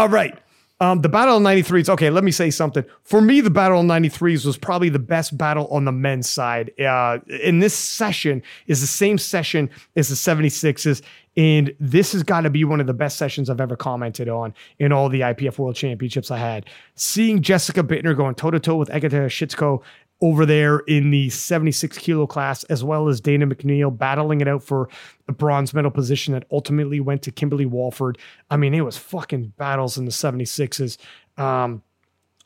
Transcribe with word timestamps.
All 0.00 0.08
right. 0.08 0.34
Um, 0.80 1.02
the 1.02 1.10
Battle 1.10 1.36
of 1.36 1.42
93s, 1.42 1.90
okay, 1.90 2.08
let 2.08 2.24
me 2.24 2.30
say 2.30 2.50
something. 2.50 2.86
For 3.02 3.20
me, 3.20 3.42
the 3.42 3.50
Battle 3.50 3.80
of 3.80 3.84
93s 3.84 4.46
was 4.46 4.56
probably 4.56 4.88
the 4.88 4.98
best 4.98 5.36
battle 5.36 5.66
on 5.66 5.84
the 5.84 5.92
men's 5.92 6.26
side. 6.26 6.72
Uh, 6.80 7.18
this 7.28 7.74
session 7.74 8.42
is 8.66 8.80
the 8.80 8.86
same 8.86 9.18
session 9.18 9.68
as 9.94 10.08
the 10.08 10.14
76s. 10.14 11.02
And 11.36 11.74
this 11.78 12.12
has 12.12 12.22
got 12.22 12.40
to 12.40 12.50
be 12.50 12.64
one 12.64 12.80
of 12.80 12.86
the 12.86 12.94
best 12.94 13.18
sessions 13.18 13.50
I've 13.50 13.60
ever 13.60 13.76
commented 13.76 14.30
on 14.30 14.54
in 14.78 14.90
all 14.90 15.10
the 15.10 15.20
IPF 15.20 15.58
World 15.58 15.76
Championships 15.76 16.30
I 16.30 16.38
had. 16.38 16.64
Seeing 16.94 17.42
Jessica 17.42 17.82
Buettner 17.82 18.16
going 18.16 18.34
toe 18.34 18.50
to 18.50 18.58
toe 18.58 18.76
with 18.76 18.88
Agata 18.88 19.16
Sitko 19.26 19.82
over 20.22 20.44
there 20.44 20.80
in 20.80 21.10
the 21.10 21.30
76 21.30 21.96
kilo 21.98 22.26
class, 22.26 22.64
as 22.64 22.84
well 22.84 23.08
as 23.08 23.20
Dana 23.20 23.46
McNeil 23.46 23.96
battling 23.96 24.40
it 24.40 24.48
out 24.48 24.62
for 24.62 24.88
the 25.26 25.32
bronze 25.32 25.72
medal 25.72 25.90
position 25.90 26.34
that 26.34 26.44
ultimately 26.50 27.00
went 27.00 27.22
to 27.22 27.30
Kimberly 27.30 27.66
Walford. 27.66 28.18
I 28.50 28.56
mean, 28.56 28.74
it 28.74 28.82
was 28.82 28.98
fucking 28.98 29.54
battles 29.56 29.96
in 29.96 30.04
the 30.04 30.10
76s. 30.10 30.98
Um, 31.38 31.82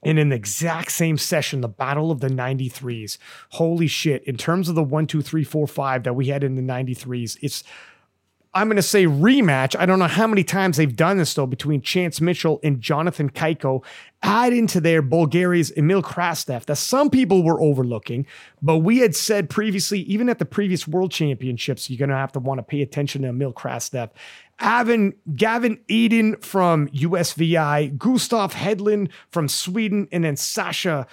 and 0.05 0.19
in 0.19 0.29
the 0.29 0.37
exact 0.37 0.93
same 0.93 1.17
session, 1.17 1.63
the 1.63 1.69
battle 1.69 2.11
of 2.11 2.21
the 2.21 2.29
93s. 2.29 3.19
Holy 3.51 3.87
shit. 3.87 4.23
In 4.25 4.37
terms 4.37 4.69
of 4.69 4.75
the 4.75 4.83
one, 4.83 5.07
two, 5.07 5.23
three, 5.23 5.45
four, 5.45 5.67
five 5.67 6.03
that 6.05 6.15
we 6.15 6.27
had 6.27 6.45
in 6.45 6.57
the 6.57 6.63
93s, 6.63 7.39
it's 7.41 7.65
I'm 8.55 8.69
going 8.69 8.77
to 8.77 8.83
say 8.83 9.05
rematch. 9.05 9.75
I 9.77 9.85
don't 9.85 9.99
know 9.99 10.07
how 10.07 10.29
many 10.29 10.45
times 10.45 10.77
they've 10.77 10.95
done 10.95 11.19
this 11.19 11.35
though 11.35 11.47
between 11.47 11.83
Chance 11.83 12.21
Mitchell 12.21 12.61
and 12.63 12.81
Jonathan 12.81 13.29
Cayco. 13.29 13.85
Add 14.23 14.53
into 14.53 14.81
their 14.81 15.03
Bulgaria's 15.03 15.73
Emil 15.77 16.03
Krastev 16.03 16.65
that 16.67 16.77
some 16.77 17.11
people 17.11 17.43
were 17.43 17.61
overlooking, 17.61 18.27
but 18.63 18.79
we 18.79 18.99
had 18.99 19.15
said 19.15 19.51
previously, 19.51 20.01
even 20.03 20.29
at 20.29 20.39
the 20.39 20.45
previous 20.45 20.87
World 20.87 21.11
Championships, 21.11 21.91
you're 21.91 21.99
going 21.99 22.11
to 22.11 22.17
have 22.17 22.33
to 22.33 22.39
want 22.39 22.59
to 22.59 22.63
pay 22.63 22.81
attention 22.81 23.23
to 23.23 23.29
Emil 23.29 23.53
Krastev. 23.53 24.11
Avin, 24.61 25.15
Gavin 25.35 25.79
Adin 25.91 26.37
from 26.37 26.89
USVI, 26.89 27.99
Gustav 27.99 28.55
Hedlund 28.55 29.11
from 29.31 29.49
Sweden, 29.49 30.09
and 30.13 30.25
then 30.25 30.37
Sasha 30.37 31.07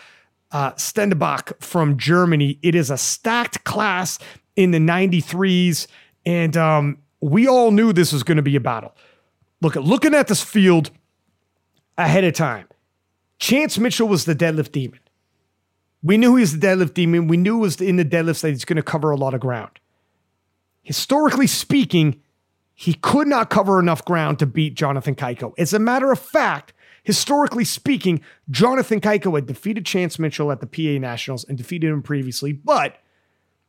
uh, 0.51 0.73
Stenderbach 0.73 1.59
from 1.61 1.97
Germany. 1.97 2.59
It 2.61 2.75
is 2.75 2.91
a 2.91 2.97
stacked 2.97 3.63
class 3.63 4.19
in 4.55 4.71
the 4.71 4.77
93s. 4.77 5.87
And 6.25 6.55
um, 6.55 6.99
we 7.21 7.47
all 7.47 7.71
knew 7.71 7.93
this 7.93 8.11
was 8.11 8.23
going 8.23 8.37
to 8.37 8.43
be 8.43 8.55
a 8.55 8.59
battle. 8.59 8.95
Look 9.61 9.75
looking 9.75 10.15
at 10.15 10.27
this 10.27 10.41
field 10.41 10.91
ahead 11.97 12.23
of 12.23 12.33
time. 12.33 12.67
Chance 13.39 13.77
Mitchell 13.77 14.07
was 14.07 14.25
the 14.25 14.35
deadlift 14.35 14.71
demon. 14.71 14.99
We 16.03 16.17
knew 16.17 16.35
he 16.35 16.41
was 16.41 16.57
the 16.57 16.67
deadlift 16.67 16.95
demon. 16.95 17.27
We 17.27 17.37
knew 17.37 17.57
it 17.57 17.61
was 17.61 17.81
in 17.81 17.95
the 17.95 18.05
deadlifts 18.05 18.41
that 18.41 18.49
he's 18.49 18.65
going 18.65 18.77
to 18.77 18.83
cover 18.83 19.11
a 19.11 19.15
lot 19.15 19.35
of 19.35 19.39
ground. 19.39 19.79
Historically 20.81 21.47
speaking, 21.47 22.21
he 22.73 22.95
could 22.95 23.27
not 23.27 23.51
cover 23.51 23.79
enough 23.79 24.03
ground 24.03 24.39
to 24.39 24.47
beat 24.47 24.73
Jonathan 24.73 25.13
Cayco. 25.13 25.53
As 25.59 25.73
a 25.73 25.79
matter 25.79 26.11
of 26.11 26.17
fact, 26.17 26.73
historically 27.03 27.65
speaking, 27.65 28.21
Jonathan 28.49 28.99
Cayco 28.99 29.35
had 29.35 29.45
defeated 29.45 29.85
Chance 29.85 30.17
Mitchell 30.17 30.51
at 30.51 30.59
the 30.59 30.67
PA 30.67 30.99
Nationals 30.99 31.43
and 31.43 31.57
defeated 31.57 31.91
him 31.91 32.01
previously, 32.01 32.51
but 32.51 32.97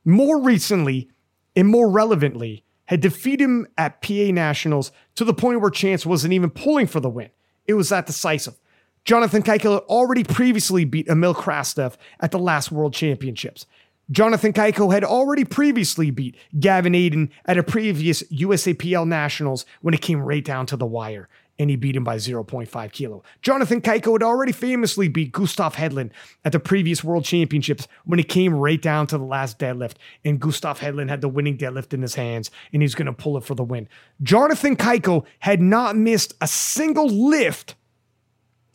more 0.04 0.40
recently 0.40 1.10
and 1.54 1.68
more 1.68 1.90
relevantly, 1.90 2.64
had 2.92 3.00
defeated 3.00 3.44
him 3.44 3.66
at 3.78 4.02
PA 4.02 4.30
Nationals 4.30 4.92
to 5.14 5.24
the 5.24 5.32
point 5.32 5.62
where 5.62 5.70
Chance 5.70 6.04
wasn't 6.04 6.34
even 6.34 6.50
pulling 6.50 6.86
for 6.86 7.00
the 7.00 7.08
win. 7.08 7.30
It 7.66 7.72
was 7.72 7.88
that 7.88 8.04
decisive. 8.04 8.60
Jonathan 9.06 9.42
Cayco 9.42 9.72
had 9.72 9.82
already 9.84 10.24
previously 10.24 10.84
beat 10.84 11.08
Emil 11.08 11.34
Krastev 11.34 11.96
at 12.20 12.32
the 12.32 12.38
last 12.38 12.70
World 12.70 12.92
Championships. 12.92 13.64
Jonathan 14.10 14.52
Cayco 14.52 14.92
had 14.92 15.04
already 15.04 15.42
previously 15.42 16.10
beat 16.10 16.36
Gavin 16.60 16.94
Adin 16.94 17.30
at 17.46 17.56
a 17.56 17.62
previous 17.62 18.22
USAPL 18.24 19.08
Nationals 19.08 19.64
when 19.80 19.94
it 19.94 20.02
came 20.02 20.20
right 20.20 20.44
down 20.44 20.66
to 20.66 20.76
the 20.76 20.84
wire 20.84 21.30
and 21.58 21.70
he 21.70 21.76
beat 21.76 21.96
him 21.96 22.04
by 22.04 22.16
0.5 22.16 22.92
kilo. 22.92 23.22
Jonathan 23.42 23.80
Cayco 23.80 24.12
had 24.12 24.22
already 24.22 24.52
famously 24.52 25.08
beat 25.08 25.32
Gustav 25.32 25.76
Hedlund 25.76 26.10
at 26.44 26.52
the 26.52 26.60
previous 26.60 27.04
World 27.04 27.24
Championships 27.24 27.86
when 28.04 28.18
it 28.18 28.28
came 28.28 28.54
right 28.54 28.80
down 28.80 29.06
to 29.08 29.18
the 29.18 29.24
last 29.24 29.58
deadlift, 29.58 29.94
and 30.24 30.40
Gustav 30.40 30.80
Hedlund 30.80 31.08
had 31.08 31.20
the 31.20 31.28
winning 31.28 31.58
deadlift 31.58 31.92
in 31.92 32.02
his 32.02 32.14
hands, 32.14 32.50
and 32.72 32.82
he's 32.82 32.94
going 32.94 33.06
to 33.06 33.12
pull 33.12 33.36
it 33.36 33.44
for 33.44 33.54
the 33.54 33.64
win. 33.64 33.88
Jonathan 34.22 34.76
Cayco 34.76 35.24
had 35.40 35.60
not 35.60 35.96
missed 35.96 36.34
a 36.40 36.48
single 36.48 37.08
lift 37.08 37.74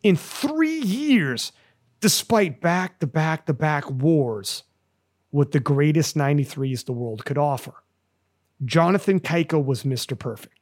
in 0.04 0.16
three 0.16 0.80
years, 0.80 1.52
despite 2.00 2.62
back 2.62 3.00
to 3.00 3.08
back 3.08 3.46
to 3.48 3.54
back 3.54 3.90
wars 3.90 4.64
with 5.32 5.52
the 5.52 5.60
greatest 5.60 6.16
93s 6.16 6.86
the 6.86 6.94
world 6.94 7.26
could 7.26 7.38
offer. 7.38 7.74
Jonathan 8.66 9.20
Cayco 9.20 9.64
was 9.64 9.84
Mr. 9.84 10.18
Perfect 10.18 10.57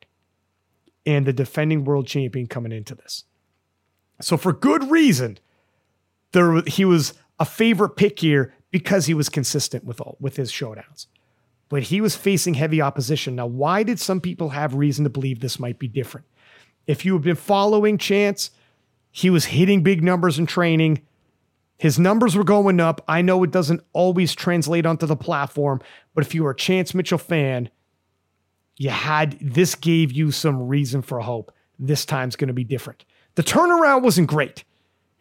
and 1.05 1.25
the 1.25 1.33
defending 1.33 1.83
world 1.83 2.07
champion 2.07 2.47
coming 2.47 2.71
into 2.71 2.95
this. 2.95 3.25
So 4.21 4.37
for 4.37 4.53
good 4.53 4.89
reason, 4.89 5.39
there 6.31 6.61
he 6.61 6.85
was 6.85 7.13
a 7.39 7.45
favorite 7.45 7.95
pick 7.95 8.19
here 8.19 8.53
because 8.71 9.05
he 9.05 9.13
was 9.13 9.29
consistent 9.29 9.83
with 9.83 10.01
all 10.01 10.17
with 10.19 10.35
his 10.35 10.51
showdowns. 10.51 11.07
But 11.67 11.83
he 11.83 11.99
was 11.99 12.15
facing 12.15 12.53
heavy 12.53 12.81
opposition. 12.81 13.35
Now, 13.35 13.47
why 13.47 13.83
did 13.83 13.99
some 13.99 14.21
people 14.21 14.49
have 14.49 14.75
reason 14.75 15.03
to 15.03 15.09
believe 15.09 15.39
this 15.39 15.59
might 15.59 15.79
be 15.79 15.87
different? 15.87 16.27
If 16.85 17.05
you 17.05 17.13
have 17.13 17.23
been 17.23 17.35
following 17.35 17.97
Chance, 17.97 18.51
he 19.11 19.29
was 19.29 19.45
hitting 19.45 19.81
big 19.81 20.03
numbers 20.03 20.37
in 20.37 20.45
training. 20.45 21.01
His 21.77 21.97
numbers 21.97 22.35
were 22.35 22.43
going 22.43 22.79
up. 22.79 23.03
I 23.07 23.21
know 23.21 23.43
it 23.43 23.51
doesn't 23.51 23.81
always 23.93 24.35
translate 24.35 24.85
onto 24.85 25.05
the 25.05 25.15
platform, 25.15 25.81
but 26.13 26.23
if 26.23 26.35
you 26.35 26.45
are 26.45 26.51
a 26.51 26.55
Chance 26.55 26.93
Mitchell 26.93 27.17
fan, 27.17 27.69
you 28.77 28.89
had 28.89 29.37
this 29.39 29.75
gave 29.75 30.11
you 30.11 30.31
some 30.31 30.67
reason 30.67 31.01
for 31.01 31.19
hope. 31.19 31.51
This 31.79 32.05
time's 32.05 32.35
going 32.35 32.47
to 32.47 32.53
be 32.53 32.63
different. 32.63 33.05
The 33.35 33.43
turnaround 33.43 34.01
wasn't 34.01 34.27
great. 34.27 34.63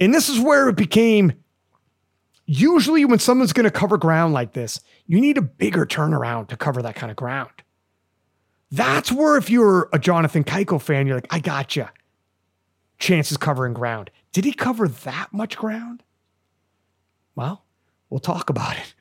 And 0.01 0.13
this 0.13 0.29
is 0.29 0.41
where 0.41 0.69
it 0.69 0.77
became 0.77 1.33
usually 2.47 3.05
when 3.05 3.19
someone's 3.19 3.53
going 3.53 3.65
to 3.65 3.71
cover 3.71 3.97
ground 3.97 4.35
like 4.35 4.53
this, 4.53 4.81
you 5.07 5.21
need 5.21 5.39
a 5.39 5.43
bigger 5.43 5.87
turnaround 5.87 6.49
to 6.49 6.57
cover 6.57 6.83
that 6.83 6.95
kind 6.95 7.11
of 7.11 7.17
ground. 7.17 7.51
That's 8.71 9.13
where 9.13 9.37
if 9.37 9.51
you're 9.51 9.89
a 9.93 9.99
Jonathan 9.99 10.45
Cayco 10.45 10.81
fan, 10.81 11.07
you're 11.07 11.17
like, 11.17 11.33
I 11.33 11.39
gotcha. 11.39 11.93
Chances 12.99 13.37
covering 13.37 13.73
ground. 13.73 14.11
Did 14.33 14.45
he 14.45 14.53
cover 14.53 14.89
that 14.89 15.33
much 15.33 15.57
ground? 15.57 16.03
Well, 17.37 17.65
we'll 18.11 18.21
talk 18.21 18.51
about 18.51 18.77
it. 18.77 18.95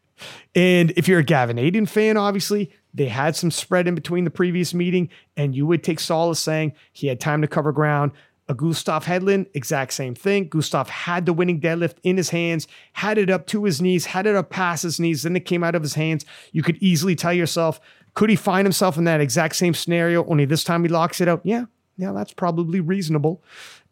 And 0.55 0.91
if 0.95 1.07
you're 1.07 1.19
a 1.19 1.23
Gavin 1.23 1.57
Adin 1.57 1.85
fan, 1.85 2.17
obviously, 2.17 2.71
they 2.93 3.07
had 3.07 3.35
some 3.35 3.51
spread 3.51 3.87
in 3.87 3.95
between 3.95 4.23
the 4.23 4.29
previous 4.29 4.73
meeting, 4.73 5.09
and 5.35 5.55
you 5.55 5.65
would 5.65 5.83
take 5.83 5.99
Saul 5.99 6.25
solace 6.25 6.39
saying 6.39 6.73
he 6.91 7.07
had 7.07 7.19
time 7.19 7.41
to 7.41 7.47
cover 7.47 7.71
ground. 7.71 8.11
A 8.49 8.53
Gustav 8.53 9.05
Hedlund, 9.05 9.47
exact 9.53 9.93
same 9.93 10.15
thing. 10.15 10.49
Gustav 10.49 10.89
had 10.89 11.25
the 11.25 11.33
winning 11.33 11.61
deadlift 11.61 11.95
in 12.03 12.17
his 12.17 12.29
hands, 12.29 12.67
had 12.91 13.17
it 13.17 13.29
up 13.29 13.47
to 13.47 13.63
his 13.63 13.81
knees, 13.81 14.05
had 14.05 14.27
it 14.27 14.35
up 14.35 14.49
past 14.49 14.83
his 14.83 14.99
knees, 14.99 15.23
then 15.23 15.35
it 15.35 15.45
came 15.45 15.63
out 15.63 15.75
of 15.75 15.81
his 15.81 15.95
hands. 15.95 16.25
You 16.51 16.61
could 16.61 16.77
easily 16.77 17.15
tell 17.15 17.33
yourself, 17.33 17.79
could 18.13 18.29
he 18.29 18.35
find 18.35 18.65
himself 18.65 18.97
in 18.97 19.05
that 19.05 19.21
exact 19.21 19.55
same 19.55 19.73
scenario, 19.73 20.25
only 20.25 20.45
this 20.45 20.63
time 20.63 20.83
he 20.83 20.89
locks 20.89 21.21
it 21.21 21.27
out? 21.27 21.41
Yeah, 21.43 21.65
yeah, 21.97 22.11
that's 22.11 22.33
probably 22.33 22.79
reasonable. 22.79 23.41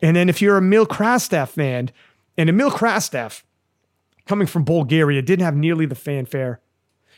And 0.02 0.16
then 0.16 0.28
if 0.28 0.42
you're 0.42 0.58
a 0.58 0.62
Emil 0.62 0.86
Krastev 0.86 1.50
fan, 1.50 1.90
and 2.38 2.50
Emil 2.50 2.72
Krastev, 2.72 3.44
coming 4.28 4.48
from 4.48 4.66
Bulgaria, 4.66 5.22
didn't 5.22 5.46
have 5.46 5.56
nearly 5.56 5.86
the 5.86 5.96
fanfare 5.96 6.60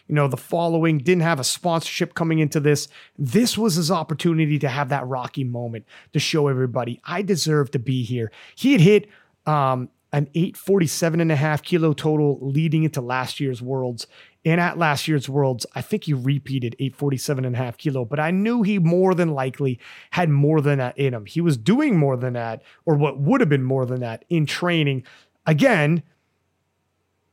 you 0.08 0.16
know, 0.16 0.28
the 0.28 0.38
following, 0.38 0.97
didn't 0.97 1.24
have 1.24 1.40
a 1.40 1.44
sponsorship 1.44 2.14
coming 2.14 2.40
into 2.40 2.59
this. 2.59 2.88
This 3.18 3.58
was 3.58 3.75
his 3.75 3.90
opportunity 3.90 4.59
to 4.59 4.69
have 4.69 4.90
that 4.90 5.08
rocky 5.08 5.44
moment 5.44 5.86
to 6.12 6.19
show 6.19 6.47
everybody 6.47 7.00
I 7.06 7.22
deserve 7.22 7.72
to 7.72 7.80
be 7.80 8.04
here. 8.04 8.31
He 8.56 8.74
had 8.74 8.81
hit 8.81 9.10
um, 9.45 9.89
an 10.12 10.30
847 10.36 11.19
and 11.19 11.31
a 11.31 11.36
half 11.36 11.63
kilo 11.63 11.94
total 11.94 12.38
leading 12.42 12.83
into 12.83 13.01
last 13.01 13.39
year's 13.39 13.62
Worlds. 13.62 14.06
And 14.45 14.60
at 14.60 14.78
last 14.78 15.07
year's 15.07 15.30
Worlds, 15.30 15.66
I 15.74 15.81
think 15.81 16.04
he 16.04 16.13
repeated 16.13 16.75
847 16.80 17.45
and 17.45 17.56
a 17.56 17.57
half 17.57 17.78
kilo, 17.78 18.06
but 18.06 18.19
I 18.19 18.30
knew 18.30 18.62
he 18.62 18.78
more 18.78 19.16
than 19.16 19.33
likely 19.33 19.80
had 20.12 20.30
more 20.30 20.62
than 20.62 20.80
that 20.80 20.98
in 20.98 21.13
him. 21.13 21.25
He 21.25 21.42
was 21.42 21.57
doing 21.57 21.98
more 21.98 22.18
than 22.18 22.33
that, 22.33 22.62
or 22.86 22.95
what 22.95 23.19
would 23.19 23.42
have 23.42 23.50
been 23.50 23.63
more 23.63 23.86
than 23.86 24.01
that 24.01 24.25
in 24.30 24.45
training. 24.45 25.04
Again, 25.45 26.04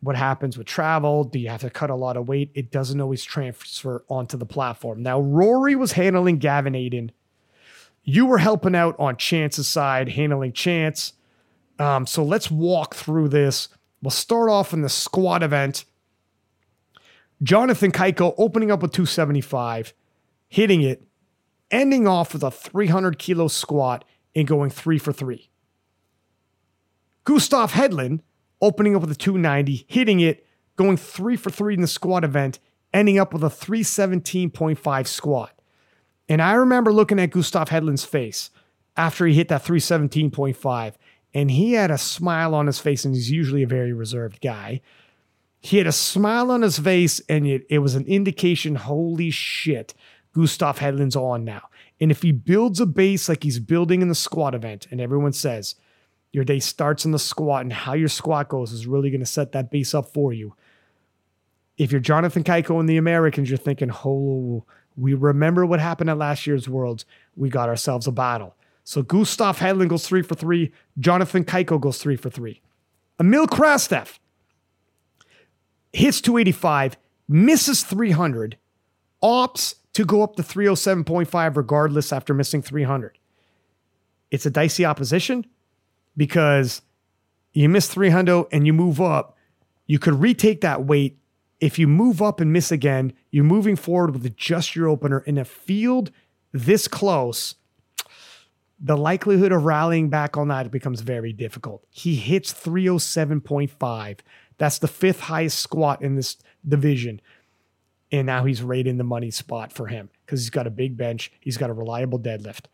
what 0.00 0.16
happens 0.16 0.56
with 0.56 0.66
travel? 0.66 1.24
Do 1.24 1.38
you 1.38 1.48
have 1.50 1.60
to 1.60 1.70
cut 1.70 1.90
a 1.90 1.94
lot 1.94 2.16
of 2.16 2.26
weight? 2.26 2.50
It 2.54 2.70
doesn't 2.70 3.00
always 3.00 3.22
transfer 3.22 4.04
onto 4.08 4.36
the 4.36 4.46
platform. 4.46 5.02
Now, 5.02 5.20
Rory 5.20 5.76
was 5.76 5.92
handling 5.92 6.38
Gavin 6.38 6.74
Adin. 6.74 7.12
You 8.02 8.24
were 8.26 8.38
helping 8.38 8.74
out 8.74 8.96
on 8.98 9.16
Chance's 9.16 9.68
side, 9.68 10.08
handling 10.08 10.52
Chance. 10.52 11.12
Um, 11.78 12.06
so 12.06 12.24
let's 12.24 12.50
walk 12.50 12.94
through 12.94 13.28
this. 13.28 13.68
We'll 14.02 14.10
start 14.10 14.48
off 14.48 14.72
in 14.72 14.80
the 14.80 14.88
squat 14.88 15.42
event. 15.42 15.84
Jonathan 17.42 17.92
Cayco 17.92 18.34
opening 18.38 18.70
up 18.70 18.82
with 18.82 18.92
275, 18.92 19.94
hitting 20.48 20.82
it, 20.82 21.02
ending 21.70 22.06
off 22.06 22.32
with 22.32 22.42
a 22.42 22.50
300 22.50 23.18
kilo 23.18 23.48
squat 23.48 24.04
and 24.34 24.46
going 24.46 24.70
three 24.70 24.98
for 24.98 25.12
three. 25.12 25.50
Gustav 27.24 27.72
Hedlund 27.72 28.20
opening 28.60 28.94
up 28.94 29.02
with 29.02 29.10
a 29.10 29.16
290, 29.16 29.86
hitting 29.88 30.20
it, 30.20 30.46
going 30.76 30.96
three 30.96 31.36
for 31.36 31.50
three 31.50 31.74
in 31.74 31.80
the 31.80 31.86
squat 31.86 32.24
event, 32.24 32.58
ending 32.92 33.18
up 33.18 33.32
with 33.32 33.44
a 33.44 33.48
317.5 33.48 35.06
squat. 35.06 35.52
And 36.28 36.40
I 36.40 36.52
remember 36.52 36.92
looking 36.92 37.18
at 37.18 37.30
Gustav 37.30 37.68
Hedlund's 37.68 38.04
face 38.04 38.50
after 38.96 39.26
he 39.26 39.34
hit 39.34 39.48
that 39.48 39.64
317.5. 39.64 40.94
And 41.32 41.50
he 41.50 41.72
had 41.72 41.90
a 41.90 41.98
smile 41.98 42.54
on 42.54 42.66
his 42.66 42.80
face, 42.80 43.04
and 43.04 43.14
he's 43.14 43.30
usually 43.30 43.62
a 43.62 43.68
very 43.68 43.92
reserved 43.92 44.40
guy. 44.40 44.80
He 45.60 45.78
had 45.78 45.86
a 45.86 45.92
smile 45.92 46.50
on 46.50 46.62
his 46.62 46.78
face, 46.78 47.20
and 47.28 47.46
it, 47.46 47.66
it 47.68 47.78
was 47.78 47.94
an 47.94 48.06
indication 48.06 48.74
holy 48.74 49.30
shit, 49.30 49.94
Gustav 50.32 50.78
Hedlund's 50.78 51.16
on 51.16 51.44
now. 51.44 51.68
And 52.00 52.10
if 52.10 52.22
he 52.22 52.32
builds 52.32 52.80
a 52.80 52.86
base 52.86 53.28
like 53.28 53.42
he's 53.42 53.60
building 53.60 54.02
in 54.02 54.08
the 54.08 54.14
squat 54.14 54.54
event, 54.54 54.86
and 54.90 55.00
everyone 55.00 55.32
says 55.32 55.76
your 56.32 56.44
day 56.44 56.60
starts 56.60 57.04
in 57.04 57.10
the 57.10 57.18
squat, 57.18 57.62
and 57.62 57.72
how 57.72 57.94
your 57.94 58.08
squat 58.08 58.48
goes 58.48 58.72
is 58.72 58.86
really 58.86 59.10
going 59.10 59.20
to 59.20 59.26
set 59.26 59.52
that 59.52 59.70
base 59.70 59.94
up 59.94 60.12
for 60.12 60.32
you. 60.32 60.54
If 61.76 61.90
you're 61.92 62.00
Jonathan 62.00 62.44
Cayco 62.44 62.78
and 62.78 62.88
the 62.88 62.98
Americans, 62.98 63.48
you're 63.48 63.58
thinking, 63.58 63.90
oh, 64.04 64.64
we 64.96 65.14
remember 65.14 65.64
what 65.64 65.80
happened 65.80 66.10
at 66.10 66.18
last 66.18 66.46
year's 66.46 66.68
Worlds. 66.68 67.04
We 67.36 67.48
got 67.48 67.68
ourselves 67.68 68.06
a 68.06 68.12
battle. 68.12 68.54
So 68.84 69.02
Gustav 69.02 69.58
Hedlund 69.58 69.88
goes 69.88 70.06
three 70.06 70.22
for 70.22 70.34
three. 70.34 70.72
Jonathan 70.98 71.44
Cayco 71.44 71.80
goes 71.80 71.98
three 71.98 72.16
for 72.16 72.30
three. 72.30 72.60
Emil 73.18 73.46
Krastev 73.46 74.18
hits 75.92 76.20
285, 76.20 76.96
misses 77.28 77.82
300, 77.82 78.56
opts 79.22 79.74
to 79.92 80.04
go 80.04 80.22
up 80.22 80.36
to 80.36 80.42
307.5 80.42 81.56
regardless 81.56 82.12
after 82.12 82.32
missing 82.32 82.62
300. 82.62 83.18
It's 84.30 84.46
a 84.46 84.50
dicey 84.50 84.84
opposition 84.84 85.44
because 86.16 86.82
you 87.52 87.68
miss 87.68 87.88
300 87.88 88.46
and 88.52 88.66
you 88.66 88.72
move 88.72 89.00
up. 89.00 89.36
You 89.86 89.98
could 89.98 90.14
retake 90.14 90.60
that 90.60 90.84
weight. 90.84 91.18
If 91.58 91.78
you 91.78 91.86
move 91.86 92.22
up 92.22 92.40
and 92.40 92.52
miss 92.52 92.72
again, 92.72 93.12
you're 93.30 93.44
moving 93.44 93.76
forward 93.76 94.12
with 94.12 94.36
just 94.36 94.74
your 94.74 94.88
opener 94.88 95.20
in 95.20 95.36
a 95.36 95.44
field 95.44 96.10
this 96.52 96.88
close. 96.88 97.56
The 98.78 98.96
likelihood 98.96 99.52
of 99.52 99.64
rallying 99.64 100.08
back 100.08 100.36
on 100.36 100.48
that 100.48 100.70
becomes 100.70 101.02
very 101.02 101.32
difficult. 101.32 101.84
He 101.90 102.16
hits 102.16 102.52
307.5. 102.54 104.18
That's 104.56 104.78
the 104.78 104.88
fifth 104.88 105.20
highest 105.20 105.58
squat 105.58 106.00
in 106.02 106.16
this 106.16 106.38
division. 106.66 107.20
And 108.10 108.26
now 108.26 108.44
he's 108.44 108.62
right 108.62 108.86
in 108.86 108.96
the 108.96 109.04
money 109.04 109.30
spot 109.30 109.72
for 109.72 109.86
him 109.86 110.08
because 110.24 110.40
he's 110.40 110.50
got 110.50 110.66
a 110.66 110.70
big 110.70 110.96
bench. 110.96 111.30
He's 111.40 111.56
got 111.56 111.70
a 111.70 111.74
reliable 111.74 112.18
deadlift. 112.18 112.66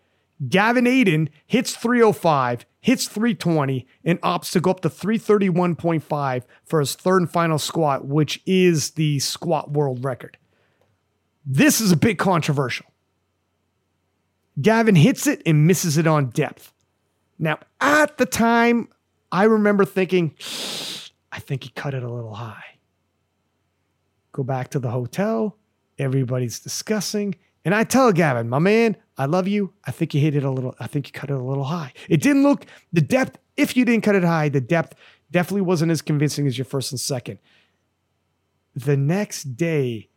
Gavin 0.49 0.87
Adin 0.87 1.31
hits 1.47 1.75
305, 1.75 2.67
hits 2.81 3.09
320, 3.09 3.87
and 4.05 4.21
opts 4.21 4.53
to 4.53 4.61
go 4.61 4.71
up 4.71 4.81
to 4.81 4.91
331.5 4.91 6.43
for 6.65 6.81
his 6.81 6.95
third 6.95 7.23
and 7.23 7.31
final 7.31 7.59
squat, 7.59 8.05
which 8.05 8.43
is 8.45 8.93
the 8.93 9.19
squat 9.19 9.71
world 9.71 10.05
record. 10.05 10.37
This 11.45 11.81
is 11.81 11.93
a 11.93 11.97
bit 11.97 12.19
controversial. 12.19 12.87
Gavin 14.61 14.97
hits 14.97 15.27
it 15.27 15.43
and 15.47 15.67
misses 15.67 15.97
it 15.97 16.07
on 16.07 16.31
depth. 16.31 16.73
Now, 17.39 17.59
at 17.81 18.19
the 18.19 18.27
time, 18.27 18.89
I 19.31 19.45
remember 19.45 19.85
thinking, 19.85 20.35
I 21.33 21.39
think 21.39 21.65
he 21.65 21.71
cut 21.71 21.95
it 21.95 22.03
a 22.03 22.13
little 22.13 22.35
high. 22.35 22.79
Go 24.33 24.43
back 24.43 24.69
to 24.71 24.79
the 24.79 24.91
hotel. 24.91 25.57
Everybody's 25.99 26.59
discussing. 26.59 27.37
And 27.65 27.75
I 27.75 27.85
tell 27.85 28.13
Gavin, 28.13 28.49
my 28.49 28.59
man, 28.59 28.97
I 29.19 29.27
love 29.27 29.49
you. 29.49 29.73
I 29.85 29.91
think 29.91 30.15
you 30.15 30.21
hit 30.21 30.37
it 30.37 30.45
a 30.45 30.51
little, 30.51 30.75
I 30.79 30.87
think 30.87 31.09
you 31.09 31.13
cut 31.13 31.31
it 31.31 31.35
a 31.35 31.43
little 31.43 31.65
high. 31.65 31.93
It 32.09 32.21
didn't 32.21 32.43
look, 32.43 32.67
the 32.93 33.01
depth, 33.01 33.39
if 33.57 33.77
you 33.77 33.85
didn't 33.85 34.05
cut 34.05 34.15
it 34.15 34.25
high, 34.25 34.49
the 34.49 34.61
depth 34.61 34.95
definitely 35.31 35.63
wasn't 35.63 35.93
as 35.93 36.03
convincing 36.03 36.47
as 36.47 36.59
your 36.59 36.65
first 36.65 36.93
and 36.93 37.01
second. 37.01 37.39
The 38.75 38.97
next 38.97 39.57
day 39.57 40.11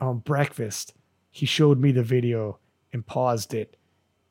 on 0.00 0.18
breakfast, 0.18 0.94
he 1.30 1.46
showed 1.46 1.80
me 1.80 1.90
the 1.92 2.04
video 2.04 2.58
and 2.92 3.04
paused 3.04 3.52
it 3.52 3.76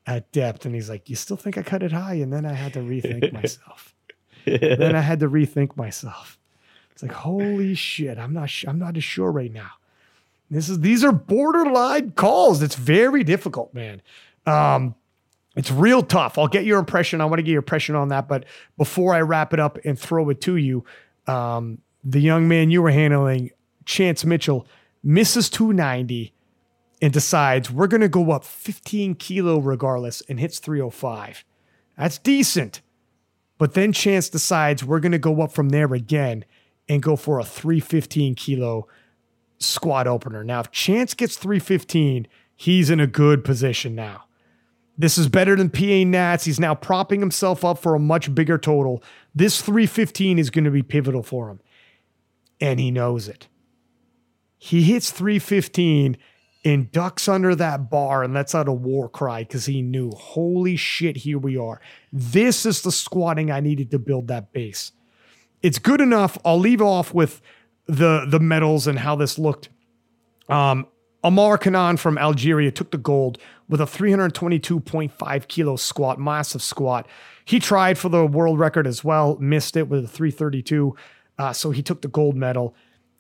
at 0.08 0.32
depth. 0.32 0.66
And 0.66 0.74
he's 0.74 0.90
like, 0.90 1.10
You 1.10 1.18
still 1.18 1.36
think 1.36 1.58
I 1.58 1.62
cut 1.62 1.84
it 1.84 1.92
high? 1.92 2.16
And 2.16 2.32
then 2.32 2.46
I 2.46 2.54
had 2.54 2.74
to 2.74 2.80
rethink 2.80 3.34
myself 3.34 3.96
then 4.46 4.96
I 4.96 5.02
had 5.02 5.20
to 5.22 5.30
rethink 5.30 5.76
myself. 5.76 6.40
It's 6.92 7.04
like, 7.04 7.12
holy 7.12 7.76
shit, 7.76 8.18
I'm 8.18 8.34
not 8.34 8.50
I'm 8.68 8.80
not 8.80 8.96
as 8.98 9.04
sure 9.04 9.32
right 9.32 9.52
now. 9.52 9.72
This 10.50 10.70
is 10.70 10.80
these 10.82 11.04
are 11.04 11.12
borderline 11.12 12.12
calls. 12.12 12.62
It's 12.62 12.76
very 12.76 13.24
difficult, 13.24 13.74
man. 13.74 14.02
Um, 14.46 14.96
it's 15.56 15.72
real 15.72 16.04
tough. 16.04 16.38
I'll 16.38 16.48
get 16.48 16.66
your 16.66 16.80
impression. 16.80 17.22
I 17.22 17.26
want 17.26 17.40
to 17.40 17.44
get 17.44 17.52
your 17.52 17.60
impression 17.60 17.96
on 17.96 18.10
that. 18.10 18.28
But 18.28 18.46
before 18.78 19.14
I 19.14 19.22
wrap 19.22 19.54
it 19.54 19.60
up 19.60 19.80
and 19.86 19.98
throw 19.98 20.30
it 20.30 20.42
to 20.42 20.58
you, 20.58 20.84
um, 21.28 21.80
the 22.04 22.20
young 22.20 22.48
man 22.48 22.70
you 22.70 22.82
were 22.82 22.92
handling, 22.92 23.52
Chance 23.86 24.26
Mitchell, 24.26 24.68
misses 25.04 25.50
290 25.50 26.34
and 27.02 27.14
decides 27.14 27.72
we're 27.72 27.88
going 27.88 28.02
to 28.02 28.10
go 28.10 28.32
up 28.32 28.44
15 28.44 29.16
kilo 29.16 29.60
regardless 29.60 30.22
and 30.28 30.40
hits 30.40 30.60
305. 30.60 31.44
That's 31.98 32.18
decent. 32.18 32.82
But 33.58 33.74
then 33.74 33.94
Chance 33.94 34.30
decides 34.30 34.84
we're 34.84 35.00
going 35.00 35.12
to 35.14 35.20
go 35.20 35.42
up 35.42 35.52
from 35.52 35.70
there 35.70 35.94
again 35.94 36.46
and 36.90 37.02
go 37.02 37.16
for 37.16 37.40
a 37.40 37.46
315 37.46 38.36
kilo 38.36 38.88
squat 39.60 40.08
opener. 40.08 40.44
Now, 40.44 40.62
if 40.62 40.72
Chance 40.72 41.14
gets 41.14 41.38
315, 41.38 42.28
he's 42.56 42.90
in 42.90 43.00
a 43.00 43.08
good 43.08 43.44
position 43.44 43.96
now. 43.96 44.26
This 44.98 45.18
is 45.18 45.28
better 45.28 45.56
than 45.56 45.70
PA 45.70 46.04
Nats. 46.06 46.46
He's 46.46 46.60
now 46.60 46.74
propping 46.74 47.20
himself 47.20 47.66
up 47.66 47.80
for 47.80 47.96
a 47.96 48.00
much 48.00 48.34
bigger 48.34 48.58
total. 48.58 49.04
This 49.34 49.62
315 49.62 50.40
is 50.40 50.50
going 50.50 50.64
to 50.64 50.72
be 50.72 50.84
pivotal 50.84 51.24
for 51.24 51.50
him. 51.50 51.60
And 52.62 52.80
he 52.80 52.92
knows 52.92 53.28
it. 53.28 53.50
He 54.58 54.84
hits 54.84 55.12
315 55.12 56.18
and 56.64 56.92
ducks 56.92 57.28
under 57.28 57.54
that 57.56 57.90
bar 57.90 58.24
and 58.24 58.34
lets 58.34 58.56
out 58.56 58.68
a 58.68 58.74
war 58.74 59.10
cry 59.10 59.44
because 59.44 59.66
he 59.66 59.82
knew, 59.82 60.12
holy 60.12 60.78
shit, 60.78 61.18
here 61.18 61.38
we 61.38 61.58
are. 61.58 61.82
This 62.12 62.66
is 62.66 62.82
the 62.82 62.92
squatting 62.92 63.52
I 63.52 63.60
needed 63.60 63.92
to 63.92 64.00
build 64.00 64.28
that 64.30 64.54
base. 64.54 64.94
It's 65.62 65.78
good 65.78 66.02
enough. 66.02 66.38
I'll 66.46 66.60
leave 66.60 66.82
off 66.82 67.14
with 67.14 67.42
the 67.88 68.26
the 68.28 68.40
medals 68.40 68.88
and 68.88 69.00
how 69.00 69.16
this 69.16 69.38
looked. 69.38 69.70
Um, 70.50 70.88
Amar 71.24 71.58
Kanan 71.58 71.98
from 71.98 72.18
Algeria 72.18 72.72
took 72.72 72.92
the 72.92 73.00
gold 73.00 73.40
with 73.68 73.82
a 73.82 73.86
322.5 73.86 75.48
kilo 75.48 75.76
squat, 75.76 76.20
massive 76.20 76.62
squat. 76.62 77.08
He 77.46 77.60
tried 77.60 77.98
for 77.98 78.10
the 78.10 78.26
world 78.26 78.60
record 78.60 78.86
as 78.86 79.04
well, 79.04 79.36
missed 79.40 79.76
it 79.76 79.88
with 79.88 80.06
a 80.06 80.08
332. 80.08 80.96
Uh, 81.38 81.52
so 81.52 81.72
he 81.72 81.82
took 81.82 82.02
the 82.04 82.08
gold 82.08 82.36
medal. 82.36 82.76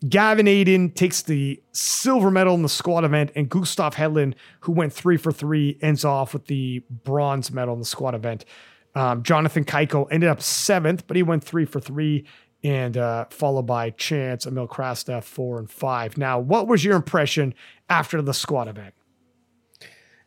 Gavin 0.07 0.48
Adin 0.48 0.91
takes 0.91 1.24
the 1.24 1.62
silver 1.72 2.29
medal 2.29 2.53
in 2.53 2.62
the 2.62 2.69
squat 2.69 3.03
event, 3.03 3.31
and 3.36 3.50
Gustav 3.50 3.95
Hedlund, 3.95 4.36
who 4.62 4.72
went 4.72 4.93
three 4.93 5.17
for 5.17 5.31
three, 5.31 5.79
ends 5.81 6.05
off 6.05 6.34
with 6.34 6.45
the 6.45 6.84
bronze 6.89 7.51
medal 7.51 7.74
in 7.74 7.79
the 7.79 7.86
squat 7.86 8.13
event. 8.13 8.45
Um, 8.93 9.24
Jonathan 9.24 9.65
Cayco 9.65 10.07
ended 10.12 10.29
up 10.29 10.41
seventh, 10.41 11.07
but 11.07 11.17
he 11.17 11.24
went 11.24 11.43
three 11.43 11.65
for 11.65 11.79
three, 11.79 12.25
and 12.65 12.98
uh, 12.98 13.25
followed 13.29 13.67
by 13.67 13.91
Chance, 13.91 14.48
Emil 14.48 14.67
Krastev, 14.67 15.24
four 15.24 15.60
and 15.60 15.69
five. 15.69 16.17
Now, 16.17 16.39
what 16.39 16.67
was 16.67 16.84
your 16.84 16.95
impression 16.95 17.53
after 17.89 18.24
the 18.24 18.34
squat 18.34 18.67
event? 18.67 18.95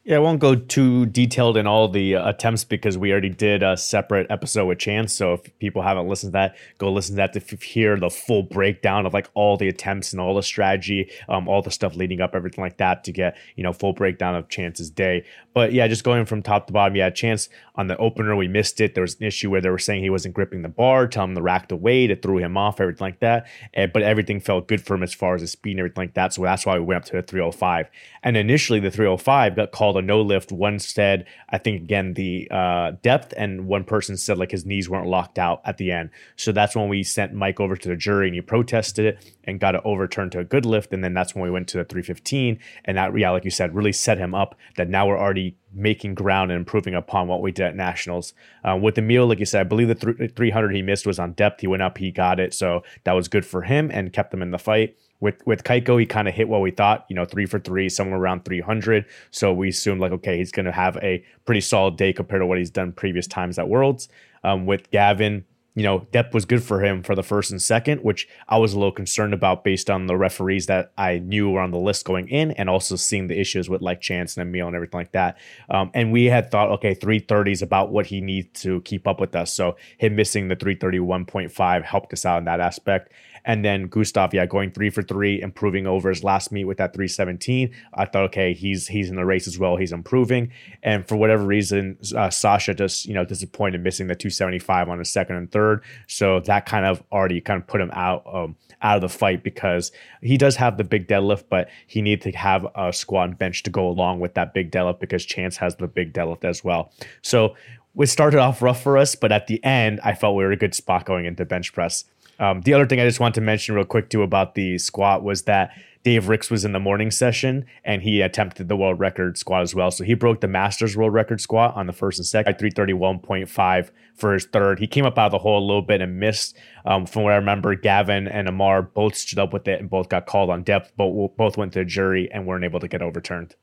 Yeah, 0.04 0.16
I 0.16 0.21
won't 0.21 0.38
go 0.38 0.54
too 0.54 1.04
detailed 1.04 1.59
in 1.59 1.66
all 1.66 1.88
the 1.88 2.14
uh, 2.14 2.30
attempts 2.30 2.64
because 2.64 2.97
we 2.97 3.11
already 3.11 3.28
did 3.28 3.62
a 3.62 3.76
separate 3.76 4.26
episode 4.30 4.64
with 4.66 4.78
Chance. 4.78 5.12
So 5.12 5.35
if 5.35 5.59
people 5.59 5.83
haven't 5.83 6.09
listened 6.09 6.33
to 6.33 6.38
that, 6.38 6.57
go 6.78 6.90
listen 6.90 7.14
to 7.14 7.16
that 7.16 7.33
to 7.35 7.42
f- 7.42 7.61
hear 7.61 7.95
the 7.99 8.09
full 8.09 8.45
breakdown 8.45 9.04
of 9.04 9.12
like 9.12 9.28
all 9.35 9.59
the 9.59 9.68
attempts 9.68 10.12
and 10.12 10.21
all 10.21 10.35
the 10.35 10.42
strategy, 10.42 11.11
um, 11.28 11.47
all 11.47 11.61
the 11.61 11.71
stuff 11.71 11.95
leading 11.95 12.23
up, 12.23 12.35
everything 12.35 12.62
like 12.62 12.78
that 12.78 13.04
to 13.04 13.12
get 13.12 13.37
you 13.57 13.64
know 13.64 13.73
full 13.73 13.92
breakdown 13.92 14.35
of 14.35 14.49
Chance's 14.49 14.88
day. 14.88 15.25
But 15.59 15.73
yeah, 15.73 15.88
just 15.88 16.05
going 16.05 16.25
from 16.25 16.41
top 16.41 16.69
to 16.69 16.73
bottom, 16.73 16.95
yeah, 16.95 17.09
a 17.09 17.11
Chance 17.11 17.49
on 17.75 17.88
the 17.88 17.97
opener 17.97 18.37
we 18.37 18.47
missed 18.47 18.81
it. 18.81 18.95
There 18.95 19.03
was 19.03 19.17
an 19.17 19.27
issue 19.27 19.50
where 19.50 19.61
they 19.61 19.71
were 19.71 19.79
saying 19.79 20.05
he 20.05 20.09
wasn't 20.09 20.37
gripping 20.37 20.62
the 20.62 20.69
bar, 20.69 21.09
telling 21.09 21.31
him 21.31 21.35
to 21.35 21.43
rack 21.43 21.67
the 21.67 21.75
weight, 21.75 22.12
it 22.12 22.23
threw 22.23 22.38
him 22.38 22.57
off, 22.57 22.81
everything 22.81 23.05
like 23.05 23.19
that. 23.19 23.49
And, 23.75 23.93
but 23.93 24.03
everything 24.03 24.38
felt 24.38 24.69
good 24.69 24.81
for 24.81 24.95
him 24.95 25.03
as 25.03 25.12
far 25.12 25.35
as 25.35 25.41
the 25.41 25.49
speed 25.49 25.73
and 25.73 25.81
everything 25.81 26.03
like 26.03 26.15
that. 26.15 26.33
So 26.33 26.43
that's 26.43 26.65
why 26.65 26.79
we 26.79 26.85
went 26.85 26.99
up 26.99 27.05
to 27.07 27.17
the 27.17 27.23
305. 27.23 27.91
And 28.23 28.37
initially 28.37 28.79
the 28.79 28.93
305 28.93 29.57
got 29.57 29.73
called 29.73 29.97
a 29.97 30.03
no 30.03 30.21
lift. 30.21 30.53
One 30.53 30.79
said, 30.79 31.27
I 31.49 31.59
think 31.59 31.83
again, 31.83 32.15
the 32.15 32.47
uh, 32.53 32.93
depth, 33.03 33.35
and 33.37 33.67
one 33.67 33.83
person 33.83 34.17
said 34.17 34.38
like 34.38 34.53
his 34.53 34.65
knees 34.65 34.88
weren't 34.88 35.09
locked 35.09 35.41
out 35.41 35.61
at 35.65 35.79
the 35.79 35.91
end. 35.91 36.11
So 36.37 36.53
that's 36.53 36.77
when 36.77 36.88
we 36.88 37.03
sent 37.03 37.33
Mike 37.33 37.59
over 37.59 37.75
to 37.75 37.88
the 37.88 37.97
jury 37.97 38.29
and 38.29 38.35
he 38.37 38.43
protested 38.43 39.07
it 39.07 39.35
and 39.43 39.59
got 39.59 39.75
it 39.75 39.81
overturned 39.85 40.31
to 40.33 40.38
a 40.38 40.45
good 40.45 40.65
lift. 40.65 40.93
And 40.93 41.03
then 41.03 41.15
that's 41.15 41.35
when 41.35 41.43
we 41.43 41.50
went 41.50 41.67
to 41.69 41.79
the 41.79 41.85
315. 41.85 42.61
And 42.85 42.97
that, 42.97 43.17
yeah, 43.19 43.31
like 43.31 43.45
you 43.45 43.50
said, 43.50 43.75
really 43.75 43.93
set 43.93 44.19
him 44.19 44.35
up 44.35 44.55
that 44.77 44.88
now 44.88 45.09
we're 45.09 45.19
already 45.19 45.48
making 45.73 46.14
ground 46.14 46.50
and 46.50 46.59
improving 46.59 46.95
upon 46.95 47.28
what 47.28 47.43
we 47.43 47.52
did 47.52 47.67
at 47.67 47.76
nationals. 47.76 48.35
Uh, 48.64 48.76
with 48.76 48.99
Emil, 48.99 49.26
like 49.26 49.38
you 49.38 49.47
said, 49.47 49.61
I 49.61 49.64
believe 49.64 49.88
the 49.88 49.95
th- 49.95 50.33
300 50.35 50.75
he 50.75 50.83
missed 50.83 51.07
was 51.07 51.19
on 51.19 51.33
depth. 51.33 51.61
He 51.61 51.67
went 51.67 51.83
up, 51.83 51.99
he 51.99 52.11
got 52.11 52.40
it. 52.40 52.55
So 52.55 52.83
that 53.05 53.12
was 53.12 53.28
good 53.28 53.45
for 53.47 53.62
him 53.62 53.90
and 53.93 54.12
kept 54.12 54.33
him 54.33 54.43
in 54.43 54.50
the 54.50 54.59
fight. 54.59 54.97
With 55.21 55.45
with 55.47 55.64
Cayco, 55.64 55.99
he 55.99 56.07
kind 56.07 56.28
of 56.28 56.35
hit 56.35 56.49
what 56.49 56.61
we 56.61 56.71
thought, 56.71 57.05
you 57.09 57.17
know, 57.17 57.25
three 57.25 57.47
for 57.47 57.59
three, 57.59 57.88
somewhere 57.88 58.21
around 58.21 58.45
300. 58.45 59.05
So 59.31 59.52
we 59.52 59.69
assumed 59.69 60.00
like, 60.00 60.12
okay, 60.12 60.38
he's 60.38 60.52
going 60.52 60.67
to 60.67 60.73
have 60.73 60.97
a 60.99 61.25
pretty 61.45 61.61
solid 61.61 61.97
day 61.97 62.12
compared 62.12 62.40
to 62.40 62.47
what 62.47 62.59
he's 62.59 62.71
done 62.71 62.93
previous 62.93 63.26
times 63.26 63.59
at 63.59 63.69
Worlds. 63.69 64.09
Um, 64.45 64.64
with 64.67 64.90
Gavin, 64.93 65.45
you 65.78 65.85
know, 65.85 66.08
depth 66.11 66.35
was 66.35 66.44
good 66.44 66.62
for 66.62 66.85
him 66.85 67.04
for 67.04 67.14
the 67.14 67.23
first 67.23 67.52
and 67.52 67.62
second, 67.62 68.02
which 68.02 68.26
I 68.49 68.58
was 68.58 68.73
a 68.73 68.78
little 68.78 68.90
concerned 68.90 69.32
about 69.32 69.62
based 69.62 69.88
on 69.88 70.06
the 70.06 70.16
referees 70.16 70.66
that 70.66 70.90
I 70.99 71.20
knew 71.20 71.50
were 71.50 71.61
on 71.61 71.70
the 71.70 71.78
list 71.78 72.04
going 72.04 72.28
in 72.28 72.50
and 72.52 72.68
also 72.68 72.97
seeing 72.97 73.28
the 73.28 73.38
issues 73.38 73.68
with 73.68 73.80
like 73.80 74.00
Chance 74.00 74.37
and 74.37 74.49
Emil 74.49 74.66
and 74.66 74.75
everything 74.75 74.99
like 74.99 75.12
that. 75.12 75.38
Um, 75.70 75.92
and 75.94 76.11
we 76.11 76.25
had 76.25 76.50
thought, 76.50 76.70
okay, 76.70 76.94
330 76.94 77.52
is 77.52 77.62
about 77.62 77.92
what 77.92 78.06
he 78.06 78.20
needs 78.20 78.61
to 78.62 78.80
keep 78.80 79.06
up 79.06 79.20
with 79.20 79.37
us. 79.37 79.52
So 79.52 79.76
him 79.99 80.16
missing 80.16 80.49
the 80.49 80.56
331.5 80.56 81.85
helped 81.85 82.12
us 82.12 82.26
out 82.26 82.38
in 82.38 82.44
that 82.47 82.58
aspect. 82.58 83.12
And 83.49 83.64
then 83.64 83.87
Gustav, 83.87 84.35
yeah, 84.35 84.45
going 84.45 84.71
three 84.71 84.90
for 84.90 85.02
three, 85.02 85.40
improving 85.40 85.87
over 85.87 86.11
his 86.11 86.23
last 86.23 86.52
meet 86.52 86.67
with 86.67 86.76
that 86.76 86.93
317. 86.93 87.75
I 87.95 88.05
thought, 88.05 88.25
okay, 88.25 88.52
he's 88.52 88.87
he's 88.87 89.09
in 89.09 89.17
the 89.17 89.25
race 89.25 89.47
as 89.49 89.59
well. 89.59 89.76
He's 89.76 89.90
improving. 89.90 90.52
And 90.83 91.09
for 91.09 91.17
whatever 91.17 91.45
reason, 91.45 91.97
uh, 92.14 92.28
Sasha 92.28 92.75
just 92.75 93.07
you 93.07 93.14
know 93.14 93.25
disappointed 93.25 93.83
missing 93.83 94.07
the 94.07 94.14
275 94.14 94.90
on 94.90 94.99
his 94.99 95.11
second 95.11 95.37
and 95.37 95.50
third. 95.50 95.83
So 96.07 96.40
that 96.40 96.67
kind 96.67 96.85
of 96.85 97.02
already 97.11 97.40
kind 97.40 97.62
of 97.62 97.67
put 97.67 97.81
him 97.81 97.90
out 97.95 98.23
um, 98.31 98.55
out 98.83 98.97
of 98.97 99.00
the 99.00 99.09
fight 99.09 99.43
because 99.43 99.93
he 100.21 100.37
does 100.37 100.57
have 100.57 100.76
the 100.76 100.85
big 100.85 101.09
deadlift, 101.09 101.45
but 101.49 101.71
he 101.87 102.02
needs 102.02 102.25
to 102.25 102.33
have 102.33 102.67
a 102.75 102.93
squat 102.93 103.31
and 103.31 103.38
bench 103.38 103.62
to 103.62 103.71
go 103.71 103.88
along 103.88 104.21
with 104.21 104.35
that 104.35 104.52
big 104.52 104.71
deadlift 104.71 105.00
because 105.00 105.25
Chance 105.25 105.57
has 105.57 105.75
the 105.76 105.88
big 105.88 106.12
deadlift 106.12 106.45
as 106.45 106.62
well. 106.62 106.93
So 107.23 107.57
it 107.99 108.07
started 108.09 108.38
off 108.40 108.62
rough 108.62 108.83
for 108.83 108.99
us, 108.99 109.14
but 109.14 109.33
at 109.33 109.47
the 109.47 109.62
end, 109.64 110.00
I 110.05 110.14
felt 110.14 110.37
we 110.37 110.45
were 110.45 110.52
a 110.52 110.57
good 110.57 110.75
spot 110.75 111.05
going 111.05 111.25
into 111.25 111.45
bench 111.45 111.73
press. 111.73 112.05
Um, 112.38 112.61
the 112.61 112.75
other 112.75 112.87
thing 112.87 113.00
I 113.00 113.04
just 113.04 113.21
want 113.21 113.35
to 113.37 113.40
mention 113.40 113.75
real 113.75 113.85
quick 113.85 114.11
too 114.11 114.23
about 114.23 114.54
the 114.54 114.78
squat 114.78 115.23
was 115.23 115.42
that 115.42 115.73
Dave 116.04 116.28
Ricks 116.28 116.50
was 116.50 116.64
in 116.64 116.73
the 116.73 116.80
morning 116.80 117.11
session 117.11 117.66
and 117.85 118.02
he 118.02 118.21
attempted 118.21 118.68
the 118.68 118.76
world 118.76 119.00
record 119.00 119.37
squat 119.37 119.62
as 119.62 119.75
well. 119.75 119.90
So 119.90 120.04
he 120.04 120.14
broke 120.14 120.40
the 120.40 120.49
Masters 120.49 120.97
world 120.97 121.12
record 121.12 121.40
squat 121.40 121.75
on 121.75 121.87
the 121.87 121.92
first 121.92 122.18
and 122.18 122.26
second, 122.26 122.54
at 122.54 122.61
331.5 122.61 123.90
for 124.14 124.33
his 124.33 124.47
third. 124.47 124.78
He 124.78 124.87
came 124.87 125.04
up 125.04 125.18
out 125.18 125.26
of 125.26 125.33
the 125.33 125.38
hole 125.38 125.59
a 125.59 125.66
little 125.66 125.83
bit 125.83 126.00
and 126.00 126.18
missed. 126.21 126.57
Um, 126.87 127.04
from 127.04 127.25
what 127.25 127.33
I 127.33 127.37
remember, 127.37 127.75
Gavin 127.75 128.28
and 128.28 128.49
Amar 128.49 128.83
both 128.83 129.16
stood 129.16 129.38
up 129.38 129.52
with 129.52 129.66
it 129.66 129.80
and 129.80 129.90
both 129.90 130.09
got 130.09 130.26
called 130.26 130.50
on 130.50 130.62
depth, 130.62 130.92
but 130.97 131.11
both 131.37 131.57
went 131.57 131.73
to 131.73 131.80
the 131.80 131.85
jury 131.85 132.30
and 132.33 132.47
weren't 132.47 132.64
able 132.64 132.80
to 132.80 132.88
get 132.88 133.02
overturned. 133.02 133.57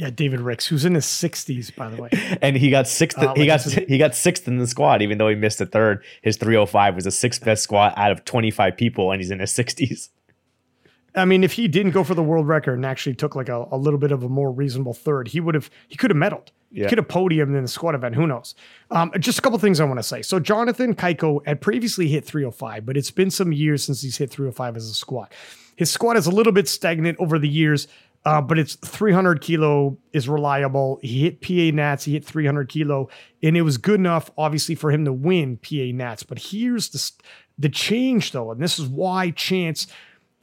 Yeah, 0.00 0.08
David 0.08 0.40
Ricks, 0.40 0.66
who's 0.66 0.86
in 0.86 0.94
his 0.94 1.04
60s, 1.04 1.76
by 1.76 1.90
the 1.90 2.00
way. 2.00 2.08
and 2.40 2.56
he 2.56 2.70
got 2.70 2.88
sixth. 2.88 3.18
Uh, 3.18 3.34
he 3.34 3.44
got 3.44 3.60
he 3.60 3.98
got 3.98 4.14
sixth 4.14 4.48
in 4.48 4.56
the 4.56 4.66
squat, 4.66 5.02
even 5.02 5.18
though 5.18 5.28
he 5.28 5.34
missed 5.34 5.60
a 5.60 5.66
third. 5.66 6.02
His 6.22 6.38
305 6.38 6.94
was 6.94 7.04
the 7.04 7.10
sixth 7.10 7.44
best 7.44 7.62
squat 7.62 7.92
out 7.98 8.10
of 8.10 8.24
25 8.24 8.78
people, 8.78 9.12
and 9.12 9.20
he's 9.20 9.30
in 9.30 9.40
his 9.40 9.52
60s. 9.52 10.08
I 11.14 11.26
mean, 11.26 11.44
if 11.44 11.52
he 11.52 11.68
didn't 11.68 11.92
go 11.92 12.02
for 12.02 12.14
the 12.14 12.22
world 12.22 12.48
record 12.48 12.76
and 12.76 12.86
actually 12.86 13.14
took 13.14 13.34
like 13.34 13.50
a, 13.50 13.66
a 13.70 13.76
little 13.76 13.98
bit 13.98 14.10
of 14.10 14.22
a 14.22 14.28
more 14.30 14.50
reasonable 14.50 14.94
third, 14.94 15.28
he 15.28 15.38
would 15.38 15.54
have 15.54 15.68
he 15.86 15.96
could 15.96 16.10
have 16.10 16.16
medaled. 16.16 16.48
Yeah. 16.70 16.84
He 16.84 16.88
could 16.88 16.96
have 16.96 17.08
podiumed 17.08 17.54
in 17.54 17.60
the 17.60 17.68
squat 17.68 17.94
event. 17.94 18.14
Who 18.14 18.26
knows? 18.26 18.54
Um, 18.90 19.12
just 19.18 19.38
a 19.38 19.42
couple 19.42 19.58
things 19.58 19.80
I 19.80 19.84
want 19.84 19.98
to 19.98 20.02
say. 20.02 20.22
So 20.22 20.40
Jonathan 20.40 20.94
Cayco 20.94 21.44
had 21.44 21.60
previously 21.60 22.08
hit 22.08 22.24
305, 22.24 22.86
but 22.86 22.96
it's 22.96 23.10
been 23.10 23.30
some 23.30 23.52
years 23.52 23.84
since 23.84 24.00
he's 24.00 24.16
hit 24.16 24.30
305 24.30 24.76
as 24.76 24.88
a 24.88 24.94
squat. 24.94 25.34
His 25.76 25.90
squat 25.90 26.16
is 26.16 26.26
a 26.26 26.30
little 26.30 26.52
bit 26.52 26.68
stagnant 26.68 27.18
over 27.18 27.38
the 27.38 27.48
years. 27.48 27.88
Uh, 28.24 28.40
but 28.40 28.58
it's 28.58 28.74
300 28.76 29.40
kilo 29.40 29.96
is 30.12 30.28
reliable. 30.28 30.98
He 31.02 31.22
hit 31.22 31.40
PA 31.40 31.74
Nats, 31.74 32.04
he 32.04 32.12
hit 32.12 32.24
300 32.24 32.68
kilo, 32.68 33.08
and 33.42 33.56
it 33.56 33.62
was 33.62 33.78
good 33.78 33.98
enough, 33.98 34.30
obviously, 34.36 34.74
for 34.74 34.90
him 34.90 35.06
to 35.06 35.12
win 35.12 35.56
PA 35.56 35.90
Nats. 35.94 36.22
But 36.22 36.38
here's 36.38 36.90
the 36.90 37.10
the 37.58 37.68
change, 37.68 38.32
though, 38.32 38.50
and 38.50 38.60
this 38.60 38.78
is 38.78 38.86
why 38.86 39.30
Chance 39.30 39.86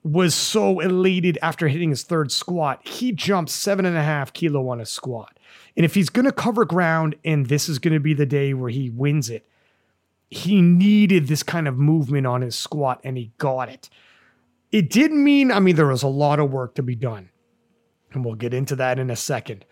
was 0.04 0.36
so 0.36 0.80
elated 0.80 1.38
after 1.42 1.68
hitting 1.68 1.90
his 1.90 2.04
third 2.04 2.32
squat. 2.32 2.88
He 2.88 3.12
jumped 3.12 3.50
seven 3.50 3.86
and 3.86 3.98
a 3.98 4.04
half 4.04 4.34
kilo 4.34 4.68
on 4.70 4.80
a 4.80 4.86
squat, 4.86 5.38
and 5.76 5.86
if 5.86 5.94
he's 5.94 6.10
going 6.10 6.26
to 6.26 6.32
cover 6.32 6.66
ground, 6.66 7.16
and 7.24 7.46
this 7.46 7.70
is 7.70 7.78
going 7.78 7.94
to 7.94 8.00
be 8.00 8.16
the 8.16 8.26
day 8.26 8.56
where 8.56 8.70
he 8.70 8.90
wins 8.90 9.30
it, 9.30 9.48
he 10.30 10.62
needed 10.62 11.28
this 11.28 11.44
kind 11.44 11.68
of 11.68 11.78
movement 11.78 12.26
on 12.26 12.42
his 12.42 12.56
squat, 12.56 13.02
and 13.04 13.18
he 13.18 13.34
got 13.38 13.70
it. 13.70 13.88
It 14.72 14.90
did 14.90 15.12
mean, 15.12 15.52
I 15.52 15.60
mean, 15.60 15.76
there 15.76 15.88
was 15.88 16.04
a 16.04 16.08
lot 16.08 16.40
of 16.40 16.52
work 16.52 16.74
to 16.76 16.84
be 16.84 16.96
done 16.96 17.30
and 18.12 18.24
we'll 18.24 18.36
get 18.36 18.54
into 18.54 18.76
that 18.76 19.00
in 19.00 19.10
a 19.10 19.16
second. 19.16 19.66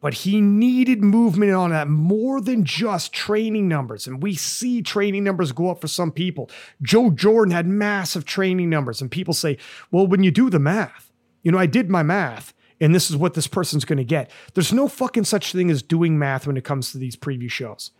But 0.00 0.14
he 0.14 0.40
needed 0.40 1.02
movement 1.02 1.52
on 1.52 1.70
that 1.70 1.88
more 1.88 2.40
than 2.40 2.64
just 2.64 3.12
training 3.12 3.68
numbers. 3.68 4.06
And 4.06 4.20
we 4.20 4.34
see 4.34 4.82
training 4.82 5.22
numbers 5.22 5.52
go 5.52 5.70
up 5.70 5.80
for 5.80 5.86
some 5.86 6.10
people. 6.10 6.50
Joe 6.82 7.10
Jordan 7.10 7.52
had 7.52 7.66
massive 7.66 8.24
training 8.24 8.68
numbers, 8.68 9.00
and 9.00 9.10
people 9.10 9.32
say, 9.32 9.58
well, 9.92 10.06
when 10.06 10.24
you 10.24 10.32
do 10.32 10.50
the 10.50 10.58
math, 10.58 11.12
you 11.42 11.52
know, 11.52 11.58
I 11.58 11.66
did 11.66 11.88
my 11.88 12.02
math 12.02 12.52
and 12.82 12.92
this 12.92 13.08
is 13.08 13.16
what 13.16 13.34
this 13.34 13.46
person's 13.46 13.84
going 13.84 13.98
to 13.98 14.04
get. 14.04 14.28
There's 14.54 14.72
no 14.72 14.88
fucking 14.88 15.24
such 15.24 15.52
thing 15.52 15.70
as 15.70 15.82
doing 15.82 16.18
math 16.18 16.48
when 16.48 16.56
it 16.56 16.64
comes 16.64 16.90
to 16.90 16.98
these 16.98 17.14
preview 17.14 17.48
shows. 17.48 17.92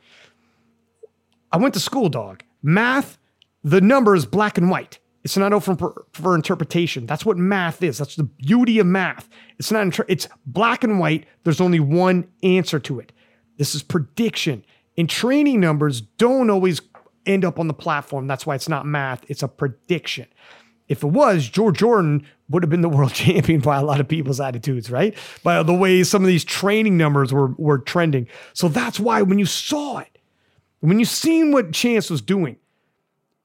I 1.52 1.56
went 1.56 1.74
to 1.74 1.80
school, 1.80 2.08
dog. 2.08 2.42
Math, 2.64 3.16
the 3.62 3.80
number 3.80 4.16
is 4.16 4.26
black 4.26 4.58
and 4.58 4.68
white. 4.68 4.98
It's 5.24 5.36
not 5.36 5.52
open 5.52 5.76
for, 5.76 6.04
for 6.12 6.34
interpretation. 6.34 7.06
That's 7.06 7.24
what 7.24 7.38
math 7.38 7.82
is. 7.82 7.98
That's 7.98 8.16
the 8.16 8.24
beauty 8.24 8.78
of 8.78 8.86
math. 8.86 9.28
It's 9.58 9.70
not, 9.70 9.82
inter- 9.82 10.06
it's 10.08 10.28
black 10.46 10.82
and 10.82 10.98
white. 10.98 11.26
There's 11.44 11.60
only 11.60 11.80
one 11.80 12.28
answer 12.42 12.80
to 12.80 12.98
it. 12.98 13.12
This 13.56 13.74
is 13.74 13.82
prediction. 13.82 14.64
And 14.98 15.08
training 15.08 15.60
numbers 15.60 16.00
don't 16.00 16.50
always 16.50 16.80
end 17.24 17.44
up 17.44 17.58
on 17.58 17.68
the 17.68 17.74
platform. 17.74 18.26
That's 18.26 18.44
why 18.44 18.56
it's 18.56 18.68
not 18.68 18.84
math, 18.84 19.24
it's 19.28 19.42
a 19.42 19.48
prediction. 19.48 20.26
If 20.88 21.04
it 21.04 21.08
was, 21.08 21.48
George 21.48 21.78
Jordan 21.78 22.26
would 22.48 22.62
have 22.62 22.70
been 22.70 22.80
the 22.80 22.88
world 22.90 23.14
champion 23.14 23.60
by 23.60 23.78
a 23.78 23.84
lot 23.84 24.00
of 24.00 24.08
people's 24.08 24.40
attitudes, 24.40 24.90
right? 24.90 25.16
By 25.42 25.62
the 25.62 25.72
way 25.72 26.02
some 26.02 26.22
of 26.22 26.28
these 26.28 26.44
training 26.44 26.96
numbers 26.96 27.32
were, 27.32 27.48
were 27.56 27.78
trending. 27.78 28.26
So 28.52 28.68
that's 28.68 28.98
why 28.98 29.22
when 29.22 29.38
you 29.38 29.46
saw 29.46 29.98
it, 29.98 30.18
when 30.80 30.98
you 30.98 31.04
seen 31.04 31.52
what 31.52 31.72
Chance 31.72 32.10
was 32.10 32.20
doing, 32.20 32.56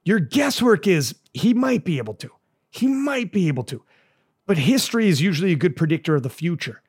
your 0.08 0.22
guesswork 0.22 0.88
is 0.88 1.16
he 1.34 1.54
might 1.54 1.84
be 1.84 1.98
able 1.98 2.14
to. 2.14 2.30
He 2.70 2.88
might 2.88 3.34
be 3.34 3.50
able 3.50 3.66
to. 3.66 3.84
But 4.46 4.58
history 4.58 5.10
is 5.10 5.22
usually 5.22 5.52
a 5.52 5.58
good 5.58 5.76
predictor 5.76 6.16
of 6.16 6.24
the 6.24 6.30
future. 6.30 6.82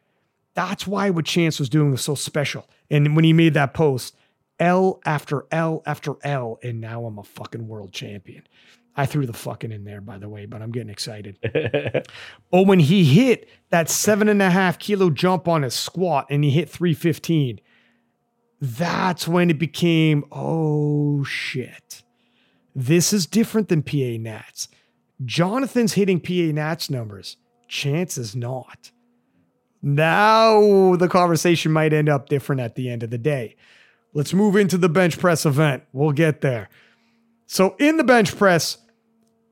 That's 0.54 0.86
why 0.86 1.10
what 1.10 1.24
Chance 1.24 1.58
was 1.58 1.68
doing 1.68 1.90
was 1.90 2.00
so 2.00 2.14
special. 2.14 2.68
And 2.88 3.16
when 3.16 3.24
he 3.24 3.32
made 3.32 3.54
that 3.54 3.74
post, 3.74 4.14
L 4.60 5.00
after 5.04 5.46
L 5.50 5.82
after 5.84 6.14
L, 6.22 6.60
and 6.62 6.80
now 6.80 7.06
I'm 7.06 7.18
a 7.18 7.24
fucking 7.24 7.66
world 7.66 7.92
champion. 7.92 8.44
I 8.94 9.04
threw 9.04 9.26
the 9.26 9.32
fucking 9.32 9.72
in 9.72 9.82
there, 9.82 10.00
by 10.00 10.18
the 10.18 10.28
way, 10.28 10.46
but 10.46 10.62
I'm 10.62 10.70
getting 10.70 10.88
excited. 10.88 11.40
but 12.52 12.66
when 12.66 12.78
he 12.78 13.04
hit 13.04 13.48
that 13.70 13.90
seven 13.90 14.28
and 14.28 14.40
a 14.40 14.50
half 14.50 14.78
kilo 14.78 15.10
jump 15.10 15.48
on 15.48 15.62
his 15.62 15.74
squat 15.74 16.28
and 16.30 16.44
he 16.44 16.50
hit 16.50 16.70
315, 16.70 17.58
that's 18.60 19.26
when 19.26 19.50
it 19.50 19.58
became, 19.58 20.24
oh 20.30 21.24
shit. 21.24 22.04
This 22.78 23.12
is 23.12 23.26
different 23.26 23.68
than 23.68 23.82
PA 23.82 24.20
Nats. 24.20 24.68
Jonathan's 25.24 25.94
hitting 25.94 26.20
PA 26.20 26.54
Nats 26.54 26.88
numbers. 26.88 27.36
Chance 27.66 28.16
is 28.16 28.36
not. 28.36 28.92
Now 29.82 30.94
the 30.94 31.08
conversation 31.08 31.72
might 31.72 31.92
end 31.92 32.08
up 32.08 32.28
different 32.28 32.60
at 32.60 32.76
the 32.76 32.88
end 32.88 33.02
of 33.02 33.10
the 33.10 33.18
day. 33.18 33.56
Let's 34.14 34.32
move 34.32 34.54
into 34.54 34.78
the 34.78 34.88
bench 34.88 35.18
press 35.18 35.44
event. 35.44 35.82
We'll 35.92 36.12
get 36.12 36.40
there. 36.40 36.68
So, 37.46 37.74
in 37.80 37.96
the 37.96 38.04
bench 38.04 38.36
press, 38.36 38.78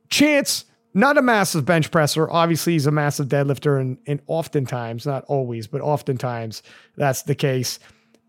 Chance, 0.09 0.65
not 0.95 1.19
a 1.19 1.23
massive 1.23 1.65
bench 1.65 1.91
presser. 1.91 2.31
Obviously, 2.31 2.75
he's 2.75 2.87
a 2.87 2.93
massive 2.93 3.27
deadlifter, 3.27 3.81
and, 3.81 3.99
and 4.07 4.21
oftentimes, 4.29 5.05
not 5.05 5.25
always, 5.25 5.67
but 5.67 5.81
oftentimes, 5.81 6.63
that's 6.97 7.23
the 7.23 7.35
case. 7.35 7.81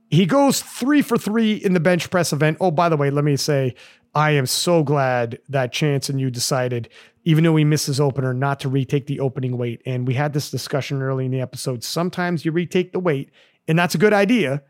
He 0.09 0.25
goes 0.25 0.61
three 0.61 1.01
for 1.01 1.17
three 1.17 1.53
in 1.53 1.73
the 1.73 1.79
bench 1.79 2.09
press 2.09 2.33
event. 2.33 2.57
Oh, 2.59 2.71
by 2.71 2.89
the 2.89 2.97
way, 2.97 3.11
let 3.11 3.25
me 3.25 3.35
say 3.35 3.75
I 4.15 4.31
am 4.31 4.45
so 4.45 4.83
glad 4.83 5.39
that 5.49 5.71
Chance 5.71 6.09
and 6.09 6.19
you 6.19 6.31
decided, 6.31 6.89
even 7.23 7.43
though 7.43 7.53
we 7.53 7.63
missed 7.63 7.87
his 7.87 7.99
opener, 7.99 8.33
not 8.33 8.59
to 8.61 8.69
retake 8.69 9.05
the 9.05 9.19
opening 9.19 9.57
weight. 9.57 9.81
And 9.85 10.07
we 10.07 10.15
had 10.15 10.33
this 10.33 10.49
discussion 10.49 11.01
early 11.01 11.25
in 11.25 11.31
the 11.31 11.41
episode. 11.41 11.83
Sometimes 11.83 12.45
you 12.45 12.51
retake 12.51 12.93
the 12.93 12.99
weight, 12.99 13.29
and 13.67 13.77
that's 13.77 13.95
a 13.95 13.99
good 13.99 14.13
idea. 14.13 14.63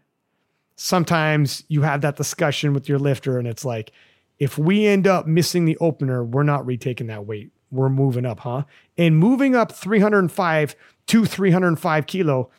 Sometimes 0.75 1.63
you 1.67 1.82
have 1.84 2.01
that 2.01 2.17
discussion 2.17 2.74
with 2.74 2.89
your 2.89 3.00
lifter, 3.00 3.39
and 3.39 3.48
it's 3.48 3.65
like, 3.65 3.91
if 4.39 4.58
we 4.58 4.86
end 4.86 5.08
up 5.08 5.25
missing 5.25 5.65
the 5.65 5.77
opener, 5.77 6.24
we're 6.24 6.44
not 6.44 6.65
retaking 6.65 7.08
that 7.08 7.25
weight. 7.25 7.51
We're 7.72 7.89
moving 7.89 8.25
up, 8.25 8.41
huh? 8.41 8.63
And 8.98 9.17
moving 9.17 9.56
up 9.56 9.72
305 9.72 10.75
to 11.08 11.25
305 11.25 12.08
kilo, 12.08 12.50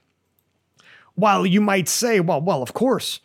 while 1.15 1.47
you 1.47 1.61
might 1.61 1.89
say, 1.89 2.21
well, 2.21 2.41
well, 2.41 2.63
of 2.63 2.75
course, 2.75 3.21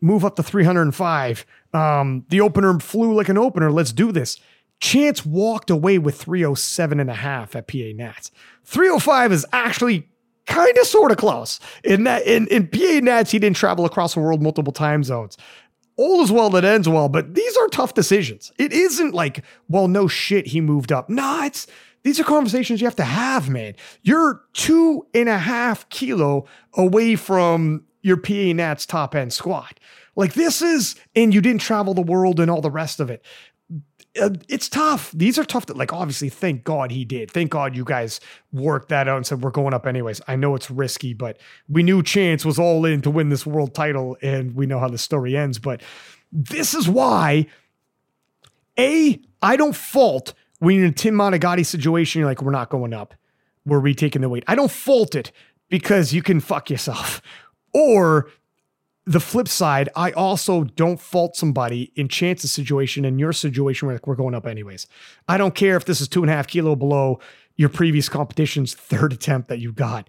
move 0.00 0.24
up 0.24 0.36
to 0.36 0.42
305 0.42 1.46
um, 1.74 2.24
the 2.28 2.40
opener 2.40 2.78
flew 2.78 3.14
like 3.14 3.28
an 3.28 3.38
opener. 3.38 3.70
Let's 3.70 3.92
do 3.92 4.12
this. 4.12 4.38
Chance 4.80 5.24
walked 5.24 5.70
away 5.70 5.98
with 5.98 6.16
307 6.20 7.00
and 7.00 7.10
a 7.10 7.14
half 7.14 7.56
at 7.56 7.68
PA 7.68 7.92
Nats. 7.94 8.30
305 8.64 9.32
is 9.32 9.46
actually 9.52 10.08
kind 10.46 10.76
of 10.76 10.86
sort 10.86 11.10
of 11.10 11.16
close. 11.16 11.60
In 11.82 12.04
that 12.04 12.26
in, 12.26 12.46
in 12.48 12.68
PA 12.68 13.00
Nats, 13.02 13.30
he 13.30 13.38
didn't 13.38 13.56
travel 13.56 13.84
across 13.84 14.14
the 14.14 14.20
world 14.20 14.42
multiple 14.42 14.72
time 14.72 15.04
zones. 15.04 15.36
All 15.96 16.22
is 16.22 16.32
well 16.32 16.50
that 16.50 16.64
ends 16.64 16.88
well, 16.88 17.08
but 17.08 17.34
these 17.34 17.56
are 17.56 17.68
tough 17.68 17.94
decisions. 17.94 18.52
It 18.58 18.72
isn't 18.72 19.14
like, 19.14 19.44
well, 19.68 19.86
no 19.86 20.08
shit, 20.08 20.48
he 20.48 20.60
moved 20.60 20.90
up. 20.90 21.08
Nah, 21.08 21.44
it's 21.44 21.68
these 22.02 22.20
are 22.20 22.24
conversations 22.24 22.80
you 22.80 22.86
have 22.86 22.96
to 22.96 23.04
have, 23.04 23.48
man. 23.48 23.74
You're 24.02 24.42
two 24.52 25.06
and 25.14 25.28
a 25.28 25.38
half 25.38 25.88
kilo 25.88 26.46
away 26.74 27.16
from 27.16 27.84
your 28.02 28.18
PA 28.18 28.52
Nats 28.52 28.86
top 28.86 29.14
end 29.14 29.32
squat. 29.32 29.80
Like 30.16 30.34
this 30.34 30.62
is, 30.62 30.96
and 31.14 31.34
you 31.34 31.40
didn't 31.40 31.60
travel 31.60 31.94
the 31.94 32.02
world 32.02 32.40
and 32.40 32.50
all 32.50 32.60
the 32.60 32.70
rest 32.70 33.00
of 33.00 33.10
it. 33.10 33.24
Uh, 34.20 34.30
it's 34.48 34.68
tough. 34.68 35.10
These 35.12 35.40
are 35.40 35.44
tough. 35.44 35.66
To, 35.66 35.74
like 35.74 35.92
obviously, 35.92 36.28
thank 36.28 36.62
God 36.62 36.92
he 36.92 37.04
did. 37.04 37.32
Thank 37.32 37.50
God 37.50 37.74
you 37.74 37.84
guys 37.84 38.20
worked 38.52 38.88
that 38.90 39.08
out 39.08 39.16
and 39.16 39.26
said 39.26 39.42
we're 39.42 39.50
going 39.50 39.74
up 39.74 39.86
anyways. 39.86 40.20
I 40.28 40.36
know 40.36 40.54
it's 40.54 40.70
risky, 40.70 41.14
but 41.14 41.38
we 41.68 41.82
knew 41.82 42.00
Chance 42.02 42.44
was 42.44 42.58
all 42.58 42.84
in 42.84 43.02
to 43.02 43.10
win 43.10 43.28
this 43.28 43.44
world 43.44 43.74
title, 43.74 44.16
and 44.22 44.54
we 44.54 44.66
know 44.66 44.78
how 44.78 44.88
the 44.88 44.98
story 44.98 45.36
ends. 45.36 45.58
But 45.58 45.82
this 46.30 46.74
is 46.74 46.88
why, 46.88 47.46
a 48.78 49.20
I 49.42 49.56
don't 49.56 49.74
fault 49.74 50.32
when 50.60 50.76
you're 50.76 50.84
in 50.84 50.90
a 50.92 50.94
Tim 50.94 51.14
Monegatti 51.14 51.66
situation. 51.66 52.20
You're 52.20 52.28
like, 52.28 52.40
we're 52.40 52.52
not 52.52 52.70
going 52.70 52.94
up. 52.94 53.14
We're 53.66 53.80
retaking 53.80 54.22
the 54.22 54.28
weight. 54.28 54.44
I 54.46 54.54
don't 54.54 54.70
fault 54.70 55.16
it 55.16 55.32
because 55.68 56.12
you 56.12 56.22
can 56.22 56.38
fuck 56.38 56.70
yourself. 56.70 57.20
Or 57.72 58.30
the 59.06 59.20
flip 59.20 59.48
side, 59.48 59.88
I 59.94 60.12
also 60.12 60.64
don't 60.64 60.98
fault 60.98 61.36
somebody 61.36 61.92
in 61.94 62.08
Chance's 62.08 62.52
situation 62.52 63.04
and 63.04 63.20
your 63.20 63.32
situation 63.32 63.86
where 63.86 63.96
like 63.96 64.06
we're 64.06 64.14
going 64.14 64.34
up 64.34 64.46
anyways. 64.46 64.86
I 65.28 65.36
don't 65.36 65.54
care 65.54 65.76
if 65.76 65.84
this 65.84 66.00
is 66.00 66.08
two 66.08 66.22
and 66.22 66.30
a 66.30 66.34
half 66.34 66.46
kilo 66.46 66.74
below 66.74 67.20
your 67.56 67.68
previous 67.68 68.08
competition's 68.08 68.74
third 68.74 69.12
attempt 69.12 69.48
that 69.48 69.58
you 69.58 69.72
got. 69.72 70.08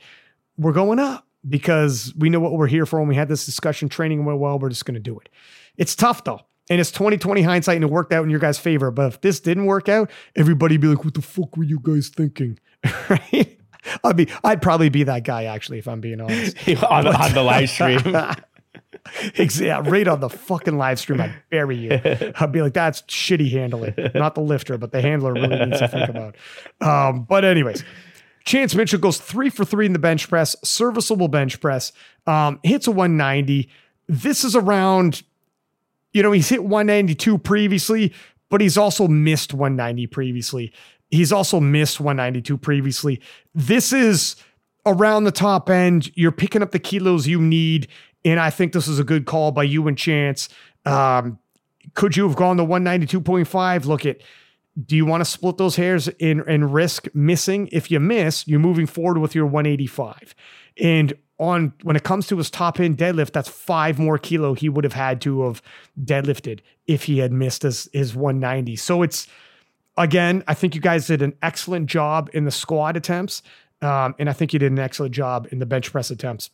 We're 0.58 0.72
going 0.72 1.00
up 1.00 1.28
because 1.48 2.14
we 2.18 2.30
know 2.30 2.40
what 2.40 2.54
we're 2.54 2.68
here 2.68 2.86
for. 2.86 3.00
When 3.00 3.10
we 3.10 3.16
had 3.16 3.28
this 3.28 3.46
discussion, 3.46 3.90
training 3.90 4.24
went 4.26 4.40
well, 4.40 4.58
we're 4.58 4.70
just 4.70 4.86
going 4.86 4.96
to 4.96 5.02
do 5.02 5.20
it. 5.20 5.30
It's 5.78 5.96
tough 5.96 6.24
though. 6.24 6.42
And 6.70 6.82
it's 6.82 6.92
2020 6.92 7.44
hindsight 7.44 7.76
and 7.76 7.84
it 7.84 7.92
worked 7.92 8.12
out 8.12 8.24
in 8.24 8.30
your 8.30 8.40
guys' 8.40 8.58
favor. 8.58 8.90
But 8.92 9.08
if 9.08 9.22
this 9.22 9.40
didn't 9.40 9.66
work 9.66 9.88
out, 9.88 10.10
everybody 10.36 10.78
be 10.78 10.88
like, 10.88 11.04
what 11.04 11.14
the 11.14 11.22
fuck 11.22 11.58
were 11.58 11.64
you 11.64 11.80
guys 11.80 12.10
thinking? 12.10 12.58
right? 13.10 13.60
I'd 14.04 14.16
be 14.16 14.28
I'd 14.44 14.64
probably 14.64 14.90
be 14.90 15.04
that 15.04 15.24
guy 15.24 15.44
actually, 15.44 15.78
if 15.78 15.88
I'm 15.88 16.02
being 16.02 16.22
honest. 16.22 16.58
on, 16.84 17.08
on 17.08 17.34
the 17.34 17.44
live 17.44 17.70
stream. 17.70 18.00
yeah, 19.60 19.82
right 19.84 20.08
on 20.08 20.20
the 20.20 20.30
fucking 20.30 20.78
live 20.78 21.00
stream, 21.00 21.22
I'd 21.22 21.36
bury 21.50 21.78
you. 21.78 22.00
I'd 22.40 22.52
be 22.52 22.62
like, 22.62 22.74
that's 22.74 23.02
shitty 23.04 23.52
handling. 23.52 23.94
Not 24.16 24.36
the 24.36 24.42
lifter, 24.42 24.78
but 24.78 24.92
the 24.92 25.02
handler 25.02 25.34
really 25.34 25.66
needs 25.66 25.80
to 25.80 25.88
think 25.88 26.10
about. 26.10 26.36
Um, 26.82 27.24
but 27.24 27.46
anyways, 27.46 27.84
Chance 28.46 28.76
Mitchell 28.76 29.00
goes 29.00 29.18
three 29.18 29.50
for 29.50 29.66
three 29.66 29.86
in 29.86 29.94
the 29.94 30.00
bench 30.00 30.30
press, 30.30 30.56
serviceable 30.64 31.28
bench 31.28 31.60
press, 31.60 31.92
um, 32.28 32.60
hits 32.64 32.88
a 32.88 32.92
190. 32.92 33.70
This 34.08 34.44
is 34.44 34.56
around, 34.56 35.24
you 36.14 36.22
know, 36.24 36.32
he's 36.32 36.50
hit 36.50 36.64
192 36.64 37.38
previously, 37.40 38.14
but 38.50 38.62
he's 38.62 38.78
also 38.78 39.08
missed 39.08 39.54
190 39.54 40.08
previously. 40.08 40.72
He's 41.10 41.32
also 41.32 41.60
missed 41.60 42.00
192 42.00 42.58
previously. 42.58 43.22
This 43.54 43.94
is 43.94 44.36
around 44.86 45.24
the 45.24 45.32
top 45.32 45.70
end. 45.70 46.12
You're 46.16 46.32
picking 46.32 46.62
up 46.62 46.72
the 46.72 46.80
kilos 46.80 47.28
you 47.28 47.42
need. 47.42 47.88
And 48.26 48.40
I 48.40 48.50
think 48.50 48.74
this 48.74 48.88
is 48.88 49.00
a 49.00 49.04
good 49.04 49.26
call 49.26 49.52
by 49.52 49.64
you 49.64 49.88
and 49.88 49.98
Chance. 49.98 50.50
Um, 50.86 51.40
could 51.94 52.18
you 52.18 52.28
have 52.28 52.36
gone 52.36 52.58
to 52.58 52.66
192.5? 52.66 53.86
Look 53.86 54.06
at 54.06 54.22
do 54.84 54.98
you 54.98 55.06
want 55.06 55.22
to 55.22 55.26
split 55.26 55.58
those 55.58 55.78
hairs 55.78 56.10
and, 56.20 56.42
and 56.42 56.74
risk 56.74 57.08
missing? 57.14 57.70
If 57.72 57.90
you 57.90 58.02
miss, 58.02 58.46
you're 58.46 58.60
moving 58.60 58.88
forward 58.88 59.20
with 59.20 59.34
your 59.34 59.46
185. 59.46 60.36
And 60.82 61.14
on 61.38 61.74
when 61.84 61.96
it 61.96 62.04
comes 62.04 62.28
to 62.28 62.38
his 62.38 62.50
top 62.50 62.80
end 62.80 62.98
deadlift, 62.98 63.32
that's 63.32 63.48
five 63.48 64.00
more 64.00 64.18
kilo 64.18 64.54
he 64.54 64.68
would 64.68 64.84
have 64.84 64.94
had 64.94 65.22
to 65.22 65.44
have 65.44 65.62
deadlifted 66.04 66.60
if 66.88 67.04
he 67.04 67.20
had 67.20 67.32
missed 67.32 67.64
his, 67.64 67.88
his 67.94 68.16
190. 68.16 68.76
So 68.76 69.02
it's 69.02 69.28
again, 69.98 70.44
I 70.48 70.54
think 70.54 70.76
you 70.76 70.82
guys 70.82 71.08
did 71.08 71.22
an 71.22 71.36
excellent 71.42 71.88
job 71.88 72.30
in 72.34 72.44
the 72.44 72.52
squat 72.52 72.98
attempts. 72.98 73.42
Um, 73.82 74.16
and 74.20 74.30
I 74.30 74.34
think 74.34 74.52
you 74.52 74.60
did 74.60 74.72
an 74.72 74.80
excellent 74.80 75.14
job 75.14 75.48
in 75.52 75.60
the 75.60 75.66
bench 75.66 75.92
press 75.92 76.12
attempts. 76.12 76.50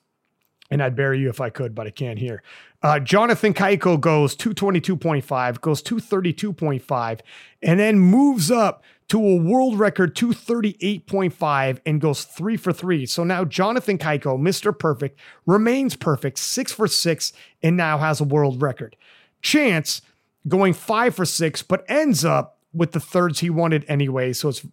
And 0.71 0.81
I'd 0.81 0.95
bury 0.95 1.19
you 1.19 1.29
if 1.29 1.41
I 1.41 1.49
could, 1.49 1.75
but 1.75 1.85
I 1.85 1.91
can't 1.91 2.17
here. 2.17 2.41
Uh, 2.81 2.99
Jonathan 2.99 3.53
Cayco 3.53 3.99
goes 3.99 4.35
222.5, 4.35 5.61
goes 5.61 5.83
232.5, 5.83 7.19
and 7.61 7.79
then 7.79 7.99
moves 7.99 8.49
up 8.49 8.83
to 9.09 9.19
a 9.19 9.35
world 9.35 9.77
record 9.77 10.15
238.5 10.15 11.79
and 11.85 11.99
goes 11.99 12.23
three 12.23 12.55
for 12.55 12.71
three. 12.71 13.05
So 13.05 13.25
now 13.25 13.43
Jonathan 13.43 13.97
Cayco, 13.97 14.39
Mr. 14.39 14.77
Perfect, 14.77 15.19
remains 15.45 15.97
perfect, 15.97 16.39
six 16.39 16.71
for 16.71 16.87
six, 16.87 17.33
and 17.61 17.75
now 17.75 17.97
has 17.97 18.21
a 18.21 18.23
world 18.23 18.61
record. 18.61 18.95
Chance 19.41 20.01
going 20.47 20.73
five 20.73 21.13
for 21.13 21.25
six, 21.25 21.61
but 21.61 21.83
ends 21.89 22.23
up 22.23 22.57
with 22.73 22.93
the 22.93 22.99
thirds 22.99 23.39
he 23.39 23.49
wanted 23.49 23.85
anyway. 23.87 24.31
So 24.33 24.49
it's 24.49 24.65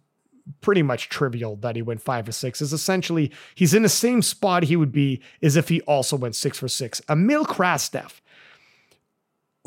pretty 0.61 0.81
much 0.81 1.09
trivial 1.09 1.55
that 1.57 1.75
he 1.75 1.81
went 1.81 2.01
five 2.01 2.25
for 2.25 2.31
six. 2.31 2.61
Is 2.61 2.73
essentially 2.73 3.31
he's 3.55 3.73
in 3.73 3.83
the 3.83 3.89
same 3.89 4.21
spot 4.21 4.63
he 4.63 4.75
would 4.75 4.91
be 4.91 5.21
as 5.41 5.55
if 5.55 5.69
he 5.69 5.81
also 5.81 6.15
went 6.15 6.35
six 6.35 6.59
for 6.59 6.67
six. 6.67 7.01
Emil 7.09 7.45
Krastev, 7.45 8.21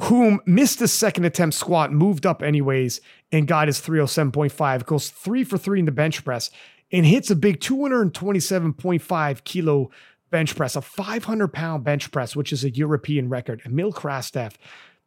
whom 0.00 0.40
missed 0.46 0.80
his 0.80 0.92
second 0.92 1.24
attempt 1.24 1.54
squat, 1.54 1.92
moved 1.92 2.26
up 2.26 2.42
anyways 2.42 3.00
and 3.30 3.46
got 3.46 3.68
his 3.68 3.80
307.5, 3.80 4.86
goes 4.86 5.10
three 5.10 5.44
for 5.44 5.58
three 5.58 5.78
in 5.78 5.86
the 5.86 5.92
bench 5.92 6.24
press 6.24 6.50
and 6.92 7.06
hits 7.06 7.30
a 7.30 7.36
big 7.36 7.60
227.5 7.60 9.44
kilo 9.44 9.90
bench 10.30 10.56
press, 10.56 10.76
a 10.76 10.82
500 10.82 11.48
pound 11.52 11.84
bench 11.84 12.10
press, 12.10 12.36
which 12.36 12.52
is 12.52 12.64
a 12.64 12.70
European 12.70 13.28
record. 13.28 13.62
Emil 13.64 13.92
Krastev 13.92 14.54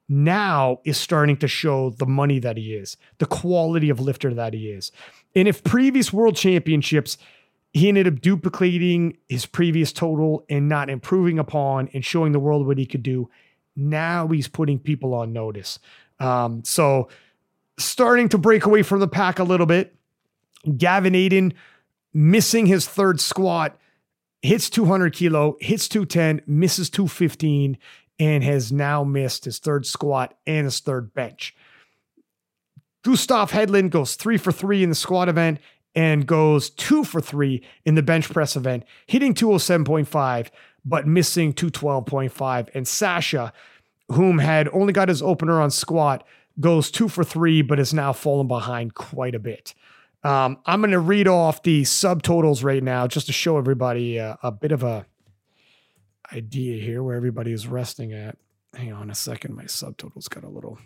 now 0.07 0.79
is 0.85 0.97
starting 0.97 1.37
to 1.37 1.47
show 1.47 1.89
the 1.89 2.05
money 2.05 2.39
that 2.39 2.57
he 2.57 2.73
is, 2.73 2.95
the 3.17 3.25
quality 3.25 3.89
of 3.89 3.99
lifter 3.99 4.33
that 4.33 4.53
he 4.53 4.69
is. 4.69 4.91
And 5.35 5.47
if 5.47 5.63
previous 5.63 6.13
world 6.13 6.35
championships, 6.35 7.17
he 7.73 7.89
ended 7.89 8.07
up 8.07 8.21
duplicating 8.21 9.17
his 9.27 9.45
previous 9.45 9.91
total 9.91 10.45
and 10.49 10.69
not 10.69 10.89
improving 10.89 11.37
upon 11.37 11.89
and 11.93 12.05
showing 12.05 12.31
the 12.31 12.39
world 12.39 12.65
what 12.65 12.77
he 12.77 12.85
could 12.85 13.03
do, 13.03 13.29
now 13.75 14.27
he's 14.27 14.47
putting 14.47 14.79
people 14.79 15.13
on 15.13 15.33
notice. 15.33 15.79
Um, 16.19 16.63
so 16.63 17.09
starting 17.77 18.29
to 18.29 18.37
break 18.37 18.65
away 18.65 18.81
from 18.81 19.01
the 19.01 19.07
pack 19.07 19.39
a 19.39 19.43
little 19.43 19.65
bit. 19.65 19.93
Gavin 20.77 21.13
Adin 21.13 21.53
missing 22.13 22.65
his 22.65 22.87
third 22.87 23.19
squat, 23.19 23.77
hits 24.41 24.69
200 24.69 25.13
kilo, 25.13 25.57
hits 25.59 25.89
210, 25.89 26.41
misses 26.47 26.89
215 26.89 27.77
and 28.17 28.43
has 28.43 28.71
now 28.71 29.03
missed 29.03 29.43
his 29.43 29.59
third 29.59 29.85
squat 29.85 30.37
and 30.47 30.65
his 30.65 30.79
third 30.79 31.13
bench. 31.13 31.53
Gustav 33.05 33.51
Hedlund 33.51 33.91
goes 33.91 34.15
three 34.15 34.37
for 34.37 34.51
three 34.51 34.81
in 34.81 34.89
the 34.89 34.95
squat 34.95 35.29
event 35.29 35.59
and 35.93 36.25
goes 36.25 36.71
two 36.71 37.03
for 37.03 37.21
three 37.21 37.63
in 37.85 37.93
the 37.93 38.01
bench 38.01 38.27
press 38.31 38.55
event, 38.55 38.83
hitting 39.05 39.35
207.5, 39.35 40.49
but 40.83 41.05
missing 41.05 41.53
212.5. 41.53 42.69
And 42.73 42.87
Sasha, 42.87 43.53
whom 44.11 44.39
had 44.39 44.67
only 44.69 44.91
got 44.91 45.07
his 45.07 45.21
opener 45.21 45.61
on 45.61 45.69
squat, 45.69 46.25
goes 46.59 46.89
two 46.89 47.07
for 47.07 47.23
three, 47.23 47.61
but 47.61 47.79
is 47.79 47.93
now 47.93 48.11
fallen 48.11 48.47
behind 48.47 48.95
quite 48.95 49.35
a 49.35 49.39
bit. 49.39 49.75
Um, 50.23 50.57
I'm 50.65 50.81
going 50.81 50.89
to 50.89 50.99
read 50.99 51.27
off 51.27 51.61
the 51.61 51.83
subtotals 51.83 52.63
right 52.63 52.81
now 52.81 53.05
just 53.05 53.27
to 53.27 53.33
show 53.33 53.59
everybody 53.59 54.17
a, 54.17 54.39
a 54.41 54.51
bit 54.51 54.71
of 54.71 54.81
a 54.81 55.05
idea 56.33 56.81
here 56.83 57.03
where 57.03 57.15
everybody 57.15 57.51
is 57.51 57.67
resting 57.67 58.13
at. 58.13 58.39
Hang 58.73 58.93
on 58.93 59.11
a 59.11 59.15
second, 59.15 59.55
my 59.55 59.65
subtotals 59.65 60.27
got 60.27 60.43
a 60.43 60.49
little. 60.49 60.79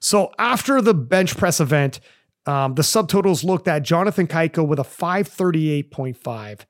So 0.00 0.32
after 0.38 0.80
the 0.80 0.94
bench 0.94 1.36
press 1.36 1.60
event, 1.60 2.00
um, 2.46 2.74
the 2.74 2.82
subtotals 2.82 3.44
looked 3.44 3.68
at 3.68 3.82
Jonathan 3.82 4.26
Cayco 4.26 4.66
with 4.66 4.78
a 4.78 4.82
538.5, 4.82 6.60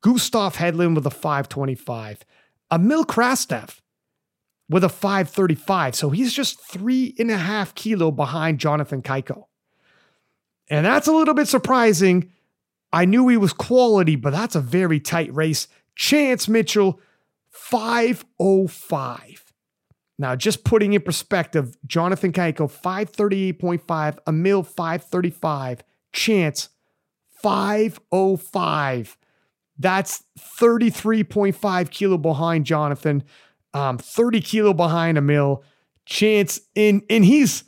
Gustav 0.00 0.56
Hedlund 0.56 0.94
with 0.94 1.06
a 1.06 1.10
525, 1.10 2.24
Emil 2.70 3.04
Krastev 3.04 3.80
with 4.68 4.84
a 4.84 4.88
535. 4.88 5.94
So 5.94 6.10
he's 6.10 6.32
just 6.32 6.60
three 6.60 7.14
and 7.18 7.30
a 7.30 7.36
half 7.36 7.74
kilo 7.74 8.10
behind 8.10 8.58
Jonathan 8.60 9.02
Cayco. 9.02 9.44
And 10.68 10.86
that's 10.86 11.06
a 11.06 11.12
little 11.12 11.34
bit 11.34 11.48
surprising. 11.48 12.32
I 12.92 13.04
knew 13.04 13.28
he 13.28 13.36
was 13.36 13.52
quality, 13.52 14.16
but 14.16 14.30
that's 14.30 14.54
a 14.54 14.60
very 14.60 15.00
tight 15.00 15.34
race. 15.34 15.68
Chance 15.96 16.48
Mitchell, 16.48 17.00
505. 17.50 19.43
Now, 20.18 20.36
just 20.36 20.64
putting 20.64 20.92
in 20.92 21.02
perspective, 21.02 21.76
Jonathan 21.86 22.32
Cayco, 22.32 22.70
538.5, 22.70 24.18
Emil, 24.28 24.62
535, 24.62 25.82
Chance, 26.12 26.68
505. 27.42 29.18
That's 29.76 30.22
33.5 30.38 31.90
kilo 31.90 32.16
behind 32.16 32.64
Jonathan, 32.64 33.24
um, 33.72 33.98
30 33.98 34.40
kilo 34.40 34.72
behind 34.72 35.18
Emil. 35.18 35.64
Chance, 36.06 36.60
in, 36.74 37.02
and 37.10 37.24
he's 37.24 37.64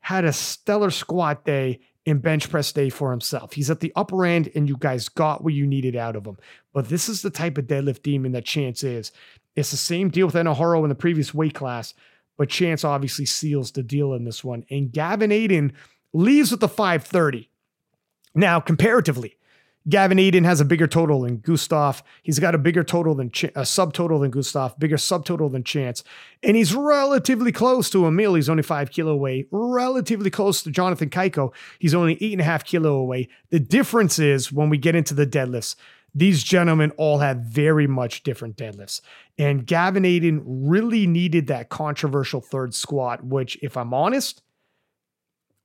had 0.00 0.24
a 0.24 0.32
stellar 0.32 0.90
squat 0.90 1.44
day 1.44 1.80
in 2.04 2.18
bench 2.18 2.50
press 2.50 2.72
day 2.72 2.90
for 2.90 3.10
himself. 3.10 3.52
He's 3.52 3.70
at 3.70 3.80
the 3.80 3.92
upper 3.94 4.24
end, 4.26 4.50
and 4.54 4.68
you 4.68 4.76
guys 4.76 5.08
got 5.08 5.44
what 5.44 5.54
you 5.54 5.66
needed 5.66 5.96
out 5.96 6.16
of 6.16 6.26
him. 6.26 6.36
But 6.72 6.88
this 6.88 7.08
is 7.08 7.22
the 7.22 7.30
type 7.30 7.56
of 7.56 7.66
deadlift 7.66 8.02
demon 8.02 8.32
that 8.32 8.44
Chance 8.44 8.84
is. 8.84 9.12
It's 9.56 9.70
the 9.70 9.76
same 9.76 10.08
deal 10.08 10.26
with 10.26 10.34
Enoharo 10.34 10.82
in 10.82 10.88
the 10.88 10.94
previous 10.94 11.32
weight 11.32 11.54
class, 11.54 11.94
but 12.36 12.48
Chance 12.48 12.84
obviously 12.84 13.26
seals 13.26 13.70
the 13.70 13.82
deal 13.82 14.14
in 14.14 14.24
this 14.24 14.42
one. 14.42 14.64
And 14.70 14.92
Gavin 14.92 15.30
Adin 15.30 15.72
leaves 16.12 16.50
with 16.50 16.60
the 16.60 16.68
530. 16.68 17.50
Now, 18.34 18.58
comparatively, 18.58 19.36
Gavin 19.86 20.18
Adin 20.18 20.44
has 20.44 20.62
a 20.62 20.64
bigger 20.64 20.86
total 20.86 21.20
than 21.20 21.38
Gustav. 21.38 22.02
He's 22.22 22.38
got 22.38 22.54
a 22.54 22.58
bigger 22.58 22.82
total 22.82 23.14
than 23.14 23.30
Ch- 23.30 23.44
a 23.44 23.62
subtotal 23.62 24.20
than 24.20 24.30
Gustav, 24.30 24.78
bigger 24.78 24.96
subtotal 24.96 25.52
than 25.52 25.62
Chance, 25.62 26.02
and 26.42 26.56
he's 26.56 26.74
relatively 26.74 27.52
close 27.52 27.90
to 27.90 28.06
Emil. 28.06 28.34
He's 28.34 28.48
only 28.48 28.62
five 28.62 28.90
kilo 28.90 29.12
away. 29.12 29.46
Relatively 29.50 30.30
close 30.30 30.62
to 30.62 30.70
Jonathan 30.70 31.10
Cayco. 31.10 31.52
He's 31.78 31.94
only 31.94 32.16
eight 32.22 32.32
and 32.32 32.40
a 32.40 32.44
half 32.44 32.64
kilo 32.64 32.94
away. 32.94 33.28
The 33.50 33.60
difference 33.60 34.18
is 34.18 34.50
when 34.50 34.70
we 34.70 34.78
get 34.78 34.94
into 34.94 35.12
the 35.12 35.26
deadlifts. 35.26 35.76
These 36.14 36.44
gentlemen 36.44 36.92
all 36.92 37.18
have 37.18 37.38
very 37.38 37.86
much 37.86 38.22
different 38.22 38.56
deadlifts. 38.56 39.00
And 39.38 39.66
Gavin 39.66 40.04
Adin 40.04 40.42
really 40.68 41.06
needed 41.06 41.48
that 41.48 41.68
controversial 41.68 42.40
third 42.40 42.74
squat, 42.74 43.24
which, 43.24 43.58
if 43.62 43.76
I'm 43.76 43.92
honest, 43.92 44.42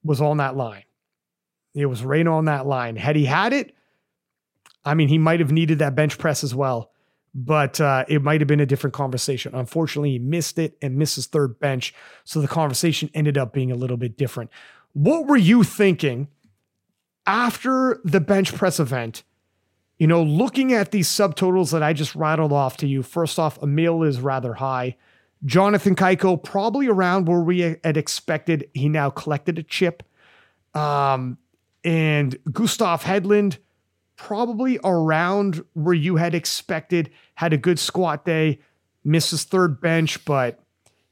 was 0.04 0.22
on 0.22 0.38
that 0.38 0.56
line. 0.58 0.84
It 1.76 1.86
was 1.86 2.04
right 2.04 2.26
on 2.26 2.46
that 2.46 2.66
line. 2.66 2.96
Had 2.96 3.16
he 3.16 3.26
had 3.26 3.54
it, 3.54 3.76
I 4.84 4.96
mean, 4.96 5.08
he 5.08 5.18
might 5.18 5.40
have 5.40 5.52
needed 5.52 5.80
that 5.80 5.94
bench 5.94 6.18
press 6.18 6.44
as 6.44 6.56
well, 6.56 6.92
but 7.36 7.80
uh, 7.80 8.06
it 8.08 8.24
might 8.24 8.42
have 8.42 8.48
been 8.48 8.60
a 8.60 8.66
different 8.66 8.96
conversation. 8.96 9.54
Unfortunately, 9.54 10.12
he 10.12 10.20
missed 10.20 10.58
it 10.58 10.78
and 10.82 10.98
missed 10.98 11.16
his 11.16 11.28
third 11.28 11.60
bench. 11.60 11.94
So 12.24 12.42
the 12.42 12.48
conversation 12.48 13.12
ended 13.14 13.38
up 13.38 13.54
being 13.54 13.72
a 13.72 13.76
little 13.76 13.98
bit 13.98 14.18
different. 14.18 14.50
What 14.94 15.28
were 15.28 15.38
you 15.38 15.64
thinking 15.64 16.30
after 17.28 18.02
the 18.04 18.20
bench 18.20 18.56
press 18.56 18.80
event? 18.80 19.24
You 20.00 20.08
know, 20.08 20.24
looking 20.24 20.74
at 20.74 20.92
these 20.92 21.10
subtotals 21.10 21.72
that 21.72 21.84
I 21.84 21.94
just 21.94 22.16
rattled 22.16 22.54
off 22.54 22.78
to 22.78 22.88
you, 22.88 23.04
first 23.04 23.38
off, 23.38 23.62
Emil 23.62 24.04
is 24.04 24.22
rather 24.22 24.54
high. 24.56 24.96
Jonathan 25.46 25.96
Cayco, 25.96 26.42
probably 26.42 26.88
around 26.88 27.28
where 27.28 27.42
we 27.42 27.60
had 27.60 27.98
expected. 27.98 28.70
He 28.74 28.90
now 28.90 29.10
collected 29.10 29.60
a 29.60 29.64
chip. 29.64 30.04
Um, 30.74 31.38
and 31.84 32.38
Gustav 32.52 33.04
Hedlund, 33.04 33.58
probably 34.16 34.80
around 34.84 35.64
where 35.74 35.94
you 35.94 36.16
had 36.16 36.34
expected, 36.34 37.10
had 37.36 37.54
a 37.54 37.58
good 37.58 37.80
squat 37.80 38.26
day, 38.26 38.60
missed 39.04 39.32
his 39.32 39.44
third 39.44 39.80
bench, 39.82 40.24
but 40.26 40.60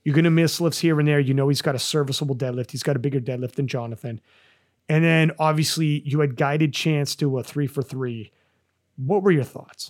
you're 0.03 0.15
going 0.15 0.25
to 0.25 0.29
miss 0.29 0.61
lifts 0.61 0.79
here 0.79 0.97
and 0.99 1.07
there. 1.07 1.19
You 1.19 1.33
know, 1.33 1.49
he's 1.49 1.61
got 1.61 1.75
a 1.75 1.79
serviceable 1.79 2.35
deadlift. 2.35 2.71
He's 2.71 2.83
got 2.83 2.95
a 2.95 2.99
bigger 2.99 3.19
deadlift 3.19 3.53
than 3.53 3.67
Jonathan. 3.67 4.21
And 4.87 5.03
then 5.03 5.31
obviously 5.39 6.01
you 6.05 6.21
had 6.21 6.37
guided 6.37 6.73
Chance 6.73 7.17
to 7.17 7.39
a 7.39 7.43
three 7.43 7.67
for 7.67 7.81
three. 7.81 8.31
What 8.97 9.23
were 9.23 9.31
your 9.31 9.43
thoughts? 9.43 9.89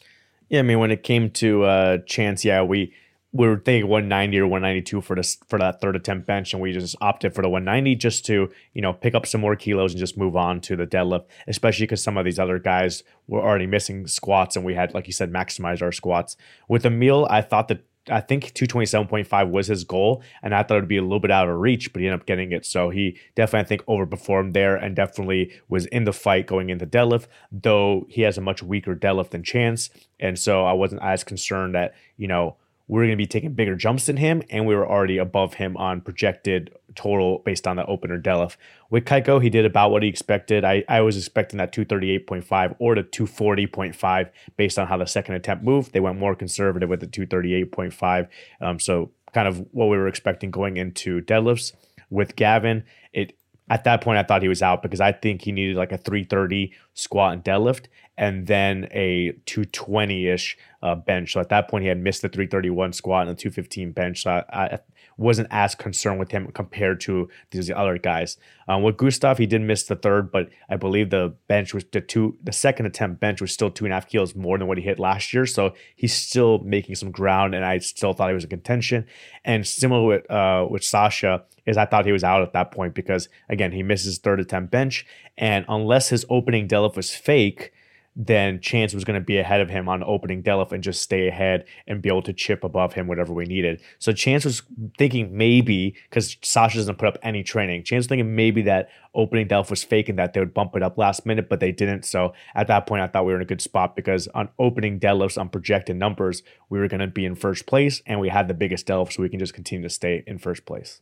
Yeah, 0.50 0.60
I 0.60 0.62
mean, 0.64 0.80
when 0.80 0.92
it 0.92 1.04
came 1.04 1.30
to 1.32 1.64
uh, 1.64 1.98
Chance, 2.06 2.46
yeah, 2.46 2.62
we 2.62 2.94
we 3.34 3.48
were 3.48 3.58
thinking 3.58 3.90
190 3.90 4.40
or 4.40 4.48
192 4.48 5.02
for 5.02 5.16
this 5.16 5.38
for 5.48 5.60
that 5.60 5.82
third 5.82 5.96
attempt 5.96 6.26
bench, 6.26 6.54
and 6.54 6.62
we 6.62 6.72
just 6.72 6.96
opted 7.02 7.36
for 7.36 7.42
the 7.42 7.50
190 7.50 7.96
just 7.96 8.26
to 8.26 8.50
you 8.74 8.82
know 8.82 8.94
pick 8.94 9.14
up 9.16 9.26
some 9.26 9.42
more 9.42 9.56
kilos 9.56 9.92
and 9.94 10.00
just 10.00 10.18
move 10.18 10.36
on 10.36 10.62
to 10.62 10.76
the 10.76 10.88
deadlift, 10.88 11.26
especially 11.48 11.86
because 11.86 12.02
some 12.02 12.18
of 12.18 12.26
these 12.26 12.40
other 12.40 12.60
guys 12.60 13.04
were 13.28 13.42
already 13.42 13.68
missing 13.68 14.08
squats, 14.08 14.56
and 14.56 14.66
we 14.66 14.74
had, 14.74 14.94
like 14.94 15.08
you 15.08 15.14
said, 15.14 15.32
maximized 15.32 15.82
our 15.82 15.92
squats. 15.92 16.38
With 16.68 16.86
Emil. 16.86 17.28
I 17.30 17.42
thought 17.42 17.68
that 17.68 17.84
I 18.10 18.22
think 18.22 18.54
227.5 18.54 19.50
was 19.50 19.68
his 19.68 19.84
goal, 19.84 20.24
and 20.42 20.54
I 20.54 20.64
thought 20.64 20.78
it 20.78 20.82
would 20.82 20.88
be 20.88 20.98
a 20.98 21.02
little 21.02 21.20
bit 21.20 21.32
out 21.32 21.50
of 21.50 21.58
reach, 21.58 21.92
but 21.94 22.02
he 22.02 22.08
ended 22.08 22.22
up 22.22 22.28
getting 22.28 22.52
it. 22.52 22.66
So 22.66 22.90
he 22.90 23.18
definitely, 23.36 23.66
I 23.66 23.68
think, 23.68 23.86
overperformed 23.86 24.54
there 24.54 24.76
and 24.76 24.96
definitely 24.96 25.54
was 25.68 25.86
in 25.88 26.04
the 26.04 26.14
fight 26.14 26.48
going 26.48 26.70
into 26.70 26.86
deadlift, 26.86 27.28
though 27.52 28.06
he 28.10 28.22
has 28.22 28.38
a 28.38 28.42
much 28.42 28.64
weaker 28.64 28.96
deadlift 28.96 29.32
than 29.32 29.44
Chance. 29.44 29.90
And 30.20 30.38
so 30.38 30.66
I 30.66 30.74
wasn't 30.74 31.04
as 31.04 31.24
concerned 31.24 31.76
that, 31.76 31.94
you 32.18 32.28
know, 32.28 32.58
we 32.88 33.00
are 33.00 33.04
going 33.04 33.12
to 33.12 33.18
be 33.18 33.28
taking 33.28 33.54
bigger 33.54 33.76
jumps 33.76 34.06
than 34.06 34.18
him, 34.18 34.42
and 34.50 34.66
we 34.66 34.74
were 34.74 34.88
already 34.88 35.18
above 35.18 35.56
him 35.56 35.76
on 35.76 36.02
projected 36.02 36.74
total 36.96 37.40
based 37.40 37.68
on 37.68 37.76
the 37.76 37.86
opener 37.86 38.20
deadlift. 38.20 38.56
With 38.90 39.06
Cayco, 39.06 39.42
he 39.42 39.50
did 39.50 39.66
about 39.66 39.92
what 39.92 40.04
he 40.04 40.10
expected. 40.10 40.64
I, 40.64 40.84
I 40.88 41.02
was 41.02 41.18
expecting 41.18 41.58
that 41.58 41.74
238.5 41.74 42.76
or 42.80 42.96
the 42.96 43.04
240.5 43.04 44.30
based 44.56 44.80
on 44.80 44.88
how 44.88 44.98
the 44.98 45.06
second 45.06 45.36
attempt 45.36 45.64
moved. 45.64 45.92
They 45.92 46.00
went 46.00 46.18
more 46.18 46.36
conservative 46.36 46.90
with 46.90 47.02
the 47.02 47.08
238.5. 47.08 48.28
Um, 48.62 48.80
so 48.80 49.12
kind 49.34 49.48
of 49.48 49.60
what 49.72 49.88
we 49.88 49.98
were 49.98 50.08
expecting 50.08 50.50
going 50.50 50.78
into 50.78 51.22
deadlifts. 51.22 51.74
With 52.10 52.38
Gavin, 52.38 52.86
it 53.12 53.38
at 53.70 53.84
that 53.84 54.02
point 54.02 54.18
I 54.18 54.24
thought 54.24 54.42
he 54.42 54.48
was 54.48 54.62
out 54.62 54.82
because 54.82 55.02
I 55.02 55.12
think 55.12 55.42
he 55.42 55.52
needed 55.52 55.76
like 55.76 55.92
a 55.92 55.98
330 55.98 56.74
squat 56.94 57.34
and 57.34 57.44
deadlift 57.44 57.86
and 58.18 58.48
then 58.48 58.88
a 58.92 59.34
220-ish 59.46 60.58
uh, 60.82 60.96
bench. 60.96 61.34
So 61.34 61.40
at 61.40 61.50
that 61.50 61.70
point 61.70 61.84
he 61.84 61.88
had 61.90 62.00
missed 62.00 62.22
the 62.22 62.30
331 62.30 62.94
squat 62.94 63.28
and 63.28 63.38
the 63.38 63.42
215 63.42 63.92
bench. 63.92 64.24
So 64.24 64.32
I, 64.32 64.44
I 64.54 64.80
wasn't 65.18 65.48
as 65.52 65.76
concerned 65.76 66.20
with 66.20 66.32
him 66.32 66.48
compared 66.54 67.02
to 67.02 67.28
these 67.52 67.72
other 67.72 67.98
guys. 67.98 68.38
Um, 68.68 68.84
with 68.84 68.98
Gustav, 68.98 69.38
he 69.38 69.48
did 69.48 69.62
miss 69.62 69.84
the 69.84 69.96
third, 69.96 70.32
but 70.32 70.50
I 70.70 70.78
believe 70.78 71.10
the 71.10 71.34
bench 71.48 71.74
was 71.74 71.84
the 71.92 72.02
two 72.02 72.38
the 72.44 72.54
second 72.54 72.86
attempt 72.86 73.20
bench 73.20 73.42
was 73.42 73.52
still 73.52 73.72
two 73.72 73.86
and 73.86 73.94
a 73.94 73.96
half 73.96 74.08
kilos 74.08 74.36
more 74.36 74.58
than 74.58 74.68
what 74.68 74.78
he 74.78 74.84
hit 74.84 75.00
last 75.00 75.34
year. 75.34 75.46
So 75.46 75.74
he's 75.96 76.14
still 76.14 76.60
making 76.60 76.96
some 76.96 77.12
ground, 77.12 77.56
and 77.56 77.66
I 77.66 77.80
still 77.80 78.14
thought 78.14 78.30
he 78.30 78.36
was 78.36 78.44
in 78.44 78.50
contention. 78.50 79.06
And 79.44 79.66
similar 79.66 80.06
with 80.06 80.32
uh, 80.32 80.68
with 80.70 80.84
Sasha, 80.84 81.44
is 81.66 81.78
I 81.78 81.86
thought 81.86 82.06
he 82.06 82.12
was 82.12 82.24
out 82.24 82.42
at 82.42 82.54
that 82.54 82.72
point 82.72 82.94
because 82.94 83.30
again 83.50 83.72
he 83.72 83.84
misses 83.84 84.18
third 84.18 84.40
attempt 84.40 84.72
bench, 84.72 85.06
and 85.38 85.66
unless 85.68 86.10
his 86.10 86.26
opening 86.30 86.68
deadlift 86.68 86.96
was 86.96 87.16
fake, 87.16 87.74
then 88.20 88.60
Chance 88.60 88.96
was 88.96 89.06
going 89.06 89.20
to 89.20 89.24
be 89.24 89.38
ahead 89.38 89.62
of 89.62 89.70
him 89.70 89.88
on 89.88 90.04
opening 90.04 90.42
deadlift 90.42 90.72
and 90.72 90.84
just 90.84 91.04
stay 91.04 91.28
ahead 91.28 91.66
and 91.86 92.02
be 92.02 92.10
able 92.10 92.24
to 92.24 92.34
chip 92.34 92.64
above 92.64 92.94
him 92.94 93.06
whatever 93.06 93.32
we 93.32 93.46
needed. 93.46 93.80
So 94.00 94.12
Chance 94.12 94.44
was 94.44 94.64
thinking 94.98 95.38
maybe 95.38 95.94
because 96.10 96.36
Sasha 96.42 96.80
doesn't 96.80 96.98
put 96.98 97.08
up 97.08 97.20
any 97.22 97.44
training. 97.44 97.84
Chance 97.84 98.02
was 98.02 98.08
thinking 98.08 98.36
maybe 98.36 98.64
that 98.64 98.90
opening 99.14 99.48
deadlift 99.48 99.70
was 99.70 99.84
fake 99.84 100.10
and 100.10 100.18
that 100.18 100.34
they 100.34 100.40
would 100.40 100.56
bump 100.56 100.76
it 100.76 100.82
up 100.82 100.98
last 100.98 101.28
minute, 101.28 101.48
but 101.48 101.60
they 101.60 101.72
didn't. 101.72 102.06
So 102.06 102.34
at 102.56 102.66
that 102.68 102.88
point, 102.88 103.04
I 103.04 103.08
thought 103.08 103.24
we 103.24 103.34
were 103.34 103.38
in 103.38 103.44
a 103.44 103.46
good 103.46 103.62
spot 103.62 103.96
because 103.96 104.28
on 104.30 104.50
opening 104.58 105.00
deadlifts 105.00 105.40
on 105.40 105.50
projected 105.50 105.96
numbers, 105.96 106.42
we 106.70 106.80
were 106.80 106.88
going 106.88 107.02
to 107.02 107.08
be 107.08 107.24
in 107.24 107.36
first 107.36 107.68
place 107.68 108.02
and 108.08 108.20
we 108.20 108.30
had 108.30 108.48
the 108.48 108.56
biggest 108.56 108.88
deadlift, 108.88 109.14
so 109.14 109.22
we 109.22 109.30
can 109.30 109.38
just 109.38 109.54
continue 109.54 109.88
to 109.88 109.94
stay 109.94 110.24
in 110.26 110.40
first 110.40 110.66
place. 110.66 111.02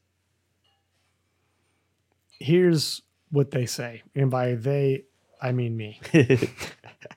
Here's 2.42 3.02
what 3.32 3.52
they 3.52 3.66
say, 3.66 4.04
and 4.14 4.30
by 4.30 4.56
they 4.56 5.06
I 5.46 5.52
mean 5.52 5.78
me. 5.78 6.00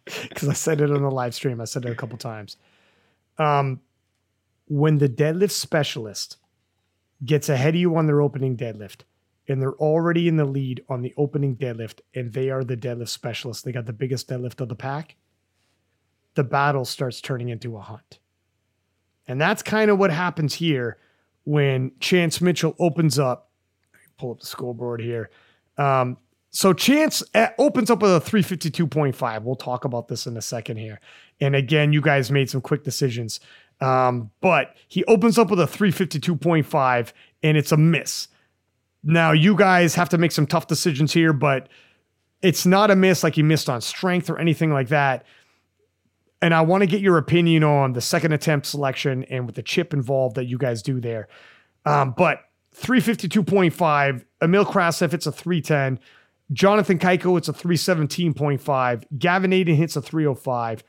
Because 0.28 0.48
I 0.48 0.52
said 0.52 0.80
it 0.80 0.90
on 0.90 1.02
the 1.02 1.10
live 1.10 1.34
stream. 1.34 1.60
I 1.60 1.64
said 1.64 1.84
it 1.84 1.90
a 1.90 1.94
couple 1.94 2.18
times. 2.18 2.56
Um, 3.38 3.80
when 4.66 4.98
the 4.98 5.08
deadlift 5.08 5.50
specialist 5.50 6.36
gets 7.24 7.48
ahead 7.48 7.74
of 7.74 7.80
you 7.80 7.96
on 7.96 8.06
their 8.06 8.20
opening 8.20 8.56
deadlift, 8.56 9.00
and 9.48 9.60
they're 9.60 9.74
already 9.74 10.28
in 10.28 10.36
the 10.36 10.44
lead 10.44 10.84
on 10.88 11.02
the 11.02 11.14
opening 11.16 11.56
deadlift, 11.56 12.00
and 12.14 12.32
they 12.32 12.50
are 12.50 12.64
the 12.64 12.76
deadlift 12.76 13.08
specialist, 13.08 13.64
they 13.64 13.72
got 13.72 13.86
the 13.86 13.92
biggest 13.92 14.28
deadlift 14.28 14.60
of 14.60 14.68
the 14.68 14.74
pack, 14.74 15.16
the 16.34 16.44
battle 16.44 16.84
starts 16.84 17.20
turning 17.20 17.48
into 17.48 17.76
a 17.76 17.80
hunt. 17.80 18.18
And 19.26 19.40
that's 19.40 19.62
kind 19.62 19.90
of 19.90 19.98
what 19.98 20.10
happens 20.10 20.54
here 20.54 20.98
when 21.44 21.92
Chance 22.00 22.40
Mitchell 22.40 22.76
opens 22.78 23.18
up. 23.18 23.50
Pull 24.18 24.32
up 24.32 24.40
the 24.40 24.46
scoreboard 24.46 25.00
here. 25.00 25.30
Um, 25.76 26.18
so 26.50 26.72
Chance 26.72 27.22
uh, 27.34 27.48
opens 27.58 27.90
up 27.90 28.00
with 28.00 28.10
a 28.10 28.20
352.5. 28.20 29.42
We'll 29.42 29.54
talk 29.54 29.84
about 29.84 30.08
this 30.08 30.26
in 30.26 30.36
a 30.36 30.42
second 30.42 30.78
here. 30.78 31.00
And 31.40 31.54
again, 31.54 31.92
you 31.92 32.00
guys 32.00 32.30
made 32.30 32.48
some 32.48 32.60
quick 32.60 32.84
decisions. 32.84 33.40
Um, 33.80 34.30
but 34.40 34.74
he 34.88 35.04
opens 35.04 35.38
up 35.38 35.50
with 35.50 35.60
a 35.60 35.66
352.5 35.66 37.12
and 37.42 37.56
it's 37.56 37.70
a 37.70 37.76
miss. 37.76 38.28
Now, 39.04 39.32
you 39.32 39.54
guys 39.54 39.94
have 39.94 40.08
to 40.08 40.18
make 40.18 40.32
some 40.32 40.46
tough 40.46 40.66
decisions 40.66 41.12
here, 41.12 41.32
but 41.32 41.68
it's 42.42 42.66
not 42.66 42.90
a 42.90 42.96
miss 42.96 43.22
like 43.22 43.34
he 43.34 43.42
missed 43.42 43.68
on 43.68 43.80
strength 43.80 44.28
or 44.28 44.38
anything 44.38 44.72
like 44.72 44.88
that. 44.88 45.24
And 46.40 46.54
I 46.54 46.60
want 46.62 46.82
to 46.82 46.86
get 46.86 47.00
your 47.00 47.18
opinion 47.18 47.62
on 47.64 47.92
the 47.92 48.00
second 48.00 48.32
attempt 48.32 48.66
selection 48.66 49.24
and 49.24 49.46
with 49.46 49.54
the 49.54 49.62
chip 49.62 49.92
involved 49.92 50.36
that 50.36 50.44
you 50.44 50.58
guys 50.58 50.82
do 50.82 51.00
there. 51.00 51.28
Um, 51.84 52.14
but 52.16 52.40
352.5, 52.76 54.24
Emil 54.42 54.64
Krastev, 54.64 55.12
it's 55.12 55.26
a 55.26 55.32
310. 55.32 55.98
Jonathan 56.52 56.98
Cayco, 56.98 57.34
hits 57.34 57.48
a 57.48 57.52
317.5. 57.52 59.04
Gavin 59.18 59.52
Adin 59.52 59.76
hits 59.76 59.96
a 59.96 60.02
305. 60.02 60.82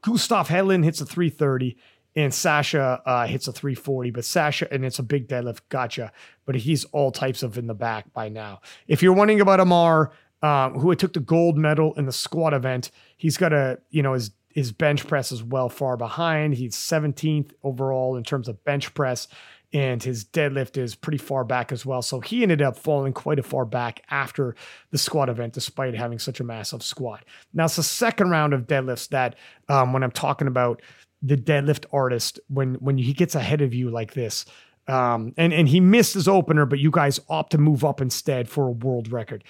Gustav 0.00 0.48
Hedlund 0.48 0.84
hits 0.84 1.00
a 1.00 1.06
330. 1.06 1.76
And 2.14 2.34
Sasha 2.34 3.00
uh, 3.06 3.26
hits 3.26 3.48
a 3.48 3.52
340. 3.52 4.10
But 4.10 4.24
Sasha, 4.24 4.72
and 4.72 4.84
it's 4.84 4.98
a 4.98 5.02
big 5.02 5.28
deadlift, 5.28 5.60
gotcha. 5.70 6.12
But 6.44 6.56
he's 6.56 6.84
all 6.86 7.10
types 7.10 7.42
of 7.42 7.56
in 7.56 7.66
the 7.66 7.74
back 7.74 8.12
by 8.12 8.28
now. 8.28 8.60
If 8.86 9.02
you're 9.02 9.14
wondering 9.14 9.40
about 9.40 9.60
Amar, 9.60 10.12
um, 10.42 10.74
who 10.74 10.94
took 10.94 11.14
the 11.14 11.20
gold 11.20 11.56
medal 11.56 11.94
in 11.94 12.04
the 12.04 12.12
squat 12.12 12.52
event, 12.52 12.90
he's 13.16 13.38
got 13.38 13.52
a, 13.52 13.78
you 13.90 14.02
know, 14.02 14.12
his 14.12 14.32
his 14.54 14.70
bench 14.70 15.06
press 15.06 15.32
is 15.32 15.42
well 15.42 15.70
far 15.70 15.96
behind. 15.96 16.54
He's 16.54 16.76
17th 16.76 17.52
overall 17.62 18.16
in 18.16 18.24
terms 18.24 18.48
of 18.48 18.62
bench 18.64 18.92
press 18.92 19.28
and 19.72 20.02
his 20.02 20.24
deadlift 20.24 20.76
is 20.76 20.94
pretty 20.94 21.18
far 21.18 21.44
back 21.44 21.72
as 21.72 21.86
well. 21.86 22.02
So 22.02 22.20
he 22.20 22.42
ended 22.42 22.60
up 22.60 22.76
falling 22.76 23.12
quite 23.12 23.38
a 23.38 23.42
far 23.42 23.64
back 23.64 24.02
after 24.10 24.54
the 24.90 24.98
squat 24.98 25.28
event, 25.28 25.54
despite 25.54 25.94
having 25.94 26.18
such 26.18 26.40
a 26.40 26.44
massive 26.44 26.82
squat. 26.82 27.24
Now 27.54 27.64
it's 27.64 27.76
the 27.76 27.82
second 27.82 28.30
round 28.30 28.52
of 28.52 28.66
deadlifts 28.66 29.08
that 29.08 29.36
um, 29.68 29.92
when 29.92 30.02
I'm 30.02 30.10
talking 30.10 30.46
about 30.46 30.82
the 31.22 31.36
deadlift 31.36 31.86
artist, 31.92 32.40
when 32.48 32.74
when 32.74 32.98
he 32.98 33.12
gets 33.12 33.34
ahead 33.34 33.60
of 33.62 33.72
you 33.72 33.90
like 33.90 34.12
this, 34.12 34.44
um, 34.88 35.32
and 35.36 35.52
and 35.52 35.68
he 35.68 35.80
missed 35.80 36.14
his 36.14 36.28
opener, 36.28 36.66
but 36.66 36.78
you 36.78 36.90
guys 36.90 37.20
opt 37.28 37.52
to 37.52 37.58
move 37.58 37.84
up 37.84 38.00
instead 38.00 38.48
for 38.48 38.66
a 38.66 38.72
world 38.72 39.10
record. 39.10 39.44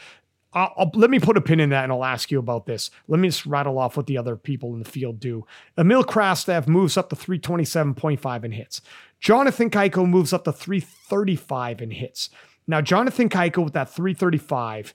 I'll, 0.54 0.72
I'll, 0.76 0.90
let 0.94 1.10
me 1.10 1.18
put 1.18 1.36
a 1.36 1.40
pin 1.40 1.60
in 1.60 1.70
that 1.70 1.84
and 1.84 1.92
I'll 1.92 2.04
ask 2.04 2.30
you 2.30 2.38
about 2.38 2.66
this. 2.66 2.90
Let 3.08 3.20
me 3.20 3.28
just 3.28 3.46
rattle 3.46 3.78
off 3.78 3.96
what 3.96 4.06
the 4.06 4.18
other 4.18 4.36
people 4.36 4.74
in 4.74 4.80
the 4.80 4.88
field 4.88 5.18
do. 5.18 5.46
Emil 5.78 6.04
Krastev 6.04 6.68
moves 6.68 6.96
up 6.96 7.08
to 7.10 7.16
327.5 7.16 8.44
and 8.44 8.54
hits. 8.54 8.82
Jonathan 9.22 9.70
Cayco 9.70 10.06
moves 10.06 10.32
up 10.32 10.42
to 10.44 10.52
335 10.52 11.80
in 11.80 11.92
hits. 11.92 12.28
Now, 12.66 12.80
Jonathan 12.80 13.28
Cayco 13.28 13.62
with 13.62 13.72
that 13.72 13.88
335 13.88 14.94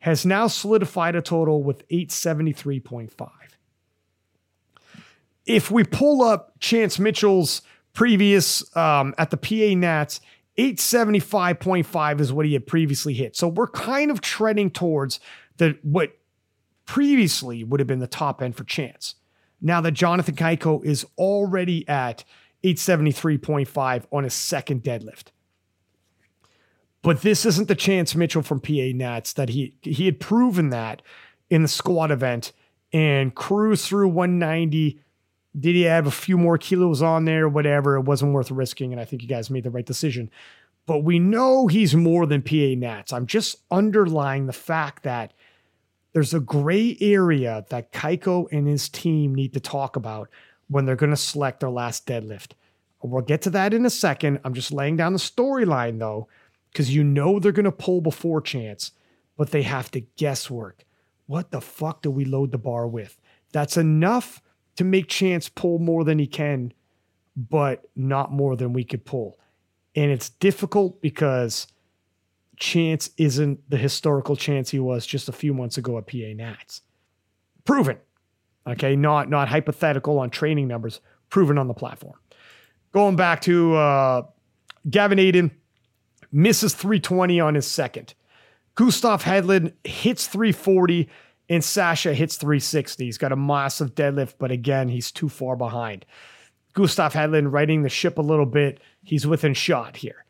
has 0.00 0.26
now 0.26 0.48
solidified 0.48 1.14
a 1.14 1.22
total 1.22 1.62
with 1.62 1.86
873.5. 1.88 3.30
If 5.46 5.70
we 5.70 5.84
pull 5.84 6.22
up 6.22 6.58
Chance 6.58 6.98
Mitchell's 6.98 7.62
previous 7.94 8.76
um, 8.76 9.14
at 9.16 9.30
the 9.30 9.36
PA 9.36 9.78
Nats, 9.78 10.20
875.5 10.58 12.20
is 12.20 12.32
what 12.32 12.46
he 12.46 12.54
had 12.54 12.66
previously 12.66 13.14
hit. 13.14 13.36
So 13.36 13.46
we're 13.46 13.68
kind 13.68 14.10
of 14.10 14.20
treading 14.20 14.72
towards 14.72 15.20
the 15.58 15.78
what 15.82 16.18
previously 16.84 17.62
would 17.62 17.78
have 17.78 17.86
been 17.86 18.00
the 18.00 18.08
top 18.08 18.42
end 18.42 18.56
for 18.56 18.64
Chance. 18.64 19.14
Now 19.60 19.80
that 19.82 19.92
Jonathan 19.92 20.34
Cayco 20.34 20.84
is 20.84 21.06
already 21.16 21.88
at 21.88 22.24
873.5 22.64 24.04
on 24.12 24.24
his 24.24 24.34
second 24.34 24.82
deadlift. 24.82 25.26
But 27.02 27.22
this 27.22 27.46
isn't 27.46 27.68
the 27.68 27.74
Chance 27.74 28.14
Mitchell 28.14 28.42
from 28.42 28.60
PA 28.60 28.90
Nats 28.94 29.32
that 29.34 29.50
he 29.50 29.74
he 29.82 30.06
had 30.06 30.18
proven 30.18 30.70
that 30.70 31.00
in 31.48 31.62
the 31.62 31.68
squat 31.68 32.10
event 32.10 32.52
and 32.92 33.34
cruised 33.34 33.86
through 33.86 34.08
190 34.08 35.00
did 35.58 35.74
he 35.74 35.82
have 35.82 36.06
a 36.06 36.10
few 36.10 36.36
more 36.36 36.58
kilos 36.58 37.02
on 37.02 37.24
there? 37.24 37.48
Whatever. 37.48 37.96
It 37.96 38.02
wasn't 38.02 38.32
worth 38.32 38.50
risking. 38.50 38.92
And 38.92 39.00
I 39.00 39.04
think 39.04 39.22
you 39.22 39.28
guys 39.28 39.50
made 39.50 39.64
the 39.64 39.70
right 39.70 39.86
decision. 39.86 40.30
But 40.86 40.98
we 40.98 41.18
know 41.18 41.66
he's 41.66 41.94
more 41.94 42.26
than 42.26 42.42
PA 42.42 42.74
Nats. 42.76 43.12
I'm 43.12 43.26
just 43.26 43.56
underlying 43.70 44.46
the 44.46 44.52
fact 44.52 45.02
that 45.02 45.32
there's 46.12 46.32
a 46.32 46.40
gray 46.40 46.96
area 47.00 47.66
that 47.70 47.92
Cayco 47.92 48.46
and 48.50 48.66
his 48.66 48.88
team 48.88 49.34
need 49.34 49.52
to 49.54 49.60
talk 49.60 49.96
about 49.96 50.30
when 50.68 50.84
they're 50.84 50.96
going 50.96 51.10
to 51.10 51.16
select 51.16 51.60
their 51.60 51.70
last 51.70 52.06
deadlift. 52.06 52.52
We'll 53.02 53.22
get 53.22 53.42
to 53.42 53.50
that 53.50 53.74
in 53.74 53.86
a 53.86 53.90
second. 53.90 54.40
I'm 54.44 54.54
just 54.54 54.72
laying 54.72 54.96
down 54.96 55.12
the 55.12 55.18
storyline 55.18 55.98
though, 55.98 56.28
because 56.72 56.94
you 56.94 57.04
know 57.04 57.38
they're 57.38 57.52
going 57.52 57.64
to 57.64 57.72
pull 57.72 58.00
before 58.00 58.40
chance, 58.40 58.92
but 59.36 59.50
they 59.50 59.62
have 59.62 59.90
to 59.92 60.00
guesswork. 60.00 60.84
What 61.26 61.50
the 61.50 61.60
fuck 61.60 62.02
do 62.02 62.10
we 62.10 62.24
load 62.24 62.52
the 62.52 62.58
bar 62.58 62.88
with? 62.88 63.20
That's 63.52 63.76
enough 63.76 64.42
to 64.76 64.84
make 64.84 65.08
Chance 65.08 65.48
pull 65.48 65.78
more 65.78 66.04
than 66.04 66.18
he 66.18 66.26
can, 66.26 66.72
but 67.36 67.88
not 67.96 68.32
more 68.32 68.56
than 68.56 68.72
we 68.72 68.84
could 68.84 69.04
pull. 69.04 69.38
And 69.94 70.10
it's 70.10 70.28
difficult 70.28 71.00
because 71.00 71.66
Chance 72.56 73.10
isn't 73.16 73.68
the 73.70 73.76
historical 73.76 74.36
Chance 74.36 74.70
he 74.70 74.78
was 74.78 75.06
just 75.06 75.28
a 75.28 75.32
few 75.32 75.54
months 75.54 75.78
ago 75.78 75.98
at 75.98 76.06
PA 76.06 76.32
Nats. 76.34 76.82
Proven. 77.64 77.98
Okay, 78.68 78.96
not 78.96 79.30
not 79.30 79.48
hypothetical 79.48 80.18
on 80.18 80.30
training 80.30 80.68
numbers, 80.68 81.00
proven 81.30 81.56
on 81.58 81.68
the 81.68 81.74
platform. 81.74 82.18
Going 82.92 83.16
back 83.16 83.40
to 83.42 83.74
uh, 83.74 84.22
Gavin 84.88 85.18
Adin, 85.18 85.50
misses 86.30 86.74
320 86.74 87.40
on 87.40 87.54
his 87.54 87.66
second. 87.66 88.14
Gustav 88.74 89.24
Hedlund 89.24 89.72
hits 89.84 90.26
340 90.26 91.08
and 91.48 91.64
Sasha 91.64 92.14
hits 92.14 92.36
360. 92.36 93.04
He's 93.04 93.18
got 93.18 93.32
a 93.32 93.36
massive 93.36 93.94
deadlift, 93.94 94.34
but 94.38 94.50
again, 94.50 94.88
he's 94.88 95.10
too 95.10 95.28
far 95.28 95.56
behind. 95.56 96.04
Gustav 96.74 97.12
Hedlund 97.12 97.52
riding 97.52 97.82
the 97.82 97.88
ship 97.88 98.18
a 98.18 98.22
little 98.22 98.46
bit. 98.46 98.80
He's 99.02 99.26
within 99.26 99.54
shot 99.54 99.96
here. 99.96 100.24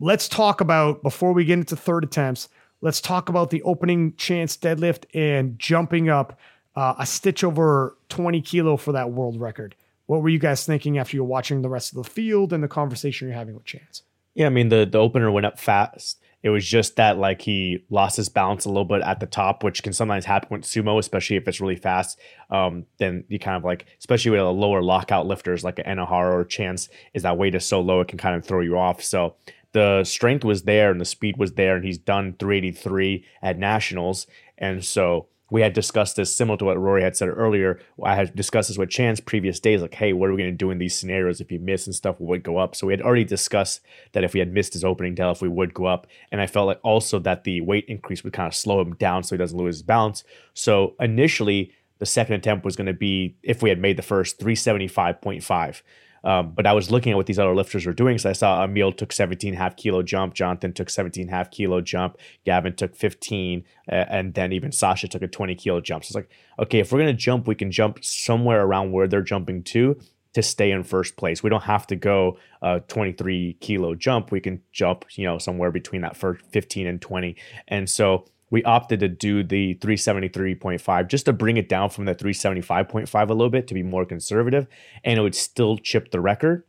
Let's 0.00 0.28
talk 0.28 0.60
about, 0.60 1.02
before 1.02 1.32
we 1.32 1.44
get 1.44 1.58
into 1.58 1.76
third 1.76 2.04
attempts, 2.04 2.48
let's 2.80 3.00
talk 3.00 3.28
about 3.28 3.50
the 3.50 3.62
opening 3.62 4.14
chance 4.16 4.56
deadlift 4.56 5.04
and 5.14 5.58
jumping 5.58 6.08
up 6.08 6.38
uh, 6.76 6.94
a 6.98 7.06
stitch 7.06 7.42
over 7.42 7.96
20 8.08 8.40
kilo 8.40 8.76
for 8.76 8.92
that 8.92 9.10
world 9.10 9.40
record. 9.40 9.74
What 10.06 10.22
were 10.22 10.28
you 10.28 10.38
guys 10.38 10.64
thinking 10.64 10.98
after 10.98 11.16
you're 11.16 11.24
watching 11.24 11.62
the 11.62 11.68
rest 11.68 11.92
of 11.92 12.02
the 12.02 12.08
field 12.08 12.52
and 12.52 12.62
the 12.62 12.68
conversation 12.68 13.28
you're 13.28 13.36
having 13.36 13.54
with 13.54 13.64
Chance? 13.64 14.02
Yeah, 14.34 14.46
I 14.46 14.50
mean, 14.50 14.68
the, 14.68 14.86
the 14.86 14.98
opener 14.98 15.30
went 15.30 15.46
up 15.46 15.58
fast 15.58 16.18
it 16.42 16.50
was 16.50 16.64
just 16.64 16.96
that 16.96 17.18
like 17.18 17.42
he 17.42 17.84
lost 17.90 18.16
his 18.16 18.28
balance 18.28 18.64
a 18.64 18.68
little 18.68 18.84
bit 18.84 19.02
at 19.02 19.18
the 19.18 19.26
top, 19.26 19.64
which 19.64 19.82
can 19.82 19.92
sometimes 19.92 20.24
happen 20.24 20.48
with 20.50 20.62
sumo, 20.62 20.98
especially 20.98 21.36
if 21.36 21.48
it's 21.48 21.60
really 21.60 21.76
fast. 21.76 22.18
Um, 22.50 22.86
then 22.98 23.24
you 23.28 23.40
kind 23.40 23.56
of 23.56 23.64
like, 23.64 23.86
especially 23.98 24.30
with 24.30 24.40
a 24.40 24.44
lower 24.44 24.80
lockout 24.80 25.26
lifters 25.26 25.64
like 25.64 25.80
an 25.80 25.98
Enahara 25.98 26.32
or 26.32 26.44
Chance, 26.44 26.88
is 27.12 27.24
that 27.24 27.36
weight 27.36 27.56
is 27.56 27.66
so 27.66 27.80
low 27.80 28.00
it 28.00 28.08
can 28.08 28.18
kind 28.18 28.36
of 28.36 28.44
throw 28.44 28.60
you 28.60 28.78
off. 28.78 29.02
So 29.02 29.34
the 29.72 30.04
strength 30.04 30.44
was 30.44 30.62
there 30.62 30.90
and 30.90 31.00
the 31.00 31.04
speed 31.04 31.36
was 31.36 31.52
there, 31.54 31.76
and 31.76 31.84
he's 31.84 31.98
done 31.98 32.34
383 32.38 33.24
at 33.42 33.58
nationals, 33.58 34.26
and 34.56 34.84
so 34.84 35.28
we 35.50 35.62
had 35.62 35.72
discussed 35.72 36.16
this 36.16 36.34
similar 36.34 36.58
to 36.58 36.64
what 36.66 36.78
Rory 36.78 37.02
had 37.02 37.16
said 37.16 37.28
earlier. 37.28 37.80
I 38.04 38.14
had 38.14 38.36
discussed 38.36 38.68
this 38.68 38.76
with 38.76 38.90
Chance 38.90 39.20
previous 39.20 39.58
days, 39.58 39.80
like, 39.80 39.94
hey, 39.94 40.12
what 40.12 40.28
are 40.28 40.32
we 40.34 40.42
going 40.42 40.52
to 40.52 40.56
do 40.56 40.70
in 40.70 40.78
these 40.78 40.94
scenarios 40.94 41.40
if 41.40 41.50
you 41.50 41.58
miss 41.58 41.86
and 41.86 41.94
stuff? 41.94 42.20
We 42.20 42.26
would 42.26 42.42
go 42.42 42.58
up. 42.58 42.76
So 42.76 42.86
we 42.86 42.92
had 42.92 43.00
already 43.00 43.24
discussed 43.24 43.80
that 44.12 44.24
if 44.24 44.34
we 44.34 44.40
had 44.40 44.52
missed 44.52 44.74
his 44.74 44.84
opening 44.84 45.14
deadlift, 45.14 45.40
we 45.40 45.48
would 45.48 45.72
go 45.72 45.86
up. 45.86 46.06
And 46.30 46.40
I 46.40 46.46
felt 46.46 46.66
like 46.66 46.80
also 46.82 47.18
that 47.20 47.44
the 47.44 47.62
weight 47.62 47.86
increase 47.88 48.22
would 48.24 48.34
kind 48.34 48.46
of 48.46 48.54
slow 48.54 48.80
him 48.80 48.94
down 48.96 49.22
so 49.22 49.34
he 49.34 49.38
doesn't 49.38 49.56
lose 49.56 49.76
his 49.76 49.82
balance. 49.82 50.22
So 50.52 50.94
initially, 51.00 51.72
the 51.98 52.06
second 52.06 52.34
attempt 52.34 52.64
was 52.64 52.76
going 52.76 52.86
to 52.86 52.92
be 52.92 53.36
if 53.42 53.62
we 53.62 53.70
had 53.70 53.80
made 53.80 53.96
the 53.96 54.02
first 54.02 54.38
375.5. 54.38 55.82
Um, 56.24 56.52
but 56.52 56.66
I 56.66 56.72
was 56.72 56.90
looking 56.90 57.12
at 57.12 57.16
what 57.16 57.26
these 57.26 57.38
other 57.38 57.54
lifters 57.54 57.86
were 57.86 57.92
doing. 57.92 58.18
So 58.18 58.30
I 58.30 58.32
saw 58.32 58.64
Emil 58.64 58.92
took 58.92 59.12
17 59.12 59.54
half 59.54 59.76
kilo 59.76 60.02
jump, 60.02 60.34
Jonathan 60.34 60.72
took 60.72 60.90
17 60.90 61.28
half 61.28 61.50
kilo 61.50 61.80
jump, 61.80 62.16
Gavin 62.44 62.74
took 62.74 62.96
15, 62.96 63.64
uh, 63.90 63.94
and 63.94 64.34
then 64.34 64.52
even 64.52 64.72
Sasha 64.72 65.08
took 65.08 65.22
a 65.22 65.28
20 65.28 65.54
kilo 65.54 65.80
jump. 65.80 66.04
So 66.04 66.08
it's 66.08 66.14
like, 66.16 66.30
okay, 66.58 66.80
if 66.80 66.92
we're 66.92 66.98
gonna 66.98 67.12
jump, 67.12 67.46
we 67.46 67.54
can 67.54 67.70
jump 67.70 68.04
somewhere 68.04 68.62
around 68.64 68.92
where 68.92 69.06
they're 69.06 69.22
jumping 69.22 69.62
to 69.64 69.98
to 70.34 70.42
stay 70.42 70.70
in 70.70 70.82
first 70.82 71.16
place. 71.16 71.42
We 71.42 71.50
don't 71.50 71.64
have 71.64 71.86
to 71.88 71.96
go 71.96 72.38
a 72.62 72.80
23 72.80 73.56
kilo 73.60 73.94
jump. 73.94 74.30
We 74.30 74.40
can 74.40 74.62
jump, 74.72 75.04
you 75.12 75.24
know, 75.24 75.38
somewhere 75.38 75.70
between 75.70 76.02
that 76.02 76.16
first 76.16 76.44
15 76.50 76.86
and 76.86 77.00
20. 77.00 77.36
And 77.66 77.88
so 77.88 78.26
we 78.50 78.62
opted 78.64 79.00
to 79.00 79.08
do 79.08 79.42
the 79.42 79.74
373.5 79.76 81.08
just 81.08 81.26
to 81.26 81.32
bring 81.32 81.56
it 81.56 81.68
down 81.68 81.90
from 81.90 82.04
the 82.04 82.14
375.5 82.14 83.14
a 83.14 83.32
little 83.32 83.50
bit 83.50 83.66
to 83.68 83.74
be 83.74 83.82
more 83.82 84.04
conservative 84.04 84.66
and 85.04 85.18
it 85.18 85.22
would 85.22 85.34
still 85.34 85.78
chip 85.78 86.10
the 86.10 86.20
record. 86.20 86.64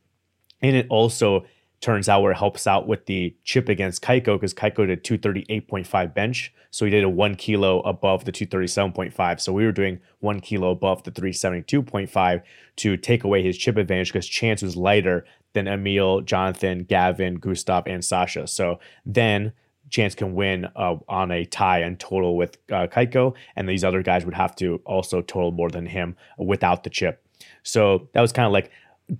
And 0.62 0.76
it 0.76 0.88
also 0.90 1.46
turns 1.82 2.10
out 2.10 2.22
where 2.22 2.34
it 2.34 2.38
helps 2.38 2.68
out 2.68 2.88
with 2.88 3.06
the 3.06 3.34
chip 3.46 3.70
against 3.70 4.02
Cayco 4.02 4.36
because 4.36 4.54
Cayco 4.54 4.86
did 4.86 5.04
238.5 5.04 6.14
bench 6.14 6.54
so 6.72 6.84
he 6.84 6.92
did 6.92 7.06
a 7.06 7.10
one 7.10 7.36
kilo 7.36 7.80
above 7.82 8.26
the 8.26 8.34
237.5 8.34 9.40
so 9.40 9.54
we 9.54 9.66
were 9.66 9.72
doing 9.72 10.00
one 10.20 10.42
kilo 10.42 10.72
above 10.72 11.04
the 11.04 11.12
372.5 11.12 12.42
to 12.76 12.98
take 12.98 13.24
away 13.24 13.42
his 13.42 13.58
chip 13.58 13.78
advantage 13.78 14.12
because 14.12 14.28
chance 14.28 14.62
was 14.62 14.76
lighter 14.76 15.26
than 15.54 15.68
Emil, 15.68 16.22
Jonathan, 16.22 16.84
Gavin, 16.84 17.36
Gustav, 17.36 17.88
and 17.88 18.04
Sasha. 18.06 18.48
So 18.48 18.80
then 19.06 19.54
Chance 19.90 20.16
can 20.16 20.36
win 20.36 20.68
uh, 20.76 20.96
on 21.08 21.32
a 21.32 21.46
tie 21.46 21.80
and 21.80 22.00
total 22.00 22.38
with 22.38 22.58
uh, 22.72 22.88
Cayco, 22.88 23.36
and 23.56 23.68
these 23.68 23.84
other 23.84 24.04
guys 24.04 24.26
would 24.26 24.34
have 24.34 24.56
to 24.58 24.82
also 24.86 25.22
total 25.22 25.52
more 25.52 25.70
than 25.70 25.86
him 25.86 26.16
without 26.38 26.84
the 26.84 26.90
chip. 26.90 27.24
So 27.64 28.10
that 28.14 28.22
was 28.22 28.32
kind 28.32 28.46
of 28.46 28.52
like 28.52 28.72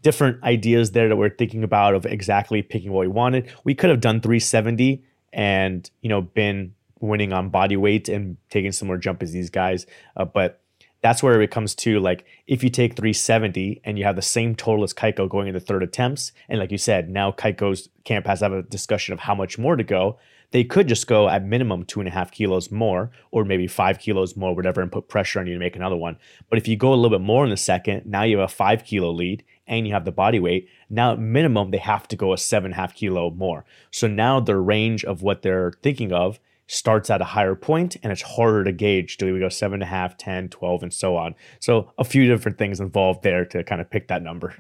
different 0.02 0.44
ideas 0.44 0.92
there 0.92 1.10
that 1.10 1.16
we're 1.16 1.30
thinking 1.30 1.64
about 1.64 1.96
of 1.96 2.06
exactly 2.06 2.62
picking 2.62 2.92
what 2.92 3.02
we 3.02 3.08
wanted. 3.08 3.52
We 3.64 3.76
could 3.76 3.90
have 3.90 4.02
done 4.02 4.22
370 4.22 5.04
and 5.32 5.90
you 6.02 6.10
know 6.10 6.22
been 6.22 6.74
winning 7.00 7.32
on 7.34 7.50
body 7.50 7.78
weight 7.78 8.10
and 8.10 8.38
taking 8.50 8.72
similar 8.72 8.98
jump 8.98 9.24
as 9.24 9.32
these 9.32 9.50
guys, 9.50 9.86
uh, 10.18 10.26
but 10.26 10.62
that's 11.02 11.24
where 11.24 11.42
it 11.42 11.50
comes 11.50 11.74
to 11.74 12.00
like 12.00 12.26
if 12.46 12.64
you 12.64 12.70
take 12.70 12.96
370 12.96 13.82
and 13.86 13.98
you 13.98 14.04
have 14.04 14.16
the 14.18 14.22
same 14.22 14.54
total 14.56 14.84
as 14.84 14.94
Cayco 14.94 15.30
going 15.30 15.48
into 15.48 15.60
third 15.60 15.84
attempts, 15.84 16.32
and 16.48 16.60
like 16.60 16.72
you 16.72 16.78
said, 16.78 17.10
now 17.10 17.32
Cayco's 17.32 17.90
camp 18.04 18.28
has 18.28 18.40
to 18.40 18.46
have 18.46 18.54
a 18.54 18.64
discussion 18.64 19.14
of 19.14 19.20
how 19.20 19.36
much 19.36 19.58
more 19.58 19.76
to 19.76 19.84
go. 19.84 20.18
They 20.52 20.64
could 20.64 20.88
just 20.88 21.08
go 21.08 21.30
at 21.30 21.46
minimum 21.46 21.86
two 21.86 22.00
and 22.00 22.08
a 22.08 22.12
half 22.12 22.32
kilos 22.32 22.72
more, 22.72 23.12
or 23.32 23.46
maybe 23.46 23.68
five 23.68 24.00
kilos 24.00 24.36
more, 24.36 24.56
whatever, 24.56 24.82
and 24.82 24.92
put 24.92 25.08
pressure 25.08 25.40
on 25.40 25.48
you 25.48 25.54
to 25.54 25.60
make 25.60 25.76
another 25.76 25.96
one. 25.96 26.18
But 26.50 26.58
if 26.58 26.68
you 26.68 26.76
go 26.76 26.94
a 26.94 26.96
little 26.96 27.16
bit 27.18 27.24
more 27.24 27.44
in 27.44 27.52
the 27.52 27.58
second, 27.58 28.06
now 28.06 28.24
you 28.24 28.40
have 28.40 28.50
a 28.50 28.54
five 28.54 28.84
kilo 28.84 29.12
lead 29.12 29.44
and 29.68 29.86
you 29.86 29.94
have 29.94 30.06
the 30.06 30.12
body 30.12 30.40
weight. 30.40 30.68
Now, 30.90 31.14
at 31.14 31.20
minimum, 31.20 31.70
they 31.70 31.78
have 31.78 32.08
to 32.08 32.16
go 32.16 32.34
a 32.34 32.38
seven 32.38 32.72
and 32.72 32.74
a 32.74 32.78
half 32.78 32.96
kilo 32.96 33.30
more. 33.30 33.64
So 33.92 34.08
now 34.08 34.40
the 34.40 34.58
range 34.58 35.06
of 35.06 35.22
what 35.22 35.44
they're 35.44 35.74
thinking 35.84 36.12
of 36.12 36.40
starts 36.66 37.10
at 37.10 37.22
a 37.22 37.26
higher 37.26 37.56
point 37.56 37.98
and 38.04 38.12
it's 38.12 38.22
harder 38.22 38.64
to 38.64 38.72
gauge. 38.72 39.18
Do 39.18 39.32
we 39.34 39.40
go 39.40 39.50
seven 39.50 39.76
and 39.76 39.84
a 39.84 39.88
half, 39.88 40.18
10, 40.18 40.50
12, 40.50 40.84
and 40.84 40.94
so 40.94 41.16
on? 41.16 41.36
So 41.60 41.92
a 41.98 42.04
few 42.04 42.28
different 42.28 42.58
things 42.58 42.80
involved 42.80 43.24
there 43.24 43.46
to 43.46 43.64
kind 43.64 43.82
of 43.82 43.90
pick 43.90 44.08
that 44.08 44.24
number. 44.24 44.56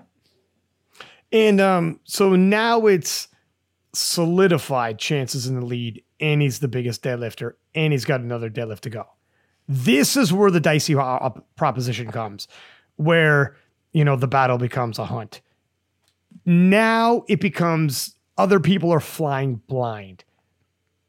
And 1.32 1.62
um, 1.62 2.00
so 2.04 2.36
now 2.36 2.88
it's 2.88 3.28
solidified 3.94 5.00
chances 5.00 5.48
in 5.48 5.56
the 5.60 5.66
lead, 5.66 6.04
and 6.20 6.42
he's 6.42 6.60
the 6.60 6.68
biggest 6.68 7.04
deadlifter, 7.04 7.54
and 7.76 7.94
he's 7.94 8.06
got 8.06 8.22
another 8.22 8.50
deadlift 8.50 8.82
to 8.82 8.90
go. 8.90 9.06
This 9.68 10.18
is 10.18 10.34
where 10.34 10.52
the 10.52 10.60
dicey 10.60 10.96
proposition 11.56 12.12
comes, 12.12 12.48
where 12.96 13.56
you 13.94 14.04
know 14.04 14.16
the 14.16 14.28
battle 14.28 14.58
becomes 14.58 15.00
a 15.00 15.06
hunt. 15.06 15.42
Now 16.46 17.24
it 17.28 17.40
becomes 17.40 18.16
other 18.38 18.60
people 18.60 18.92
are 18.92 19.00
flying 19.00 19.56
blind. 19.68 20.24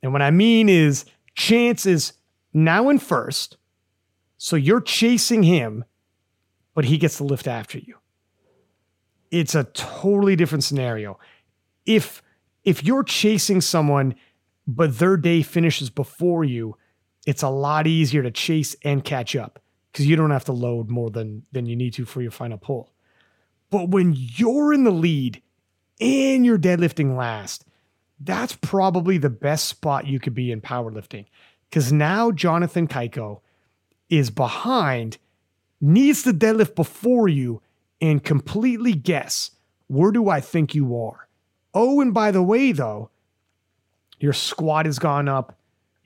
And 0.02 0.12
what 0.12 0.22
I 0.22 0.30
mean 0.30 0.68
is, 0.68 1.04
Chance 1.34 1.86
is 1.86 2.12
now 2.52 2.90
in 2.90 2.98
first. 2.98 3.56
So 4.36 4.56
you're 4.56 4.80
chasing 4.80 5.42
him, 5.42 5.84
but 6.74 6.84
he 6.84 6.98
gets 6.98 7.18
the 7.18 7.24
lift 7.24 7.46
after 7.46 7.78
you. 7.78 7.96
It's 9.30 9.54
a 9.54 9.64
totally 9.64 10.36
different 10.36 10.64
scenario. 10.64 11.18
If 11.86 12.22
if 12.64 12.84
you're 12.84 13.04
chasing 13.04 13.60
someone, 13.60 14.14
but 14.66 14.98
their 14.98 15.16
day 15.16 15.42
finishes 15.42 15.90
before 15.90 16.44
you, 16.44 16.76
it's 17.26 17.42
a 17.42 17.48
lot 17.48 17.86
easier 17.86 18.22
to 18.22 18.30
chase 18.30 18.76
and 18.84 19.04
catch 19.04 19.36
up 19.36 19.60
because 19.92 20.06
you 20.06 20.16
don't 20.16 20.30
have 20.30 20.44
to 20.44 20.52
load 20.52 20.88
more 20.88 21.10
than 21.10 21.42
than 21.52 21.66
you 21.66 21.76
need 21.76 21.94
to 21.94 22.04
for 22.04 22.22
your 22.22 22.30
final 22.30 22.58
pull. 22.58 22.92
But 23.70 23.88
when 23.90 24.14
you're 24.16 24.72
in 24.72 24.84
the 24.84 24.90
lead 24.90 25.42
and 26.00 26.44
you're 26.44 26.58
deadlifting 26.58 27.16
last, 27.16 27.64
that's 28.18 28.56
probably 28.56 29.18
the 29.18 29.30
best 29.30 29.66
spot 29.66 30.06
you 30.06 30.18
could 30.18 30.34
be 30.34 30.50
in 30.50 30.60
powerlifting. 30.60 31.26
Because 31.68 31.92
now 31.92 32.32
Jonathan 32.32 32.88
Cayco 32.88 33.40
is 34.08 34.30
behind, 34.30 35.18
needs 35.80 36.24
to 36.24 36.32
deadlift 36.32 36.74
before 36.74 37.28
you, 37.28 37.62
and 38.00 38.24
completely 38.24 38.92
guess 38.92 39.52
where 39.86 40.10
do 40.10 40.28
I 40.28 40.40
think 40.40 40.74
you 40.74 40.96
are? 40.96 41.28
Oh, 41.74 42.00
and 42.00 42.12
by 42.12 42.30
the 42.30 42.42
way, 42.42 42.72
though, 42.72 43.10
your 44.18 44.32
squat 44.32 44.86
has 44.86 44.98
gone 44.98 45.28
up. 45.28 45.56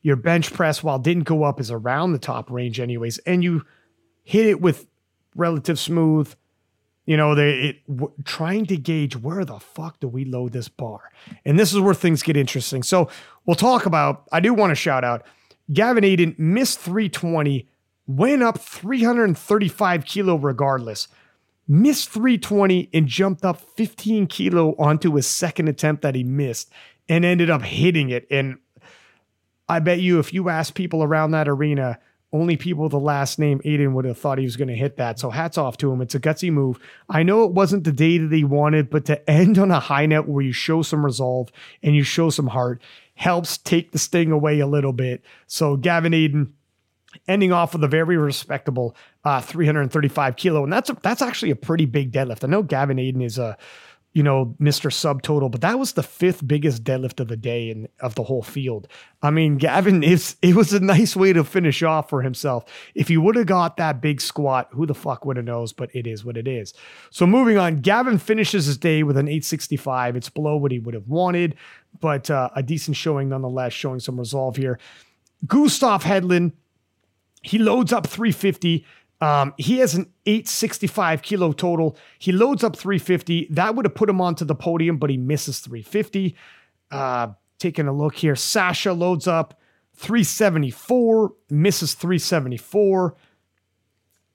Your 0.02 0.16
bench 0.16 0.52
press, 0.52 0.82
while 0.82 0.98
didn't 0.98 1.24
go 1.24 1.44
up, 1.44 1.58
is 1.58 1.70
around 1.70 2.12
the 2.12 2.18
top 2.18 2.50
range, 2.50 2.78
anyways, 2.78 3.18
and 3.18 3.42
you 3.42 3.64
hit 4.22 4.46
it 4.46 4.60
with 4.60 4.86
relative 5.34 5.78
smooth. 5.78 6.32
You 7.06 7.16
know, 7.16 7.34
they 7.34 7.50
it, 7.60 7.86
w- 7.86 8.12
trying 8.24 8.66
to 8.66 8.76
gauge 8.76 9.16
where 9.16 9.44
the 9.44 9.58
fuck 9.58 10.00
do 10.00 10.08
we 10.08 10.24
load 10.24 10.52
this 10.52 10.68
bar, 10.68 11.10
and 11.44 11.58
this 11.58 11.72
is 11.72 11.80
where 11.80 11.94
things 11.94 12.22
get 12.22 12.36
interesting. 12.36 12.82
So 12.82 13.08
we'll 13.46 13.56
talk 13.56 13.86
about. 13.86 14.24
I 14.30 14.40
do 14.40 14.52
want 14.52 14.70
to 14.70 14.74
shout 14.74 15.04
out 15.04 15.24
Gavin 15.72 16.04
Adin 16.04 16.34
missed 16.38 16.78
320, 16.80 17.68
went 18.06 18.42
up 18.42 18.58
335 18.58 20.04
kilo 20.04 20.36
regardless, 20.36 21.08
missed 21.66 22.10
320 22.10 22.90
and 22.92 23.06
jumped 23.06 23.44
up 23.44 23.60
15 23.60 24.26
kilo 24.26 24.74
onto 24.78 25.14
his 25.14 25.26
second 25.26 25.68
attempt 25.68 26.02
that 26.02 26.14
he 26.14 26.24
missed 26.24 26.70
and 27.08 27.24
ended 27.24 27.50
up 27.50 27.62
hitting 27.62 28.10
it. 28.10 28.26
And 28.30 28.58
I 29.68 29.78
bet 29.78 30.00
you 30.00 30.18
if 30.18 30.34
you 30.34 30.48
ask 30.48 30.74
people 30.74 31.02
around 31.02 31.30
that 31.30 31.48
arena, 31.48 31.98
only 32.32 32.56
people 32.56 32.82
with 32.82 32.90
the 32.90 32.98
last 32.98 33.38
name 33.38 33.60
Adin 33.64 33.94
would 33.94 34.04
have 34.04 34.18
thought 34.18 34.38
he 34.38 34.44
was 34.44 34.56
going 34.56 34.68
to 34.68 34.74
hit 34.74 34.96
that. 34.96 35.20
So 35.20 35.30
hats 35.30 35.56
off 35.56 35.76
to 35.78 35.92
him. 35.92 36.02
It's 36.02 36.16
a 36.16 36.20
gutsy 36.20 36.50
move. 36.50 36.78
I 37.08 37.22
know 37.22 37.44
it 37.44 37.52
wasn't 37.52 37.84
the 37.84 37.92
day 37.92 38.18
that 38.18 38.32
he 38.32 38.42
wanted, 38.42 38.90
but 38.90 39.04
to 39.04 39.30
end 39.30 39.56
on 39.56 39.70
a 39.70 39.78
high 39.78 40.06
net 40.06 40.26
where 40.26 40.44
you 40.44 40.52
show 40.52 40.82
some 40.82 41.04
resolve 41.04 41.50
and 41.82 41.94
you 41.94 42.02
show 42.02 42.30
some 42.30 42.48
heart 42.48 42.82
helps 43.14 43.56
take 43.58 43.92
the 43.92 43.98
sting 43.98 44.32
away 44.32 44.58
a 44.58 44.66
little 44.66 44.92
bit. 44.92 45.22
So 45.46 45.76
Gavin 45.76 46.12
Adin 46.12 46.52
ending 47.28 47.52
off 47.52 47.72
with 47.72 47.84
a 47.84 47.88
very 47.88 48.16
respectable 48.16 48.96
uh, 49.24 49.40
335 49.40 50.36
kilo, 50.36 50.64
and 50.64 50.72
that's 50.72 50.90
a, 50.90 50.96
that's 51.02 51.22
actually 51.22 51.50
a 51.50 51.56
pretty 51.56 51.86
big 51.86 52.12
deadlift. 52.12 52.44
I 52.44 52.48
know 52.48 52.62
Gavin 52.62 52.98
Adin 52.98 53.22
is 53.22 53.38
a 53.38 53.56
you 54.14 54.22
know, 54.22 54.54
Mr. 54.60 54.90
Subtotal, 54.92 55.50
but 55.50 55.60
that 55.60 55.78
was 55.78 55.92
the 55.92 56.02
fifth 56.02 56.46
biggest 56.46 56.84
deadlift 56.84 57.18
of 57.18 57.26
the 57.26 57.36
day 57.36 57.68
and 57.68 57.88
of 57.98 58.14
the 58.14 58.22
whole 58.22 58.44
field. 58.44 58.86
I 59.22 59.30
mean, 59.30 59.58
Gavin 59.58 60.02
is 60.04 60.36
it 60.40 60.54
was 60.54 60.72
a 60.72 60.80
nice 60.80 61.14
way 61.16 61.32
to 61.32 61.44
finish 61.44 61.82
off 61.82 62.08
for 62.08 62.22
himself. 62.22 62.64
If 62.94 63.08
he 63.08 63.16
would 63.16 63.34
have 63.34 63.46
got 63.46 63.76
that 63.76 64.00
big 64.00 64.20
squat, 64.20 64.68
who 64.70 64.86
the 64.86 64.94
fuck 64.94 65.24
would 65.24 65.36
have 65.36 65.44
knows, 65.44 65.72
but 65.72 65.90
it 65.94 66.06
is 66.06 66.24
what 66.24 66.36
it 66.36 66.46
is. 66.46 66.72
So 67.10 67.26
moving 67.26 67.58
on, 67.58 67.80
Gavin 67.80 68.18
finishes 68.18 68.66
his 68.66 68.78
day 68.78 69.02
with 69.02 69.16
an 69.16 69.26
865. 69.26 70.16
It's 70.16 70.30
below 70.30 70.56
what 70.56 70.70
he 70.70 70.78
would 70.78 70.94
have 70.94 71.08
wanted, 71.08 71.56
but 72.00 72.30
uh, 72.30 72.50
a 72.54 72.62
decent 72.62 72.96
showing 72.96 73.28
nonetheless, 73.28 73.72
showing 73.72 73.98
some 73.98 74.18
resolve 74.18 74.56
here. 74.56 74.78
Gustav 75.44 76.04
Hedlund, 76.04 76.52
he 77.44 77.58
loads 77.58 77.92
up 77.92 78.06
350. 78.06 78.84
Um, 79.20 79.54
he 79.58 79.78
has 79.78 79.94
an 79.94 80.10
865 80.26 81.22
kilo 81.22 81.52
total. 81.52 81.96
He 82.18 82.32
loads 82.32 82.64
up 82.64 82.74
350. 82.74 83.48
That 83.50 83.74
would 83.74 83.84
have 83.84 83.94
put 83.94 84.08
him 84.08 84.20
onto 84.20 84.44
the 84.44 84.54
podium, 84.54 84.96
but 84.96 85.10
he 85.10 85.18
misses 85.18 85.60
350. 85.60 86.34
Uh, 86.90 87.28
taking 87.58 87.86
a 87.86 87.92
look 87.92 88.16
here, 88.16 88.34
Sasha 88.34 88.92
loads 88.92 89.28
up 89.28 89.60
374, 89.96 91.32
misses 91.50 91.94
374. 91.94 93.14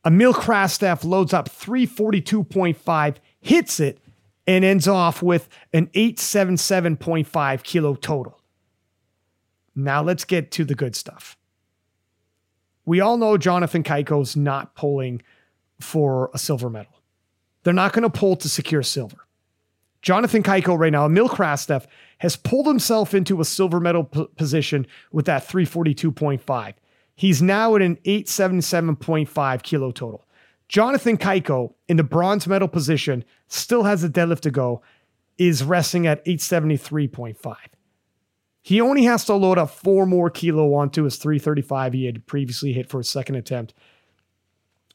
Emil 0.05 0.33
Krastev 0.33 1.03
loads 1.03 1.33
up 1.33 1.49
342.5, 1.49 3.15
hits 3.41 3.79
it, 3.79 3.99
and 4.47 4.63
ends 4.63 4.87
off 4.87 5.21
with 5.21 5.49
an 5.73 5.87
877.5 5.87 7.63
kilo 7.63 7.95
total. 7.95 8.39
Now 9.75 10.03
let's 10.03 10.25
get 10.25 10.51
to 10.51 10.63
the 10.63 10.75
good 10.75 10.95
stuff 10.95 11.38
we 12.89 13.01
all 13.01 13.17
know 13.17 13.37
Jonathan 13.37 13.83
Cayco's 13.83 14.35
not 14.35 14.73
pulling 14.73 15.21
for 15.79 16.31
a 16.33 16.39
silver 16.39 16.71
medal. 16.71 16.91
They're 17.61 17.71
not 17.71 17.93
going 17.93 18.01
to 18.01 18.09
pull 18.09 18.35
to 18.37 18.49
secure 18.49 18.81
silver. 18.81 19.27
Jonathan 20.01 20.41
Cayco 20.41 20.75
right 20.75 20.91
now, 20.91 21.05
Emil 21.05 21.29
Krastev, 21.29 21.85
has 22.17 22.35
pulled 22.35 22.65
himself 22.65 23.13
into 23.13 23.41
a 23.41 23.45
silver 23.45 23.79
medal 23.79 24.05
p- 24.05 24.25
position 24.37 24.87
with 25.11 25.27
that 25.27 25.47
342.5. 25.47 26.73
He's 27.13 27.43
now 27.43 27.75
at 27.75 27.83
an 27.83 27.97
877.5 27.97 29.61
kilo 29.61 29.91
total. 29.91 30.25
Jonathan 30.67 31.15
Cayco 31.15 31.75
in 31.87 31.97
the 31.97 32.03
bronze 32.03 32.47
medal 32.47 32.67
position 32.67 33.23
still 33.47 33.83
has 33.83 34.03
a 34.03 34.09
deadlift 34.09 34.39
to 34.39 34.51
go, 34.51 34.81
is 35.37 35.63
resting 35.63 36.07
at 36.07 36.25
873.5. 36.25 37.55
He 38.69 38.81
only 38.81 39.05
has 39.05 39.25
to 39.25 39.33
load 39.33 39.57
up 39.57 39.71
four 39.71 40.05
more 40.05 40.29
kilo 40.29 40.75
onto 40.75 41.05
his 41.05 41.15
335 41.15 41.91
he 41.91 42.05
had 42.05 42.27
previously 42.27 42.71
hit 42.71 42.87
for 42.87 42.99
his 42.99 43.09
second 43.09 43.33
attempt. 43.33 43.73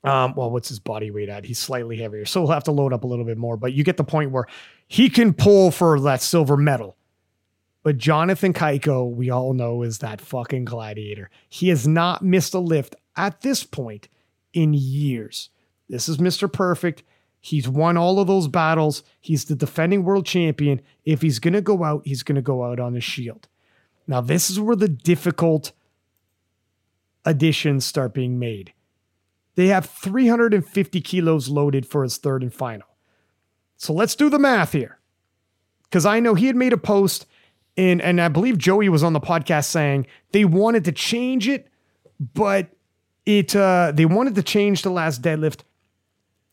Um, 0.05 0.33
well, 0.37 0.49
what's 0.53 0.69
his 0.69 0.79
body 0.79 1.11
weight 1.11 1.29
at? 1.29 1.45
He's 1.45 1.59
slightly 1.59 1.97
heavier, 1.97 2.25
so 2.25 2.43
he'll 2.43 2.53
have 2.53 2.63
to 2.65 2.71
load 2.71 2.93
up 2.93 3.03
a 3.03 3.09
little 3.09 3.25
bit 3.25 3.37
more. 3.37 3.57
But 3.57 3.73
you 3.73 3.83
get 3.83 3.97
the 3.97 4.05
point 4.05 4.31
where 4.31 4.47
he 4.87 5.11
can 5.11 5.35
pull 5.35 5.73
for 5.73 5.99
that 6.03 6.23
silver 6.23 6.57
medal. 6.57 6.97
But 7.83 7.99
Jonathan 7.99 8.53
Cayco, 8.53 9.13
we 9.13 9.29
all 9.29 9.55
know, 9.55 9.83
is 9.83 9.99
that 9.99 10.21
fucking 10.21 10.67
gladiator. 10.67 11.29
He 11.49 11.69
has 11.71 11.85
not 11.85 12.23
missed 12.23 12.55
a 12.55 12.61
lift 12.61 12.95
at 13.17 13.41
this 13.41 13.65
point 13.65 14.07
in 14.53 14.73
years. 14.73 15.51
This 15.89 16.09
is 16.09 16.19
Mr. 16.19 16.51
Perfect. 16.51 17.03
He's 17.41 17.69
won 17.69 17.97
all 17.97 18.21
of 18.21 18.29
those 18.29 18.47
battles. 18.47 19.03
He's 19.21 19.47
the 19.47 19.57
defending 19.57 20.05
world 20.05 20.27
champion. 20.27 20.81
If 21.05 21.23
he's 21.23 21.41
going 21.41 21.55
to 21.55 21.61
go 21.61 21.83
out, 21.83 22.03
he's 22.05 22.23
going 22.23 22.37
to 22.37 22.41
go 22.41 22.63
out 22.63 22.79
on 22.79 22.95
his 22.95 23.03
shield. 23.03 23.49
Now, 24.07 24.21
this 24.21 24.51
is 24.51 24.61
where 24.61 24.77
the 24.77 24.89
difficult 24.89 25.73
additions 27.25 27.85
start 27.85 28.13
being 28.13 28.39
made. 28.39 28.73
They 29.55 29.69
have 29.69 29.87
350 29.87 31.01
kilos 31.01 31.49
loaded 31.49 31.87
for 31.87 32.03
his 32.03 32.19
third 32.19 32.43
and 32.43 32.53
final. 32.53 32.89
So 33.77 33.93
let's 33.93 34.15
do 34.15 34.29
the 34.29 34.39
math 34.39 34.73
here. 34.73 34.99
Because 35.85 36.07
I 36.07 36.21
know 36.21 36.35
he 36.35 36.47
had 36.47 36.57
made 36.57 36.73
a 36.73 36.79
post, 36.79 37.27
and, 37.77 38.03
and 38.03 38.21
I 38.21 38.29
believe 38.29 38.59
Joey 38.59 38.89
was 38.89 39.03
on 39.03 39.13
the 39.13 39.21
podcast 39.21 39.67
saying 39.67 40.07
they 40.33 40.45
wanted 40.45 40.85
to 40.87 40.93
change 40.93 41.49
it, 41.49 41.69
but 42.19 42.71
it 43.27 43.57
uh, 43.57 43.93
they 43.95 44.05
wanted 44.05 44.35
to 44.35 44.43
change 44.43 44.83
the 44.83 44.91
last 44.91 45.23
deadlift, 45.23 45.61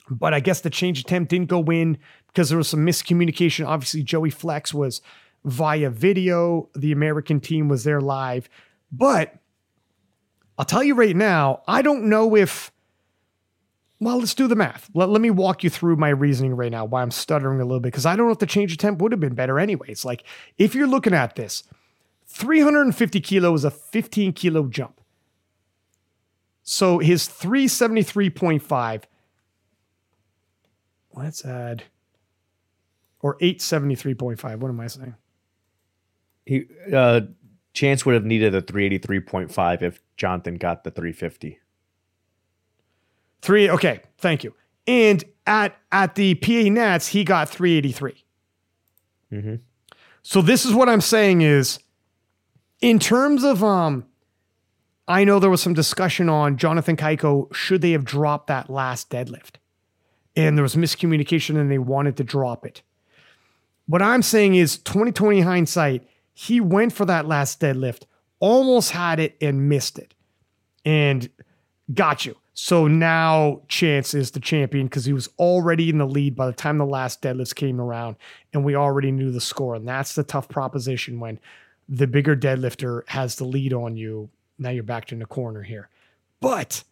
but 0.09 0.33
I 0.33 0.39
guess 0.39 0.61
the 0.61 0.69
change 0.69 0.99
attempt 0.99 1.29
didn't 1.29 1.49
go 1.49 1.63
in 1.65 1.97
because 2.27 2.49
there 2.49 2.57
was 2.57 2.69
some 2.69 2.85
miscommunication. 2.85 3.67
Obviously, 3.67 4.03
Joey 4.03 4.29
Flex 4.29 4.73
was 4.73 5.01
via 5.43 5.89
video. 5.89 6.69
The 6.75 6.91
American 6.91 7.39
team 7.39 7.67
was 7.67 7.84
there 7.84 8.01
live. 8.01 8.49
But 8.91 9.36
I'll 10.58 10.65
tell 10.65 10.84
you 10.84 10.95
right 10.95 11.15
now, 11.15 11.63
I 11.67 11.82
don't 11.82 12.04
know 12.04 12.36
if. 12.36 12.71
Well, 13.99 14.17
let's 14.17 14.34
do 14.34 14.47
the 14.47 14.56
math. 14.56 14.89
Let, 14.95 15.10
let 15.10 15.21
me 15.21 15.30
walk 15.30 15.63
you 15.63 15.69
through 15.69 15.95
my 15.95 16.10
reasoning 16.10 16.56
right 16.56 16.71
now, 16.71 16.86
why 16.86 17.04
I'm 17.04 17.12
stuttering 17.12 17.62
a 17.62 17.65
little 17.65 17.80
bit, 17.80 17.91
because 17.91 18.08
I 18.08 18.15
don't 18.15 18.25
know 18.25 18.32
if 18.32 18.39
the 18.39 18.47
change 18.47 18.73
attempt 18.73 18.99
would 18.99 19.12
have 19.12 19.21
been 19.21 19.36
better 19.36 19.60
anyways. 19.60 20.04
Like, 20.04 20.23
if 20.58 20.73
you're 20.73 20.88
looking 20.88 21.13
at 21.13 21.36
this, 21.36 21.63
350 22.25 23.21
kilo 23.21 23.54
is 23.54 23.63
a 23.63 23.69
15 23.69 24.34
kilo 24.34 24.65
jump. 24.67 25.01
So 26.63 27.00
his 27.00 27.27
373.5, 27.27 29.04
let's 31.13 31.46
add, 31.46 31.83
or 33.19 33.37
873.5. 33.39 34.58
What 34.60 34.69
am 34.69 34.79
I 34.79 34.87
saying? 34.87 35.15
He 36.46 36.65
uh, 36.94 37.21
Chance 37.73 38.06
would 38.06 38.15
have 38.15 38.25
needed 38.25 38.54
a 38.54 38.62
383.5 38.62 39.81
if 39.81 40.02
Jonathan 40.17 40.56
got 40.56 40.83
the 40.83 40.92
350. 40.92 41.60
Three. 43.42 43.69
Okay, 43.69 44.02
thank 44.17 44.44
you. 44.44 44.54
And 44.87 45.23
at 45.48 45.75
at 45.92 46.15
the 46.15 46.35
PA 46.35 46.69
Nats, 46.69 47.08
he 47.08 47.23
got 47.23 47.50
383. 47.50 48.23
Mm-hmm. 49.31 49.56
So 50.21 50.42
this 50.42 50.65
is 50.65 50.73
what 50.73 50.89
I'm 50.89 51.02
saying 51.02 51.42
is, 51.42 51.79
in 52.81 53.00
terms 53.00 53.44
of 53.44 53.63
um, 53.63 54.06
I 55.08 55.23
know 55.23 55.39
there 55.39 55.50
was 55.50 55.62
some 55.62 55.73
discussion 55.73 56.29
on 56.29 56.58
Jonathan 56.58 56.96
Cayco 56.96 57.54
should 57.54 57.81
they 57.81 57.92
have 57.92 58.06
dropped 58.06 58.48
that 58.48 58.69
last 58.69 59.10
deadlift, 59.10 59.56
and 60.35 60.58
there 60.58 60.63
was 60.63 60.75
miscommunication 60.75 61.60
and 61.60 61.71
they 61.71 61.79
wanted 61.79 62.17
to 62.17 62.23
drop 62.23 62.65
it. 62.65 62.81
What 63.87 64.02
I'm 64.02 64.21
saying 64.21 64.56
is 64.56 64.77
2020 64.77 65.42
hindsight, 65.42 66.08
he 66.42 66.60
went 66.60 66.92
for 66.92 67.06
that 67.06 67.27
last 67.27 67.62
deadlift, 67.62 68.06
almost 68.39 68.89
had 68.89 69.19
it 69.19 69.37
and 69.42 69.69
missed 69.69 70.00
it 70.00 70.15
and 70.83 71.29
got 71.94 72.25
you. 72.25 72.35
So 72.56 72.87
now 72.87 73.62
Chance 73.67 74.15
is 74.15 74.31
the 74.31 74.39
champion 74.39 74.87
because 74.87 75.06
he 75.06 75.13
was 75.13 75.29
already 75.37 75.92
in 75.92 76.00
the 76.00 76.08
lead 76.08 76.35
by 76.35 76.48
the 76.48 76.54
time 76.54 76.79
the 76.79 76.85
last 76.85 77.21
deadlifts 77.21 77.54
came 77.54 77.79
around 77.79 78.15
and 78.54 78.65
we 78.65 78.75
already 78.75 79.12
knew 79.12 79.31
the 79.31 79.39
score. 79.39 79.75
And 79.75 79.87
that's 79.87 80.15
the 80.15 80.23
tough 80.23 80.50
proposition 80.50 81.19
when 81.19 81.39
the 81.87 82.08
bigger 82.08 82.35
deadlifter 82.35 83.08
has 83.10 83.35
the 83.35 83.46
lead 83.46 83.71
on 83.71 83.96
you. 83.96 84.31
Now 84.58 84.71
you're 84.71 84.81
backed 84.81 85.12
in 85.12 85.19
the 85.19 85.27
corner 85.27 85.62
here. 85.62 85.89
But 86.39 86.83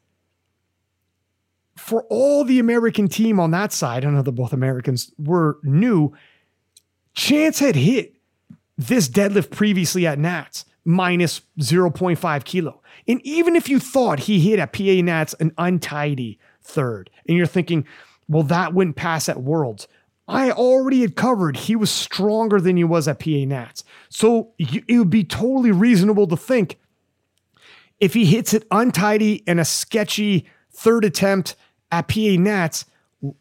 for 1.75 2.03
all 2.03 2.43
the 2.43 2.59
American 2.59 3.07
team 3.07 3.39
on 3.39 3.49
that 3.49 3.73
side, 3.73 4.05
I 4.05 4.11
know 4.11 4.21
that 4.21 4.31
both 4.33 4.53
Americans 4.53 5.11
were 5.17 5.57
new, 5.63 6.15
Chance 7.15 7.57
had 7.57 7.75
hit 7.75 8.18
this 8.79 9.09
deadlift 9.09 9.51
previously 9.51 10.07
at 10.07 10.17
Nats 10.17 10.63
minus 10.85 11.41
0.5 11.59 12.43
kilo. 12.45 12.81
And 13.07 13.21
even 13.25 13.57
if 13.57 13.67
you 13.67 13.77
thought 13.77 14.21
he 14.21 14.39
hit 14.39 14.57
at 14.57 14.71
PA 14.71 15.01
Nats 15.03 15.35
an 15.39 15.51
untidy 15.57 16.39
third, 16.61 17.09
and 17.27 17.37
you're 17.37 17.45
thinking, 17.45 17.85
well, 18.29 18.43
that 18.43 18.73
wouldn't 18.73 18.95
pass 18.95 19.27
at 19.27 19.41
Worlds. 19.41 19.87
I 20.29 20.51
already 20.51 21.01
had 21.01 21.15
covered 21.15 21.57
he 21.57 21.75
was 21.75 21.91
stronger 21.91 22.61
than 22.61 22.77
he 22.77 22.83
was 22.85 23.07
at 23.07 23.19
PA 23.19 23.43
Nats. 23.45 23.83
So 24.09 24.53
it 24.57 24.97
would 24.97 25.09
be 25.09 25.25
totally 25.25 25.71
reasonable 25.71 26.27
to 26.27 26.37
think 26.37 26.79
if 27.99 28.13
he 28.13 28.25
hits 28.25 28.53
it 28.53 28.65
untidy 28.71 29.43
and 29.45 29.59
a 29.59 29.65
sketchy 29.65 30.45
third 30.71 31.03
attempt 31.03 31.57
at 31.91 32.07
PA 32.07 32.35
Nats, 32.37 32.85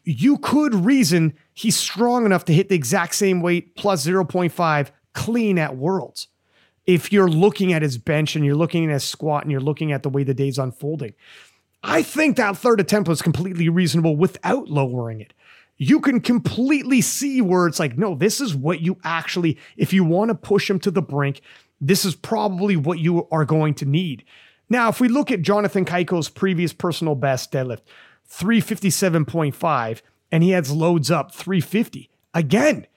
you 0.03 0.37
could 0.39 0.75
reason 0.75 1.33
he's 1.53 1.77
strong 1.77 2.25
enough 2.25 2.43
to 2.45 2.53
hit 2.53 2.67
the 2.67 2.75
exact 2.75 3.15
same 3.15 3.41
weight 3.41 3.75
plus 3.75 4.05
0.5 4.05 4.89
clean 5.19 5.59
at 5.59 5.75
Worlds. 5.75 6.27
If 6.85 7.11
you're 7.11 7.29
looking 7.29 7.73
at 7.73 7.81
his 7.81 7.97
bench 7.97 8.35
and 8.35 8.45
you're 8.45 8.55
looking 8.55 8.85
at 8.85 8.93
his 8.93 9.03
squat 9.03 9.43
and 9.43 9.51
you're 9.51 9.59
looking 9.59 9.91
at 9.91 10.01
the 10.01 10.09
way 10.09 10.23
the 10.23 10.33
day's 10.33 10.57
unfolding, 10.57 11.13
I 11.83 12.01
think 12.01 12.37
that 12.37 12.57
third 12.57 12.79
attempt 12.79 13.09
was 13.09 13.21
completely 13.21 13.67
reasonable 13.67 14.15
without 14.15 14.69
lowering 14.69 15.19
it. 15.19 15.33
You 15.77 15.99
can 15.99 16.21
completely 16.21 17.01
see 17.01 17.41
where 17.41 17.67
it's 17.67 17.79
like, 17.79 17.97
no, 17.97 18.15
this 18.15 18.39
is 18.39 18.55
what 18.55 18.79
you 18.79 18.97
actually, 19.03 19.57
if 19.75 19.91
you 19.91 20.05
want 20.05 20.29
to 20.29 20.35
push 20.35 20.69
him 20.69 20.79
to 20.79 20.91
the 20.91 21.01
brink, 21.01 21.41
this 21.81 22.05
is 22.05 22.15
probably 22.15 22.77
what 22.77 22.99
you 22.99 23.27
are 23.29 23.45
going 23.45 23.73
to 23.75 23.85
need. 23.85 24.23
Now, 24.69 24.87
if 24.87 25.01
we 25.01 25.09
look 25.09 25.31
at 25.31 25.41
Jonathan 25.41 25.83
Cayco's 25.83 26.29
previous 26.29 26.71
personal 26.71 27.15
best 27.15 27.51
deadlift, 27.51 27.81
357.5, 28.31 30.01
and 30.31 30.43
he 30.43 30.51
has 30.51 30.71
loads 30.71 31.11
up 31.11 31.33
350. 31.33 32.09
Again, 32.33 32.87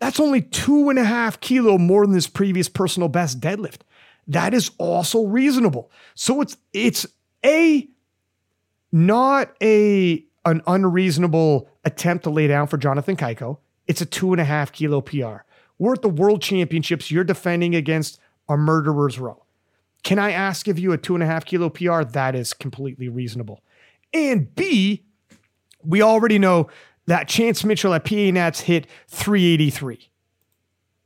that's 0.00 0.18
only 0.18 0.42
two 0.42 0.88
and 0.90 0.98
a 0.98 1.04
half 1.04 1.38
kilo 1.40 1.78
more 1.78 2.04
than 2.06 2.14
his 2.14 2.26
previous 2.26 2.68
personal 2.68 3.08
best 3.08 3.38
deadlift. 3.38 3.80
That 4.26 4.54
is 4.54 4.70
also 4.78 5.24
reasonable. 5.24 5.90
So 6.14 6.40
it's 6.40 6.56
it's 6.72 7.06
a 7.44 7.88
not 8.90 9.52
a 9.62 10.24
an 10.44 10.62
unreasonable 10.66 11.68
attempt 11.84 12.24
to 12.24 12.30
lay 12.30 12.46
down 12.46 12.66
for 12.66 12.78
Jonathan 12.78 13.16
Cayco. 13.16 13.58
It's 13.86 14.00
a 14.00 14.06
two 14.06 14.32
and 14.32 14.40
a 14.40 14.44
half 14.44 14.72
kilo 14.72 15.00
PR. 15.00 15.44
We're 15.78 15.94
at 15.94 16.02
the 16.02 16.08
World 16.08 16.42
Championships. 16.42 17.10
You're 17.10 17.24
defending 17.24 17.74
against 17.74 18.18
a 18.48 18.56
murderer's 18.56 19.18
row. 19.18 19.44
Can 20.02 20.18
I 20.18 20.30
ask 20.32 20.66
of 20.68 20.78
you 20.78 20.92
a 20.92 20.98
two 20.98 21.14
and 21.14 21.22
a 21.22 21.26
half 21.26 21.44
kilo 21.44 21.68
PR? 21.68 22.04
That 22.04 22.34
is 22.34 22.54
completely 22.54 23.08
reasonable. 23.08 23.62
And 24.14 24.54
B, 24.54 25.02
we 25.84 26.02
already 26.02 26.38
know 26.38 26.68
that 27.10 27.26
Chance 27.26 27.64
Mitchell 27.64 27.92
at 27.92 28.04
PA 28.04 28.14
Nats 28.14 28.60
hit 28.60 28.86
383. 29.08 30.10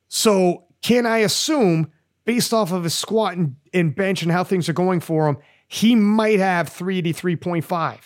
So 0.08 0.64
can 0.82 1.06
I 1.06 1.18
assume, 1.18 1.90
based 2.26 2.52
off 2.52 2.72
of 2.72 2.84
his 2.84 2.92
squat 2.92 3.38
and, 3.38 3.56
and 3.72 3.96
bench 3.96 4.22
and 4.22 4.30
how 4.30 4.44
things 4.44 4.68
are 4.68 4.74
going 4.74 5.00
for 5.00 5.26
him, 5.26 5.38
he 5.66 5.94
might 5.94 6.40
have 6.40 6.68
383.5. 6.68 7.98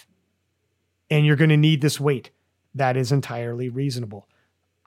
And 1.11 1.27
you're 1.27 1.35
going 1.35 1.51
to 1.51 1.57
need 1.57 1.81
this 1.81 1.99
weight. 1.99 2.31
That 2.73 2.97
is 2.97 3.11
entirely 3.11 3.69
reasonable. 3.69 4.29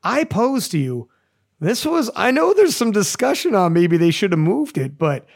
I 0.01 0.23
pose 0.23 0.69
to 0.69 0.77
you, 0.77 1.09
this 1.59 1.85
was, 1.85 2.09
I 2.15 2.31
know 2.31 2.53
there's 2.53 2.77
some 2.77 2.93
discussion 2.93 3.55
on 3.55 3.73
maybe 3.73 3.97
they 3.97 4.11
should 4.11 4.31
have 4.31 4.39
moved 4.39 4.77
it, 4.77 4.97
but 4.97 5.27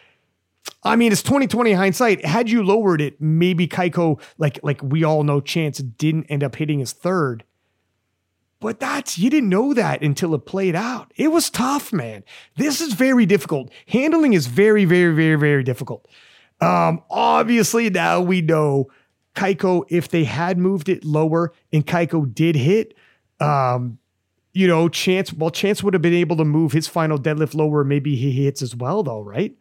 I 0.84 0.96
mean, 0.96 1.12
it's 1.12 1.24
2020 1.24 1.74
hindsight. 1.74 2.26
Had 2.26 2.50
you 2.50 2.64
lowered 2.64 3.02
it, 3.02 3.20
maybe 3.20 3.68
Cayco, 3.68 4.22
like 4.38 4.60
like 4.64 4.82
we 4.84 5.04
all 5.04 5.24
know, 5.24 5.42
Chance 5.42 5.80
didn't 5.80 6.26
end 6.26 6.44
up 6.44 6.56
hitting 6.56 6.80
his 6.80 6.94
third. 6.94 7.44
But 8.60 8.80
that's 8.80 9.18
you 9.18 9.30
didn't 9.30 9.50
know 9.50 9.74
that 9.74 10.02
until 10.02 10.34
it 10.34 10.46
played 10.46 10.76
out. 10.76 11.12
It 11.16 11.32
was 11.32 11.50
tough, 11.50 11.92
man. 11.92 12.24
This 12.58 12.82
is 12.82 12.94
very 12.94 13.26
difficult. 13.26 13.72
Handling 13.88 14.34
is 14.34 14.48
very, 14.48 14.86
very, 14.86 15.14
very, 15.14 15.36
very 15.36 15.64
difficult. 15.64 16.08
Um, 16.62 17.04
obviously, 17.10 17.90
now 17.90 18.22
we 18.22 18.42
know 18.42 18.90
Cayco, 19.36 19.84
if 19.90 20.10
they 20.10 20.24
had 20.24 20.58
moved 20.58 20.90
it 20.90 21.04
lower 21.04 21.54
and 21.74 21.86
Cayco 21.86 22.34
did 22.34 22.56
hit, 22.56 22.96
um, 23.40 24.00
you 24.54 24.68
know, 24.68 24.88
Chance, 24.88 25.34
well, 25.34 25.52
Chance 25.52 25.84
would 25.84 25.94
have 25.94 26.02
been 26.02 26.14
able 26.14 26.38
to 26.38 26.46
move 26.46 26.72
his 26.72 26.88
final 26.88 27.20
deadlift 27.20 27.54
lower. 27.54 27.84
Maybe 27.84 28.16
he 28.16 28.32
hits 28.32 28.62
as 28.62 28.74
well, 28.74 29.04
though, 29.04 29.22
right? 29.22 29.56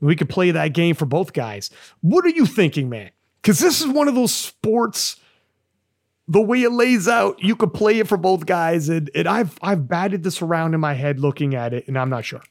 We 0.00 0.16
could 0.16 0.30
play 0.30 0.50
that 0.50 0.68
game 0.68 0.94
for 0.96 1.04
both 1.06 1.32
guys. 1.32 1.70
What 2.00 2.24
are 2.24 2.30
you 2.30 2.46
thinking, 2.46 2.88
man? 2.88 3.10
Because 3.40 3.60
this 3.60 3.80
is 3.80 3.86
one 3.86 4.08
of 4.08 4.14
those 4.14 4.32
sports 4.32 5.16
the 6.28 6.40
way 6.40 6.62
it 6.62 6.72
lays 6.72 7.08
out, 7.08 7.42
you 7.42 7.56
could 7.56 7.74
play 7.74 7.98
it 7.98 8.08
for 8.08 8.16
both 8.16 8.46
guys. 8.46 8.88
And, 8.88 9.10
and 9.14 9.26
I've 9.26 9.58
I've 9.62 9.88
batted 9.88 10.22
this 10.22 10.42
around 10.42 10.74
in 10.74 10.80
my 10.80 10.94
head 10.94 11.20
looking 11.20 11.54
at 11.54 11.74
it, 11.74 11.88
and 11.88 11.98
I'm 11.98 12.10
not 12.10 12.24
sure. 12.24 12.42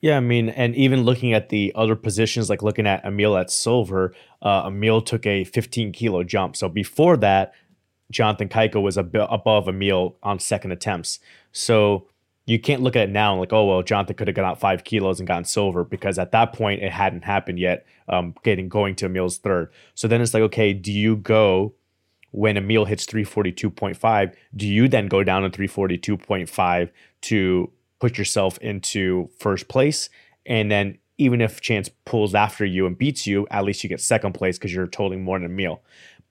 Yeah, 0.00 0.18
I 0.18 0.20
mean, 0.20 0.50
and 0.50 0.74
even 0.76 1.02
looking 1.02 1.32
at 1.32 1.48
the 1.48 1.72
other 1.74 1.96
positions, 1.96 2.50
like 2.50 2.62
looking 2.62 2.86
at 2.86 3.04
Emil 3.04 3.36
at 3.36 3.50
silver, 3.50 4.14
uh, 4.42 4.64
Emil 4.66 5.00
took 5.00 5.24
a 5.26 5.44
15 5.44 5.90
kilo 5.92 6.22
jump. 6.22 6.54
So 6.54 6.68
before 6.68 7.16
that, 7.16 7.54
Jonathan 8.10 8.48
Cayco 8.48 8.82
was 8.82 8.98
ab- 8.98 9.16
above 9.16 9.68
Emil 9.68 10.16
on 10.22 10.38
second 10.38 10.72
attempts. 10.72 11.18
So 11.50 12.06
you 12.44 12.60
can't 12.60 12.82
look 12.82 12.94
at 12.94 13.08
it 13.08 13.12
now 13.12 13.32
and 13.32 13.40
like, 13.40 13.52
oh 13.52 13.64
well, 13.64 13.82
Jonathan 13.82 14.14
could 14.16 14.28
have 14.28 14.36
got 14.36 14.44
out 14.44 14.60
five 14.60 14.84
kilos 14.84 15.18
and 15.18 15.26
gotten 15.26 15.44
silver 15.44 15.82
because 15.82 16.18
at 16.18 16.30
that 16.32 16.52
point 16.52 16.82
it 16.82 16.92
hadn't 16.92 17.24
happened 17.24 17.58
yet. 17.58 17.84
Um, 18.08 18.34
getting 18.44 18.68
going 18.68 18.94
to 18.96 19.06
Emil's 19.06 19.38
third. 19.38 19.72
So 19.94 20.06
then 20.06 20.20
it's 20.20 20.32
like, 20.32 20.44
okay, 20.44 20.72
do 20.72 20.92
you 20.92 21.16
go 21.16 21.74
when 22.36 22.58
Emil 22.58 22.84
hits 22.84 23.06
342.5, 23.06 24.34
do 24.54 24.66
you 24.66 24.88
then 24.88 25.08
go 25.08 25.24
down 25.24 25.42
to 25.42 25.48
342.5 25.48 26.90
to 27.22 27.72
put 27.98 28.18
yourself 28.18 28.58
into 28.58 29.30
first 29.38 29.68
place? 29.68 30.10
And 30.44 30.70
then 30.70 30.98
even 31.16 31.40
if 31.40 31.62
Chance 31.62 31.88
pulls 32.04 32.34
after 32.34 32.66
you 32.66 32.86
and 32.86 32.98
beats 32.98 33.26
you, 33.26 33.46
at 33.50 33.64
least 33.64 33.82
you 33.82 33.88
get 33.88 34.02
second 34.02 34.34
place 34.34 34.58
because 34.58 34.74
you're 34.74 34.86
totaling 34.86 35.24
more 35.24 35.38
than 35.38 35.50
Emil. 35.50 35.80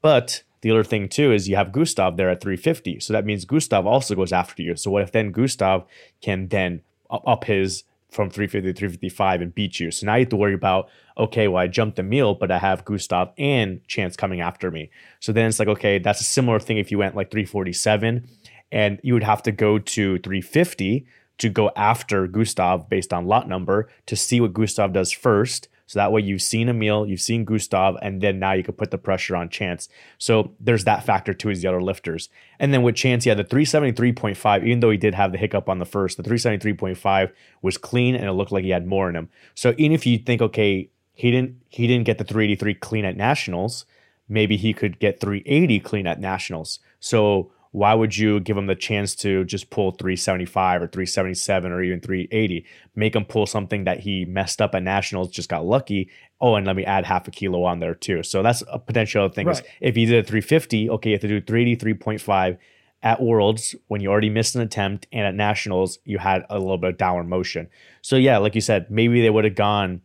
But 0.03 0.43
the 0.62 0.70
other 0.70 0.84
thing 0.84 1.10
too 1.10 1.34
is 1.34 1.49
you 1.49 1.56
have 1.56 1.72
Gustav 1.72 2.18
there 2.18 2.30
at 2.30 2.39
350. 2.39 2.99
So 2.99 3.12
that 3.12 3.26
means 3.26 3.43
Gustav 3.43 3.88
also 3.88 4.14
goes 4.14 4.32
after 4.32 4.62
you. 4.62 4.76
So 4.76 4.91
what 4.91 5.01
if 5.01 5.12
then 5.12 5.32
Gustav 5.32 5.86
can 6.22 6.49
then 6.49 6.84
up 7.10 7.45
his 7.45 7.84
from 8.10 8.30
350 8.30 8.72
to 8.72 8.78
355 8.78 9.41
and 9.41 9.53
beat 9.53 9.80
you. 9.80 9.91
So 9.91 10.06
now 10.06 10.16
you 10.16 10.22
have 10.22 10.30
to 10.30 10.36
worry 10.36 10.53
about, 10.53 10.89
okay, 11.18 11.47
well, 11.47 11.62
I 11.62 11.68
jumped 11.68 11.99
Emil, 11.99 12.36
but 12.36 12.51
I 12.51 12.60
have 12.60 12.86
Gustav 12.86 13.32
and 13.38 13.86
Chance 13.88 14.16
coming 14.16 14.41
after 14.41 14.72
me. 14.72 14.89
So 15.20 15.32
then 15.34 15.47
it's 15.47 15.60
like, 15.60 15.68
okay, 15.68 15.99
that's 15.99 16.22
a 16.22 16.26
similar 16.26 16.60
thing 16.60 16.78
if 16.78 16.91
you 16.91 16.97
went 16.97 17.16
like 17.16 17.32
347 17.32 18.28
and 18.72 18.99
you 19.03 19.14
would 19.14 19.24
have 19.24 19.43
to 19.43 19.51
go 19.51 19.80
to 19.80 20.18
350 20.20 21.06
to 21.38 21.49
go 21.49 21.72
after 21.76 22.28
Gustav 22.28 22.89
based 22.89 23.14
on 23.14 23.28
lot 23.28 23.49
number 23.49 23.89
to 24.06 24.16
see 24.16 24.39
what 24.39 24.53
Gustav 24.53 24.93
does 24.93 25.12
first 25.12 25.68
so 25.88 25.99
that 25.99 26.11
way 26.11 26.21
you've 26.21 26.41
seen 26.41 26.67
Emil, 26.67 27.05
you've 27.05 27.21
seen 27.21 27.45
Gustav, 27.45 27.95
and 28.01 28.21
then 28.21 28.39
now 28.39 28.53
you 28.53 28.63
can 28.63 28.73
put 28.73 28.91
the 28.91 28.97
pressure 28.97 29.36
on 29.36 29.49
Chance. 29.49 29.88
So 30.17 30.53
there's 30.59 30.83
that 30.86 31.05
factor 31.05 31.33
too 31.33 31.51
as 31.51 31.61
the 31.61 31.67
other 31.67 31.81
lifters. 31.81 32.29
And 32.59 32.73
then 32.73 32.81
with 32.81 32.95
Chance, 32.95 33.25
yeah, 33.25 33.36
the 33.36 33.43
373.5, 33.43 34.65
even 34.65 34.79
though 34.79 34.89
he 34.89 34.97
did 34.97 35.13
have 35.13 35.31
the 35.31 35.38
hiccup 35.38 35.69
on 35.69 35.79
the 35.79 35.86
first, 35.86 36.17
the 36.17 36.23
373.5 36.23 37.31
was 37.61 37.77
clean 37.77 38.15
and 38.15 38.25
it 38.25 38.33
looked 38.33 38.51
like 38.51 38.63
he 38.63 38.71
had 38.71 38.88
more 38.88 39.09
in 39.09 39.15
him. 39.15 39.29
So 39.53 39.75
even 39.77 39.93
if 39.93 40.05
you 40.05 40.17
think, 40.17 40.41
okay, 40.41 40.89
he 41.13 41.31
didn't 41.31 41.61
he 41.69 41.88
didn't 41.88 42.05
get 42.05 42.17
the 42.17 42.23
383 42.23 42.73
clean 42.75 43.05
at 43.05 43.15
nationals, 43.15 43.86
maybe 44.27 44.57
he 44.57 44.73
could 44.73 44.99
get 44.99 45.19
380 45.19 45.79
clean 45.79 46.07
at 46.07 46.19
nationals. 46.19 46.79
So 46.99 47.51
why 47.76 47.93
would 47.93 48.15
you 48.15 48.39
give 48.39 48.55
him 48.55 48.67
the 48.67 48.76
chance 48.76 49.13
to 49.15 49.43
just 49.43 49.69
pull 49.69 49.91
375 49.91 50.84
or 50.84 50.88
377 50.88 51.73
or 51.73 51.84
even 51.84 51.99
380? 51.99 52.65
Make 52.95 53.17
him 53.17 53.26
pull 53.26 53.45
something 53.45 53.84
that 53.84 53.99
he 53.99 54.23
messed 54.23 54.61
up 54.61 54.73
at 54.76 54.82
nationals, 54.82 55.30
just 55.30 55.49
got 55.49 55.65
lucky. 55.65 56.09
Oh, 56.39 56.55
and 56.55 56.65
let 56.65 56.78
me 56.78 56.86
add 56.86 57.03
half 57.05 57.28
a 57.28 57.32
kilo 57.32 57.65
on 57.65 57.82
there 57.82 57.93
too. 57.93 58.23
So 58.23 58.41
that's 58.41 58.63
a 58.71 58.80
potential 58.80 59.28
thing. 59.28 59.47
Right. 59.47 59.61
If 59.82 59.97
you 59.97 60.05
did 60.05 60.23
a 60.23 60.26
350, 60.26 60.89
okay, 60.89 61.09
you 61.09 61.15
have 61.15 61.21
to 61.23 61.28
do 61.28 61.41
380, 61.41 61.95
3.5 61.95 62.57
at 63.03 63.21
Worlds 63.21 63.76
when 63.88 63.99
you 63.99 64.09
already 64.09 64.30
missed 64.30 64.55
an 64.55 64.61
attempt, 64.61 65.07
and 65.11 65.28
at 65.28 65.36
Nationals 65.36 65.99
you 66.05 66.17
had 66.17 66.45
a 66.49 66.57
little 66.57 66.78
bit 66.78 66.91
of 66.91 66.97
downward 66.97 67.28
motion. 67.28 67.67
So 68.01 68.15
yeah, 68.15 68.38
like 68.38 68.55
you 68.55 68.61
said, 68.61 68.89
maybe 68.89 69.21
they 69.21 69.30
would 69.30 69.43
have 69.43 69.55
gone 69.55 70.01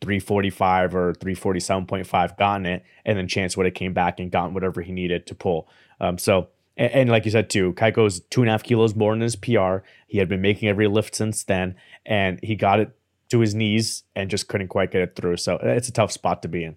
345 0.00 0.94
or 0.94 1.14
347.5, 1.14 2.38
gotten 2.38 2.66
it, 2.66 2.84
and 3.04 3.18
then 3.18 3.26
Chance 3.26 3.56
would 3.56 3.66
have 3.66 3.74
came 3.74 3.94
back 3.94 4.20
and 4.20 4.30
gotten 4.30 4.54
whatever 4.54 4.80
he 4.80 4.92
needed 4.92 5.26
to 5.26 5.34
pull. 5.34 5.68
Um, 5.98 6.16
so 6.16 6.50
and, 6.80 6.92
and, 6.92 7.10
like 7.10 7.26
you 7.26 7.30
said 7.30 7.50
too, 7.50 7.74
Cayco's 7.74 8.20
two 8.30 8.40
and 8.40 8.48
a 8.48 8.52
half 8.52 8.62
kilos 8.62 8.94
more 8.94 9.12
than 9.12 9.20
his 9.20 9.36
PR. 9.36 9.78
He 10.06 10.16
had 10.16 10.30
been 10.30 10.40
making 10.40 10.68
every 10.68 10.88
lift 10.88 11.14
since 11.14 11.44
then, 11.44 11.76
and 12.06 12.40
he 12.42 12.56
got 12.56 12.80
it 12.80 12.96
to 13.28 13.40
his 13.40 13.54
knees 13.54 14.02
and 14.16 14.30
just 14.30 14.48
couldn't 14.48 14.68
quite 14.68 14.90
get 14.90 15.02
it 15.02 15.14
through. 15.14 15.36
So 15.36 15.58
it's 15.62 15.88
a 15.88 15.92
tough 15.92 16.10
spot 16.10 16.40
to 16.42 16.48
be 16.48 16.64
in. 16.64 16.76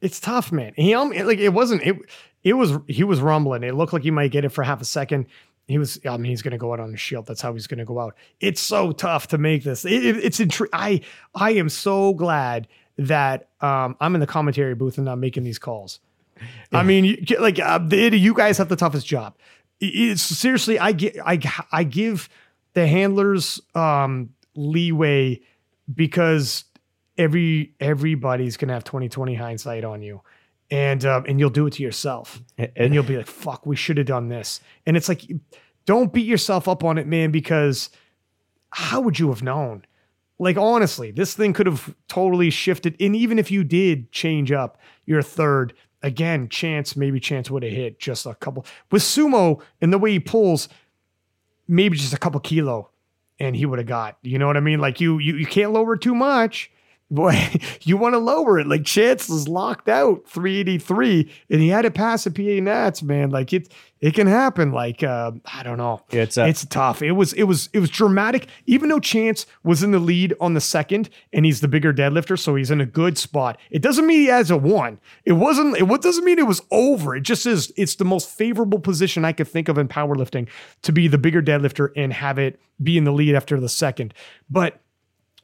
It's 0.00 0.20
tough, 0.20 0.52
man. 0.52 0.72
He 0.76 0.94
um, 0.94 1.10
like 1.10 1.38
it 1.38 1.52
wasn't 1.52 1.82
it. 1.82 1.96
It 2.44 2.52
was 2.52 2.74
he 2.86 3.02
was 3.02 3.20
rumbling. 3.20 3.64
It 3.64 3.74
looked 3.74 3.92
like 3.92 4.04
he 4.04 4.12
might 4.12 4.30
get 4.30 4.44
it 4.44 4.50
for 4.50 4.62
half 4.62 4.80
a 4.80 4.84
second. 4.84 5.26
He 5.66 5.78
was. 5.78 5.98
I 6.08 6.16
mean, 6.16 6.30
he's 6.30 6.42
going 6.42 6.52
to 6.52 6.58
go 6.58 6.72
out 6.72 6.78
on 6.78 6.92
the 6.92 6.96
shield. 6.96 7.26
That's 7.26 7.40
how 7.40 7.52
he's 7.54 7.66
going 7.66 7.78
to 7.78 7.84
go 7.84 7.98
out. 7.98 8.14
It's 8.40 8.60
so 8.60 8.92
tough 8.92 9.26
to 9.28 9.38
make 9.38 9.64
this. 9.64 9.84
It, 9.84 10.06
it, 10.06 10.16
it's 10.24 10.38
intri- 10.38 10.68
I 10.72 11.00
I 11.34 11.54
am 11.54 11.68
so 11.70 12.14
glad 12.14 12.68
that 12.98 13.48
um, 13.60 13.96
I'm 14.00 14.14
in 14.14 14.20
the 14.20 14.28
commentary 14.28 14.76
booth 14.76 14.96
and 14.96 15.06
not 15.06 15.18
making 15.18 15.42
these 15.42 15.58
calls. 15.58 15.98
Yeah. 16.72 16.78
I 16.78 16.82
mean, 16.82 17.04
you, 17.04 17.16
like 17.38 17.58
uh, 17.58 17.78
the, 17.78 18.16
you 18.16 18.34
guys 18.34 18.58
have 18.58 18.68
the 18.68 18.76
toughest 18.76 19.06
job. 19.06 19.36
It's 19.80 20.22
seriously, 20.22 20.78
I 20.78 20.92
get, 20.92 21.16
I, 21.24 21.38
I 21.70 21.84
give 21.84 22.28
the 22.72 22.86
handlers 22.86 23.60
um, 23.74 24.30
leeway 24.54 25.40
because 25.92 26.64
every 27.18 27.74
everybody's 27.80 28.56
gonna 28.56 28.72
have 28.72 28.84
2020 28.84 29.34
hindsight 29.34 29.84
on 29.84 30.02
you. 30.02 30.22
And 30.70 31.04
um, 31.04 31.24
and 31.28 31.38
you'll 31.38 31.50
do 31.50 31.66
it 31.66 31.74
to 31.74 31.82
yourself. 31.82 32.42
And 32.58 32.92
you'll 32.92 33.04
be 33.04 33.16
like 33.16 33.26
fuck 33.26 33.66
we 33.66 33.76
should 33.76 33.98
have 33.98 34.06
done 34.06 34.28
this. 34.28 34.60
And 34.84 34.96
it's 34.96 35.08
like 35.08 35.22
don't 35.84 36.12
beat 36.12 36.26
yourself 36.26 36.68
up 36.68 36.82
on 36.84 36.98
it 36.98 37.06
man 37.06 37.30
because 37.30 37.90
how 38.70 39.00
would 39.00 39.18
you 39.18 39.28
have 39.28 39.42
known? 39.42 39.84
Like 40.38 40.56
honestly 40.56 41.10
this 41.10 41.34
thing 41.34 41.52
could 41.52 41.66
have 41.66 41.94
totally 42.08 42.50
shifted. 42.50 42.96
And 43.00 43.14
even 43.14 43.38
if 43.38 43.50
you 43.50 43.64
did 43.64 44.10
change 44.12 44.50
up 44.52 44.78
your 45.06 45.22
third 45.22 45.72
again 46.02 46.48
chance 46.48 46.96
maybe 46.96 47.18
chance 47.18 47.50
would 47.50 47.62
have 47.62 47.72
hit 47.72 47.98
just 47.98 48.26
a 48.26 48.34
couple 48.34 48.64
with 48.90 49.02
sumo 49.02 49.60
and 49.80 49.92
the 49.92 49.98
way 49.98 50.12
he 50.12 50.20
pulls 50.20 50.68
maybe 51.68 51.96
just 51.96 52.12
a 52.12 52.18
couple 52.18 52.38
kilo 52.40 52.90
and 53.38 53.56
he 53.56 53.66
would 53.66 53.78
have 53.78 53.88
got. 53.88 54.18
You 54.22 54.38
know 54.38 54.46
what 54.46 54.56
I 54.56 54.60
mean? 54.60 54.80
Like 54.80 55.00
you 55.00 55.18
you 55.18 55.36
you 55.36 55.46
can't 55.46 55.72
lower 55.72 55.96
too 55.96 56.14
much. 56.14 56.70
Boy, 57.10 57.50
you 57.82 57.96
want 57.96 58.14
to 58.14 58.18
lower 58.18 58.58
it. 58.58 58.66
Like 58.66 58.84
Chance 58.84 59.30
is 59.30 59.46
locked 59.48 59.88
out 59.88 60.26
383, 60.28 61.30
and 61.50 61.60
he 61.60 61.68
had 61.68 61.82
to 61.82 61.90
pass 61.90 62.26
a 62.26 62.30
PA 62.30 62.42
Nats, 62.42 63.02
man. 63.02 63.30
Like 63.30 63.52
it 63.52 63.72
it 64.00 64.12
can 64.14 64.26
happen. 64.26 64.72
Like 64.72 65.02
uh, 65.04 65.30
I 65.44 65.62
don't 65.62 65.78
know. 65.78 66.02
It's 66.10 66.36
a- 66.36 66.46
it's 66.48 66.64
tough. 66.64 67.02
It 67.02 67.12
was 67.12 67.32
it 67.34 67.44
was 67.44 67.68
it 67.72 67.78
was 67.78 67.90
dramatic. 67.90 68.48
Even 68.66 68.88
though 68.88 68.98
Chance 68.98 69.46
was 69.62 69.84
in 69.84 69.92
the 69.92 70.00
lead 70.00 70.34
on 70.40 70.54
the 70.54 70.60
second, 70.60 71.08
and 71.32 71.44
he's 71.44 71.60
the 71.60 71.68
bigger 71.68 71.92
deadlifter, 71.92 72.36
so 72.36 72.56
he's 72.56 72.72
in 72.72 72.80
a 72.80 72.86
good 72.86 73.16
spot. 73.16 73.58
It 73.70 73.82
doesn't 73.82 74.06
mean 74.06 74.20
he 74.20 74.26
has 74.26 74.50
a 74.50 74.56
one. 74.56 74.98
It 75.24 75.32
wasn't. 75.34 75.76
It 75.76 75.84
what 75.84 76.02
doesn't 76.02 76.24
mean 76.24 76.40
it 76.40 76.46
was 76.48 76.60
over. 76.72 77.14
It 77.14 77.22
just 77.22 77.46
is. 77.46 77.72
It's 77.76 77.94
the 77.94 78.04
most 78.04 78.28
favorable 78.28 78.80
position 78.80 79.24
I 79.24 79.32
could 79.32 79.48
think 79.48 79.68
of 79.68 79.78
in 79.78 79.86
powerlifting 79.86 80.48
to 80.82 80.92
be 80.92 81.06
the 81.06 81.18
bigger 81.18 81.40
deadlifter 81.40 81.90
and 81.94 82.12
have 82.12 82.38
it 82.38 82.60
be 82.82 82.98
in 82.98 83.04
the 83.04 83.12
lead 83.12 83.34
after 83.36 83.60
the 83.60 83.68
second. 83.68 84.12
But 84.50 84.80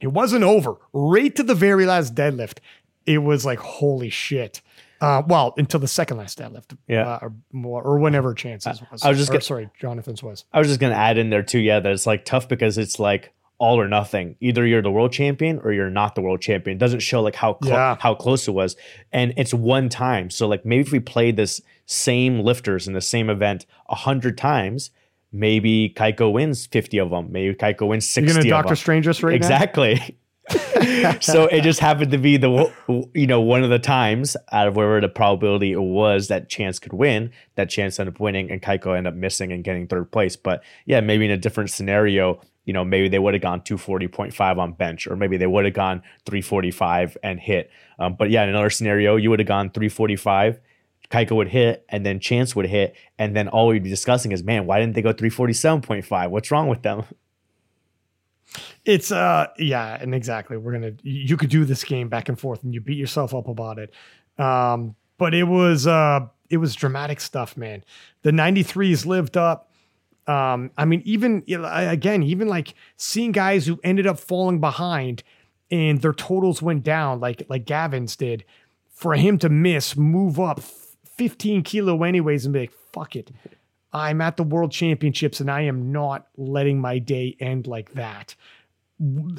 it 0.02 0.08
wasn't 0.08 0.44
over. 0.44 0.76
Right 0.92 1.34
to 1.36 1.42
the 1.42 1.54
very 1.54 1.86
last 1.86 2.14
deadlift, 2.14 2.58
it 3.06 3.18
was 3.18 3.46
like 3.46 3.58
holy 3.58 4.10
shit. 4.10 4.60
Uh, 5.00 5.22
well, 5.26 5.52
until 5.56 5.80
the 5.80 5.88
second 5.88 6.16
last 6.16 6.38
deadlift, 6.38 6.76
yeah, 6.86 7.08
uh, 7.08 7.18
or 7.22 7.32
more, 7.50 7.82
or 7.82 7.98
whenever 7.98 8.34
chances 8.34 8.80
was. 8.90 9.02
I 9.02 9.08
was 9.08 9.18
just 9.18 9.32
or, 9.32 9.40
sorry, 9.40 9.70
Jonathan's 9.80 10.22
was. 10.22 10.44
I 10.52 10.58
was 10.58 10.68
just 10.68 10.78
gonna 10.78 10.94
add 10.94 11.18
in 11.18 11.30
there 11.30 11.42
too. 11.42 11.58
Yeah, 11.58 11.80
that 11.80 11.90
it's 11.90 12.06
like 12.06 12.24
tough 12.24 12.48
because 12.48 12.78
it's 12.78 13.00
like 13.00 13.32
all 13.58 13.80
or 13.80 13.88
nothing. 13.88 14.36
Either 14.40 14.66
you're 14.66 14.82
the 14.82 14.90
world 14.90 15.12
champion 15.12 15.60
or 15.60 15.72
you're 15.72 15.90
not 15.90 16.14
the 16.14 16.20
world 16.20 16.40
champion. 16.40 16.76
It 16.76 16.80
doesn't 16.80 17.00
show 17.00 17.22
like 17.22 17.34
how 17.34 17.58
yeah. 17.62 17.96
how 17.98 18.14
close 18.14 18.46
it 18.46 18.52
was, 18.52 18.76
and 19.12 19.32
it's 19.36 19.54
one 19.54 19.88
time. 19.88 20.30
So 20.30 20.46
like 20.46 20.64
maybe 20.64 20.82
if 20.82 20.92
we 20.92 21.00
played 21.00 21.36
this 21.36 21.60
same 21.86 22.40
lifters 22.40 22.86
in 22.86 22.92
the 22.92 23.00
same 23.00 23.28
event 23.28 23.66
a 23.88 23.94
hundred 23.94 24.38
times, 24.38 24.90
maybe 25.32 25.92
Cayco 25.96 26.32
wins 26.32 26.66
50 26.66 26.98
of 26.98 27.10
them. 27.10 27.32
Maybe 27.32 27.54
Cayco 27.54 27.88
wins 27.88 28.08
60 28.08 28.26
You're 28.26 28.42
gonna 28.42 28.50
Doctor 28.50 28.76
Strange 28.76 29.08
us 29.08 29.22
right 29.22 29.34
exactly. 29.34 30.18
so 31.20 31.46
it 31.46 31.62
just 31.62 31.78
happened 31.78 32.10
to 32.10 32.18
be 32.18 32.36
the 32.36 32.70
you 33.14 33.28
know 33.28 33.40
one 33.40 33.62
of 33.62 33.70
the 33.70 33.78
times 33.78 34.36
out 34.50 34.66
of 34.66 34.74
wherever 34.74 35.00
the 35.00 35.08
probability 35.08 35.74
was 35.76 36.26
that 36.28 36.48
chance 36.48 36.80
could 36.80 36.92
win 36.92 37.30
that 37.54 37.70
chance 37.70 38.00
ended 38.00 38.16
up 38.16 38.20
winning 38.20 38.50
and 38.50 38.60
Cayco 38.60 38.96
ended 38.96 39.12
up 39.12 39.16
missing 39.16 39.52
and 39.52 39.62
getting 39.62 39.86
third 39.86 40.10
place 40.10 40.34
but 40.34 40.64
yeah 40.84 41.00
maybe 41.00 41.24
in 41.24 41.30
a 41.30 41.36
different 41.36 41.70
scenario 41.70 42.40
you 42.64 42.72
know 42.72 42.84
maybe 42.84 43.08
they 43.08 43.20
would 43.20 43.34
have 43.34 43.42
gone 43.42 43.60
240.5 43.60 44.58
on 44.58 44.72
bench 44.72 45.06
or 45.06 45.14
maybe 45.14 45.36
they 45.36 45.46
would 45.46 45.64
have 45.64 45.74
gone 45.74 46.02
345 46.26 47.16
and 47.22 47.38
hit 47.38 47.70
um, 48.00 48.16
but 48.18 48.28
yeah 48.28 48.42
in 48.42 48.48
another 48.48 48.68
scenario 48.68 49.14
you 49.14 49.30
would 49.30 49.38
have 49.38 49.48
gone 49.48 49.70
345 49.70 50.58
Cayco 51.12 51.36
would 51.36 51.48
hit 51.48 51.84
and 51.90 52.06
then 52.06 52.18
Chance 52.18 52.56
would 52.56 52.66
hit. 52.66 52.96
And 53.18 53.36
then 53.36 53.48
all 53.48 53.68
we'd 53.68 53.82
be 53.82 53.90
discussing 53.90 54.32
is, 54.32 54.42
man, 54.42 54.66
why 54.66 54.80
didn't 54.80 54.94
they 54.94 55.02
go 55.02 55.12
347.5? 55.12 56.30
What's 56.30 56.50
wrong 56.50 56.68
with 56.68 56.82
them? 56.82 57.04
It's 58.84 59.10
uh 59.12 59.46
yeah, 59.58 59.96
and 59.98 60.14
exactly. 60.14 60.56
We're 60.56 60.72
gonna 60.72 60.92
you 61.02 61.36
could 61.36 61.48
do 61.48 61.64
this 61.64 61.84
game 61.84 62.08
back 62.08 62.28
and 62.28 62.38
forth 62.38 62.62
and 62.62 62.74
you 62.74 62.80
beat 62.80 62.98
yourself 62.98 63.34
up 63.34 63.48
about 63.48 63.78
it. 63.78 63.94
Um, 64.38 64.94
but 65.16 65.32
it 65.32 65.44
was 65.44 65.86
uh 65.86 66.26
it 66.50 66.58
was 66.58 66.74
dramatic 66.74 67.20
stuff, 67.20 67.56
man. 67.56 67.82
The 68.22 68.30
93s 68.30 69.06
lived 69.06 69.38
up. 69.38 69.70
Um, 70.26 70.70
I 70.76 70.84
mean, 70.84 71.00
even 71.06 71.42
again, 71.48 72.22
even 72.22 72.46
like 72.46 72.74
seeing 72.96 73.32
guys 73.32 73.66
who 73.66 73.80
ended 73.82 74.06
up 74.06 74.18
falling 74.18 74.60
behind 74.60 75.22
and 75.70 76.02
their 76.02 76.12
totals 76.12 76.60
went 76.60 76.82
down, 76.82 77.20
like 77.20 77.46
like 77.48 77.64
Gavin's 77.64 78.16
did, 78.16 78.44
for 78.90 79.14
him 79.14 79.38
to 79.38 79.48
miss, 79.48 79.96
move 79.96 80.38
up 80.38 80.60
15 81.22 81.62
kilo 81.62 82.02
anyways 82.02 82.44
and 82.44 82.52
be 82.52 82.60
like, 82.62 82.72
fuck 82.92 83.14
it. 83.14 83.30
I'm 83.92 84.20
at 84.20 84.36
the 84.36 84.42
world 84.42 84.72
championships 84.72 85.38
and 85.38 85.48
I 85.48 85.60
am 85.60 85.92
not 85.92 86.26
letting 86.36 86.80
my 86.80 86.98
day 86.98 87.36
end 87.38 87.68
like 87.68 87.92
that. 87.92 88.34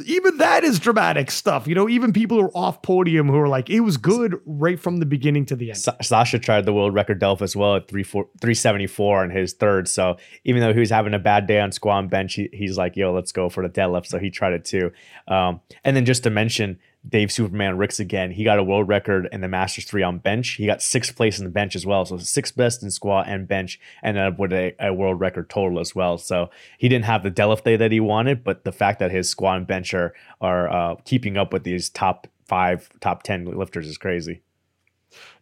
Even 0.05 0.37
that 0.37 0.63
is 0.63 0.79
dramatic 0.79 1.29
stuff. 1.29 1.67
You 1.67 1.75
know, 1.75 1.89
even 1.89 2.13
people 2.13 2.39
who 2.39 2.45
are 2.45 2.57
off 2.57 2.81
podium 2.81 3.27
who 3.27 3.37
are 3.37 3.49
like, 3.49 3.69
it 3.69 3.81
was 3.81 3.97
good 3.97 4.39
right 4.45 4.79
from 4.79 4.97
the 4.97 5.05
beginning 5.05 5.45
to 5.47 5.57
the 5.57 5.71
end. 5.71 5.77
Sa- 5.77 5.97
Sasha 6.01 6.39
tried 6.39 6.65
the 6.65 6.73
world 6.73 6.93
record 6.93 7.19
delf 7.19 7.41
as 7.41 7.53
well 7.53 7.75
at 7.75 7.89
3, 7.89 8.01
4, 8.01 8.29
374 8.39 9.23
on 9.23 9.29
his 9.29 9.51
third. 9.51 9.89
So 9.89 10.15
even 10.45 10.61
though 10.61 10.73
he 10.73 10.79
was 10.79 10.89
having 10.89 11.13
a 11.13 11.19
bad 11.19 11.47
day 11.47 11.59
on 11.59 11.73
squat 11.73 11.99
and 11.99 12.09
bench, 12.09 12.35
he, 12.35 12.47
he's 12.53 12.77
like, 12.77 12.95
yo, 12.95 13.11
let's 13.11 13.33
go 13.33 13.49
for 13.49 13.67
the 13.67 13.73
deadlift. 13.73 14.05
So 14.05 14.19
he 14.19 14.29
tried 14.29 14.53
it 14.53 14.63
too. 14.63 14.93
Um, 15.27 15.59
and 15.83 15.97
then 15.97 16.05
just 16.05 16.23
to 16.23 16.29
mention, 16.29 16.79
Dave 17.07 17.31
Superman 17.31 17.77
Ricks 17.77 17.99
again. 17.99 18.31
He 18.31 18.43
got 18.43 18.59
a 18.59 18.63
world 18.63 18.87
record 18.87 19.27
in 19.31 19.41
the 19.41 19.47
Masters 19.47 19.85
3 19.85 20.03
on 20.03 20.17
bench. 20.19 20.51
He 20.51 20.65
got 20.65 20.81
sixth 20.81 21.15
place 21.15 21.37
in 21.37 21.43
the 21.43 21.51
bench 21.51 21.75
as 21.75 21.85
well. 21.85 22.05
So 22.05 22.17
sixth 22.17 22.55
best 22.55 22.81
in 22.81 22.91
squat 22.91 23.25
and 23.27 23.47
bench, 23.47 23.79
and 24.01 24.17
up 24.17 24.39
with 24.39 24.53
a, 24.53 24.73
a, 24.79 24.93
world 24.93 25.19
record 25.19 25.49
total 25.49 25.79
as 25.79 25.93
well. 25.93 26.17
So 26.17 26.49
he 26.77 26.87
didn't 26.87 27.05
have 27.05 27.23
the 27.23 27.31
deadlift 27.31 27.63
day 27.63 27.75
that 27.75 27.91
he 27.91 27.99
wanted, 27.99 28.43
but 28.43 28.63
the 28.63 28.71
fact 28.71 28.99
that 28.99 29.11
his 29.11 29.27
squat 29.27 29.57
and 29.57 29.67
bench 29.67 29.93
are, 29.93 30.13
are 30.39 30.69
uh, 30.69 30.95
keeping 31.03 31.35
up 31.35 31.51
with 31.51 31.63
these 31.63 31.89
top 31.89 32.27
five, 32.45 32.89
top 33.01 33.23
10 33.23 33.45
lifters 33.45 33.87
is 33.87 33.97
crazy. 33.97 34.41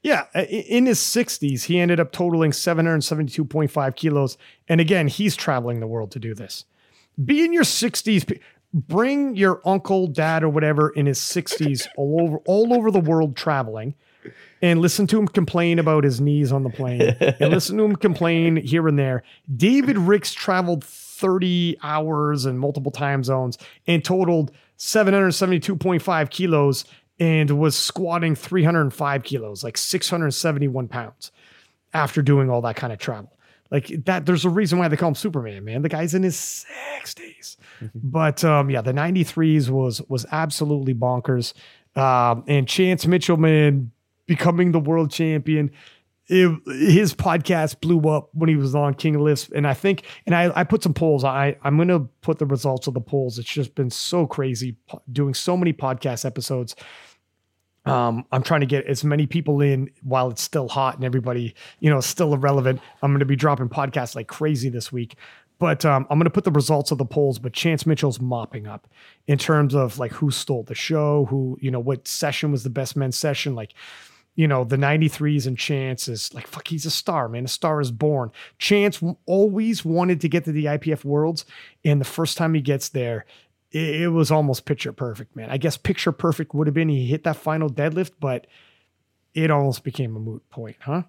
Yeah, 0.02 0.26
in 0.34 0.88
his 0.88 1.00
60s, 1.00 1.64
he 1.64 1.80
ended 1.80 2.00
up 2.00 2.12
totaling 2.12 2.52
772.5 2.52 3.96
kilos. 3.96 4.38
And 4.68 4.82
again, 4.82 5.08
he's 5.08 5.36
traveling 5.36 5.80
the 5.80 5.88
world 5.88 6.12
to 6.12 6.20
do 6.20 6.34
this. 6.34 6.66
Be 7.24 7.44
in 7.44 7.54
your 7.54 7.64
60s 7.64 8.28
bring 8.74 9.36
your 9.36 9.62
uncle, 9.66 10.08
dad, 10.08 10.44
or 10.44 10.50
whatever 10.50 10.90
in 10.90 11.06
his 11.06 11.20
60s 11.20 11.88
all 11.98 12.22
over 12.22 12.38
all 12.46 12.74
over 12.74 12.92
the 12.92 13.00
world 13.00 13.36
traveling 13.36 13.96
and 14.62 14.80
listen 14.80 15.08
to 15.08 15.18
him 15.18 15.28
complain 15.28 15.80
about 15.80 16.04
his 16.04 16.22
knees 16.22 16.52
on 16.52 16.64
the 16.64 16.70
plane 16.70 17.02
and 17.02 17.40
listen 17.52 17.78
to 17.78 17.84
him 17.84 17.96
complain 17.96 18.56
here 18.58 18.88
and 18.88 18.98
there. 18.98 19.24
David 19.56 19.98
Ricks 19.98 20.34
traveled 20.34 20.84
30 20.84 21.78
hours 21.84 22.46
and 22.46 22.60
multiple 22.60 22.92
time 22.92 23.24
zones 23.24 23.58
and 23.88 24.04
totaled 24.04 24.52
772.5 24.78 26.30
kilos 26.30 26.86
and 27.20 27.60
was 27.60 27.78
squatting 27.78 28.36
305 28.36 29.24
kilos, 29.24 29.64
like 29.64 29.78
671 29.78 30.88
pounds 30.88 31.32
after 31.94 32.22
doing 32.22 32.50
all 32.50 32.62
that 32.62 32.76
kind 32.76 32.92
of 32.92 33.00
travel. 33.00 33.32
Like 33.72 34.04
that, 34.06 34.26
there's 34.26 34.44
a 34.44 34.50
reason 34.50 34.80
why 34.80 34.90
they 34.90 34.98
call 34.98 35.10
him 35.10 35.16
Superman, 35.16 35.64
man. 35.64 35.82
The 35.82 35.90
guy's 35.90 36.14
in 36.14 36.24
his 36.24 36.66
60s. 37.04 37.56
Mm-hmm. 37.82 37.88
But 37.94 38.44
um, 38.44 38.70
yeah, 38.70 38.82
the 38.82 38.92
93s 38.92 39.70
was 39.70 40.02
was 40.10 40.26
absolutely 40.32 40.94
bonkers. 40.94 41.54
Um, 41.96 42.44
and 42.48 42.68
Chance 42.68 43.08
Mitchell, 43.08 43.38
man, 43.38 43.92
becoming 44.26 44.72
the 44.72 44.80
world 44.80 45.12
champion. 45.12 45.72
It, 46.28 46.50
his 46.66 47.14
podcast 47.14 47.82
blew 47.82 48.10
up 48.10 48.30
when 48.34 48.48
he 48.48 48.56
was 48.56 48.76
on 48.76 48.94
King 48.94 49.16
of 49.16 49.22
Lifts, 49.22 49.50
and 49.54 49.68
I 49.68 49.74
think, 49.74 50.04
and 50.26 50.34
I, 50.36 50.52
I 50.56 50.64
put 50.64 50.84
some 50.84 50.94
polls. 50.94 51.24
I 51.24 51.58
I'm 51.64 51.78
gonna 51.78 52.02
put 52.22 52.40
the 52.40 52.46
results 52.46 52.88
of 52.88 52.94
the 52.94 53.02
polls. 53.02 53.40
It's 53.40 53.50
just 53.50 53.76
been 53.76 53.90
so 53.90 54.28
crazy 54.28 54.76
doing 55.12 55.34
so 55.34 55.58
many 55.58 55.74
podcast 55.74 56.24
episodes 56.24 56.76
um, 57.86 58.26
I'm 58.32 58.44
trying 58.44 58.62
to 58.62 58.68
get 58.68 58.86
as 58.86 59.04
many 59.04 59.26
people 59.26 59.62
in 59.62 59.90
while 60.04 60.30
it's 60.30 60.42
still 60.42 60.70
hot 60.70 60.96
and 60.96 61.04
everybody, 61.04 61.56
you 61.80 61.90
know, 61.90 62.00
still 62.00 62.34
irrelevant. 62.34 62.80
I'm 63.02 63.12
going 63.12 63.20
to 63.20 63.26
be 63.26 63.36
dropping 63.36 63.70
podcasts 63.70 64.16
like 64.16 64.28
crazy 64.28 64.70
this 64.70 64.92
week. 64.92 65.16
But 65.58 65.86
um, 65.86 66.08
I'm 66.10 66.18
going 66.18 66.26
to 66.26 66.32
put 66.32 66.44
the 66.44 66.52
results 66.52 66.92
of 66.92 66.98
the 66.98 67.06
polls. 67.06 67.40
But 67.40 67.54
Chance 67.54 67.86
Mitchell's 67.86 68.20
mopping 68.20 68.68
up 68.68 68.88
in 69.28 69.38
terms 69.38 69.76
of 69.76 70.00
like 70.00 70.12
who 70.12 70.32
stole 70.32 70.64
the 70.64 70.76
show, 70.76 71.26
who, 71.26 71.58
you 71.62 71.70
know, 71.70 71.80
what 71.80 72.08
session 72.08 72.52
was 72.52 72.64
the 72.64 72.70
best 72.70 72.96
men's 72.96 73.18
session. 73.18 73.54
Like, 73.56 73.74
you 74.36 74.48
know, 74.48 74.64
the 74.64 74.78
93s 74.78 75.46
and 75.46 75.58
Chance 75.58 76.08
is 76.08 76.34
like, 76.34 76.48
fuck, 76.48 76.68
he's 76.68 76.86
a 76.86 76.92
star, 76.92 77.30
man. 77.30 77.46
A 77.46 77.48
star 77.48 77.82
is 77.82 77.92
born. 77.92 78.32
Chance 78.58 79.04
always 79.26 79.84
wanted 79.86 80.22
to 80.22 80.30
get 80.30 80.46
to 80.46 80.52
the 80.52 80.66
IPF 80.66 81.04
Worlds. 81.04 81.46
And 81.84 82.00
the 82.00 82.06
first 82.06 82.38
time 82.38 82.54
he 82.54 82.62
gets 82.62 82.90
there, 82.90 83.26
it, 83.72 84.02
it 84.02 84.08
was 84.10 84.32
almost 84.32 84.66
picture 84.66 84.94
perfect, 84.94 85.36
man. 85.36 85.50
I 85.50 85.58
guess 85.58 85.78
picture 85.78 86.12
perfect 86.12 86.54
would 86.54 86.68
have 86.68 86.74
been 86.74 86.90
he 86.90 87.06
hit 87.08 87.24
that 87.24 87.38
final 87.38 87.70
deadlift, 87.70 88.12
but 88.20 88.48
it 89.34 89.50
almost 89.52 89.84
became 89.84 90.16
a 90.16 90.20
moot 90.20 90.48
point, 90.50 90.78
huh? 90.82 91.04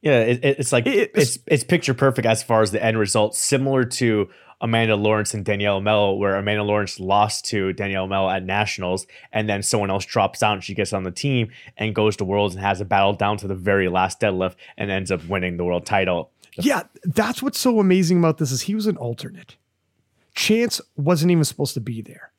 Yeah, 0.00 0.20
it, 0.20 0.40
it's 0.44 0.72
like 0.72 0.86
It- 0.86 1.12
it's 1.14 1.38
it's 1.46 1.64
picture 1.64 1.94
perfect 1.94 2.26
as 2.26 2.42
far 2.42 2.62
as 2.62 2.70
the 2.70 2.82
end 2.82 2.98
result, 2.98 3.34
similar 3.34 3.84
to 3.84 4.28
Amanda 4.60 4.96
Lawrence 4.96 5.34
and 5.34 5.44
Danielle 5.44 5.80
Mel, 5.80 6.16
where 6.16 6.36
Amanda 6.36 6.62
Lawrence 6.62 7.00
lost 7.00 7.44
to 7.46 7.72
Danielle 7.72 8.06
Mel 8.06 8.30
at 8.30 8.44
nationals, 8.44 9.06
and 9.32 9.48
then 9.48 9.62
someone 9.62 9.90
else 9.90 10.04
drops 10.04 10.42
out 10.42 10.52
and 10.54 10.62
she 10.64 10.74
gets 10.74 10.92
on 10.92 11.02
the 11.02 11.10
team 11.10 11.48
and 11.76 11.94
goes 11.94 12.16
to 12.16 12.24
worlds 12.24 12.54
and 12.54 12.62
has 12.64 12.80
a 12.80 12.84
battle 12.84 13.12
down 13.14 13.36
to 13.38 13.48
the 13.48 13.54
very 13.54 13.88
last 13.88 14.20
deadlift 14.20 14.54
and 14.76 14.90
ends 14.90 15.10
up 15.10 15.24
winning 15.26 15.56
the 15.56 15.64
world 15.64 15.84
title. 15.84 16.30
Yeah, 16.56 16.84
that's 17.02 17.42
what's 17.42 17.58
so 17.58 17.80
amazing 17.80 18.18
about 18.18 18.38
this 18.38 18.52
is 18.52 18.62
he 18.62 18.74
was 18.74 18.86
an 18.86 18.96
alternate. 18.96 19.56
Chance 20.34 20.80
wasn't 20.96 21.32
even 21.32 21.44
supposed 21.44 21.74
to 21.74 21.80
be 21.80 22.02
there. 22.02 22.32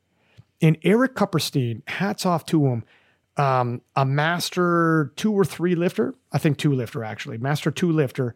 And 0.61 0.77
Eric 0.83 1.15
Kupperstein, 1.15 1.87
hats 1.87 2.25
off 2.25 2.45
to 2.47 2.65
him, 2.65 2.83
um, 3.37 3.81
a 3.95 4.05
master 4.05 5.11
two 5.15 5.33
or 5.33 5.43
three 5.43 5.75
lifter, 5.75 6.15
I 6.31 6.37
think 6.37 6.57
two 6.57 6.73
lifter 6.73 7.03
actually, 7.03 7.37
master 7.37 7.71
two 7.71 7.91
lifter, 7.91 8.35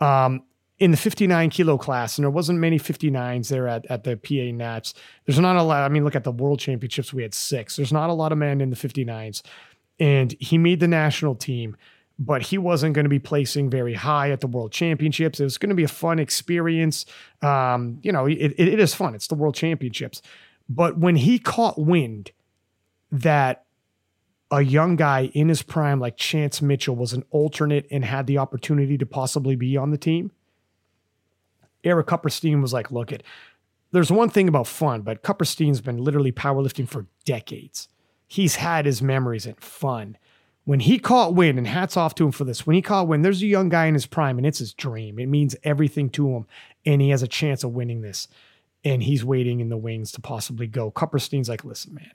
um, 0.00 0.42
in 0.78 0.92
the 0.92 0.96
59 0.96 1.50
kilo 1.50 1.76
class. 1.76 2.18
And 2.18 2.24
there 2.24 2.30
wasn't 2.30 2.60
many 2.60 2.78
59s 2.78 3.48
there 3.48 3.66
at, 3.66 3.84
at 3.86 4.04
the 4.04 4.16
PA 4.16 4.56
Nats. 4.56 4.94
There's 5.26 5.38
not 5.38 5.56
a 5.56 5.62
lot. 5.62 5.82
I 5.82 5.88
mean, 5.88 6.04
look 6.04 6.14
at 6.14 6.24
the 6.24 6.32
world 6.32 6.60
championships, 6.60 7.12
we 7.12 7.22
had 7.22 7.34
six. 7.34 7.76
There's 7.76 7.92
not 7.92 8.10
a 8.10 8.12
lot 8.12 8.30
of 8.30 8.38
men 8.38 8.60
in 8.60 8.70
the 8.70 8.76
59s. 8.76 9.42
And 9.98 10.34
he 10.38 10.56
made 10.58 10.78
the 10.78 10.88
national 10.88 11.34
team 11.34 11.76
but 12.18 12.42
he 12.42 12.58
wasn't 12.58 12.94
going 12.94 13.04
to 13.04 13.10
be 13.10 13.20
placing 13.20 13.70
very 13.70 13.94
high 13.94 14.30
at 14.30 14.40
the 14.40 14.46
world 14.46 14.72
championships. 14.72 15.38
It 15.38 15.44
was 15.44 15.58
going 15.58 15.70
to 15.70 15.76
be 15.76 15.84
a 15.84 15.88
fun 15.88 16.18
experience. 16.18 17.06
Um, 17.42 17.98
you 18.02 18.10
know, 18.10 18.26
it, 18.26 18.54
it, 18.56 18.80
is 18.80 18.94
fun. 18.94 19.14
It's 19.14 19.28
the 19.28 19.36
world 19.36 19.54
championships. 19.54 20.20
But 20.68 20.98
when 20.98 21.16
he 21.16 21.38
caught 21.38 21.78
wind 21.78 22.32
that 23.12 23.64
a 24.50 24.62
young 24.62 24.96
guy 24.96 25.30
in 25.34 25.48
his 25.48 25.62
prime 25.62 26.00
like 26.00 26.16
Chance 26.16 26.60
Mitchell 26.60 26.96
was 26.96 27.12
an 27.12 27.22
alternate 27.30 27.86
and 27.90 28.04
had 28.04 28.26
the 28.26 28.38
opportunity 28.38 28.98
to 28.98 29.06
possibly 29.06 29.54
be 29.54 29.76
on 29.76 29.90
the 29.90 29.98
team, 29.98 30.32
Eric 31.84 32.08
Kupperstein 32.08 32.60
was 32.60 32.72
like, 32.72 32.90
look 32.90 33.12
it, 33.12 33.22
there's 33.92 34.10
one 34.10 34.28
thing 34.28 34.48
about 34.48 34.66
fun, 34.66 35.02
but 35.02 35.22
Kupperstein's 35.22 35.80
been 35.80 35.98
literally 35.98 36.32
powerlifting 36.32 36.88
for 36.88 37.06
decades. 37.24 37.88
He's 38.26 38.56
had 38.56 38.84
his 38.84 39.00
memories 39.00 39.46
and 39.46 39.58
fun 39.60 40.18
when 40.68 40.80
he 40.80 40.98
caught 40.98 41.34
wind, 41.34 41.56
and 41.56 41.66
hats 41.66 41.96
off 41.96 42.14
to 42.16 42.26
him 42.26 42.30
for 42.30 42.44
this, 42.44 42.66
when 42.66 42.76
he 42.76 42.82
caught 42.82 43.08
wind, 43.08 43.24
there's 43.24 43.40
a 43.40 43.46
young 43.46 43.70
guy 43.70 43.86
in 43.86 43.94
his 43.94 44.04
prime 44.04 44.36
and 44.36 44.46
it's 44.46 44.58
his 44.58 44.74
dream. 44.74 45.18
It 45.18 45.24
means 45.24 45.56
everything 45.64 46.10
to 46.10 46.28
him. 46.36 46.46
And 46.84 47.00
he 47.00 47.08
has 47.08 47.22
a 47.22 47.26
chance 47.26 47.64
of 47.64 47.72
winning 47.72 48.02
this. 48.02 48.28
And 48.84 49.02
he's 49.02 49.24
waiting 49.24 49.60
in 49.60 49.70
the 49.70 49.78
wings 49.78 50.12
to 50.12 50.20
possibly 50.20 50.66
go. 50.66 50.90
Kupperstein's 50.90 51.48
like, 51.48 51.64
listen, 51.64 51.94
man, 51.94 52.10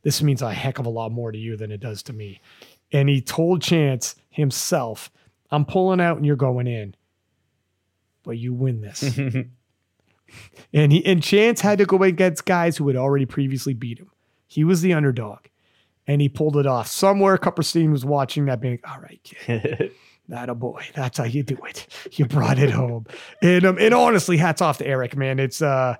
this 0.00 0.22
means 0.22 0.40
a 0.40 0.50
heck 0.50 0.78
of 0.78 0.86
a 0.86 0.88
lot 0.88 1.12
more 1.12 1.30
to 1.30 1.36
you 1.36 1.58
than 1.58 1.70
it 1.70 1.80
does 1.80 2.02
to 2.04 2.14
me. 2.14 2.40
And 2.90 3.10
he 3.10 3.20
told 3.20 3.60
Chance 3.60 4.14
himself, 4.30 5.10
I'm 5.50 5.66
pulling 5.66 6.00
out 6.00 6.16
and 6.16 6.24
you're 6.24 6.36
going 6.36 6.68
in. 6.68 6.94
But 8.22 8.38
you 8.38 8.54
win 8.54 8.80
this. 8.80 9.02
and 10.72 10.90
he 10.90 11.04
and 11.04 11.22
Chance 11.22 11.60
had 11.60 11.76
to 11.76 11.84
go 11.84 12.02
against 12.02 12.46
guys 12.46 12.78
who 12.78 12.86
had 12.88 12.96
already 12.96 13.26
previously 13.26 13.74
beat 13.74 13.98
him. 13.98 14.10
He 14.46 14.64
was 14.64 14.80
the 14.80 14.94
underdog 14.94 15.40
and 16.06 16.20
he 16.20 16.28
pulled 16.28 16.56
it 16.56 16.66
off. 16.66 16.88
Somewhere 16.88 17.38
Kupperstein 17.38 17.92
was 17.92 18.04
watching 18.04 18.46
that 18.46 18.60
being, 18.60 18.78
all 18.84 19.00
right, 19.00 19.20
kid, 19.22 19.92
that 20.28 20.48
a 20.48 20.54
boy. 20.54 20.84
That's 20.94 21.18
how 21.18 21.24
you 21.24 21.42
do 21.42 21.58
it. 21.68 21.86
You 22.12 22.26
brought 22.26 22.58
it 22.58 22.70
home. 22.70 23.06
And 23.42 23.64
um, 23.64 23.78
and 23.78 23.94
honestly, 23.94 24.36
hats 24.36 24.62
off 24.62 24.78
to 24.78 24.86
Eric, 24.86 25.16
man. 25.16 25.38
It's 25.38 25.62
uh 25.62 25.96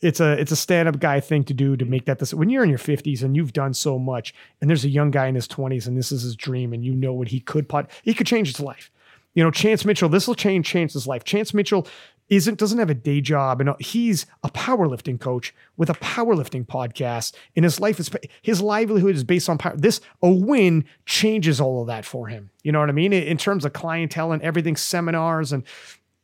it's 0.00 0.20
a 0.20 0.32
it's 0.32 0.50
a 0.50 0.56
stand-up 0.56 0.98
guy 0.98 1.20
thing 1.20 1.44
to 1.44 1.54
do 1.54 1.76
to 1.76 1.84
make 1.84 2.06
that 2.06 2.18
this 2.18 2.32
when 2.32 2.48
you're 2.48 2.64
in 2.64 2.70
your 2.70 2.78
50s 2.78 3.22
and 3.22 3.36
you've 3.36 3.52
done 3.52 3.74
so 3.74 3.98
much 3.98 4.34
and 4.60 4.70
there's 4.70 4.84
a 4.84 4.88
young 4.88 5.10
guy 5.10 5.26
in 5.26 5.34
his 5.34 5.46
20s 5.46 5.86
and 5.86 5.96
this 5.96 6.10
is 6.10 6.22
his 6.22 6.34
dream 6.34 6.72
and 6.72 6.84
you 6.84 6.94
know 6.94 7.12
what 7.12 7.28
he 7.28 7.38
could 7.38 7.68
pot 7.68 7.90
he 8.02 8.14
could 8.14 8.26
change 8.26 8.48
his 8.48 8.60
life. 8.60 8.90
You 9.34 9.44
know, 9.44 9.50
Chance 9.50 9.84
Mitchell, 9.84 10.08
this 10.08 10.26
will 10.26 10.34
change 10.34 10.66
Chance's 10.66 11.06
life. 11.06 11.22
Chance 11.22 11.54
Mitchell 11.54 11.86
isn't 12.30 12.58
doesn't 12.58 12.78
have 12.78 12.88
a 12.88 12.94
day 12.94 13.20
job. 13.20 13.60
And 13.60 13.74
he's 13.80 14.24
a 14.42 14.50
powerlifting 14.50 15.20
coach 15.20 15.52
with 15.76 15.90
a 15.90 15.94
powerlifting 15.94 16.66
podcast 16.66 17.34
and 17.56 17.64
his 17.64 17.80
life 17.80 18.00
is 18.00 18.08
his 18.40 18.62
livelihood 18.62 19.16
is 19.16 19.24
based 19.24 19.48
on 19.48 19.58
power 19.58 19.76
this 19.76 20.00
a 20.22 20.30
win 20.30 20.84
changes 21.04 21.60
all 21.60 21.82
of 21.82 21.88
that 21.88 22.04
for 22.04 22.28
him. 22.28 22.50
You 22.62 22.72
know 22.72 22.80
what 22.80 22.88
i 22.88 22.92
mean? 22.92 23.12
In 23.12 23.36
terms 23.36 23.64
of 23.64 23.72
clientele 23.72 24.32
and 24.32 24.42
everything 24.42 24.76
seminars 24.76 25.52
and 25.52 25.64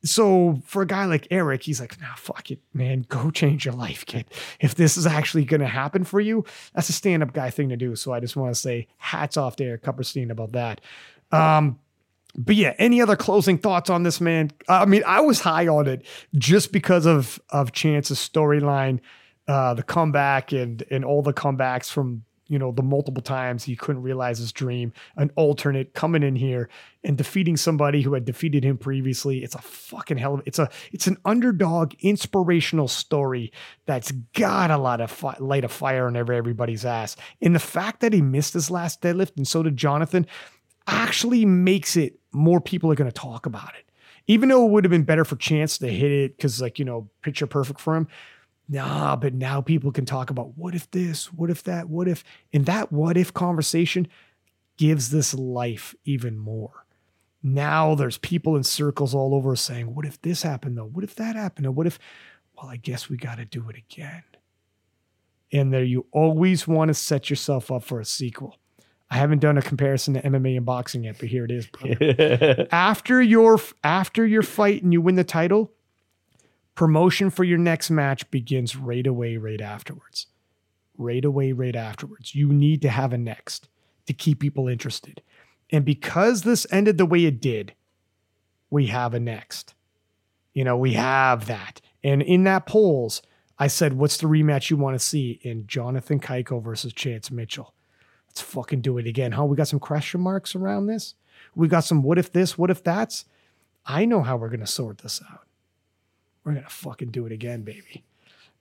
so 0.05 0.63
for 0.65 0.83
a 0.83 0.87
guy 0.87 1.07
like 1.07 1.27
eric 1.33 1.65
he's 1.65 1.81
like 1.81 2.01
nah 2.01 2.15
fuck 2.15 2.51
it 2.53 2.61
man. 2.73 3.05
Go 3.09 3.31
change 3.33 3.65
your 3.65 3.75
life 3.75 4.07
kid. 4.07 4.27
If 4.61 4.77
this 4.77 4.97
is 4.97 5.07
actually 5.07 5.45
going 5.45 5.61
to 5.61 5.67
happen 5.67 6.05
for 6.05 6.21
you 6.21 6.45
that's 6.73 6.89
a 6.89 6.93
stand-up 6.93 7.33
guy 7.33 7.51
thing 7.51 7.69
to 7.71 7.77
do. 7.77 7.97
So 7.97 8.13
i 8.13 8.21
just 8.21 8.37
want 8.37 8.55
to 8.55 8.61
say 8.61 8.87
hats 8.99 9.37
off 9.37 9.57
to 9.57 9.65
eric 9.65 9.83
kupperstein 9.83 10.31
about 10.31 10.53
that. 10.53 10.81
Um 11.33 11.81
but 12.37 12.55
yeah, 12.55 12.75
any 12.79 13.01
other 13.01 13.17
closing 13.17 13.59
thoughts 13.59 13.89
on 13.91 14.03
this 14.03 14.21
man? 14.21 14.51
I 14.69 14.85
mean, 14.85 15.03
I 15.07 15.21
was 15.21 15.41
high 15.41 15.69
on 15.69 15.87
it 15.87 16.07
just 16.35 16.73
because 16.73 17.07
of 17.07 17.41
of 17.51 17.73
Chance's 17.73 18.19
storyline, 18.19 19.01
uh, 19.49 19.75
the 19.75 19.83
comeback 19.83 20.53
and 20.53 20.85
and 20.91 21.05
all 21.05 21.23
the 21.23 21.33
comebacks 21.33 21.91
from 21.91 22.25
you 22.49 22.59
know 22.59 22.73
the 22.73 22.83
multiple 22.83 23.23
times 23.23 23.65
he 23.65 23.75
couldn't 23.75 24.03
realize 24.03 24.39
his 24.39 24.53
dream. 24.53 24.93
An 25.17 25.31
alternate 25.37 25.95
coming 25.95 26.23
in 26.23 26.37
here 26.37 26.69
and 27.03 27.17
defeating 27.17 27.57
somebody 27.57 28.03
who 28.03 28.15
had 28.15 28.25
defeated 28.25 28.65
him 28.65 28.77
previously. 28.77 29.43
It's 29.43 29.55
a 29.55 29.63
fucking 29.63 30.19
hell 30.19 30.35
of 30.35 30.43
it's 30.47 30.59
a 30.59 30.69
it's 30.93 31.07
an 31.07 31.17
underdog 31.25 31.95
inspirational 32.01 32.89
story 32.89 33.53
that's 33.87 34.13
got 34.35 34.71
a 34.71 34.79
lot 34.79 35.01
of 35.01 35.11
fi- 35.11 35.37
light 35.41 35.65
of 35.65 35.73
fire 35.73 36.07
on 36.07 36.17
everybody's 36.17 36.85
ass. 36.85 37.17
And 37.41 37.55
the 37.55 37.61
fact 37.61 38.01
that 38.01 38.13
he 38.13 38.21
missed 38.21 38.55
his 38.55 38.71
last 38.71 39.01
deadlift 39.01 39.37
and 39.37 39.49
so 39.49 39.63
did 39.63 39.77
Jonathan 39.77 40.27
actually 40.87 41.45
makes 41.45 41.97
it 41.97 42.19
more 42.33 42.61
people 42.61 42.91
are 42.91 42.95
going 42.95 43.11
to 43.11 43.21
talk 43.21 43.47
about 43.47 43.75
it. 43.79 43.91
Even 44.27 44.49
though 44.49 44.67
it 44.67 44.71
would 44.71 44.85
have 44.85 44.91
been 44.91 45.05
better 45.05 45.25
for 45.25 45.37
Chance 45.37 45.79
to 45.79 45.89
hit 45.89 46.11
it 46.11 46.37
because, 46.37 46.61
like, 46.61 46.79
you 46.79 46.85
know, 46.85 47.09
picture 47.23 47.47
perfect 47.47 47.81
for 47.81 47.95
him. 47.95 48.09
Nah, 48.69 49.15
but 49.15 49.35
now 49.35 49.61
people 49.61 49.93
can 49.93 50.05
talk 50.05 50.31
about 50.31 50.59
what 50.59 50.75
if 50.75 50.91
this, 50.91 51.33
what 51.33 51.51
if 51.51 51.63
that, 51.65 51.89
what 51.89 52.09
if, 52.09 52.25
and 52.53 52.67
that 52.67 52.91
what 52.91 53.17
if 53.17 53.33
conversation 53.33 54.09
gives 54.77 55.11
this 55.11 55.33
life 55.35 55.95
even 56.05 56.37
more. 56.37 56.85
Now 57.43 57.95
there's 57.95 58.19
people 58.19 58.57
in 58.57 58.65
circles 58.65 59.15
all 59.15 59.35
over 59.35 59.55
saying, 59.55 59.95
what 59.95 60.05
if 60.05 60.21
this 60.21 60.43
happened 60.43 60.77
though? 60.77 60.87
What 60.87 61.05
if 61.05 61.15
that 61.15 61.37
happened? 61.37 61.67
Or 61.67 61.71
what 61.71 61.87
if, 61.87 62.01
well, 62.57 62.67
I 62.67 62.77
guess 62.77 63.09
we 63.09 63.17
got 63.17 63.39
to 63.39 63.45
do 63.45 63.69
it 63.71 63.77
again. 63.77 64.25
And 65.53 65.73
there 65.73 65.85
you 65.85 66.07
always 66.11 66.67
want 66.67 66.89
to 66.89 66.95
set 66.95 67.31
yourself 67.31 67.71
up 67.71 67.85
for 67.85 68.01
a 68.01 68.05
sequel. 68.05 68.57
I 69.11 69.17
haven't 69.17 69.39
done 69.39 69.57
a 69.57 69.63
comparison 69.63 70.15
to 70.15 70.23
MMA 70.23 70.57
and 70.57 70.67
boxing 70.67 71.05
yet, 71.05 71.17
but 71.19 71.29
here 71.29 71.47
it 71.49 71.51
is. 71.51 71.69
after 72.73 73.23
your 73.23 73.61
after 73.85 74.27
your 74.27 74.43
fight 74.43 74.83
and 74.83 74.93
you 74.93 75.01
win 75.01 75.15
the 75.15 75.25
title, 75.25 75.73
promotion 76.75 77.31
for 77.31 77.45
your 77.45 77.59
next 77.59 77.91
match 77.91 78.29
begins 78.31 78.77
right 78.77 79.07
away, 79.07 79.37
right 79.37 79.61
afterwards. 79.61 80.27
Right 80.99 81.25
away, 81.25 81.53
right 81.53 81.77
afterwards. 81.77 82.35
You 82.35 82.49
need 82.49 82.83
to 82.83 82.89
have 82.89 83.13
a 83.13 83.19
next 83.19 83.69
to 84.07 84.13
keep 84.13 84.41
people 84.41 84.67
interested. 84.67 85.23
And 85.71 85.85
because 85.85 86.43
this 86.43 86.67
ended 86.71 86.97
the 86.97 87.07
way 87.07 87.25
it 87.25 87.41
did, 87.41 87.75
we 88.71 88.87
have 88.87 89.15
a 89.15 89.21
next. 89.21 89.75
You 90.55 90.65
know, 90.65 90.77
we 90.77 90.95
have 90.95 91.47
that. 91.47 91.81
And 92.03 92.23
in 92.23 92.45
that 92.45 92.67
polls, 92.67 93.21
I 93.59 93.67
said, 93.67 93.95
what's 93.95 94.17
the 94.17 94.27
rematch 94.27 94.71
you 94.71 94.77
want 94.77 94.95
to 94.99 95.05
see? 95.05 95.41
In 95.43 95.67
Jonathan 95.67 96.21
Cayco 96.21 96.63
versus 96.63 96.93
Chance 96.93 97.31
Mitchell. 97.31 97.75
Let's 98.37 98.53
fucking 98.53 98.83
do 98.83 98.99
it 98.99 99.07
again. 99.07 99.33
Huh? 99.33 99.47
We 99.47 99.57
got 99.57 99.67
some 99.69 99.81
question 99.81 100.21
marks 100.21 100.55
around 100.55 100.89
this. 100.89 101.15
We 101.55 101.69
got 101.69 101.85
some 101.85 102.03
what 102.03 102.19
if 102.19 102.31
this, 102.31 102.59
what 102.59 102.71
if 102.71 102.85
that's. 102.85 103.25
I 103.87 104.05
know 104.05 104.21
how 104.21 104.37
we're 104.37 104.51
gonna 104.51 104.67
sort 104.67 104.99
this 104.99 105.23
out. 105.33 105.47
We're 106.45 106.53
gonna 106.53 106.69
fucking 106.69 107.13
do 107.13 107.25
it 107.25 107.33
again, 107.33 107.63
baby. 107.63 108.05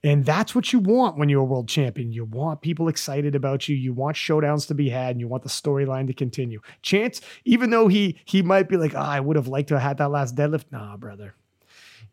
And 0.02 0.24
that's 0.24 0.54
what 0.54 0.72
you 0.72 0.78
want 0.78 1.18
when 1.18 1.28
you're 1.28 1.42
a 1.42 1.44
world 1.44 1.68
champion. 1.68 2.10
You 2.10 2.24
want 2.24 2.62
people 2.62 2.88
excited 2.88 3.34
about 3.34 3.68
you. 3.68 3.76
You 3.76 3.92
want 3.92 4.16
showdowns 4.16 4.66
to 4.68 4.74
be 4.74 4.88
had, 4.88 5.10
and 5.10 5.20
you 5.20 5.28
want 5.28 5.42
the 5.42 5.50
storyline 5.50 6.06
to 6.06 6.14
continue. 6.14 6.62
Chance, 6.80 7.20
even 7.44 7.68
though 7.68 7.88
he 7.88 8.18
he 8.24 8.40
might 8.40 8.70
be 8.70 8.78
like, 8.78 8.94
oh, 8.94 8.98
I 8.98 9.20
would 9.20 9.36
have 9.36 9.48
liked 9.48 9.68
to 9.68 9.74
have 9.74 9.82
had 9.82 9.98
that 9.98 10.08
last 10.10 10.34
deadlift. 10.34 10.72
Nah, 10.72 10.96
brother. 10.96 11.34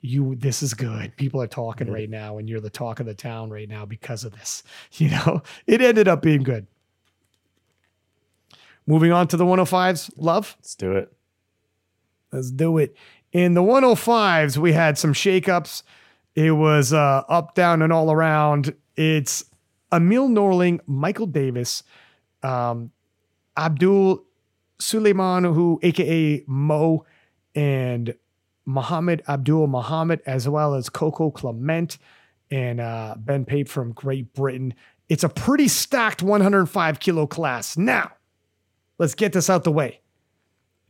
You 0.02 0.36
this 0.36 0.62
is 0.62 0.74
good. 0.74 1.16
People 1.16 1.42
are 1.42 1.48
talking 1.48 1.90
right 1.90 2.10
now, 2.10 2.40
and 2.40 2.50
you're 2.50 2.60
the 2.60 2.70
talk 2.70 3.00
of 3.00 3.06
the 3.06 3.14
town 3.14 3.52
right 3.52 3.70
now 3.70 3.86
because 3.86 4.26
of 4.26 4.34
this. 4.34 4.64
You 4.98 5.12
know, 5.12 5.44
it 5.66 5.82
ended 5.82 6.10
up 6.10 6.22
being 6.22 6.44
good. 6.44 6.68
Moving 8.86 9.12
on 9.12 9.28
to 9.30 9.38
the 9.38 9.46
105s, 9.46 10.12
love. 10.18 10.56
Let's 10.60 10.76
do 10.76 10.92
it. 10.94 11.14
Let's 12.32 12.52
do 12.52 12.78
it. 12.78 12.96
In 13.32 13.54
the 13.54 13.62
105s, 13.62 14.58
we 14.58 14.74
had 14.74 14.98
some 14.98 15.14
shakeups. 15.14 15.84
It 16.36 16.52
was 16.52 16.94
uh, 16.94 17.24
up, 17.30 17.56
down, 17.56 17.82
and 17.82 17.94
all 17.94 18.12
around. 18.12 18.74
It's 18.96 19.46
Emil 19.92 20.28
Norling, 20.28 20.80
Michael 20.86 21.28
Davis, 21.28 21.84
um, 22.42 22.92
Abdul 23.56 24.24
Suleiman, 24.80 25.44
who 25.44 25.80
aka 25.84 26.44
Mo, 26.48 27.06
and 27.56 28.16
Muhammad 28.66 29.24
Abdul 29.28 29.68
Muhammad, 29.68 30.22
as 30.26 30.50
well 30.50 30.74
as 30.74 30.90
Coco 30.90 31.32
Clement 31.32 31.98
and 32.52 32.80
uh, 32.80 33.16
Ben 33.18 33.46
Pape 33.46 33.70
from 33.70 33.94
Great 33.94 34.34
Britain. 34.34 34.74
It's 35.10 35.24
a 35.24 35.30
pretty 35.30 35.68
stacked 35.68 36.24
105 36.24 37.00
kilo 37.00 37.28
class. 37.28 37.78
Now, 37.78 38.12
let's 39.04 39.16
get 39.16 39.34
this 39.34 39.50
out 39.50 39.66
the 39.66 39.72
way. 39.72 40.00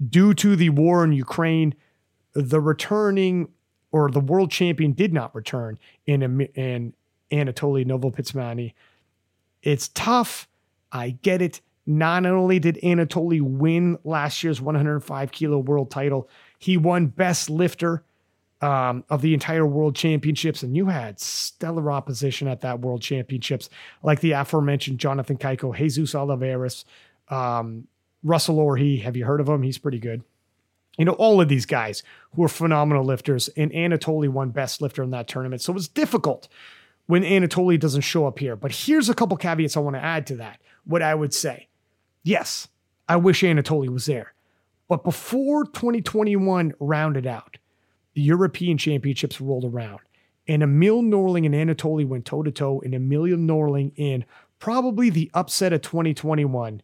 Due 0.07 0.35
to 0.35 0.55
the 0.55 0.69
war 0.69 1.03
in 1.03 1.13
Ukraine, 1.13 1.73
the 2.33 2.61
returning 2.61 3.49
or 3.91 4.11
the 4.11 4.19
world 4.19 4.51
champion 4.51 4.91
did 4.91 5.11
not 5.11 5.33
return 5.33 5.79
in, 6.05 6.21
in 6.53 6.93
Anatoly 7.31 7.83
Novopismennyi. 7.83 8.75
It's 9.63 9.87
tough. 9.95 10.47
I 10.91 11.17
get 11.23 11.41
it. 11.41 11.61
Not 11.87 12.23
only 12.27 12.59
did 12.59 12.77
Anatoly 12.83 13.41
win 13.41 13.97
last 14.03 14.43
year's 14.43 14.61
105 14.61 15.31
kilo 15.31 15.57
world 15.57 15.89
title, 15.89 16.29
he 16.59 16.77
won 16.77 17.07
best 17.07 17.49
lifter 17.49 18.03
um, 18.61 19.03
of 19.09 19.23
the 19.23 19.33
entire 19.33 19.65
world 19.65 19.95
championships. 19.95 20.61
And 20.61 20.77
you 20.77 20.85
had 20.85 21.19
stellar 21.19 21.91
opposition 21.91 22.47
at 22.47 22.61
that 22.61 22.79
world 22.81 23.01
championships, 23.01 23.71
like 24.03 24.19
the 24.19 24.33
aforementioned 24.33 24.99
Jonathan 24.99 25.37
Cayco, 25.37 25.75
Jesus 25.75 26.13
Oliveira, 26.13 26.69
um, 27.29 27.87
Russell 28.23 28.57
Orhii. 28.57 29.01
Have 29.03 29.17
you 29.17 29.25
heard 29.25 29.41
of 29.41 29.49
him? 29.49 29.63
He's 29.63 29.77
pretty 29.77 29.99
good. 29.99 30.23
You 30.97 31.05
know, 31.05 31.13
all 31.13 31.41
of 31.41 31.49
these 31.49 31.65
guys 31.65 32.03
who 32.35 32.43
are 32.43 32.49
phenomenal 32.49 33.03
lifters, 33.03 33.49
and 33.57 33.71
Anatoly 33.71 34.29
won 34.29 34.49
best 34.49 34.81
lifter 34.81 35.01
in 35.01 35.11
that 35.11 35.27
tournament. 35.27 35.61
So 35.61 35.71
it 35.71 35.75
was 35.75 35.87
difficult 35.87 36.47
when 37.07 37.23
Anatoly 37.23 37.79
doesn't 37.79 38.01
show 38.01 38.27
up 38.27 38.39
here. 38.39 38.55
But 38.55 38.71
here's 38.71 39.09
a 39.09 39.15
couple 39.15 39.35
caveats 39.37 39.75
I 39.75 39.79
want 39.79 39.95
to 39.95 40.03
add 40.03 40.27
to 40.27 40.35
that. 40.37 40.59
What 40.85 41.01
I 41.01 41.15
would 41.15 41.33
say 41.33 41.67
yes, 42.23 42.67
I 43.07 43.17
wish 43.17 43.41
Anatoly 43.41 43.89
was 43.89 44.05
there. 44.05 44.33
But 44.87 45.03
before 45.03 45.65
2021 45.65 46.73
rounded 46.79 47.25
out, 47.25 47.57
the 48.13 48.21
European 48.21 48.77
Championships 48.77 49.41
rolled 49.41 49.65
around, 49.65 49.99
and 50.47 50.61
Emil 50.61 51.01
Norling 51.01 51.45
and 51.45 51.55
Anatoly 51.55 52.07
went 52.07 52.25
toe 52.25 52.43
to 52.43 52.51
toe, 52.51 52.81
and 52.81 52.93
Emil 52.93 53.23
Norling, 53.37 53.91
in 53.95 54.25
probably 54.59 55.09
the 55.09 55.31
upset 55.33 55.73
of 55.73 55.81
2021, 55.81 56.81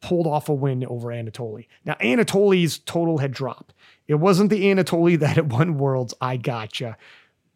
pulled 0.00 0.26
off 0.26 0.48
a 0.48 0.54
win 0.54 0.84
over 0.86 1.08
Anatoly. 1.08 1.66
Now, 1.84 1.94
Anatoly's 1.94 2.78
total 2.78 3.18
had 3.18 3.32
dropped. 3.32 3.74
It 4.06 4.16
wasn't 4.16 4.50
the 4.50 4.64
Anatoly 4.64 5.18
that 5.20 5.36
had 5.36 5.52
won 5.52 5.78
Worlds, 5.78 6.14
I 6.20 6.36
gotcha. 6.36 6.96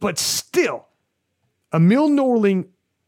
But 0.00 0.18
still, 0.18 0.86
Emil 1.72 2.08
Norling 2.08 2.66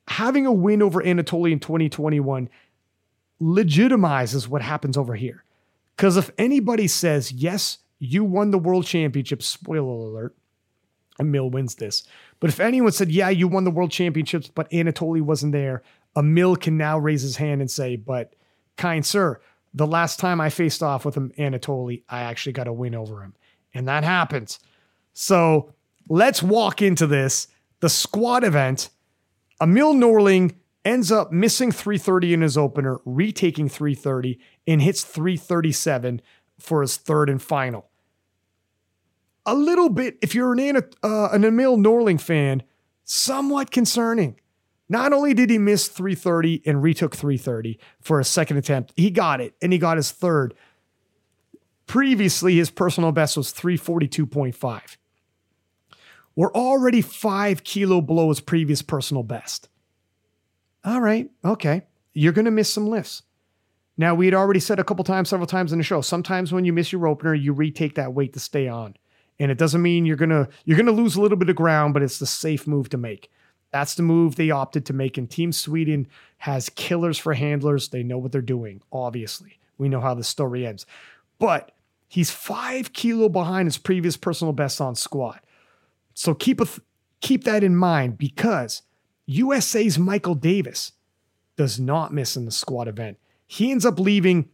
having 0.08 0.46
a 0.46 0.52
win 0.52 0.82
over 0.82 1.02
Anatoly 1.02 1.52
in 1.52 1.60
2021 1.60 2.48
legitimizes 3.40 4.48
what 4.48 4.62
happens 4.62 4.96
over 4.96 5.14
here. 5.14 5.44
Because 5.96 6.16
if 6.16 6.30
anybody 6.38 6.88
says, 6.88 7.32
yes, 7.32 7.78
you 7.98 8.24
won 8.24 8.50
the 8.50 8.58
world 8.58 8.86
championship, 8.86 9.42
spoiler 9.42 9.80
alert, 9.80 10.36
Emil 11.20 11.50
wins 11.50 11.76
this. 11.76 12.04
But 12.40 12.50
if 12.50 12.60
anyone 12.60 12.92
said, 12.92 13.10
yeah, 13.10 13.28
you 13.28 13.48
won 13.48 13.64
the 13.64 13.70
world 13.70 13.90
championships, 13.90 14.48
but 14.48 14.70
Anatoly 14.70 15.22
wasn't 15.22 15.52
there, 15.52 15.82
Emil 16.16 16.56
can 16.56 16.76
now 16.76 16.98
raise 16.98 17.22
his 17.22 17.36
hand 17.36 17.60
and 17.60 17.70
say, 17.70 17.96
but 17.96 18.34
kind 18.76 19.04
sir, 19.04 19.40
the 19.72 19.86
last 19.86 20.20
time 20.20 20.40
I 20.40 20.50
faced 20.50 20.82
off 20.82 21.04
with 21.04 21.16
him, 21.16 21.32
Anatoly, 21.36 22.04
I 22.08 22.22
actually 22.22 22.52
got 22.52 22.68
a 22.68 22.72
win 22.72 22.94
over 22.94 23.22
him. 23.22 23.34
And 23.74 23.88
that 23.88 24.04
happens. 24.04 24.60
So 25.12 25.72
let's 26.08 26.42
walk 26.42 26.80
into 26.80 27.06
this 27.06 27.48
the 27.80 27.90
squat 27.90 28.44
event, 28.44 28.88
Emil 29.60 29.92
Norling 29.92 30.54
ends 30.84 31.12
up 31.12 31.32
missing 31.32 31.70
330 31.70 32.34
in 32.34 32.40
his 32.40 32.56
opener, 32.56 32.98
retaking 33.04 33.68
330, 33.68 34.38
and 34.66 34.80
hits 34.80 35.02
337 35.02 36.22
for 36.58 36.80
his 36.80 36.96
third 36.96 37.28
and 37.28 37.42
final. 37.42 37.90
A 39.46 39.54
little 39.54 39.90
bit, 39.90 40.16
if 40.22 40.34
you're 40.34 40.58
an, 40.58 40.76
uh, 41.02 41.28
an 41.30 41.44
Emil 41.44 41.76
Norling 41.76 42.20
fan, 42.20 42.62
somewhat 43.04 43.70
concerning. 43.70 44.40
Not 44.88 45.12
only 45.12 45.32
did 45.32 45.50
he 45.50 45.58
miss 45.58 45.88
330 45.88 46.62
and 46.66 46.82
retook 46.82 47.16
330 47.16 47.78
for 48.00 48.20
a 48.20 48.24
second 48.24 48.58
attempt, 48.58 48.92
he 48.96 49.10
got 49.10 49.40
it 49.40 49.54
and 49.62 49.72
he 49.72 49.78
got 49.78 49.96
his 49.96 50.10
third. 50.10 50.54
Previously, 51.86 52.56
his 52.56 52.70
personal 52.70 53.12
best 53.12 53.36
was 53.36 53.52
342.5. 53.52 54.96
We're 56.36 56.52
already 56.52 57.00
five 57.00 57.62
kilo 57.64 58.00
below 58.00 58.28
his 58.28 58.40
previous 58.40 58.82
personal 58.82 59.22
best. 59.22 59.68
All 60.84 61.00
right, 61.00 61.30
okay. 61.44 61.82
You're 62.12 62.32
going 62.32 62.44
to 62.44 62.50
miss 62.50 62.72
some 62.72 62.88
lifts. 62.88 63.22
Now, 63.96 64.14
we 64.14 64.26
had 64.26 64.34
already 64.34 64.60
said 64.60 64.78
a 64.78 64.84
couple 64.84 65.04
times, 65.04 65.28
several 65.28 65.46
times 65.46 65.72
in 65.72 65.78
the 65.78 65.84
show, 65.84 66.00
sometimes 66.00 66.52
when 66.52 66.64
you 66.64 66.72
miss 66.72 66.92
your 66.92 67.06
opener, 67.06 67.34
you 67.34 67.52
retake 67.52 67.94
that 67.94 68.12
weight 68.12 68.32
to 68.32 68.40
stay 68.40 68.66
on. 68.66 68.96
And 69.38 69.50
it 69.50 69.58
doesn't 69.58 69.82
mean 69.82 70.06
you're 70.06 70.16
gonna 70.16 70.48
you're 70.64 70.76
gonna 70.76 70.92
lose 70.92 71.16
a 71.16 71.20
little 71.20 71.36
bit 71.36 71.48
of 71.48 71.56
ground, 71.56 71.92
but 71.92 72.04
it's 72.04 72.18
the 72.18 72.26
safe 72.26 72.68
move 72.68 72.88
to 72.90 72.96
make. 72.96 73.30
That's 73.74 73.96
the 73.96 74.04
move 74.04 74.36
they 74.36 74.52
opted 74.52 74.86
to 74.86 74.92
make. 74.92 75.18
And 75.18 75.28
Team 75.28 75.50
Sweden 75.50 76.06
has 76.38 76.68
killers 76.68 77.18
for 77.18 77.34
handlers. 77.34 77.88
They 77.88 78.04
know 78.04 78.18
what 78.18 78.30
they're 78.30 78.40
doing, 78.40 78.80
obviously. 78.92 79.58
We 79.78 79.88
know 79.88 80.00
how 80.00 80.14
the 80.14 80.22
story 80.22 80.64
ends. 80.64 80.86
But 81.40 81.72
he's 82.06 82.30
five 82.30 82.92
kilo 82.92 83.28
behind 83.28 83.66
his 83.66 83.76
previous 83.76 84.16
personal 84.16 84.52
best 84.52 84.80
on 84.80 84.94
squat. 84.94 85.44
So 86.14 86.34
keep 86.34 86.60
a 86.60 86.66
th- 86.66 86.82
keep 87.20 87.42
that 87.42 87.64
in 87.64 87.74
mind 87.74 88.16
because 88.16 88.82
USA's 89.26 89.98
Michael 89.98 90.36
Davis 90.36 90.92
does 91.56 91.80
not 91.80 92.14
miss 92.14 92.36
in 92.36 92.44
the 92.44 92.52
squat 92.52 92.86
event. 92.86 93.18
He 93.44 93.72
ends 93.72 93.84
up 93.84 93.98
leaving 93.98 94.50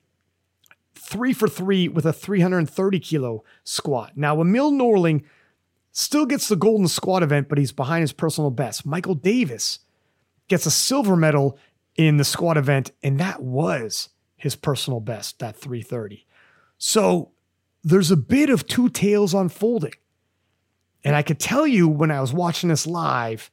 three 0.94 1.34
for 1.34 1.46
three 1.46 1.88
with 1.88 2.06
a 2.06 2.14
330 2.14 2.98
kilo 3.00 3.44
squat. 3.64 4.12
Now, 4.16 4.40
Emil 4.40 4.72
Norling 4.72 5.24
still 5.92 6.26
gets 6.26 6.48
the 6.48 6.56
gold 6.56 6.76
in 6.76 6.82
the 6.84 6.88
squat 6.88 7.22
event, 7.22 7.48
but 7.48 7.58
he's 7.58 7.72
behind 7.72 8.02
his 8.02 8.12
personal 8.12 8.50
best. 8.50 8.86
Michael 8.86 9.14
Davis 9.14 9.80
gets 10.48 10.66
a 10.66 10.70
silver 10.70 11.16
medal 11.16 11.58
in 11.96 12.16
the 12.16 12.24
squat 12.24 12.56
event, 12.56 12.92
and 13.02 13.18
that 13.20 13.42
was 13.42 14.10
his 14.36 14.56
personal 14.56 15.00
best, 15.00 15.38
that 15.38 15.56
330. 15.56 16.26
So 16.78 17.32
there's 17.82 18.10
a 18.10 18.16
bit 18.16 18.50
of 18.50 18.66
two 18.66 18.88
tails 18.88 19.34
unfolding. 19.34 19.92
And 21.04 21.16
I 21.16 21.22
could 21.22 21.38
tell 21.38 21.66
you 21.66 21.88
when 21.88 22.10
I 22.10 22.20
was 22.20 22.32
watching 22.32 22.68
this 22.68 22.86
live, 22.86 23.50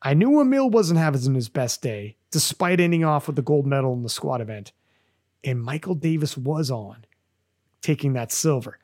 I 0.00 0.14
knew 0.14 0.40
Emil 0.40 0.70
wasn't 0.70 0.98
having 0.98 1.34
his 1.34 1.48
best 1.48 1.82
day, 1.82 2.16
despite 2.30 2.80
ending 2.80 3.04
off 3.04 3.26
with 3.26 3.36
the 3.36 3.42
gold 3.42 3.66
medal 3.66 3.92
in 3.92 4.02
the 4.02 4.08
squat 4.08 4.40
event. 4.40 4.72
And 5.44 5.62
Michael 5.62 5.94
Davis 5.94 6.36
was 6.36 6.70
on, 6.70 7.04
taking 7.80 8.12
that 8.14 8.32
silver. 8.32 8.78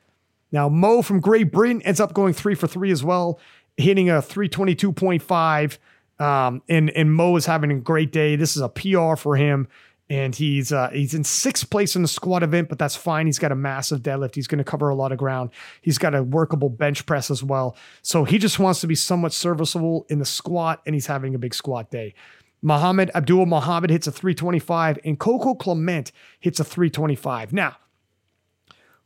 Now, 0.51 0.69
Mo 0.69 1.01
from 1.01 1.19
Great 1.19 1.51
Britain 1.51 1.81
ends 1.83 1.99
up 1.99 2.13
going 2.13 2.33
three 2.33 2.55
for 2.55 2.67
three 2.67 2.91
as 2.91 3.03
well, 3.03 3.39
hitting 3.77 4.09
a 4.09 4.21
322.5. 4.21 5.77
Um, 6.23 6.61
and, 6.67 6.89
and 6.89 7.13
Mo 7.13 7.35
is 7.37 7.45
having 7.45 7.71
a 7.71 7.79
great 7.79 8.11
day. 8.11 8.35
This 8.35 8.55
is 8.55 8.61
a 8.61 8.69
PR 8.69 9.15
for 9.15 9.37
him 9.37 9.67
and 10.09 10.35
he's 10.35 10.71
uh, 10.71 10.89
he's 10.89 11.13
in 11.13 11.23
sixth 11.23 11.69
place 11.69 11.95
in 11.95 12.01
the 12.01 12.07
squat 12.07 12.41
event, 12.41 12.67
but 12.67 12.79
that's 12.79 12.95
fine. 12.95 13.27
He's 13.27 13.37
got 13.37 13.51
a 13.51 13.55
massive 13.55 14.01
deadlift. 14.01 14.35
He's 14.35 14.47
going 14.47 14.57
to 14.57 14.63
cover 14.63 14.89
a 14.89 14.95
lot 14.95 15.11
of 15.11 15.17
ground. 15.17 15.51
He's 15.81 15.97
got 15.97 16.15
a 16.15 16.23
workable 16.23 16.69
bench 16.69 17.05
press 17.05 17.29
as 17.29 17.43
well. 17.43 17.77
So 18.01 18.23
he 18.23 18.37
just 18.39 18.57
wants 18.57 18.81
to 18.81 18.87
be 18.87 18.95
somewhat 18.95 19.33
serviceable 19.33 20.07
in 20.09 20.19
the 20.19 20.25
squat, 20.25 20.81
and 20.85 20.95
he's 20.95 21.05
having 21.05 21.35
a 21.35 21.37
big 21.37 21.53
squat 21.53 21.91
day. 21.91 22.15
Muhammad 22.61 23.11
Abdul 23.13 23.45
Muhammad 23.45 23.91
hits 23.91 24.07
a 24.07 24.11
325, 24.11 24.99
and 25.05 25.19
Coco 25.19 25.53
Clement 25.53 26.11
hits 26.39 26.59
a 26.59 26.63
325. 26.63 27.53
Now, 27.53 27.77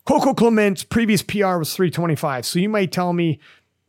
Coco 0.05 0.33
Clement's 0.33 0.83
previous 0.83 1.21
PR 1.21 1.57
was 1.57 1.73
325. 1.75 2.45
So 2.45 2.59
you 2.59 2.69
might 2.69 2.91
tell 2.91 3.13
me, 3.13 3.39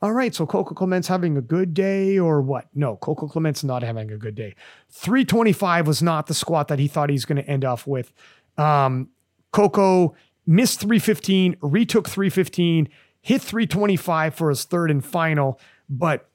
all 0.00 0.12
right, 0.12 0.34
so 0.34 0.46
Coco 0.46 0.74
Clement's 0.74 1.08
having 1.08 1.36
a 1.36 1.40
good 1.40 1.74
day 1.74 2.18
or 2.18 2.40
what? 2.40 2.68
No, 2.74 2.96
Coco 2.96 3.26
Clement's 3.26 3.64
not 3.64 3.82
having 3.82 4.12
a 4.12 4.16
good 4.16 4.34
day. 4.34 4.54
325 4.90 5.86
was 5.86 6.02
not 6.02 6.26
the 6.26 6.34
squat 6.34 6.68
that 6.68 6.78
he 6.78 6.86
thought 6.86 7.08
he 7.08 7.14
was 7.14 7.24
going 7.24 7.42
to 7.42 7.50
end 7.50 7.64
off 7.64 7.86
with. 7.86 8.12
Um, 8.56 9.08
Coco 9.50 10.14
missed 10.46 10.80
315, 10.80 11.56
retook 11.62 12.08
315, 12.08 12.88
hit 13.20 13.42
325 13.42 14.34
for 14.34 14.50
his 14.50 14.64
third 14.64 14.90
and 14.90 15.04
final, 15.04 15.58
but 15.88 16.28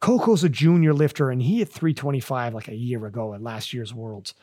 Coco's 0.00 0.44
a 0.44 0.48
junior 0.48 0.94
lifter 0.94 1.30
and 1.30 1.42
he 1.42 1.58
hit 1.58 1.68
325 1.68 2.54
like 2.54 2.68
a 2.68 2.74
year 2.74 3.04
ago 3.06 3.34
at 3.34 3.42
last 3.42 3.72
year's 3.72 3.92
Worlds 3.92 4.34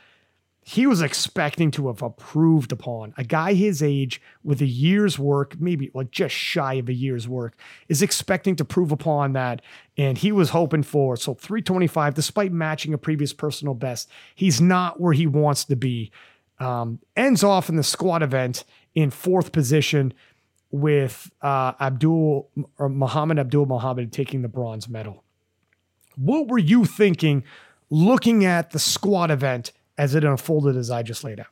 he 0.65 0.87
was 0.87 1.01
expecting 1.01 1.71
to 1.71 1.87
have 1.87 2.01
improved 2.01 2.71
upon. 2.71 3.13
A 3.17 3.23
guy 3.23 3.53
his 3.53 3.83
age 3.83 4.21
with 4.43 4.61
a 4.61 4.65
year's 4.65 5.19
work, 5.19 5.59
maybe 5.59 5.91
like 5.93 6.09
just 6.09 6.33
shy 6.33 6.75
of 6.75 6.87
a 6.87 6.93
year's 6.93 7.27
work, 7.27 7.55
is 7.89 8.01
expecting 8.01 8.55
to 8.55 8.65
prove 8.65 8.91
upon 8.91 9.33
that. 9.33 9.61
And 9.97 10.17
he 10.17 10.31
was 10.31 10.51
hoping 10.51 10.83
for 10.83 11.17
so 11.17 11.33
325, 11.33 12.13
despite 12.13 12.51
matching 12.53 12.93
a 12.93 12.97
previous 12.97 13.33
personal 13.33 13.73
best, 13.73 14.09
he's 14.35 14.61
not 14.61 15.01
where 15.01 15.13
he 15.13 15.27
wants 15.27 15.65
to 15.65 15.75
be. 15.75 16.11
Um, 16.59 16.99
ends 17.17 17.43
off 17.43 17.67
in 17.67 17.75
the 17.75 17.83
squat 17.83 18.23
event 18.23 18.63
in 18.95 19.09
fourth 19.09 19.51
position 19.51 20.13
with 20.71 21.29
uh, 21.41 21.73
Abdul 21.79 22.49
or 22.77 22.89
Muhammad 22.89 23.37
Abdul 23.37 23.65
Muhammad 23.65 24.13
taking 24.13 24.43
the 24.43 24.47
bronze 24.47 24.87
medal. 24.87 25.23
What 26.15 26.47
were 26.47 26.57
you 26.59 26.85
thinking 26.85 27.43
looking 27.89 28.45
at 28.45 28.71
the 28.71 28.79
squat 28.79 29.29
event? 29.29 29.73
As 29.97 30.15
it 30.15 30.23
unfolded 30.23 30.75
as 30.75 30.89
I 30.91 31.03
just 31.03 31.23
laid 31.23 31.39
out. 31.39 31.47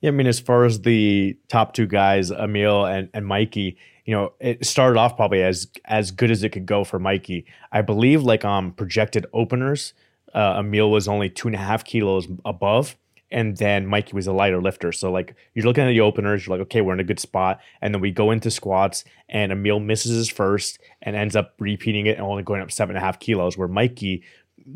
Yeah, 0.00 0.08
I 0.08 0.12
mean, 0.12 0.26
as 0.26 0.40
far 0.40 0.64
as 0.64 0.80
the 0.80 1.36
top 1.48 1.74
two 1.74 1.86
guys, 1.86 2.32
Emil 2.32 2.84
and, 2.84 3.08
and 3.14 3.24
Mikey, 3.24 3.76
you 4.04 4.14
know, 4.14 4.32
it 4.40 4.66
started 4.66 4.98
off 4.98 5.16
probably 5.16 5.42
as 5.42 5.68
as 5.84 6.10
good 6.10 6.30
as 6.30 6.42
it 6.42 6.48
could 6.48 6.66
go 6.66 6.82
for 6.82 6.98
Mikey. 6.98 7.46
I 7.70 7.82
believe 7.82 8.22
like 8.22 8.44
um 8.44 8.72
projected 8.72 9.26
openers, 9.32 9.94
uh, 10.34 10.56
Emil 10.58 10.90
was 10.90 11.06
only 11.06 11.30
two 11.30 11.46
and 11.46 11.54
a 11.54 11.58
half 11.58 11.84
kilos 11.84 12.26
above, 12.44 12.96
and 13.30 13.56
then 13.58 13.86
Mikey 13.86 14.14
was 14.14 14.26
a 14.26 14.32
lighter 14.32 14.60
lifter. 14.60 14.90
So 14.90 15.12
like 15.12 15.36
you're 15.54 15.64
looking 15.64 15.84
at 15.84 15.88
the 15.88 16.00
openers, 16.00 16.46
you're 16.46 16.56
like, 16.56 16.64
okay, 16.66 16.80
we're 16.80 16.94
in 16.94 17.00
a 17.00 17.04
good 17.04 17.20
spot, 17.20 17.60
and 17.80 17.94
then 17.94 18.00
we 18.00 18.10
go 18.10 18.32
into 18.32 18.50
squats, 18.50 19.04
and 19.28 19.52
Emil 19.52 19.78
misses 19.78 20.16
his 20.16 20.28
first 20.28 20.80
and 21.02 21.14
ends 21.14 21.36
up 21.36 21.54
repeating 21.60 22.06
it 22.06 22.18
and 22.18 22.26
only 22.26 22.42
going 22.42 22.60
up 22.60 22.72
seven 22.72 22.96
and 22.96 23.02
a 23.02 23.06
half 23.06 23.20
kilos, 23.20 23.56
where 23.56 23.68
Mikey 23.68 24.24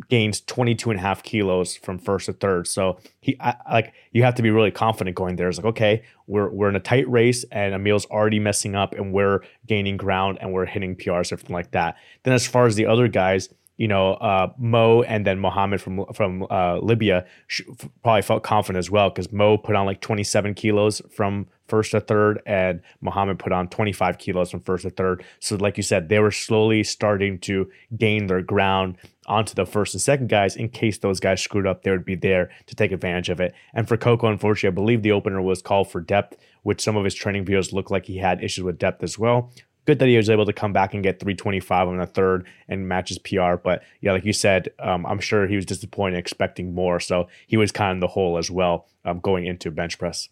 gains 0.09 0.41
22 0.41 0.91
and 0.91 0.99
a 0.99 1.03
half 1.03 1.23
kilos 1.23 1.77
from 1.77 1.99
first 1.99 2.27
to 2.27 2.33
third. 2.33 2.67
So 2.67 2.99
he 3.21 3.37
I, 3.41 3.55
like 3.71 3.95
you 4.13 4.23
have 4.23 4.35
to 4.37 4.43
be 4.43 4.51
really 4.51 4.71
confident 4.71 5.17
going 5.17 5.37
there. 5.37 5.49
It's 5.49 5.59
like, 5.59 5.67
okay, 5.67 6.03
we're 6.27 6.49
we're 6.51 6.69
in 6.69 6.77
a 6.77 6.81
tight 6.81 7.09
race 7.09 7.45
and 7.51 7.75
Emil's 7.75 8.07
already 8.07 8.39
messing 8.39 8.75
up 8.75 8.95
and 8.95 9.13
we're 9.13 9.41
gaining 9.67 9.97
ground 9.97 10.39
and 10.41 10.53
we're 10.53 10.67
hitting 10.67 10.97
PRs, 10.97 11.33
everything 11.33 11.55
like 11.55 11.71
that. 11.73 11.97
Then 12.23 12.35
as 12.35 12.47
far 12.47 12.67
as 12.67 12.77
the 12.77 12.87
other 12.87 13.09
guys, 13.09 13.49
you 13.77 13.89
know, 13.89 14.15
uh, 14.15 14.53
Mo 14.59 15.03
and 15.03 15.27
then 15.27 15.39
Mohammed 15.39 15.81
from 15.81 16.07
from 16.15 16.47
uh, 16.51 16.79
Libya 16.79 17.27
sh- 17.47 17.63
probably 18.03 18.23
felt 18.23 18.43
confident 18.43 18.79
as 18.79 18.91
well 18.91 19.11
because 19.11 19.31
Mo 19.33 19.59
put 19.59 19.77
on 19.77 19.85
like 19.87 20.01
27 20.01 20.55
kilos 20.55 21.03
from 21.11 21.47
first 21.69 21.91
to 21.91 22.01
third, 22.01 22.41
and 22.47 22.81
Mohammed 23.01 23.39
put 23.39 23.53
on 23.53 23.69
25 23.69 24.19
kilos 24.19 24.51
from 24.51 24.61
first 24.61 24.83
to 24.85 24.91
third. 24.91 25.25
So, 25.41 25.57
like 25.57 25.77
you 25.77 25.83
said, 25.83 26.09
they 26.09 26.21
were 26.21 26.31
slowly 26.31 26.85
starting 26.85 27.39
to 27.41 27.71
gain 27.97 28.29
their 28.29 28.43
ground 28.43 28.97
onto 29.27 29.55
the 29.55 29.67
first 29.67 29.93
and 29.93 30.01
second 30.01 30.29
guys 30.29 30.57
in 30.57 30.69
case 30.69 30.99
those 30.99 31.21
guys 31.21 31.43
screwed 31.43 31.67
up, 31.67 31.83
they 31.83 31.91
would 31.91 32.05
be 32.05 32.15
there 32.15 32.49
to 32.67 32.77
take 32.77 32.93
advantage 32.93 33.29
of 33.29 33.41
it. 33.41 33.53
And 33.75 33.89
for 33.89 33.97
Coco, 33.97 34.29
unfortunately, 34.29 34.69
I 34.69 34.81
believe 34.81 35.03
the 35.03 35.13
opener 35.13 35.43
was 35.43 35.61
called 35.61 35.91
for 35.91 36.01
depth, 36.01 36.37
which 36.63 36.81
some 36.81 36.97
of 36.97 37.05
his 37.05 37.15
training 37.15 37.45
videos 37.45 37.73
look 37.73 37.91
like 37.91 38.07
he 38.07 38.19
had 38.19 38.43
issues 38.43 38.65
with 38.65 38.79
depth 38.79 39.03
as 39.03 39.19
well 39.19 39.51
good 39.87 40.01
that 40.01 40.09
he 40.09 40.17
was 40.17 40.29
able 40.29 40.45
to 40.45 40.53
come 40.53 40.73
back 40.73 40.93
and 40.93 41.03
get 41.03 41.21
325 41.21 41.89
on 41.89 41.99
the 41.99 42.07
third 42.07 42.47
and 42.69 42.89
match 42.89 43.09
his 43.09 43.19
PR. 43.19 43.55
But 43.55 43.83
yeah, 44.01 44.13
like 44.13 44.25
you 44.25 44.33
said, 44.33 44.69
um, 44.79 45.07
I'm 45.07 45.21
sure 45.21 45.47
he 45.47 45.57
was 45.57 45.65
disappointed, 45.65 46.19
expecting 46.19 46.75
more. 46.75 47.01
So 47.01 47.29
he 47.47 47.57
was 47.57 47.73
kind 47.73 47.97
of 47.97 48.01
the 48.01 48.09
hole 48.09 48.37
as 48.37 48.51
well 48.51 48.87
um, 49.05 49.21
going 49.21 49.47
into 49.47 49.71
bench 49.71 49.99
press. 49.99 50.29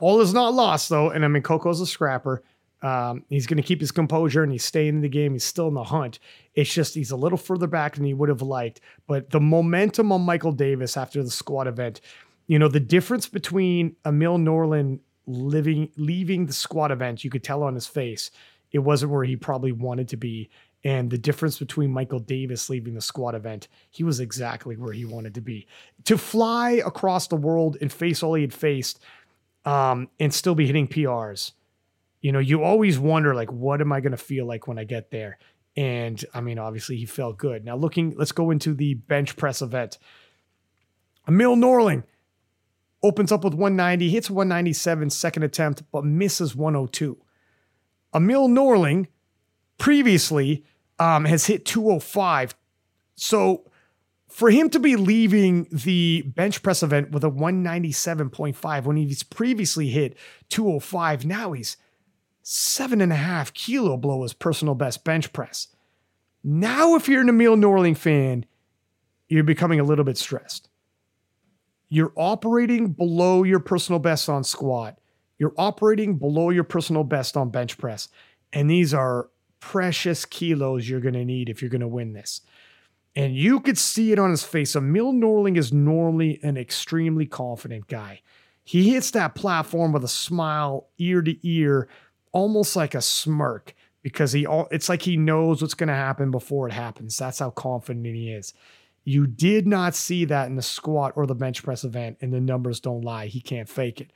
All 0.00 0.20
is 0.20 0.32
not 0.32 0.54
lost 0.54 0.88
though, 0.88 1.10
and 1.10 1.24
I 1.24 1.28
mean 1.28 1.42
Coco's 1.42 1.80
a 1.80 1.86
scrapper. 1.86 2.42
Um, 2.80 3.24
he's 3.28 3.48
going 3.48 3.56
to 3.56 3.62
keep 3.62 3.80
his 3.80 3.90
composure 3.90 4.44
and 4.44 4.52
he's 4.52 4.64
staying 4.64 4.88
in 4.88 5.00
the 5.00 5.08
game. 5.08 5.32
He's 5.32 5.44
still 5.44 5.66
in 5.66 5.74
the 5.74 5.82
hunt. 5.82 6.20
It's 6.54 6.72
just 6.72 6.94
he's 6.94 7.10
a 7.10 7.16
little 7.16 7.38
further 7.38 7.66
back 7.66 7.96
than 7.96 8.04
he 8.04 8.14
would 8.14 8.28
have 8.28 8.42
liked. 8.42 8.80
But 9.08 9.30
the 9.30 9.40
momentum 9.40 10.12
on 10.12 10.22
Michael 10.22 10.52
Davis 10.52 10.96
after 10.96 11.22
the 11.22 11.30
squat 11.30 11.66
event, 11.66 12.00
you 12.46 12.58
know, 12.58 12.68
the 12.68 12.80
difference 12.80 13.26
between 13.26 13.96
Emil 14.06 14.38
Norling 14.38 15.00
living 15.28 15.90
leaving 15.96 16.46
the 16.46 16.52
squat 16.52 16.90
event, 16.90 17.24
you 17.24 17.30
could 17.30 17.44
tell 17.44 17.62
on 17.62 17.74
his 17.74 17.86
face 17.86 18.30
it 18.72 18.80
wasn't 18.80 19.12
where 19.12 19.24
he 19.24 19.36
probably 19.36 19.72
wanted 19.72 20.08
to 20.08 20.16
be. 20.16 20.50
And 20.84 21.10
the 21.10 21.18
difference 21.18 21.58
between 21.58 21.90
Michael 21.90 22.20
Davis 22.20 22.70
leaving 22.70 22.94
the 22.94 23.00
squat 23.00 23.34
event, 23.34 23.66
he 23.90 24.04
was 24.04 24.20
exactly 24.20 24.76
where 24.76 24.92
he 24.92 25.04
wanted 25.04 25.34
to 25.34 25.40
be. 25.40 25.66
To 26.04 26.16
fly 26.16 26.82
across 26.84 27.26
the 27.26 27.36
world 27.36 27.76
and 27.80 27.92
face 27.92 28.22
all 28.22 28.34
he 28.34 28.42
had 28.42 28.54
faced, 28.54 29.00
um, 29.64 30.08
and 30.18 30.32
still 30.32 30.54
be 30.54 30.66
hitting 30.66 30.88
PRs. 30.88 31.52
You 32.20 32.32
know, 32.32 32.38
you 32.38 32.62
always 32.62 32.98
wonder 32.98 33.34
like, 33.34 33.52
what 33.52 33.80
am 33.80 33.92
I 33.92 34.00
going 34.00 34.12
to 34.12 34.16
feel 34.16 34.46
like 34.46 34.66
when 34.66 34.78
I 34.78 34.84
get 34.84 35.10
there? 35.10 35.38
And 35.76 36.22
I 36.34 36.40
mean, 36.40 36.58
obviously, 36.58 36.96
he 36.96 37.06
felt 37.06 37.38
good. 37.38 37.64
Now, 37.64 37.76
looking, 37.76 38.14
let's 38.16 38.32
go 38.32 38.50
into 38.50 38.74
the 38.74 38.94
bench 38.94 39.36
press 39.36 39.62
event. 39.62 39.98
Emil 41.28 41.56
Norling, 41.56 42.04
opens 43.02 43.30
up 43.32 43.44
with 43.44 43.54
190, 43.54 44.10
hits 44.10 44.30
197 44.30 45.10
second 45.10 45.42
attempt, 45.42 45.82
but 45.92 46.04
misses 46.04 46.54
102. 46.54 47.16
Emil 48.14 48.48
Norling 48.48 49.06
previously 49.78 50.64
um, 50.98 51.24
has 51.24 51.46
hit 51.46 51.64
205. 51.64 52.54
So 53.14 53.70
for 54.28 54.50
him 54.50 54.68
to 54.70 54.78
be 54.78 54.96
leaving 54.96 55.66
the 55.70 56.22
bench 56.22 56.62
press 56.62 56.82
event 56.82 57.10
with 57.10 57.24
a 57.24 57.30
197.5 57.30 58.84
when 58.84 58.96
he's 58.96 59.22
previously 59.22 59.88
hit 59.88 60.16
205, 60.48 61.24
now 61.24 61.52
he's 61.52 61.76
seven 62.42 63.00
and 63.00 63.12
a 63.12 63.16
half 63.16 63.52
kilo 63.52 63.96
below 63.96 64.22
his 64.22 64.32
personal 64.32 64.74
best 64.74 65.04
bench 65.04 65.32
press. 65.32 65.68
Now, 66.42 66.94
if 66.94 67.08
you're 67.08 67.20
an 67.20 67.28
Emil 67.28 67.56
Norling 67.56 67.96
fan, 67.96 68.46
you're 69.28 69.44
becoming 69.44 69.80
a 69.80 69.84
little 69.84 70.04
bit 70.04 70.16
stressed 70.16 70.67
you're 71.88 72.12
operating 72.16 72.88
below 72.88 73.42
your 73.42 73.60
personal 73.60 73.98
best 73.98 74.28
on 74.28 74.44
squat. 74.44 74.98
You're 75.38 75.54
operating 75.56 76.16
below 76.16 76.50
your 76.50 76.64
personal 76.64 77.04
best 77.04 77.36
on 77.36 77.50
bench 77.50 77.78
press. 77.78 78.08
And 78.52 78.70
these 78.70 78.92
are 78.92 79.28
precious 79.60 80.24
kilos 80.24 80.88
you're 80.88 81.00
going 81.00 81.14
to 81.14 81.24
need 81.24 81.48
if 81.48 81.62
you're 81.62 81.70
going 81.70 81.80
to 81.80 81.88
win 81.88 82.12
this. 82.12 82.40
And 83.16 83.34
you 83.34 83.60
could 83.60 83.78
see 83.78 84.12
it 84.12 84.18
on 84.18 84.30
his 84.30 84.44
face. 84.44 84.76
Emil 84.76 85.12
Norling 85.12 85.56
is 85.56 85.72
normally 85.72 86.38
an 86.42 86.56
extremely 86.56 87.26
confident 87.26 87.88
guy. 87.88 88.20
He 88.62 88.90
hits 88.90 89.10
that 89.12 89.34
platform 89.34 89.92
with 89.92 90.04
a 90.04 90.08
smile 90.08 90.88
ear 90.98 91.22
to 91.22 91.48
ear, 91.48 91.88
almost 92.32 92.76
like 92.76 92.94
a 92.94 93.00
smirk, 93.00 93.74
because 94.02 94.32
he 94.32 94.46
all, 94.46 94.68
it's 94.70 94.88
like 94.88 95.02
he 95.02 95.16
knows 95.16 95.62
what's 95.62 95.74
going 95.74 95.88
to 95.88 95.94
happen 95.94 96.30
before 96.30 96.68
it 96.68 96.72
happens. 96.72 97.16
That's 97.16 97.38
how 97.38 97.50
confident 97.50 98.06
he 98.06 98.30
is. 98.30 98.52
You 99.08 99.26
did 99.26 99.66
not 99.66 99.94
see 99.94 100.26
that 100.26 100.48
in 100.48 100.56
the 100.56 100.60
squat 100.60 101.14
or 101.16 101.26
the 101.26 101.34
bench 101.34 101.62
press 101.62 101.82
event, 101.82 102.18
and 102.20 102.30
the 102.30 102.40
numbers 102.40 102.78
don't 102.78 103.00
lie. 103.00 103.28
He 103.28 103.40
can't 103.40 103.66
fake 103.66 104.02
it. 104.02 104.12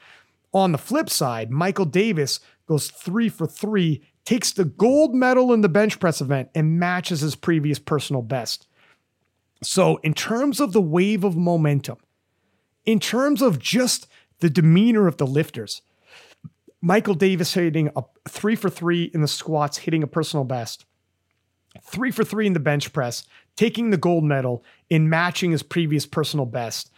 On 0.53 0.71
the 0.71 0.77
flip 0.77 1.09
side, 1.09 1.51
Michael 1.51 1.87
Davis 1.87 2.41
goes 2.67 2.91
three 2.91 3.31
for 3.31 3.47
three, 3.47 4.03
takes 4.27 4.53
the 4.53 4.67
gold 4.67 5.15
medal 5.15 5.51
in 5.55 5.63
the 5.63 5.69
bench 5.71 5.99
press 5.99 6.21
event, 6.21 6.51
and 6.55 6.79
matches 6.79 7.23
his 7.23 7.35
previous 7.35 7.79
personal 7.79 8.21
best. 8.21 8.67
So, 9.63 9.97
in 10.03 10.13
terms 10.13 10.61
of 10.61 10.75
the 10.75 10.83
wave 10.83 11.25
of 11.25 11.39
momentum, 11.39 11.97
in 12.85 13.01
terms 13.01 13.41
of 13.41 13.59
just 13.59 14.07
the 14.41 14.51
demeanor 14.51 15.07
of 15.07 15.17
the 15.17 15.27
lifters, 15.27 15.81
Michael 16.83 17.15
Davis 17.15 17.55
hitting 17.55 17.89
a 17.97 18.03
three 18.29 18.57
for 18.57 18.69
three 18.69 19.05
in 19.15 19.23
the 19.23 19.29
squats, 19.29 19.79
hitting 19.79 20.03
a 20.03 20.07
personal 20.07 20.45
best, 20.45 20.85
three 21.83 22.11
for 22.11 22.25
three 22.25 22.47
in 22.47 22.53
the 22.53 22.61
bench 22.61 22.93
press, 22.93 23.25
taking 23.57 23.91
the 23.91 23.97
gold 23.97 24.25
medal 24.25 24.65
in 24.91 25.09
matching 25.09 25.51
his 25.51 25.63
previous 25.63 26.07
personal 26.07 26.47
best. 26.47 26.91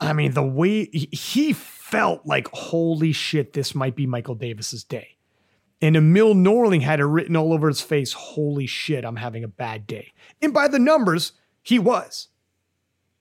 I 0.00 0.12
mean, 0.12 0.32
the 0.32 0.46
way 0.46 0.86
he 0.86 1.52
felt 1.52 2.24
like, 2.24 2.48
holy 2.48 3.12
shit, 3.12 3.52
this 3.52 3.74
might 3.74 3.96
be 3.96 4.06
Michael 4.06 4.34
Davis's 4.34 4.84
day. 4.84 5.16
And 5.80 5.96
Emil 5.96 6.34
Norling 6.34 6.82
had 6.82 7.00
it 7.00 7.04
written 7.04 7.36
all 7.36 7.52
over 7.52 7.68
his 7.68 7.80
face, 7.80 8.12
holy 8.12 8.66
shit, 8.66 9.04
I'm 9.04 9.16
having 9.16 9.44
a 9.44 9.48
bad 9.48 9.86
day. 9.86 10.12
And 10.42 10.52
by 10.52 10.68
the 10.68 10.78
numbers, 10.78 11.32
he 11.62 11.78
was. 11.78 12.28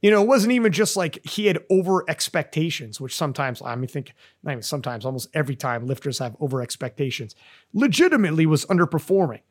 You 0.02 0.12
know, 0.12 0.22
it 0.22 0.28
wasn't 0.28 0.54
even 0.54 0.72
just 0.72 0.96
like 0.96 1.26
he 1.26 1.48
had 1.48 1.60
over 1.70 2.04
expectations, 2.08 3.02
which 3.02 3.16
sometimes, 3.16 3.62
I 3.64 3.76
mean, 3.76 3.88
think, 3.88 4.14
not 4.44 4.52
even 4.52 4.62
sometimes, 4.62 5.06
almost 5.06 5.30
every 5.34 5.56
time 5.56 5.88
lifters 5.88 6.20
have 6.20 6.36
over 6.40 6.62
expectations, 6.62 7.36
legitimately 7.74 8.46
was 8.46 8.66
underperforming. 8.66 9.42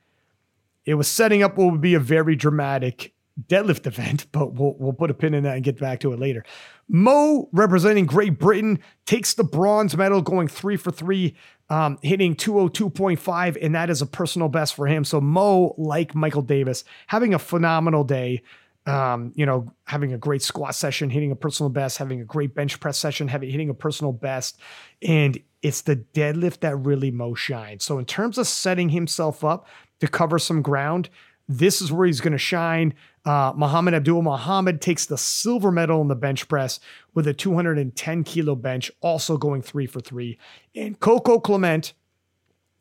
It 0.86 0.94
was 0.94 1.08
setting 1.08 1.42
up 1.42 1.58
what 1.58 1.72
would 1.72 1.80
be 1.80 1.94
a 1.94 2.00
very 2.00 2.36
dramatic 2.36 3.12
deadlift 3.48 3.86
event, 3.86 4.26
but 4.32 4.54
we'll, 4.54 4.76
we'll 4.78 4.92
put 4.92 5.10
a 5.10 5.14
pin 5.14 5.34
in 5.34 5.44
that 5.44 5.56
and 5.56 5.64
get 5.64 5.78
back 5.78 6.00
to 6.00 6.12
it 6.12 6.18
later. 6.18 6.44
Mo, 6.88 7.48
representing 7.52 8.06
Great 8.06 8.38
Britain, 8.38 8.78
takes 9.04 9.34
the 9.34 9.44
bronze 9.44 9.96
medal, 9.96 10.22
going 10.22 10.48
three 10.48 10.76
for 10.76 10.90
three, 10.90 11.36
um, 11.68 11.98
hitting 12.02 12.36
202.5, 12.36 13.58
and 13.60 13.74
that 13.74 13.90
is 13.90 14.00
a 14.00 14.06
personal 14.06 14.48
best 14.48 14.74
for 14.74 14.86
him. 14.86 15.04
So 15.04 15.20
Mo, 15.20 15.74
like 15.76 16.14
Michael 16.14 16.42
Davis, 16.42 16.84
having 17.08 17.34
a 17.34 17.38
phenomenal 17.38 18.04
day. 18.04 18.42
Um, 18.88 19.32
you 19.34 19.44
know, 19.46 19.72
having 19.84 20.12
a 20.12 20.16
great 20.16 20.42
squat 20.42 20.76
session, 20.76 21.10
hitting 21.10 21.32
a 21.32 21.34
personal 21.34 21.70
best, 21.70 21.98
having 21.98 22.20
a 22.20 22.24
great 22.24 22.54
bench 22.54 22.78
press 22.78 22.96
session, 22.96 23.26
having 23.26 23.50
hitting 23.50 23.68
a 23.68 23.74
personal 23.74 24.12
best, 24.12 24.60
and 25.02 25.36
it's 25.60 25.80
the 25.80 25.96
deadlift 25.96 26.60
that 26.60 26.76
really 26.76 27.10
Mo 27.10 27.34
shines. 27.34 27.82
So 27.82 27.98
in 27.98 28.04
terms 28.04 28.38
of 28.38 28.46
setting 28.46 28.90
himself 28.90 29.42
up 29.42 29.66
to 30.00 30.08
cover 30.08 30.38
some 30.38 30.62
ground. 30.62 31.08
This 31.48 31.80
is 31.80 31.92
where 31.92 32.06
he's 32.06 32.20
going 32.20 32.32
to 32.32 32.38
shine. 32.38 32.94
Uh, 33.24 33.52
Muhammad 33.56 33.94
Abdul 33.94 34.22
Muhammad 34.22 34.80
takes 34.80 35.06
the 35.06 35.18
silver 35.18 35.70
medal 35.70 36.00
in 36.00 36.08
the 36.08 36.14
bench 36.16 36.48
press 36.48 36.80
with 37.14 37.26
a 37.26 37.34
210 37.34 38.24
kilo 38.24 38.54
bench, 38.54 38.90
also 39.00 39.36
going 39.36 39.62
three 39.62 39.86
for 39.86 40.00
three. 40.00 40.38
And 40.74 40.98
Coco 40.98 41.38
Clement, 41.38 41.92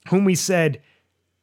whom 0.09 0.25
we 0.25 0.35
said 0.35 0.81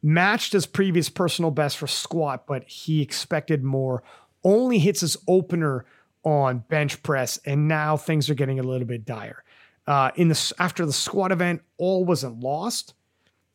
matched 0.01 0.51
his 0.51 0.65
previous 0.65 1.09
personal 1.09 1.49
best 1.49 1.77
for 1.77 1.87
squat, 1.87 2.45
but 2.45 2.67
he 2.67 3.01
expected 3.01 3.63
more, 3.63 4.03
only 4.43 4.79
hits 4.79 4.99
his 4.99 5.17
opener 5.27 5.85
on 6.23 6.59
bench 6.69 7.01
press, 7.03 7.37
and 7.45 7.67
now 7.67 7.97
things 7.97 8.29
are 8.29 8.35
getting 8.35 8.59
a 8.59 8.63
little 8.63 8.87
bit 8.87 9.05
dire. 9.05 9.43
Uh, 9.87 10.11
in 10.15 10.29
the 10.29 10.53
after 10.59 10.85
the 10.85 10.93
squat 10.93 11.31
event, 11.31 11.61
all 11.77 12.05
wasn't 12.05 12.39
lost 12.39 12.93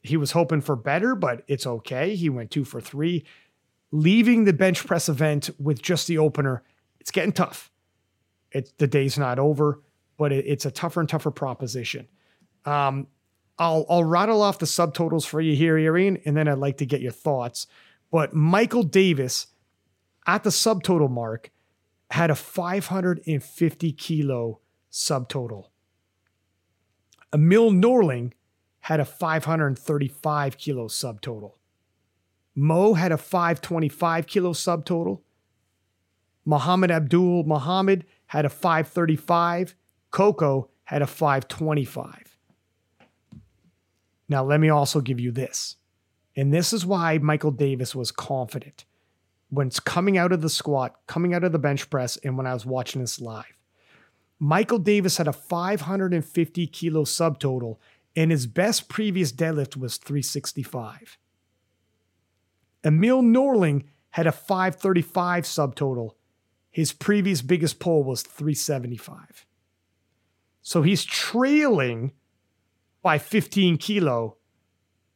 he 0.02 0.16
was 0.16 0.32
hoping 0.32 0.60
for 0.60 0.76
better, 0.76 1.14
but 1.14 1.42
it's 1.48 1.66
okay. 1.66 2.14
He 2.14 2.28
went 2.28 2.50
two 2.50 2.64
for 2.64 2.80
three. 2.80 3.24
Leaving 3.90 4.44
the 4.44 4.52
bench 4.52 4.86
press 4.86 5.08
event 5.08 5.50
with 5.58 5.82
just 5.82 6.06
the 6.06 6.18
opener, 6.18 6.62
it's 7.00 7.10
getting 7.10 7.32
tough. 7.32 7.70
It's 8.52 8.72
the 8.78 8.86
day's 8.86 9.18
not 9.18 9.38
over, 9.38 9.82
but 10.16 10.32
it, 10.32 10.46
it's 10.46 10.66
a 10.66 10.70
tougher 10.70 11.00
and 11.00 11.08
tougher 11.08 11.30
proposition. 11.30 12.08
Um, 12.64 13.06
I'll 13.58 13.86
I'll 13.88 14.04
rattle 14.04 14.42
off 14.42 14.58
the 14.58 14.66
subtotals 14.66 15.26
for 15.26 15.40
you 15.40 15.56
here, 15.56 15.76
Arian, 15.76 16.18
and 16.24 16.36
then 16.36 16.48
I'd 16.48 16.58
like 16.58 16.78
to 16.78 16.86
get 16.86 17.00
your 17.00 17.12
thoughts. 17.12 17.66
But 18.10 18.34
Michael 18.34 18.84
Davis 18.84 19.48
at 20.26 20.44
the 20.44 20.50
subtotal 20.50 21.10
mark 21.10 21.50
had 22.10 22.30
a 22.30 22.34
550 22.34 23.92
kilo 23.92 24.60
subtotal. 24.90 25.66
Emil 27.32 27.70
Norling 27.70 28.32
had 28.88 29.00
a 29.00 29.04
535 29.04 30.56
kilo 30.56 30.88
subtotal. 30.88 31.52
Mo 32.54 32.94
had 32.94 33.12
a 33.12 33.18
525 33.18 34.26
kilo 34.26 34.54
subtotal. 34.54 35.20
Muhammad 36.46 36.90
Abdul 36.90 37.44
Muhammad 37.44 38.06
had 38.28 38.46
a 38.46 38.48
535. 38.48 39.74
Coco 40.10 40.70
had 40.84 41.02
a 41.02 41.06
525. 41.06 42.38
Now, 44.26 44.42
let 44.42 44.58
me 44.58 44.70
also 44.70 45.02
give 45.02 45.20
you 45.20 45.32
this. 45.32 45.76
And 46.34 46.50
this 46.50 46.72
is 46.72 46.86
why 46.86 47.18
Michael 47.18 47.50
Davis 47.50 47.94
was 47.94 48.10
confident 48.10 48.86
when 49.50 49.66
it's 49.66 49.80
coming 49.80 50.16
out 50.16 50.32
of 50.32 50.40
the 50.40 50.48
squat, 50.48 50.96
coming 51.06 51.34
out 51.34 51.44
of 51.44 51.52
the 51.52 51.58
bench 51.58 51.90
press, 51.90 52.16
and 52.24 52.38
when 52.38 52.46
I 52.46 52.54
was 52.54 52.64
watching 52.64 53.02
this 53.02 53.20
live. 53.20 53.44
Michael 54.40 54.78
Davis 54.78 55.16
had 55.18 55.28
a 55.28 55.32
550 55.32 56.66
kilo 56.68 57.04
subtotal, 57.04 57.76
and 58.16 58.30
his 58.30 58.46
best 58.46 58.88
previous 58.88 59.32
deadlift 59.32 59.76
was 59.76 59.96
365. 59.96 61.18
Emil 62.84 63.22
Norling 63.22 63.84
had 64.10 64.26
a 64.26 64.32
535 64.32 65.44
subtotal. 65.44 66.12
His 66.70 66.92
previous 66.92 67.42
biggest 67.42 67.78
pull 67.78 68.04
was 68.04 68.22
375. 68.22 69.46
So 70.62 70.82
he's 70.82 71.04
trailing 71.04 72.12
by 73.02 73.18
15 73.18 73.78
kilo, 73.78 74.36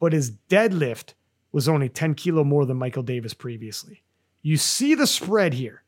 but 0.00 0.12
his 0.12 0.30
deadlift 0.48 1.14
was 1.52 1.68
only 1.68 1.88
10 1.88 2.14
kilo 2.14 2.44
more 2.44 2.64
than 2.64 2.78
Michael 2.78 3.02
Davis 3.02 3.34
previously. 3.34 4.02
You 4.40 4.56
see 4.56 4.94
the 4.94 5.06
spread 5.06 5.54
here. 5.54 5.84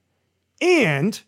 And 0.61 1.21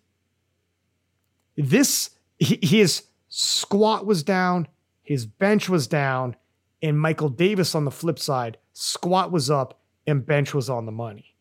this, 1.57 2.11
his 2.39 3.05
squat 3.29 4.07
was 4.07 4.22
down, 4.22 4.68
his 5.07 5.24
bench 5.24 5.68
was 5.68 5.86
down, 5.86 6.36
and 6.82 7.00
Michael 7.00 7.28
Davis 7.28 7.74
on 7.74 7.84
the 7.84 7.90
flip 7.90 8.18
side, 8.18 8.59
squat 8.72 9.32
was 9.32 9.50
up 9.50 9.80
and 10.07 10.26
bench 10.26 10.52
was 10.52 10.68
on 10.68 10.84
the 10.84 10.92
money. 10.92 11.36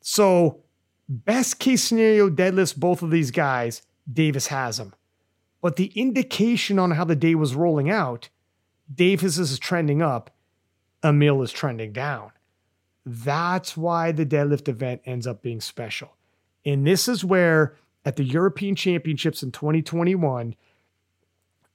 So, 0.00 0.62
best 1.08 1.58
case 1.58 1.82
scenario 1.82 2.28
deadlifts 2.30 2.76
both 2.76 3.02
of 3.02 3.10
these 3.10 3.30
guys, 3.30 3.82
Davis 4.10 4.48
has 4.48 4.78
them. 4.78 4.94
But 5.60 5.76
the 5.76 5.92
indication 5.94 6.78
on 6.78 6.92
how 6.92 7.04
the 7.04 7.16
day 7.16 7.34
was 7.34 7.54
rolling 7.54 7.90
out, 7.90 8.28
Davis 8.92 9.36
is 9.36 9.58
trending 9.58 10.00
up, 10.00 10.30
Emil 11.04 11.42
is 11.42 11.52
trending 11.52 11.92
down. 11.92 12.30
That's 13.04 13.76
why 13.76 14.12
the 14.12 14.26
deadlift 14.26 14.68
event 14.68 15.02
ends 15.04 15.26
up 15.26 15.42
being 15.42 15.60
special. 15.60 16.16
And 16.64 16.86
this 16.86 17.06
is 17.06 17.24
where, 17.24 17.76
at 18.04 18.16
the 18.16 18.24
European 18.24 18.74
Championships 18.74 19.42
in 19.42 19.52
2021, 19.52 20.54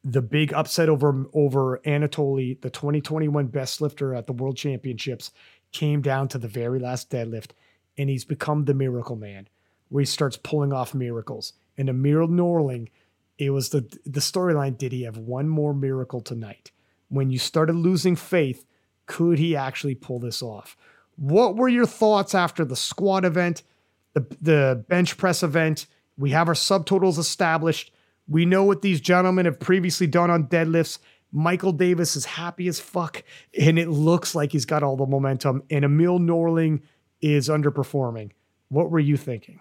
the 0.03 0.21
big 0.21 0.53
upset 0.53 0.89
over, 0.89 1.25
over 1.33 1.79
Anatoly, 1.85 2.59
the 2.61 2.69
2021 2.69 3.47
best 3.47 3.81
lifter 3.81 4.15
at 4.15 4.27
the 4.27 4.33
World 4.33 4.57
Championships, 4.57 5.31
came 5.71 6.01
down 6.01 6.27
to 6.29 6.37
the 6.37 6.47
very 6.47 6.79
last 6.79 7.09
deadlift. 7.09 7.51
And 7.97 8.09
he's 8.09 8.25
become 8.25 8.65
the 8.65 8.73
miracle 8.73 9.15
man, 9.15 9.47
where 9.89 10.01
he 10.01 10.05
starts 10.05 10.37
pulling 10.37 10.73
off 10.73 10.95
miracles. 10.95 11.53
And 11.77 11.89
Emil 11.89 12.27
Norling, 12.27 12.87
it 13.37 13.51
was 13.51 13.69
the, 13.69 13.81
the 14.05 14.19
storyline 14.19 14.77
did 14.77 14.91
he 14.91 15.03
have 15.03 15.17
one 15.17 15.47
more 15.47 15.73
miracle 15.73 16.21
tonight? 16.21 16.71
When 17.09 17.29
you 17.29 17.37
started 17.37 17.75
losing 17.75 18.15
faith, 18.15 18.65
could 19.05 19.37
he 19.39 19.55
actually 19.55 19.95
pull 19.95 20.19
this 20.19 20.41
off? 20.41 20.77
What 21.17 21.55
were 21.55 21.69
your 21.69 21.85
thoughts 21.85 22.33
after 22.33 22.63
the 22.63 22.75
squat 22.75 23.25
event, 23.25 23.63
the, 24.13 24.25
the 24.41 24.85
bench 24.87 25.17
press 25.17 25.43
event? 25.43 25.85
We 26.17 26.31
have 26.31 26.47
our 26.47 26.53
subtotals 26.53 27.17
established. 27.17 27.91
We 28.31 28.45
know 28.45 28.63
what 28.63 28.81
these 28.81 29.01
gentlemen 29.01 29.45
have 29.45 29.59
previously 29.59 30.07
done 30.07 30.31
on 30.31 30.47
deadlifts. 30.47 30.99
Michael 31.33 31.73
Davis 31.73 32.15
is 32.15 32.23
happy 32.23 32.69
as 32.69 32.79
fuck, 32.79 33.23
and 33.59 33.77
it 33.77 33.89
looks 33.89 34.33
like 34.33 34.53
he's 34.53 34.65
got 34.65 34.83
all 34.83 34.95
the 34.95 35.05
momentum. 35.05 35.63
And 35.69 35.83
Emil 35.83 36.17
Norling 36.17 36.81
is 37.21 37.49
underperforming. 37.49 38.31
What 38.69 38.89
were 38.89 38.99
you 38.99 39.17
thinking? 39.17 39.59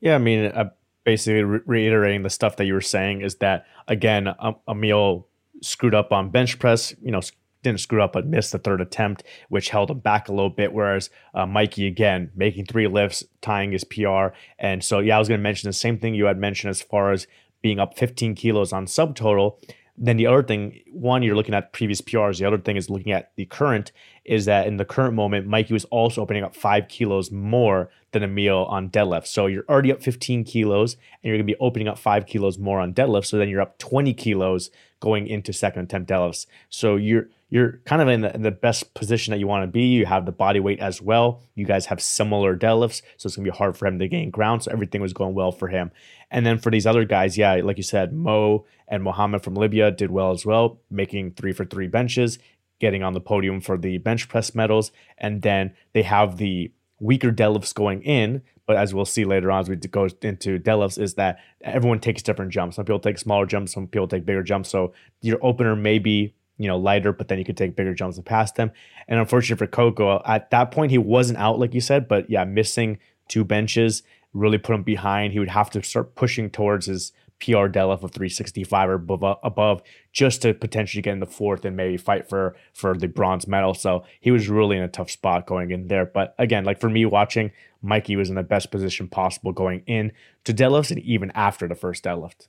Yeah, 0.00 0.16
I 0.16 0.18
mean, 0.18 0.44
uh, 0.44 0.70
basically 1.04 1.44
re- 1.44 1.60
reiterating 1.64 2.22
the 2.22 2.30
stuff 2.30 2.56
that 2.56 2.66
you 2.66 2.74
were 2.74 2.82
saying 2.82 3.22
is 3.22 3.36
that 3.36 3.64
again, 3.88 4.34
um, 4.38 4.56
Emil 4.68 5.26
screwed 5.62 5.94
up 5.94 6.12
on 6.12 6.28
bench 6.28 6.58
press. 6.58 6.94
You 7.02 7.10
know, 7.10 7.22
didn't 7.62 7.80
screw 7.80 8.02
up 8.02 8.12
but 8.12 8.26
missed 8.26 8.52
the 8.52 8.58
third 8.58 8.80
attempt, 8.80 9.24
which 9.48 9.70
held 9.70 9.90
him 9.90 9.98
back 9.98 10.28
a 10.28 10.32
little 10.32 10.50
bit. 10.50 10.72
Whereas 10.72 11.10
uh, 11.32 11.46
Mikey, 11.46 11.86
again, 11.86 12.30
making 12.36 12.66
three 12.66 12.86
lifts, 12.86 13.24
tying 13.40 13.72
his 13.72 13.82
PR. 13.82 14.28
And 14.58 14.84
so, 14.84 15.00
yeah, 15.00 15.16
I 15.16 15.18
was 15.18 15.28
going 15.28 15.40
to 15.40 15.42
mention 15.42 15.68
the 15.68 15.72
same 15.72 15.98
thing 15.98 16.14
you 16.14 16.26
had 16.26 16.38
mentioned 16.38 16.70
as 16.70 16.82
far 16.82 17.10
as 17.10 17.26
being 17.64 17.80
up 17.80 17.96
15 17.96 18.34
kilos 18.34 18.74
on 18.74 18.84
subtotal. 18.84 19.56
Then 19.96 20.18
the 20.18 20.26
other 20.26 20.42
thing, 20.42 20.80
one, 20.92 21.22
you're 21.22 21.34
looking 21.34 21.54
at 21.54 21.72
previous 21.72 22.02
PRs. 22.02 22.38
The 22.38 22.44
other 22.44 22.58
thing 22.58 22.76
is 22.76 22.90
looking 22.90 23.12
at 23.12 23.32
the 23.36 23.46
current, 23.46 23.90
is 24.26 24.44
that 24.44 24.66
in 24.66 24.76
the 24.76 24.84
current 24.84 25.14
moment, 25.14 25.46
Mikey 25.46 25.72
was 25.72 25.86
also 25.86 26.20
opening 26.20 26.44
up 26.44 26.54
five 26.54 26.88
kilos 26.88 27.30
more 27.30 27.88
than 28.12 28.22
Emil 28.22 28.66
on 28.66 28.90
deadlift. 28.90 29.28
So 29.28 29.46
you're 29.46 29.64
already 29.66 29.90
up 29.90 30.02
15 30.02 30.44
kilos 30.44 30.92
and 30.92 31.00
you're 31.22 31.36
going 31.36 31.46
to 31.46 31.50
be 31.50 31.58
opening 31.58 31.88
up 31.88 31.98
five 31.98 32.26
kilos 32.26 32.58
more 32.58 32.80
on 32.80 32.92
deadlift. 32.92 33.24
So 33.24 33.38
then 33.38 33.48
you're 33.48 33.62
up 33.62 33.78
20 33.78 34.12
kilos 34.12 34.70
going 35.04 35.26
into 35.26 35.52
second 35.52 35.82
attempt 35.82 36.10
deadlifts. 36.10 36.46
So 36.70 36.96
you're 36.96 37.28
you're 37.50 37.78
kind 37.84 38.00
of 38.00 38.08
in 38.08 38.22
the, 38.22 38.34
in 38.34 38.40
the 38.40 38.50
best 38.50 38.94
position 38.94 39.32
that 39.32 39.38
you 39.38 39.46
want 39.46 39.62
to 39.62 39.66
be. 39.70 39.82
You 39.82 40.06
have 40.06 40.24
the 40.24 40.32
body 40.32 40.60
weight 40.60 40.80
as 40.80 41.02
well. 41.02 41.42
You 41.54 41.66
guys 41.66 41.84
have 41.86 42.00
similar 42.00 42.56
deadlifts, 42.56 43.02
so 43.18 43.26
it's 43.26 43.36
gonna 43.36 43.44
be 43.44 43.56
hard 43.56 43.76
for 43.76 43.86
him 43.86 43.98
to 43.98 44.08
gain 44.08 44.30
ground. 44.30 44.62
So 44.62 44.72
everything 44.72 45.02
was 45.02 45.12
going 45.12 45.34
well 45.34 45.52
for 45.52 45.68
him. 45.68 45.90
And 46.30 46.46
then 46.46 46.58
for 46.58 46.70
these 46.70 46.86
other 46.86 47.04
guys, 47.04 47.36
yeah, 47.36 47.52
like 47.62 47.76
you 47.76 47.82
said, 47.82 48.14
Mo 48.14 48.64
and 48.88 49.02
Mohammed 49.02 49.44
from 49.44 49.56
Libya 49.56 49.90
did 49.90 50.10
well 50.10 50.30
as 50.30 50.46
well, 50.46 50.80
making 50.90 51.32
three 51.32 51.52
for 51.52 51.66
three 51.66 51.86
benches, 51.86 52.38
getting 52.80 53.02
on 53.02 53.12
the 53.12 53.20
podium 53.20 53.60
for 53.60 53.76
the 53.76 53.98
bench 53.98 54.26
press 54.26 54.54
medals, 54.54 54.90
and 55.18 55.42
then 55.42 55.74
they 55.92 56.02
have 56.02 56.38
the 56.38 56.72
weaker 56.98 57.30
deadlifts 57.30 57.74
going 57.74 58.02
in, 58.02 58.40
as 58.68 58.94
we'll 58.94 59.04
see 59.04 59.24
later 59.24 59.50
on 59.50 59.60
as 59.60 59.68
we 59.68 59.76
go 59.76 60.08
into 60.22 60.58
deadlifts, 60.58 60.98
is 60.98 61.14
that 61.14 61.38
everyone 61.62 62.00
takes 62.00 62.22
different 62.22 62.52
jumps. 62.52 62.76
Some 62.76 62.84
people 62.84 62.98
take 62.98 63.18
smaller 63.18 63.46
jumps, 63.46 63.72
some 63.72 63.86
people 63.86 64.08
take 64.08 64.24
bigger 64.24 64.42
jumps. 64.42 64.68
So 64.70 64.94
your 65.20 65.38
opener 65.42 65.76
may 65.76 65.98
be 65.98 66.34
you 66.56 66.68
know, 66.68 66.78
lighter, 66.78 67.12
but 67.12 67.28
then 67.28 67.38
you 67.38 67.44
could 67.44 67.56
take 67.56 67.74
bigger 67.74 67.94
jumps 67.94 68.16
and 68.16 68.24
pass 68.24 68.52
them. 68.52 68.70
And 69.08 69.18
unfortunately 69.18 69.66
for 69.66 69.70
Coco, 69.70 70.22
at 70.24 70.50
that 70.50 70.70
point 70.70 70.92
he 70.92 70.98
wasn't 70.98 71.38
out 71.38 71.58
like 71.58 71.74
you 71.74 71.80
said, 71.80 72.08
but 72.08 72.30
yeah, 72.30 72.44
missing 72.44 72.98
two 73.28 73.44
benches 73.44 74.02
really 74.32 74.58
put 74.58 74.74
him 74.74 74.82
behind. 74.82 75.32
He 75.32 75.38
would 75.38 75.48
have 75.48 75.70
to 75.70 75.82
start 75.82 76.14
pushing 76.14 76.50
towards 76.50 76.86
his 76.86 77.12
PR 77.40 77.66
deadlift 77.66 78.02
of 78.02 78.12
365 78.12 78.88
or 78.88 78.94
above, 78.94 79.38
above 79.42 79.82
just 80.12 80.42
to 80.42 80.54
potentially 80.54 81.02
get 81.02 81.12
in 81.12 81.20
the 81.20 81.26
fourth 81.26 81.64
and 81.64 81.76
maybe 81.76 81.96
fight 81.96 82.28
for 82.28 82.56
for 82.72 82.96
the 82.96 83.08
bronze 83.08 83.46
medal. 83.46 83.74
So 83.74 84.04
he 84.20 84.30
was 84.30 84.48
really 84.48 84.76
in 84.76 84.82
a 84.82 84.88
tough 84.88 85.10
spot 85.10 85.46
going 85.46 85.70
in 85.70 85.88
there. 85.88 86.06
But 86.06 86.34
again, 86.38 86.64
like 86.64 86.80
for 86.80 86.88
me 86.88 87.04
watching, 87.04 87.50
Mikey 87.84 88.16
was 88.16 88.28
in 88.30 88.34
the 88.34 88.42
best 88.42 88.70
position 88.70 89.08
possible 89.08 89.52
going 89.52 89.82
in 89.86 90.12
to 90.44 90.54
deadlifts 90.54 90.90
and 90.90 91.00
even 91.00 91.30
after 91.32 91.68
the 91.68 91.74
first 91.74 92.04
deadlift. 92.04 92.48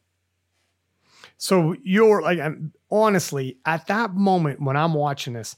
So 1.38 1.76
you're 1.84 2.22
like, 2.22 2.40
I'm, 2.40 2.72
honestly, 2.90 3.58
at 3.66 3.88
that 3.88 4.14
moment 4.14 4.62
when 4.62 4.78
I'm 4.78 4.94
watching 4.94 5.34
this, 5.34 5.56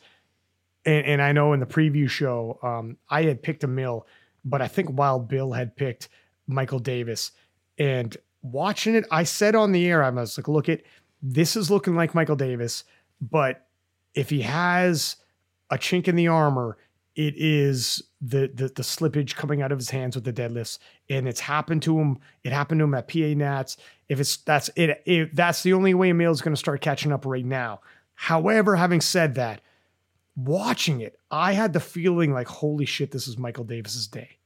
and, 0.85 1.05
and 1.05 1.21
I 1.21 1.31
know 1.31 1.53
in 1.53 1.59
the 1.59 1.65
preview 1.65 2.09
show, 2.09 2.59
um, 2.63 2.97
I 3.09 3.23
had 3.23 3.43
picked 3.43 3.63
Emil, 3.63 4.07
but 4.43 4.61
I 4.61 4.67
think 4.67 4.89
Wild 4.91 5.27
Bill 5.27 5.51
had 5.51 5.75
picked 5.75 6.09
Michael 6.47 6.79
Davis. 6.79 7.31
And 7.77 8.15
watching 8.41 8.95
it, 8.95 9.05
I 9.11 9.23
said 9.23 9.55
on 9.55 9.71
the 9.71 9.85
air, 9.87 10.03
I 10.03 10.09
was 10.09 10.37
like, 10.37 10.47
look, 10.47 10.69
it 10.69 10.85
this 11.21 11.55
is 11.55 11.71
looking 11.71 11.95
like 11.95 12.15
Michael 12.15 12.35
Davis, 12.35 12.83
but 13.19 13.65
if 14.13 14.29
he 14.29 14.41
has 14.41 15.17
a 15.69 15.77
chink 15.77 16.07
in 16.07 16.15
the 16.15 16.27
armor, 16.27 16.77
it 17.17 17.33
is 17.35 18.03
the, 18.21 18.49
the 18.53 18.67
the 18.67 18.83
slippage 18.83 19.35
coming 19.35 19.63
out 19.63 19.71
of 19.71 19.79
his 19.79 19.89
hands 19.89 20.15
with 20.15 20.23
the 20.23 20.31
deadlifts, 20.31 20.77
and 21.09 21.27
it's 21.27 21.39
happened 21.39 21.81
to 21.81 21.99
him. 21.99 22.19
It 22.43 22.53
happened 22.53 22.79
to 22.79 22.85
him 22.85 22.93
at 22.93 23.07
PA 23.07 23.33
Nats. 23.35 23.75
If 24.07 24.19
it's 24.19 24.37
that's 24.37 24.69
it, 24.75 25.01
it 25.05 25.35
that's 25.35 25.63
the 25.63 25.73
only 25.73 25.95
way 25.95 26.11
Emil 26.11 26.31
is 26.31 26.41
going 26.41 26.53
to 26.53 26.59
start 26.59 26.79
catching 26.79 27.11
up 27.11 27.25
right 27.25 27.43
now. 27.43 27.81
However, 28.13 28.75
having 28.75 29.01
said 29.01 29.33
that, 29.35 29.61
watching 30.35 31.01
it, 31.01 31.19
I 31.31 31.53
had 31.53 31.73
the 31.73 31.79
feeling 31.79 32.33
like, 32.33 32.47
holy 32.47 32.85
shit, 32.85 33.11
this 33.11 33.27
is 33.27 33.35
Michael 33.35 33.63
Davis's 33.63 34.07
day. 34.07 34.37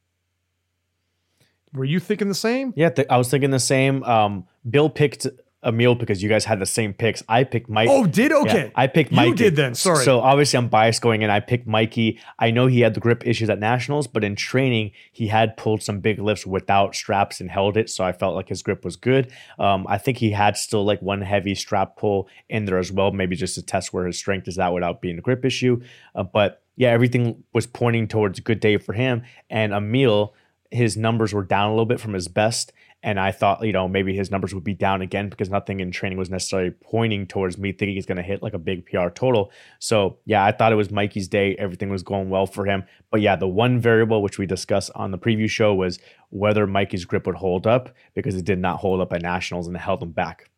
Were 1.73 1.85
you 1.85 1.99
thinking 1.99 2.29
the 2.29 2.33
same? 2.33 2.73
Yeah, 2.77 2.89
th- 2.89 3.07
I 3.09 3.17
was 3.17 3.29
thinking 3.29 3.51
the 3.51 3.59
same. 3.59 4.03
Um, 4.03 4.45
Bill 4.69 4.89
picked 4.89 5.27
Emil 5.63 5.93
because 5.93 6.23
you 6.23 6.29
guys 6.29 6.45
had 6.45 6.59
the 6.59 6.65
same 6.65 6.93
picks. 6.93 7.21
I 7.29 7.43
picked 7.43 7.69
Mike. 7.69 7.87
Oh, 7.89 8.05
did 8.05 8.31
okay. 8.31 8.65
Yeah, 8.65 8.69
I 8.73 8.87
picked 8.87 9.11
Mikey. 9.11 9.29
You 9.29 9.35
did 9.35 9.55
then. 9.55 9.75
Sorry. 9.75 10.03
So 10.03 10.19
obviously 10.19 10.57
I'm 10.57 10.69
biased 10.69 11.01
going 11.01 11.21
in. 11.21 11.29
I 11.29 11.39
picked 11.39 11.67
Mikey. 11.67 12.19
I 12.39 12.49
know 12.49 12.65
he 12.65 12.81
had 12.81 12.95
the 12.95 12.99
grip 12.99 13.25
issues 13.27 13.49
at 13.49 13.59
nationals, 13.59 14.07
but 14.07 14.23
in 14.23 14.35
training 14.35 14.91
he 15.11 15.27
had 15.27 15.57
pulled 15.57 15.83
some 15.83 15.99
big 15.99 16.19
lifts 16.19 16.47
without 16.47 16.95
straps 16.95 17.39
and 17.39 17.51
held 17.51 17.77
it. 17.77 17.89
So 17.89 18.03
I 18.03 18.11
felt 18.11 18.35
like 18.35 18.49
his 18.49 18.63
grip 18.63 18.83
was 18.83 18.95
good. 18.95 19.31
Um, 19.59 19.85
I 19.87 19.99
think 19.99 20.17
he 20.17 20.31
had 20.31 20.57
still 20.57 20.83
like 20.83 21.01
one 21.01 21.21
heavy 21.21 21.53
strap 21.53 21.95
pull 21.95 22.27
in 22.49 22.65
there 22.65 22.79
as 22.79 22.91
well, 22.91 23.11
maybe 23.11 23.35
just 23.35 23.55
to 23.55 23.61
test 23.61 23.93
where 23.93 24.07
his 24.07 24.17
strength 24.17 24.47
is 24.47 24.57
at 24.57 24.73
without 24.73 25.01
being 25.01 25.19
a 25.19 25.21
grip 25.21 25.45
issue. 25.45 25.81
Uh, 26.15 26.23
but 26.23 26.63
yeah, 26.75 26.89
everything 26.89 27.43
was 27.53 27.67
pointing 27.67 28.07
towards 28.07 28.39
a 28.39 28.41
good 28.41 28.59
day 28.59 28.77
for 28.77 28.93
him. 28.93 29.21
And 29.49 29.73
Emil, 29.73 30.33
his 30.71 30.97
numbers 30.97 31.33
were 31.33 31.43
down 31.43 31.67
a 31.67 31.73
little 31.73 31.85
bit 31.85 31.99
from 31.99 32.13
his 32.13 32.27
best. 32.27 32.71
And 33.03 33.19
I 33.19 33.31
thought, 33.31 33.65
you 33.65 33.71
know, 33.71 33.87
maybe 33.87 34.15
his 34.15 34.29
numbers 34.29 34.53
would 34.53 34.63
be 34.63 34.75
down 34.75 35.01
again 35.01 35.29
because 35.29 35.49
nothing 35.49 35.79
in 35.79 35.91
training 35.91 36.19
was 36.19 36.29
necessarily 36.29 36.69
pointing 36.69 37.25
towards 37.25 37.57
me 37.57 37.71
thinking 37.71 37.95
he's 37.95 38.05
going 38.05 38.17
to 38.17 38.23
hit 38.23 38.43
like 38.43 38.53
a 38.53 38.59
big 38.59 38.85
PR 38.85 39.09
total. 39.09 39.51
So, 39.79 40.19
yeah, 40.25 40.45
I 40.45 40.51
thought 40.51 40.71
it 40.71 40.75
was 40.75 40.91
Mikey's 40.91 41.27
day. 41.27 41.55
Everything 41.55 41.89
was 41.89 42.03
going 42.03 42.29
well 42.29 42.45
for 42.45 42.65
him. 42.65 42.83
But 43.09 43.21
yeah, 43.21 43.35
the 43.35 43.47
one 43.47 43.79
variable 43.79 44.21
which 44.21 44.37
we 44.37 44.45
discussed 44.45 44.91
on 44.93 45.09
the 45.09 45.17
preview 45.17 45.49
show 45.49 45.73
was 45.73 45.97
whether 46.29 46.67
Mikey's 46.67 47.05
grip 47.05 47.25
would 47.25 47.37
hold 47.37 47.65
up 47.65 47.89
because 48.13 48.35
it 48.35 48.45
did 48.45 48.59
not 48.59 48.77
hold 48.77 49.01
up 49.01 49.13
at 49.13 49.23
nationals 49.23 49.65
and 49.65 49.75
it 49.75 49.79
held 49.79 50.03
him 50.03 50.11
back. 50.11 50.51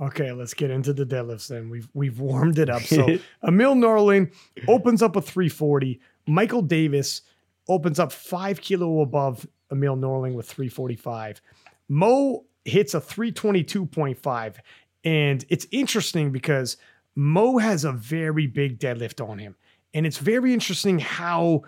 Okay, 0.00 0.32
let's 0.32 0.54
get 0.54 0.70
into 0.70 0.94
the 0.94 1.04
deadlifts 1.04 1.48
then. 1.48 1.68
We've 1.68 1.88
we've 1.92 2.18
warmed 2.20 2.58
it 2.58 2.70
up. 2.70 2.82
So 2.82 3.06
Emil 3.46 3.74
Norling 3.74 4.32
opens 4.66 5.02
up 5.02 5.14
a 5.14 5.20
340. 5.20 6.00
Michael 6.26 6.62
Davis 6.62 7.20
opens 7.68 7.98
up 7.98 8.10
five 8.10 8.62
kilo 8.62 9.00
above 9.02 9.46
Emil 9.70 9.96
Norling 9.96 10.34
with 10.34 10.48
345. 10.48 11.40
Mo 11.88 12.44
hits 12.64 12.94
a 12.94 13.00
322.5. 13.00 14.56
And 15.04 15.44
it's 15.48 15.66
interesting 15.70 16.30
because 16.30 16.76
Mo 17.14 17.58
has 17.58 17.84
a 17.84 17.92
very 17.92 18.46
big 18.46 18.78
deadlift 18.78 19.26
on 19.26 19.38
him. 19.38 19.56
And 19.94 20.06
it's 20.06 20.18
very 20.18 20.52
interesting 20.52 20.98
how 20.98 21.62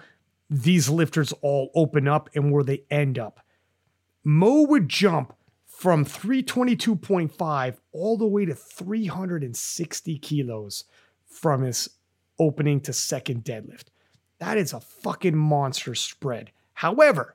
these 0.48 0.88
lifters 0.88 1.32
all 1.40 1.70
open 1.74 2.06
up 2.06 2.28
and 2.34 2.52
where 2.52 2.62
they 2.62 2.84
end 2.90 3.18
up. 3.18 3.40
Mo 4.24 4.62
would 4.62 4.88
jump 4.88 5.34
from 5.66 6.04
322.5 6.04 7.76
all 7.92 8.16
the 8.16 8.26
way 8.26 8.44
to 8.44 8.54
360 8.54 10.18
kilos 10.18 10.84
from 11.26 11.62
his 11.62 11.88
opening 12.38 12.80
to 12.82 12.92
second 12.92 13.44
deadlift. 13.44 13.86
That 14.38 14.58
is 14.58 14.72
a 14.72 14.80
fucking 14.80 15.36
monster 15.36 15.94
spread. 15.94 16.52
However, 16.74 17.34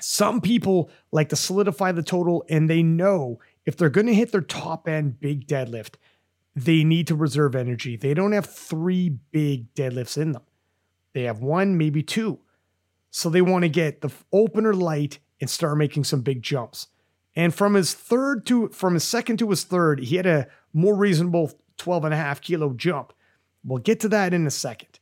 some 0.00 0.40
people 0.40 0.90
like 1.12 1.28
to 1.30 1.36
solidify 1.36 1.92
the 1.92 2.02
total 2.02 2.44
and 2.48 2.68
they 2.68 2.82
know 2.82 3.38
if 3.64 3.76
they're 3.76 3.90
going 3.90 4.06
to 4.06 4.14
hit 4.14 4.32
their 4.32 4.40
top 4.40 4.88
end 4.88 5.20
big 5.20 5.46
deadlift, 5.46 5.94
they 6.54 6.84
need 6.84 7.06
to 7.08 7.14
reserve 7.14 7.54
energy. 7.54 7.96
They 7.96 8.14
don't 8.14 8.32
have 8.32 8.46
three 8.46 9.10
big 9.10 9.74
deadlifts 9.74 10.16
in 10.16 10.32
them, 10.32 10.42
they 11.12 11.24
have 11.24 11.40
one, 11.40 11.76
maybe 11.76 12.02
two. 12.02 12.38
So 13.10 13.30
they 13.30 13.40
want 13.40 13.62
to 13.62 13.68
get 13.68 14.02
the 14.02 14.10
opener 14.32 14.74
light 14.74 15.20
and 15.40 15.48
start 15.48 15.78
making 15.78 16.04
some 16.04 16.20
big 16.20 16.42
jumps. 16.42 16.88
And 17.34 17.54
from 17.54 17.74
his 17.74 17.94
third 17.94 18.46
to 18.46 18.68
from 18.68 18.94
his 18.94 19.04
second 19.04 19.38
to 19.38 19.50
his 19.50 19.64
third, 19.64 20.00
he 20.00 20.16
had 20.16 20.26
a 20.26 20.48
more 20.72 20.94
reasonable 20.94 21.52
12 21.76 22.04
and 22.06 22.14
a 22.14 22.16
half 22.16 22.40
kilo 22.40 22.72
jump. 22.72 23.12
We'll 23.64 23.78
get 23.78 24.00
to 24.00 24.08
that 24.08 24.32
in 24.32 24.46
a 24.46 24.50
second. 24.50 24.98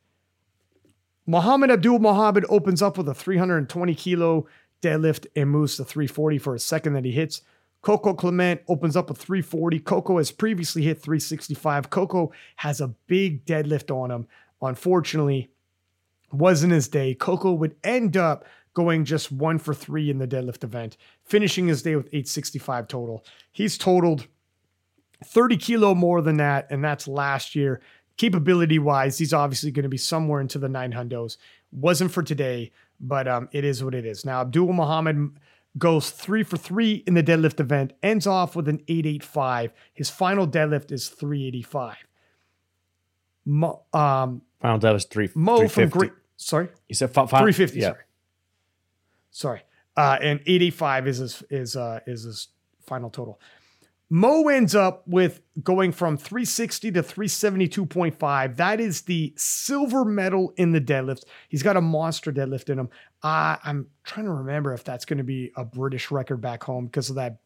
Muhammad 1.27 1.71
Abdul 1.71 2.01
Muhammad 2.01 2.45
opens 2.49 2.83
up 2.83 2.99
with 2.99 3.09
a 3.09 3.15
320 3.15 3.95
kilo 3.95 4.47
deadlift 4.85 5.27
and 5.35 5.51
moves 5.51 5.77
to 5.77 5.85
340 5.85 6.39
for 6.39 6.55
a 6.55 6.59
second 6.59 6.93
that 6.93 7.05
he 7.05 7.13
hits. 7.13 7.43
Coco 7.83 8.15
Clement 8.15 8.63
opens 8.69 8.97
up 8.97 9.11
a 9.11 9.15
340. 9.15 9.79
Coco 9.81 10.17
has 10.17 10.31
previously 10.31 10.83
hit 10.83 11.03
365. 11.03 11.91
Coco 11.91 12.33
has 12.57 12.81
a 12.81 12.89
big 13.07 13.45
deadlift 13.45 13.91
on 13.91 14.11
him. 14.11 14.27
Unfortunately, 14.63 15.51
wasn't 16.33 16.73
his 16.73 16.89
day. 16.89 17.15
Coco 17.15 17.53
would 17.53 17.77
end 17.85 18.17
up 18.17 18.47
going 18.73 19.05
just 19.05 19.31
one 19.31 19.59
for 19.59 19.73
three 19.73 20.11
in 20.11 20.19
the 20.19 20.27
deadlift 20.27 20.65
event, 20.65 20.97
finishing 21.25 21.69
his 21.69 21.83
day 21.83 21.95
with 21.95 22.07
865 22.07 22.89
total. 22.89 23.25
He's 23.53 23.79
totaled 23.79 24.27
30 25.25 25.57
kilo 25.57 25.95
more 25.95 26.23
than 26.23 26.39
that, 26.39 26.67
and 26.71 26.83
that's 26.83 27.07
last 27.07 27.55
year. 27.55 27.81
Capability 28.17 28.79
wise, 28.79 29.19
he's 29.19 29.33
obviously 29.33 29.71
going 29.71 29.85
to 29.85 29.89
be 29.89 29.97
somewhere 29.97 30.41
into 30.41 30.59
the 30.59 30.69
nine 30.69 30.93
hundos. 30.93 31.37
Wasn't 31.73 32.13
for 32.13 32.23
today, 32.23 32.73
but 33.05 33.29
um, 33.29 33.49
it 33.53 33.65
is 33.65 33.85
what 33.85 33.95
it 33.95 34.07
is. 34.07 34.25
Now, 34.25 34.41
Abdul 34.41 34.73
Muhammad 34.73 35.39
goes 35.77 36.11
three 36.11 36.43
for 36.43 36.57
three 36.57 37.05
in 37.07 37.15
the 37.15 37.23
deadlift 37.23 37.61
event, 37.61 37.93
ends 38.03 38.27
off 38.27 38.57
with 38.57 38.67
an 38.69 38.81
885. 38.89 39.73
His 39.93 40.09
final 40.11 40.47
deadlift 40.49 40.91
is 40.91 41.09
385. 41.09 41.97
Mo, 43.45 43.83
um, 43.93 44.43
final 44.61 44.79
deadlift 44.79 44.93
was 44.95 45.05
three. 45.05 45.29
Mo 45.35 45.69
from 45.69 45.89
Great. 45.91 46.13
Sorry, 46.37 46.69
you 46.89 46.95
said 46.95 47.11
fi- 47.13 47.27
fi- 47.27 47.39
350. 47.43 47.79
Yeah. 47.79 47.89
Sorry, 47.89 48.03
sorry. 49.31 49.63
Uh, 49.97 50.17
and 50.21 50.41
885 50.41 51.07
is 51.09 51.19
his 51.19 51.43
is 51.51 51.77
uh, 51.77 52.01
is 52.07 52.23
his 52.25 52.49
final 52.87 53.11
total. 53.11 53.39
Mo 54.15 54.47
ends 54.47 54.77
up 54.77 55.03
with 55.09 55.41
going 55.61 55.91
from 55.91 56.17
360 56.17 56.93
to 56.93 57.03
372.5. 57.03 58.57
That 58.57 58.79
is 58.79 59.01
the 59.01 59.35
silver 59.37 60.05
medal 60.05 60.53
in 60.57 60.71
the 60.71 60.81
deadlift. 60.81 61.25
He's 61.49 61.65
got 61.65 61.77
a 61.77 61.81
monster 61.81 62.33
deadlift 62.33 62.71
in 62.71 62.79
him. 62.79 62.91
Uh, 63.25 63.57
I'm 63.65 63.89
trying 64.05 64.27
to 64.27 64.33
remember 64.33 64.73
if 64.73 64.85
that's 64.85 65.05
going 65.05 65.19
to 65.19 65.25
be 65.25 65.51
a 65.57 65.65
British 65.65 66.13
record 66.13 66.41
back 66.41 66.63
home 66.63 66.87
because 66.87 67.11
of 67.11 67.17
that 67.17 67.39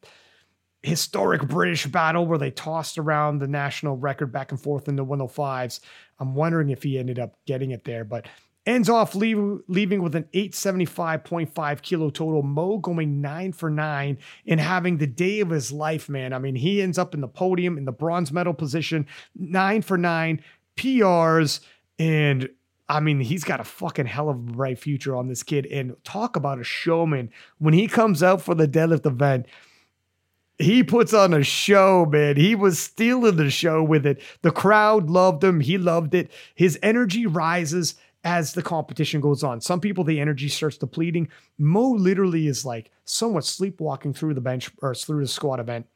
historic 0.82 1.48
British 1.48 1.86
battle 1.86 2.26
where 2.26 2.36
they 2.36 2.50
tossed 2.50 2.98
around 2.98 3.38
the 3.38 3.48
national 3.48 3.96
record 3.96 4.30
back 4.30 4.52
and 4.52 4.60
forth 4.60 4.88
in 4.88 4.96
the 4.96 5.06
105s. 5.06 5.80
I'm 6.20 6.34
wondering 6.34 6.68
if 6.68 6.82
he 6.82 6.98
ended 6.98 7.18
up 7.18 7.34
getting 7.46 7.70
it 7.70 7.84
there, 7.84 8.04
but 8.04 8.28
ends 8.68 8.90
off 8.90 9.14
leave, 9.14 9.38
leaving 9.66 10.02
with 10.02 10.14
an 10.14 10.28
875.5 10.34 11.82
kilo 11.82 12.10
total. 12.10 12.42
Mo 12.42 12.76
going 12.76 13.22
nine 13.22 13.52
for 13.52 13.70
nine 13.70 14.18
and 14.46 14.60
having 14.60 14.98
the 14.98 15.06
day 15.06 15.40
of 15.40 15.48
his 15.48 15.72
life, 15.72 16.08
man. 16.08 16.34
I 16.34 16.38
mean, 16.38 16.54
he 16.54 16.82
ends 16.82 16.98
up 16.98 17.14
in 17.14 17.22
the 17.22 17.28
podium 17.28 17.78
in 17.78 17.86
the 17.86 17.92
bronze 17.92 18.30
medal 18.30 18.52
position, 18.52 19.06
nine 19.34 19.80
for 19.80 19.96
nine, 19.96 20.42
PRs, 20.76 21.60
and 21.98 22.50
I 22.90 23.00
mean, 23.00 23.20
he's 23.20 23.44
got 23.44 23.60
a 23.60 23.64
fucking 23.64 24.06
hell 24.06 24.28
of 24.28 24.36
a 24.36 24.52
bright 24.52 24.78
future 24.78 25.16
on 25.16 25.28
this 25.28 25.42
kid. 25.42 25.66
And 25.66 25.96
talk 26.04 26.36
about 26.36 26.60
a 26.60 26.64
showman. 26.64 27.30
When 27.58 27.74
he 27.74 27.86
comes 27.86 28.22
out 28.22 28.40
for 28.40 28.54
the 28.54 28.68
deadlift 28.68 29.04
event, 29.04 29.46
he 30.58 30.82
puts 30.82 31.14
on 31.14 31.32
a 31.32 31.42
show, 31.42 32.06
man. 32.06 32.36
He 32.36 32.54
was 32.54 32.78
stealing 32.78 33.36
the 33.36 33.50
show 33.50 33.82
with 33.82 34.06
it. 34.06 34.20
The 34.42 34.50
crowd 34.50 35.08
loved 35.08 35.44
him. 35.44 35.60
He 35.60 35.78
loved 35.78 36.14
it. 36.14 36.30
His 36.54 36.78
energy 36.82 37.26
rises 37.26 37.94
as 38.24 38.52
the 38.52 38.62
competition 38.62 39.20
goes 39.20 39.42
on. 39.44 39.60
Some 39.60 39.80
people, 39.80 40.04
the 40.04 40.20
energy 40.20 40.48
starts 40.48 40.76
depleting. 40.76 41.28
Mo 41.56 41.90
literally 41.90 42.48
is 42.48 42.64
like 42.64 42.90
somewhat 43.04 43.44
sleepwalking 43.44 44.14
through 44.14 44.34
the 44.34 44.40
bench 44.40 44.70
or 44.82 44.94
through 44.94 45.22
the 45.22 45.28
squat 45.28 45.60
event. 45.60 45.86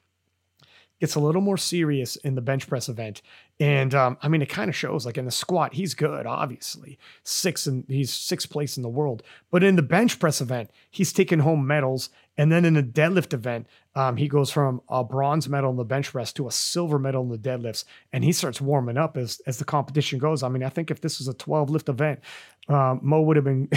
Gets 1.00 1.16
a 1.16 1.20
little 1.20 1.40
more 1.40 1.56
serious 1.56 2.14
in 2.14 2.36
the 2.36 2.40
bench 2.40 2.68
press 2.68 2.88
event. 2.88 3.22
And 3.58 3.92
um, 3.92 4.18
I 4.22 4.28
mean, 4.28 4.40
it 4.40 4.48
kind 4.48 4.68
of 4.68 4.76
shows 4.76 5.04
like 5.04 5.18
in 5.18 5.24
the 5.24 5.32
squat, 5.32 5.74
he's 5.74 5.94
good, 5.94 6.26
obviously. 6.26 6.96
Six 7.24 7.66
and 7.66 7.84
he's 7.88 8.12
sixth 8.12 8.50
place 8.50 8.76
in 8.76 8.84
the 8.84 8.88
world. 8.88 9.24
But 9.50 9.64
in 9.64 9.74
the 9.74 9.82
bench 9.82 10.20
press 10.20 10.40
event, 10.40 10.70
he's 10.90 11.12
taking 11.12 11.40
home 11.40 11.66
medals. 11.66 12.08
And 12.38 12.50
then 12.50 12.64
in 12.64 12.74
the 12.74 12.82
deadlift 12.82 13.34
event, 13.34 13.66
um, 13.94 14.16
he 14.16 14.26
goes 14.26 14.50
from 14.50 14.80
a 14.88 15.04
bronze 15.04 15.48
medal 15.50 15.70
in 15.70 15.76
the 15.76 15.84
bench 15.84 16.10
press 16.10 16.32
to 16.34 16.48
a 16.48 16.50
silver 16.50 16.98
medal 16.98 17.22
in 17.22 17.28
the 17.28 17.36
deadlifts, 17.36 17.84
and 18.12 18.24
he 18.24 18.32
starts 18.32 18.58
warming 18.60 18.96
up 18.96 19.18
as 19.18 19.40
as 19.46 19.58
the 19.58 19.66
competition 19.66 20.18
goes. 20.18 20.42
I 20.42 20.48
mean, 20.48 20.62
I 20.62 20.70
think 20.70 20.90
if 20.90 21.02
this 21.02 21.18
was 21.18 21.28
a 21.28 21.34
12 21.34 21.68
lift 21.68 21.90
event, 21.90 22.20
um, 22.68 23.00
Mo 23.02 23.20
would 23.20 23.36
have 23.36 23.44
been 23.44 23.68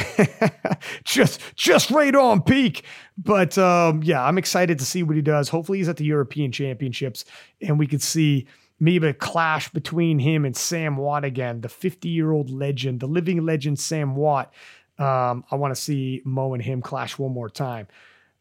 just 1.03 1.41
just 1.55 1.91
right 1.91 2.15
on 2.15 2.41
peak. 2.41 2.83
But 3.17 3.57
um, 3.57 4.01
yeah, 4.03 4.23
I'm 4.23 4.37
excited 4.37 4.79
to 4.79 4.85
see 4.85 5.03
what 5.03 5.17
he 5.17 5.21
does. 5.21 5.49
Hopefully, 5.49 5.79
he's 5.79 5.89
at 5.89 5.97
the 5.97 6.05
European 6.05 6.53
Championships, 6.53 7.25
and 7.61 7.77
we 7.77 7.87
could 7.87 8.01
see 8.01 8.47
maybe 8.79 9.07
a 9.07 9.13
clash 9.13 9.69
between 9.69 10.19
him 10.19 10.45
and 10.45 10.55
Sam 10.55 10.95
Watt 10.95 11.25
again, 11.25 11.59
the 11.59 11.69
50 11.69 12.07
year 12.07 12.31
old 12.31 12.49
legend, 12.49 13.01
the 13.01 13.07
living 13.07 13.45
legend 13.45 13.79
Sam 13.79 14.15
Watt. 14.15 14.53
Um, 14.97 15.43
I 15.51 15.55
want 15.55 15.75
to 15.75 15.81
see 15.81 16.21
Mo 16.23 16.53
and 16.53 16.63
him 16.63 16.81
clash 16.81 17.17
one 17.17 17.33
more 17.33 17.49
time 17.49 17.87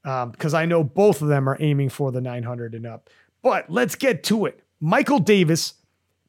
because 0.05 0.53
um, 0.53 0.61
I 0.61 0.67
know 0.67 0.85
both 0.85 1.23
of 1.23 1.29
them 1.29 1.49
are 1.49 1.57
aiming 1.61 1.89
for 1.89 2.13
the 2.13 2.21
900 2.21 2.75
and 2.75 2.87
up. 2.87 3.09
But 3.43 3.71
let's 3.71 3.95
get 3.95 4.23
to 4.25 4.45
it. 4.45 4.61
Michael 4.79 5.19
Davis 5.19 5.75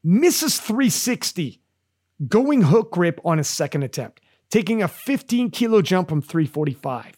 misses 0.02 0.60
360 0.60 1.62
going 2.30 2.62
hook 2.64 2.92
grip 2.92 3.20
on 3.26 3.38
his 3.38 3.50
second 3.50 3.84
attempt, 3.84 4.22
taking 4.50 4.82
a 4.82 4.88
15 4.88 5.52
kilo 5.52 5.82
jump 5.82 6.08
from 6.08 6.22
345. 6.22 7.18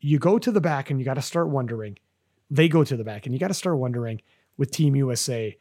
You 0.00 0.18
go 0.18 0.38
to 0.38 0.50
the 0.50 0.60
back 0.60 0.90
and 0.90 0.98
you 0.98 1.04
got 1.04 1.14
to 1.14 1.22
start 1.22 1.48
wondering. 1.48 1.98
They 2.50 2.68
go 2.68 2.82
to 2.82 2.96
the 2.96 3.04
back 3.04 3.26
and 3.26 3.34
you 3.34 3.38
got 3.38 3.48
to 3.48 3.54
start 3.54 3.78
wondering 3.78 4.20
with 4.56 4.72
Team 4.72 4.96
USA. 4.96 5.56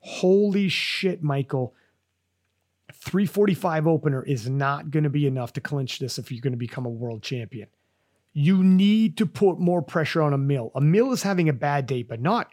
Holy 0.00 0.68
shit, 0.68 1.22
Michael. 1.22 1.74
345 2.92 3.86
opener 3.86 4.24
is 4.24 4.48
not 4.48 4.90
going 4.90 5.04
to 5.04 5.10
be 5.10 5.28
enough 5.28 5.52
to 5.52 5.60
clinch 5.60 6.00
this 6.00 6.18
if 6.18 6.32
you're 6.32 6.40
going 6.40 6.52
to 6.52 6.56
become 6.56 6.86
a 6.86 6.90
world 6.90 7.22
champion 7.22 7.68
You 8.32 8.64
need 8.64 9.16
to 9.18 9.26
put 9.26 9.58
more 9.58 9.82
pressure 9.82 10.22
on 10.22 10.32
Emil. 10.32 10.70
A 10.74 10.80
mill 10.80 11.12
is 11.12 11.22
having 11.22 11.48
a 11.48 11.52
bad 11.52 11.86
day, 11.86 12.02
but 12.02 12.20
not 12.20 12.50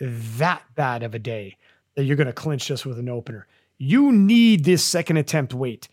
that 0.00 0.62
bad 0.74 1.02
of 1.02 1.14
a 1.14 1.18
day 1.18 1.56
that 1.94 2.04
you're 2.04 2.16
going 2.16 2.26
to 2.26 2.32
clinch 2.32 2.66
just 2.66 2.84
with 2.84 2.98
an 2.98 3.08
opener. 3.08 3.46
You 3.78 4.12
need 4.12 4.64
this 4.64 4.84
second 4.84 5.16
attempt 5.16 5.54
weight. 5.54 5.88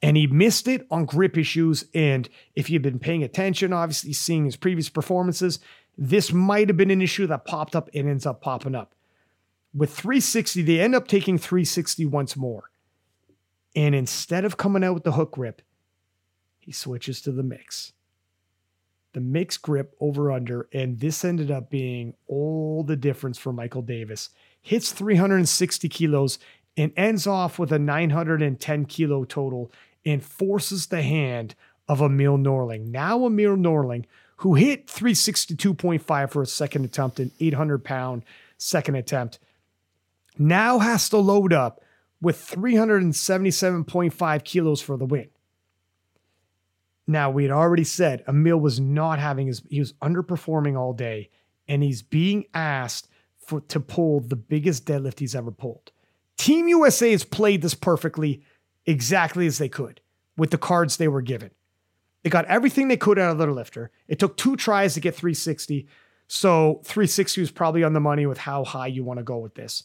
And 0.00 0.16
he 0.16 0.26
missed 0.26 0.68
it 0.68 0.86
on 0.90 1.06
grip 1.06 1.36
issues. 1.36 1.84
And 1.92 2.28
if 2.54 2.70
you've 2.70 2.82
been 2.82 3.00
paying 3.00 3.24
attention, 3.24 3.72
obviously 3.72 4.12
seeing 4.12 4.44
his 4.44 4.56
previous 4.56 4.88
performances, 4.88 5.58
this 5.96 6.32
might 6.32 6.68
have 6.68 6.76
been 6.76 6.90
an 6.90 7.02
issue 7.02 7.26
that 7.26 7.44
popped 7.44 7.74
up 7.74 7.90
and 7.92 8.08
ends 8.08 8.24
up 8.24 8.40
popping 8.40 8.76
up. 8.76 8.94
With 9.74 9.92
360, 9.92 10.62
they 10.62 10.80
end 10.80 10.94
up 10.94 11.08
taking 11.08 11.36
360 11.36 12.06
once 12.06 12.36
more. 12.36 12.70
And 13.74 13.94
instead 13.94 14.44
of 14.44 14.56
coming 14.56 14.84
out 14.84 14.94
with 14.94 15.04
the 15.04 15.12
hook 15.12 15.32
grip, 15.32 15.62
he 16.58 16.72
switches 16.72 17.20
to 17.22 17.32
the 17.32 17.42
mix. 17.42 17.92
The 19.14 19.20
mixed 19.20 19.62
grip 19.62 19.94
over 20.00 20.30
under, 20.30 20.68
and 20.72 21.00
this 21.00 21.24
ended 21.24 21.50
up 21.50 21.70
being 21.70 22.14
all 22.26 22.84
the 22.84 22.96
difference 22.96 23.38
for 23.38 23.52
Michael 23.52 23.82
Davis. 23.82 24.30
Hits 24.60 24.92
360 24.92 25.88
kilos 25.88 26.38
and 26.76 26.92
ends 26.96 27.26
off 27.26 27.58
with 27.58 27.72
a 27.72 27.78
910 27.78 28.84
kilo 28.84 29.24
total 29.24 29.72
and 30.04 30.22
forces 30.22 30.86
the 30.86 31.02
hand 31.02 31.54
of 31.88 32.00
Emil 32.00 32.38
Norling. 32.38 32.86
Now, 32.86 33.26
Emil 33.26 33.56
Norling, 33.56 34.04
who 34.36 34.54
hit 34.54 34.86
362.5 34.86 36.30
for 36.30 36.42
a 36.42 36.46
second 36.46 36.84
attempt, 36.84 37.18
an 37.18 37.32
800 37.40 37.84
pound 37.84 38.22
second 38.56 38.94
attempt, 38.94 39.40
now 40.38 40.78
has 40.78 41.08
to 41.08 41.16
load 41.16 41.52
up 41.52 41.80
with 42.20 42.36
377.5 42.36 44.44
kilos 44.44 44.80
for 44.80 44.96
the 44.96 45.06
win. 45.06 45.28
Now, 47.10 47.30
we 47.30 47.42
had 47.42 47.52
already 47.52 47.84
said 47.84 48.22
Emil 48.28 48.60
was 48.60 48.78
not 48.78 49.18
having 49.18 49.46
his, 49.46 49.62
he 49.70 49.80
was 49.80 49.94
underperforming 49.94 50.78
all 50.78 50.92
day, 50.92 51.30
and 51.66 51.82
he's 51.82 52.02
being 52.02 52.44
asked 52.52 53.08
for, 53.38 53.62
to 53.62 53.80
pull 53.80 54.20
the 54.20 54.36
biggest 54.36 54.84
deadlift 54.84 55.18
he's 55.18 55.34
ever 55.34 55.50
pulled. 55.50 55.90
Team 56.36 56.68
USA 56.68 57.10
has 57.10 57.24
played 57.24 57.62
this 57.62 57.74
perfectly, 57.74 58.42
exactly 58.84 59.46
as 59.46 59.56
they 59.56 59.70
could 59.70 60.02
with 60.36 60.50
the 60.50 60.58
cards 60.58 60.98
they 60.98 61.08
were 61.08 61.22
given. 61.22 61.50
They 62.22 62.30
got 62.30 62.44
everything 62.44 62.88
they 62.88 62.98
could 62.98 63.18
out 63.18 63.32
of 63.32 63.38
their 63.38 63.52
lifter. 63.52 63.90
It 64.06 64.18
took 64.18 64.36
two 64.36 64.54
tries 64.54 64.92
to 64.94 65.00
get 65.00 65.14
360. 65.14 65.88
So 66.26 66.82
360 66.84 67.40
was 67.40 67.50
probably 67.50 67.84
on 67.84 67.94
the 67.94 68.00
money 68.00 68.26
with 68.26 68.38
how 68.38 68.64
high 68.64 68.88
you 68.88 69.02
want 69.02 69.18
to 69.18 69.24
go 69.24 69.38
with 69.38 69.54
this. 69.54 69.84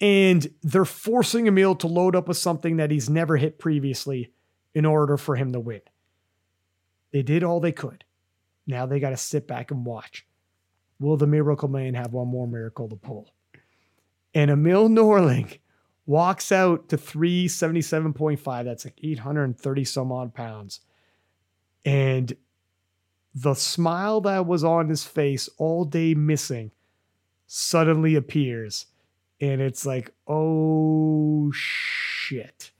And 0.00 0.48
they're 0.62 0.86
forcing 0.86 1.46
Emil 1.46 1.74
to 1.76 1.86
load 1.86 2.16
up 2.16 2.26
with 2.26 2.38
something 2.38 2.78
that 2.78 2.90
he's 2.90 3.10
never 3.10 3.36
hit 3.36 3.58
previously 3.58 4.32
in 4.74 4.86
order 4.86 5.18
for 5.18 5.36
him 5.36 5.52
to 5.52 5.60
win. 5.60 5.82
They 7.16 7.22
did 7.22 7.42
all 7.42 7.60
they 7.60 7.72
could. 7.72 8.04
Now 8.66 8.84
they 8.84 9.00
got 9.00 9.08
to 9.08 9.16
sit 9.16 9.48
back 9.48 9.70
and 9.70 9.86
watch. 9.86 10.26
Will 11.00 11.16
the 11.16 11.26
Miracle 11.26 11.68
Man 11.68 11.94
have 11.94 12.12
one 12.12 12.28
more 12.28 12.46
miracle 12.46 12.90
to 12.90 12.96
pull? 12.96 13.32
And 14.34 14.50
Emil 14.50 14.90
Norling 14.90 15.60
walks 16.04 16.52
out 16.52 16.90
to 16.90 16.98
377.5. 16.98 18.64
That's 18.66 18.84
like 18.84 18.98
830 19.02 19.84
some 19.86 20.12
odd 20.12 20.34
pounds. 20.34 20.80
And 21.86 22.36
the 23.34 23.54
smile 23.54 24.20
that 24.20 24.44
was 24.44 24.62
on 24.62 24.90
his 24.90 25.04
face 25.04 25.48
all 25.56 25.86
day 25.86 26.12
missing 26.12 26.70
suddenly 27.46 28.14
appears 28.14 28.84
and 29.40 29.62
it's 29.62 29.86
like, 29.86 30.12
oh 30.28 31.50
shit. 31.54 32.72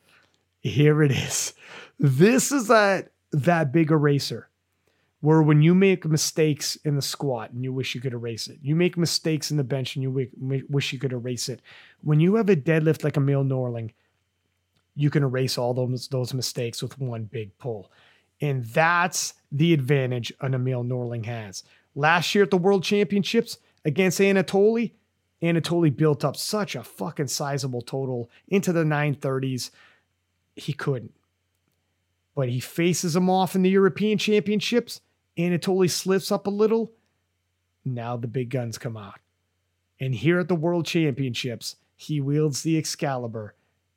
Here 0.61 1.03
it 1.03 1.13
is. 1.13 1.55
This 1.99 2.53
is 2.53 2.69
that 2.69 3.13
that 3.33 3.73
big 3.73 3.91
eraser 3.91 4.49
where 5.21 5.43
when 5.43 5.63
you 5.63 5.75
make 5.75 6.05
mistakes 6.05 6.77
in 6.85 6.95
the 6.95 7.03
squat 7.03 7.51
and 7.51 7.65
you 7.65 7.73
wish 7.73 7.95
you 7.95 8.01
could 8.01 8.13
erase 8.13 8.49
it, 8.49 8.59
you 8.63 8.77
make 8.77 8.97
mistakes 8.97 9.51
in 9.51 9.57
the 9.57 9.65
bench 9.65 9.97
and 9.97 10.03
you 10.03 10.65
wish 10.69 10.93
you 10.93 10.99
could 10.99 11.13
erase 11.13 11.49
it. 11.49 11.61
When 12.03 12.21
you 12.21 12.37
have 12.37 12.49
a 12.49 12.57
deadlift 12.57 13.03
like 13.03 13.17
Emil 13.17 13.45
Norling, 13.45 13.93
you 14.95 15.11
can 15.11 15.23
erase 15.23 15.59
all 15.59 15.75
those 15.75 16.09
those 16.09 16.33
mistakes 16.33 16.83
with 16.83 16.99
one 16.99 17.25
big 17.25 17.57
pull. 17.59 17.91
And 18.41 18.65
that's 18.67 19.35
the 19.51 19.73
advantage 19.73 20.33
an 20.41 20.55
Emil 20.55 20.85
Norling 20.85 21.25
has. 21.25 21.65
Last 21.95 22.35
year 22.35 22.45
at 22.45 22.51
the 22.51 22.59
World 22.59 22.85
Championships 22.85 23.59
against 23.85 24.21
Anatoly, 24.21 24.93
Anatoly 25.43 25.95
built 25.95 26.25
up 26.25 26.37
such 26.37 26.77
a 26.77 26.83
fucking 26.85 27.29
sizable 27.29 27.83
total 27.83 28.31
into 28.49 28.73
the 28.73 28.85
930s. 28.85 29.71
He 30.55 30.73
couldn't. 30.73 31.15
But 32.37 32.49
he 32.49 32.61
faces 32.61 33.17
him 33.17 33.29
off 33.29 33.57
in 33.57 33.63
the 33.63 33.71
European 33.71 34.19
Championships. 34.19 35.01
Anatoly 35.37 35.91
slips 35.91 36.31
up 36.31 36.47
a 36.47 36.51
little. 36.51 36.93
Now 37.85 38.17
the 38.17 38.29
big 38.29 38.51
guns 38.51 38.79
come 38.79 38.97
out. 38.97 39.19
And 39.99 40.15
here 40.15 40.39
at 40.39 40.47
the 40.47 40.55
World 40.55 40.87
Championships, 40.87 41.77
he 41.97 42.21
wields 42.21 42.63
the 42.63 42.79
Excalibur 42.79 43.55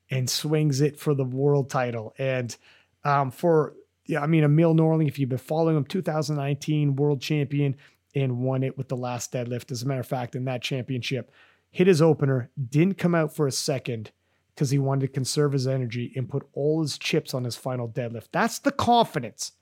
and 0.10 0.30
swings 0.30 0.82
it 0.82 0.98
for 0.98 1.14
the 1.14 1.24
world 1.24 1.70
title. 1.70 2.16
And 2.18 2.56
um, 3.03 3.30
for, 3.30 3.74
yeah, 4.06 4.22
I 4.22 4.28
mean, 4.28 4.44
Emil 4.44 4.74
Norling, 4.74 5.07
if 5.07 5.20
you've 5.20 5.30
been 5.30 5.38
following 5.38 5.78
him, 5.78 5.86
2019 5.86 6.95
world 6.95 7.22
champion, 7.22 7.76
and 8.16 8.40
won 8.40 8.64
it 8.64 8.78
with 8.78 8.88
the 8.88 8.98
last 8.98 9.32
deadlift. 9.32 9.72
As 9.72 9.84
a 9.84 9.86
matter 9.86 9.99
of 9.99 10.07
fact, 10.07 10.36
in 10.36 10.45
that 10.45 10.64
championship, 10.64 11.32
hit 11.70 11.88
his 11.88 12.02
opener, 12.02 12.49
didn't 12.70 12.98
come 12.98 13.14
out 13.14 13.36
for 13.36 13.45
a 13.45 13.52
second 13.52 14.11
because 14.60 14.72
he 14.72 14.77
wanted 14.77 15.07
to 15.07 15.14
conserve 15.14 15.53
his 15.53 15.65
energy 15.65 16.11
and 16.18 16.27
put 16.27 16.45
all 16.52 16.81
his 16.81 16.98
chips 16.98 17.34
on 17.34 17.45
his 17.45 17.56
final 17.56 17.88
deadlift. 17.88 18.27
That's 18.34 18.60
the 18.60 18.73
confidence 18.73 19.53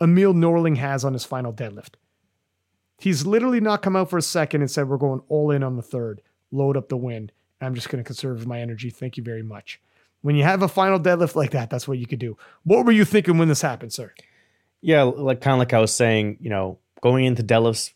Emil 0.00 0.34
Norling 0.34 0.78
has 0.78 1.04
on 1.04 1.12
his 1.12 1.24
final 1.24 1.52
deadlift. 1.52 1.90
He's 2.98 3.24
literally 3.24 3.60
not 3.60 3.82
come 3.82 3.94
out 3.94 4.10
for 4.10 4.18
a 4.18 4.22
second 4.22 4.60
and 4.60 4.68
said, 4.68 4.88
We're 4.88 4.96
going 4.96 5.22
all 5.28 5.52
in 5.52 5.62
on 5.62 5.76
the 5.76 5.82
third, 5.82 6.22
load 6.50 6.76
up 6.76 6.88
the 6.88 6.96
wind. 6.96 7.30
I'm 7.60 7.76
just 7.76 7.88
going 7.88 8.02
to 8.02 8.06
conserve 8.06 8.44
my 8.44 8.60
energy. 8.60 8.90
Thank 8.90 9.16
you 9.16 9.22
very 9.22 9.44
much. 9.44 9.80
When 10.22 10.34
you 10.34 10.42
have 10.42 10.62
a 10.62 10.68
final 10.68 10.98
deadlift 10.98 11.36
like 11.36 11.52
that, 11.52 11.70
that's 11.70 11.86
what 11.86 11.98
you 11.98 12.08
could 12.08 12.18
do. 12.18 12.36
What 12.64 12.84
were 12.84 12.90
you 12.90 13.04
thinking 13.04 13.38
when 13.38 13.46
this 13.46 13.62
happened, 13.62 13.92
sir? 13.92 14.12
Yeah, 14.80 15.04
like 15.04 15.40
kind 15.40 15.54
of 15.54 15.60
like 15.60 15.72
I 15.72 15.78
was 15.78 15.94
saying, 15.94 16.38
you 16.40 16.50
know, 16.50 16.80
going 17.00 17.26
into 17.26 17.44
deadlifts, 17.44 17.92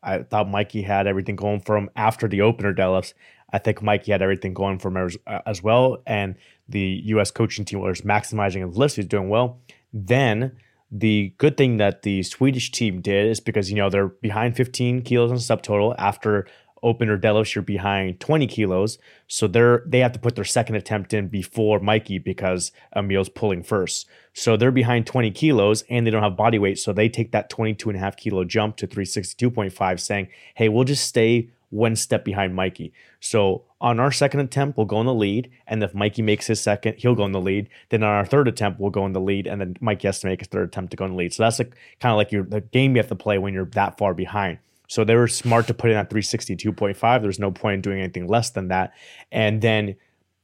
I 0.00 0.18
thought 0.22 0.48
Mikey 0.48 0.82
had 0.82 1.08
everything 1.08 1.34
going 1.34 1.58
for 1.58 1.76
him. 1.76 1.90
After 1.96 2.28
the 2.28 2.42
opener 2.42 2.72
deadlifts, 2.72 3.14
I 3.52 3.58
think 3.58 3.82
Mikey 3.82 4.12
had 4.12 4.22
everything 4.22 4.54
going 4.54 4.78
for 4.78 4.88
him 4.88 4.96
as, 4.98 5.16
uh, 5.26 5.40
as 5.46 5.62
well. 5.62 6.02
And 6.06 6.36
the 6.68 7.00
U.S. 7.06 7.30
coaching 7.30 7.64
team 7.64 7.80
was 7.80 8.02
maximizing 8.02 8.66
his 8.66 8.76
lifts. 8.76 8.96
He's 8.96 9.06
doing 9.06 9.28
well. 9.28 9.58
Then 9.92 10.52
the 10.90 11.34
good 11.38 11.56
thing 11.56 11.78
that 11.78 12.02
the 12.02 12.22
Swedish 12.22 12.70
team 12.70 13.00
did 13.00 13.26
is 13.26 13.40
because, 13.40 13.70
you 13.70 13.76
know, 13.76 13.90
they're 13.90 14.08
behind 14.08 14.56
15 14.56 15.02
kilos 15.02 15.30
on 15.30 15.38
subtotal 15.38 15.94
after 15.98 16.46
opener 16.82 17.18
deadlifts, 17.18 17.54
you're 17.54 17.62
behind 17.62 18.20
20 18.20 18.46
kilos. 18.46 18.98
So 19.26 19.46
they're 19.46 19.82
they 19.86 20.00
have 20.00 20.12
to 20.12 20.18
put 20.18 20.34
their 20.34 20.44
second 20.44 20.76
attempt 20.76 21.12
in 21.12 21.28
before 21.28 21.80
Mikey 21.80 22.18
because 22.18 22.72
Emil's 22.92 23.28
pulling 23.28 23.62
first. 23.62 24.06
So 24.32 24.56
they're 24.56 24.70
behind 24.70 25.06
20 25.06 25.30
kilos 25.32 25.82
and 25.90 26.06
they 26.06 26.10
don't 26.10 26.22
have 26.22 26.36
body 26.36 26.58
weight. 26.58 26.78
So 26.78 26.92
they 26.92 27.08
take 27.08 27.32
that 27.32 27.50
22 27.50 27.90
and 27.90 27.96
a 27.96 28.00
half 28.00 28.16
kilo 28.16 28.44
jump 28.44 28.76
to 28.76 28.86
362.5, 28.86 30.00
saying, 30.00 30.28
hey, 30.54 30.68
we'll 30.68 30.84
just 30.84 31.06
stay 31.06 31.50
one 31.70 31.96
step 31.96 32.24
behind 32.24 32.54
Mikey. 32.54 32.92
So 33.20 33.64
on 33.80 34.00
our 34.00 34.10
second 34.10 34.40
attempt, 34.40 34.76
we'll 34.76 34.86
go 34.86 35.00
in 35.00 35.06
the 35.06 35.14
lead. 35.14 35.50
And 35.66 35.82
if 35.82 35.94
Mikey 35.94 36.22
makes 36.22 36.46
his 36.46 36.60
second, 36.60 36.96
he'll 36.98 37.14
go 37.14 37.24
in 37.24 37.32
the 37.32 37.40
lead. 37.40 37.68
Then 37.90 38.02
on 38.02 38.12
our 38.12 38.24
third 38.24 38.48
attempt, 38.48 38.80
we'll 38.80 38.90
go 38.90 39.04
in 39.06 39.12
the 39.12 39.20
lead. 39.20 39.46
And 39.46 39.60
then 39.60 39.76
Mikey 39.80 40.08
has 40.08 40.20
to 40.20 40.26
make 40.26 40.40
his 40.40 40.48
third 40.48 40.68
attempt 40.68 40.90
to 40.92 40.96
go 40.96 41.04
in 41.04 41.12
the 41.12 41.16
lead. 41.16 41.34
So 41.34 41.42
that's 41.42 41.58
like 41.58 41.76
kind 42.00 42.12
of 42.12 42.16
like 42.16 42.32
your 42.32 42.44
the 42.44 42.60
game 42.60 42.96
you 42.96 43.00
have 43.00 43.08
to 43.08 43.16
play 43.16 43.38
when 43.38 43.54
you're 43.54 43.66
that 43.66 43.98
far 43.98 44.14
behind. 44.14 44.58
So 44.88 45.04
they 45.04 45.14
were 45.14 45.28
smart 45.28 45.66
to 45.66 45.74
put 45.74 45.90
in 45.90 45.96
at 45.96 46.08
362.5. 46.08 47.22
There's 47.22 47.38
no 47.38 47.50
point 47.50 47.74
in 47.74 47.80
doing 47.82 47.98
anything 48.00 48.26
less 48.26 48.50
than 48.50 48.68
that. 48.68 48.94
And 49.30 49.60
then 49.60 49.96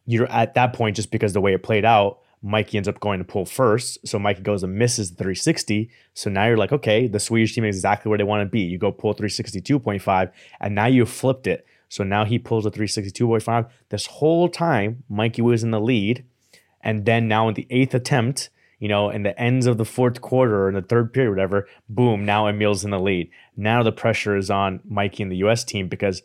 you're 0.05 0.31
at 0.31 0.53
that 0.55 0.75
point, 0.75 0.97
just 0.97 1.11
because 1.11 1.33
the 1.33 1.41
way 1.41 1.55
it 1.55 1.63
played 1.63 1.87
out, 1.87 2.21
Mikey 2.45 2.77
ends 2.77 2.89
up 2.89 3.01
going 3.01 3.19
to 3.19 3.25
pull 3.25 3.47
first. 3.47 4.07
So 4.07 4.19
Mikey 4.19 4.43
goes 4.43 4.63
and 4.63 4.77
misses 4.77 5.11
the 5.11 5.17
360. 5.17 5.91
So 6.13 6.29
now 6.29 6.47
you're 6.47 6.59
like, 6.59 6.73
okay, 6.73 7.09
the 7.09 7.19
Swedish 7.19 7.55
team 7.55 7.65
is 7.65 7.77
exactly 7.77 8.11
where 8.11 8.19
they 8.19 8.25
want 8.25 8.43
to 8.43 8.51
be. 8.51 8.61
You 8.61 8.77
go 8.77 8.93
pull 8.93 9.15
362.5, 9.15 10.31
and 10.61 10.75
now 10.75 10.85
you 10.85 11.07
flipped 11.07 11.47
it. 11.47 11.67
So 11.89 12.05
now 12.05 12.27
he 12.27 12.39
pulls 12.39 12.67
a 12.67 12.71
362.5. 12.71 13.71
This 13.89 14.07
whole 14.07 14.51
time, 14.51 15.05
Mikey 15.09 15.41
was 15.41 15.63
in 15.63 15.71
the 15.71 15.81
lead. 15.81 16.25
And 16.83 17.07
then 17.07 17.29
now 17.29 17.49
in 17.49 17.55
the 17.55 17.67
eighth 17.71 17.95
attempt, 17.95 18.51
you 18.79 18.89
know, 18.89 19.09
in 19.09 19.23
the 19.23 19.39
ends 19.41 19.67
of 19.67 19.79
the 19.79 19.87
fourth 19.87 20.21
quarter 20.21 20.65
or 20.65 20.69
in 20.69 20.75
the 20.75 20.83
third 20.83 21.15
period, 21.15 21.31
whatever, 21.31 21.67
boom, 21.89 22.27
now 22.27 22.47
Emil's 22.47 22.85
in 22.85 22.91
the 22.91 23.01
lead. 23.01 23.31
Now 23.57 23.83
the 23.83 23.93
pressure 23.93 24.37
is 24.37 24.51
on 24.51 24.81
Mikey 24.87 25.23
and 25.23 25.33
the 25.33 25.37
US 25.37 25.65
team 25.65 25.89
because 25.89 26.21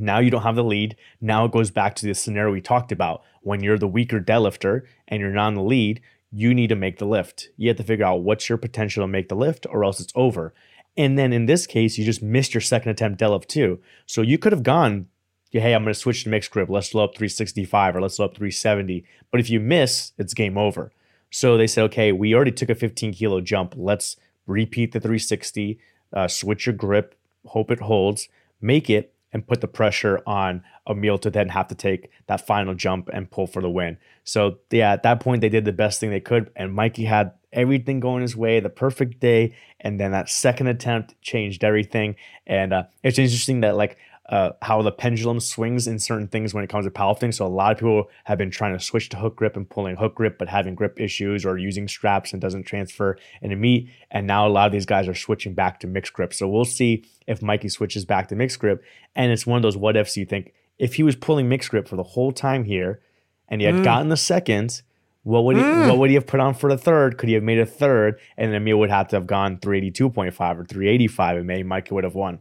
now 0.00 0.18
you 0.18 0.30
don't 0.30 0.42
have 0.42 0.56
the 0.56 0.64
lead. 0.64 0.96
Now 1.20 1.44
it 1.44 1.52
goes 1.52 1.70
back 1.70 1.94
to 1.96 2.06
the 2.06 2.14
scenario 2.14 2.52
we 2.52 2.60
talked 2.60 2.90
about. 2.90 3.22
When 3.42 3.62
you're 3.62 3.78
the 3.78 3.86
weaker 3.86 4.20
deadlifter 4.20 4.82
and 5.08 5.20
you're 5.20 5.30
not 5.30 5.48
in 5.48 5.54
the 5.54 5.62
lead, 5.62 6.00
you 6.32 6.54
need 6.54 6.68
to 6.68 6.76
make 6.76 6.98
the 6.98 7.06
lift. 7.06 7.48
You 7.56 7.68
have 7.68 7.76
to 7.76 7.82
figure 7.82 8.04
out 8.04 8.22
what's 8.22 8.48
your 8.48 8.58
potential 8.58 9.02
to 9.02 9.08
make 9.08 9.28
the 9.28 9.34
lift 9.34 9.66
or 9.68 9.84
else 9.84 10.00
it's 10.00 10.12
over. 10.14 10.54
And 10.96 11.18
then 11.18 11.32
in 11.32 11.46
this 11.46 11.66
case, 11.66 11.98
you 11.98 12.04
just 12.04 12.22
missed 12.22 12.54
your 12.54 12.60
second 12.60 12.90
attempt 12.90 13.20
deadlift 13.20 13.46
too. 13.46 13.80
So 14.06 14.22
you 14.22 14.38
could 14.38 14.52
have 14.52 14.62
gone, 14.62 15.08
hey, 15.50 15.74
I'm 15.74 15.82
going 15.82 15.94
to 15.94 15.98
switch 15.98 16.24
to 16.24 16.30
mixed 16.30 16.50
grip. 16.50 16.68
Let's 16.68 16.94
low 16.94 17.04
up 17.04 17.14
365 17.14 17.96
or 17.96 18.00
let's 18.00 18.18
low 18.18 18.26
up 18.26 18.36
370. 18.36 19.04
But 19.30 19.40
if 19.40 19.50
you 19.50 19.60
miss, 19.60 20.12
it's 20.18 20.34
game 20.34 20.56
over. 20.56 20.92
So 21.30 21.56
they 21.56 21.66
said, 21.66 21.84
okay, 21.84 22.12
we 22.12 22.34
already 22.34 22.52
took 22.52 22.70
a 22.70 22.74
15 22.74 23.14
kilo 23.14 23.40
jump. 23.40 23.74
Let's 23.76 24.16
repeat 24.46 24.92
the 24.92 25.00
360, 25.00 25.78
uh, 26.12 26.28
switch 26.28 26.66
your 26.66 26.74
grip, 26.74 27.14
hope 27.46 27.70
it 27.70 27.80
holds, 27.80 28.28
make 28.60 28.90
it, 28.90 29.14
and 29.32 29.46
put 29.46 29.60
the 29.60 29.68
pressure 29.68 30.20
on 30.26 30.62
Emil 30.88 31.18
to 31.18 31.30
then 31.30 31.48
have 31.48 31.68
to 31.68 31.74
take 31.74 32.10
that 32.26 32.46
final 32.46 32.74
jump 32.74 33.08
and 33.12 33.30
pull 33.30 33.46
for 33.46 33.62
the 33.62 33.70
win. 33.70 33.96
So 34.24 34.58
yeah, 34.70 34.92
at 34.92 35.02
that 35.04 35.20
point 35.20 35.40
they 35.40 35.48
did 35.48 35.64
the 35.64 35.72
best 35.72 36.00
thing 36.00 36.10
they 36.10 36.20
could, 36.20 36.50
and 36.56 36.74
Mikey 36.74 37.04
had 37.04 37.32
everything 37.52 38.00
going 38.00 38.22
his 38.22 38.36
way, 38.36 38.60
the 38.60 38.68
perfect 38.68 39.20
day, 39.20 39.54
and 39.80 39.98
then 39.98 40.12
that 40.12 40.28
second 40.28 40.68
attempt 40.68 41.20
changed 41.20 41.64
everything. 41.64 42.16
And 42.46 42.72
uh, 42.72 42.84
it's 43.02 43.18
interesting 43.18 43.60
that 43.60 43.76
like 43.76 43.98
uh, 44.30 44.52
how 44.62 44.80
the 44.80 44.92
pendulum 44.92 45.40
swings 45.40 45.88
in 45.88 45.98
certain 45.98 46.28
things 46.28 46.54
when 46.54 46.62
it 46.62 46.70
comes 46.70 46.86
to 46.86 46.90
powerlifting. 46.90 47.34
So 47.34 47.44
a 47.44 47.48
lot 47.48 47.72
of 47.72 47.78
people 47.78 48.08
have 48.24 48.38
been 48.38 48.50
trying 48.50 48.78
to 48.78 48.82
switch 48.82 49.08
to 49.10 49.16
hook 49.16 49.34
grip 49.34 49.56
and 49.56 49.68
pulling 49.68 49.96
hook 49.96 50.14
grip, 50.14 50.38
but 50.38 50.48
having 50.48 50.76
grip 50.76 51.00
issues 51.00 51.44
or 51.44 51.58
using 51.58 51.88
straps 51.88 52.32
and 52.32 52.40
doesn't 52.40 52.62
transfer 52.62 53.18
into 53.42 53.56
meet. 53.56 53.90
And 54.10 54.28
now 54.28 54.46
a 54.46 54.48
lot 54.48 54.66
of 54.66 54.72
these 54.72 54.86
guys 54.86 55.08
are 55.08 55.14
switching 55.14 55.54
back 55.54 55.80
to 55.80 55.88
mixed 55.88 56.12
grip. 56.12 56.32
So 56.32 56.48
we'll 56.48 56.64
see 56.64 57.04
if 57.26 57.42
Mikey 57.42 57.68
switches 57.68 58.04
back 58.04 58.28
to 58.28 58.36
mixed 58.36 58.60
grip. 58.60 58.84
And 59.16 59.32
it's 59.32 59.46
one 59.46 59.56
of 59.56 59.62
those 59.62 59.76
what 59.76 59.96
ifs 59.96 60.16
you 60.16 60.24
think 60.24 60.54
if 60.78 60.94
he 60.94 61.02
was 61.02 61.16
pulling 61.16 61.48
mixed 61.48 61.70
grip 61.70 61.88
for 61.88 61.96
the 61.96 62.02
whole 62.02 62.30
time 62.30 62.64
here 62.64 63.02
and 63.48 63.60
he 63.60 63.66
had 63.66 63.76
mm. 63.76 63.84
gotten 63.84 64.10
the 64.10 64.16
second, 64.16 64.80
what 65.24 65.44
would 65.44 65.56
he 65.56 65.62
mm. 65.62 65.88
what 65.88 65.98
would 65.98 66.10
he 66.10 66.14
have 66.14 66.26
put 66.26 66.38
on 66.38 66.54
for 66.54 66.70
the 66.70 66.78
third? 66.78 67.18
Could 67.18 67.28
he 67.28 67.34
have 67.34 67.42
made 67.42 67.58
a 67.58 67.66
third? 67.66 68.20
And 68.36 68.52
then 68.52 68.62
Emil 68.62 68.78
would 68.78 68.90
have 68.90 69.08
to 69.08 69.16
have 69.16 69.26
gone 69.26 69.58
382.5 69.58 70.08
or 70.12 70.64
385 70.64 71.36
and 71.36 71.46
maybe 71.46 71.64
Mikey 71.64 71.94
would 71.94 72.04
have 72.04 72.14
won. 72.14 72.38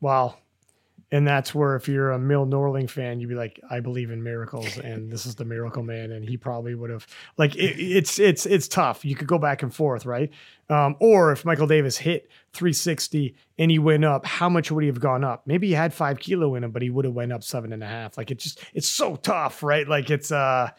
Wow. 0.00 0.36
And 1.10 1.26
that's 1.26 1.54
where 1.54 1.74
if 1.74 1.88
you're 1.88 2.10
a 2.10 2.16
Emil 2.16 2.46
Norling 2.46 2.88
fan, 2.88 3.18
you'd 3.18 3.30
be 3.30 3.34
like, 3.34 3.58
I 3.70 3.80
believe 3.80 4.10
in 4.10 4.22
miracles, 4.22 4.76
and 4.84 5.10
this 5.10 5.24
is 5.24 5.36
the 5.36 5.44
miracle 5.44 5.82
man, 5.82 6.12
and 6.12 6.28
he 6.28 6.36
probably 6.36 6.74
would 6.74 6.90
have 6.90 7.06
like 7.38 7.56
it, 7.56 7.80
it's 7.80 8.18
it's 8.18 8.44
it's 8.44 8.68
tough. 8.68 9.06
You 9.06 9.14
could 9.14 9.26
go 9.26 9.38
back 9.38 9.62
and 9.62 9.74
forth, 9.74 10.04
right? 10.04 10.30
Um, 10.68 10.96
or 11.00 11.32
if 11.32 11.46
Michael 11.46 11.66
Davis 11.66 11.96
hit 11.96 12.28
360 12.52 13.34
and 13.58 13.70
he 13.70 13.78
went 13.78 14.04
up, 14.04 14.26
how 14.26 14.50
much 14.50 14.70
would 14.70 14.82
he 14.82 14.88
have 14.88 15.00
gone 15.00 15.24
up? 15.24 15.46
Maybe 15.46 15.68
he 15.68 15.72
had 15.72 15.94
five 15.94 16.18
kilo 16.18 16.54
in 16.56 16.64
him, 16.64 16.72
but 16.72 16.82
he 16.82 16.90
would 16.90 17.06
have 17.06 17.14
went 17.14 17.32
up 17.32 17.42
seven 17.42 17.72
and 17.72 17.82
a 17.82 17.86
half. 17.86 18.18
Like 18.18 18.30
it 18.30 18.38
just 18.38 18.62
it's 18.74 18.88
so 18.88 19.16
tough, 19.16 19.62
right? 19.62 19.88
Like 19.88 20.10
it's 20.10 20.30
uh 20.30 20.70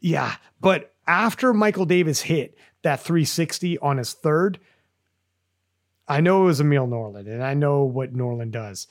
yeah. 0.00 0.34
But 0.60 0.92
after 1.06 1.54
Michael 1.54 1.86
Davis 1.86 2.20
hit 2.20 2.58
that 2.82 3.00
360 3.00 3.78
on 3.78 3.96
his 3.96 4.12
third, 4.12 4.58
I 6.10 6.20
know 6.20 6.42
it 6.42 6.46
was 6.46 6.60
Emil 6.60 6.88
Norling 6.88 7.28
and 7.28 7.42
I 7.42 7.54
know 7.54 7.84
what 7.84 8.12
Norling 8.12 8.50
does, 8.50 8.88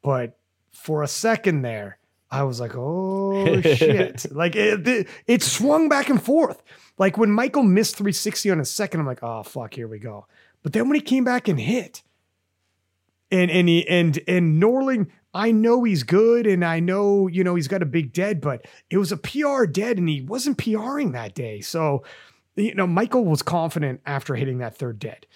but 0.00 0.38
for 0.70 1.02
a 1.02 1.08
second 1.08 1.62
there, 1.62 1.98
I 2.30 2.44
was 2.44 2.60
like, 2.60 2.76
oh 2.76 3.60
shit. 3.62 4.26
like 4.32 4.54
it, 4.54 4.86
it, 4.86 5.08
it, 5.26 5.42
swung 5.42 5.88
back 5.88 6.08
and 6.08 6.22
forth. 6.22 6.62
Like 6.98 7.18
when 7.18 7.32
Michael 7.32 7.64
missed 7.64 7.96
360 7.96 8.52
on 8.52 8.60
a 8.60 8.64
second, 8.64 9.00
I'm 9.00 9.06
like, 9.06 9.24
oh 9.24 9.42
fuck, 9.42 9.74
here 9.74 9.88
we 9.88 9.98
go. 9.98 10.26
But 10.62 10.72
then 10.72 10.88
when 10.88 10.94
he 10.94 11.00
came 11.00 11.24
back 11.24 11.48
and 11.48 11.58
hit, 11.58 12.02
and 13.32 13.50
and 13.50 13.68
he 13.68 13.86
and 13.88 14.20
and 14.28 14.62
Norling, 14.62 15.08
I 15.34 15.50
know 15.50 15.82
he's 15.82 16.04
good 16.04 16.46
and 16.46 16.64
I 16.64 16.78
know, 16.78 17.26
you 17.26 17.42
know, 17.42 17.56
he's 17.56 17.68
got 17.68 17.82
a 17.82 17.86
big 17.86 18.12
dead, 18.12 18.40
but 18.40 18.64
it 18.88 18.98
was 18.98 19.10
a 19.10 19.16
PR 19.16 19.64
dead 19.64 19.98
and 19.98 20.08
he 20.08 20.20
wasn't 20.20 20.58
PRing 20.58 21.10
that 21.12 21.34
day. 21.34 21.60
So, 21.60 22.04
you 22.54 22.74
know, 22.76 22.86
Michael 22.86 23.24
was 23.24 23.42
confident 23.42 24.00
after 24.06 24.36
hitting 24.36 24.58
that 24.58 24.76
third 24.76 25.00
dead 25.00 25.26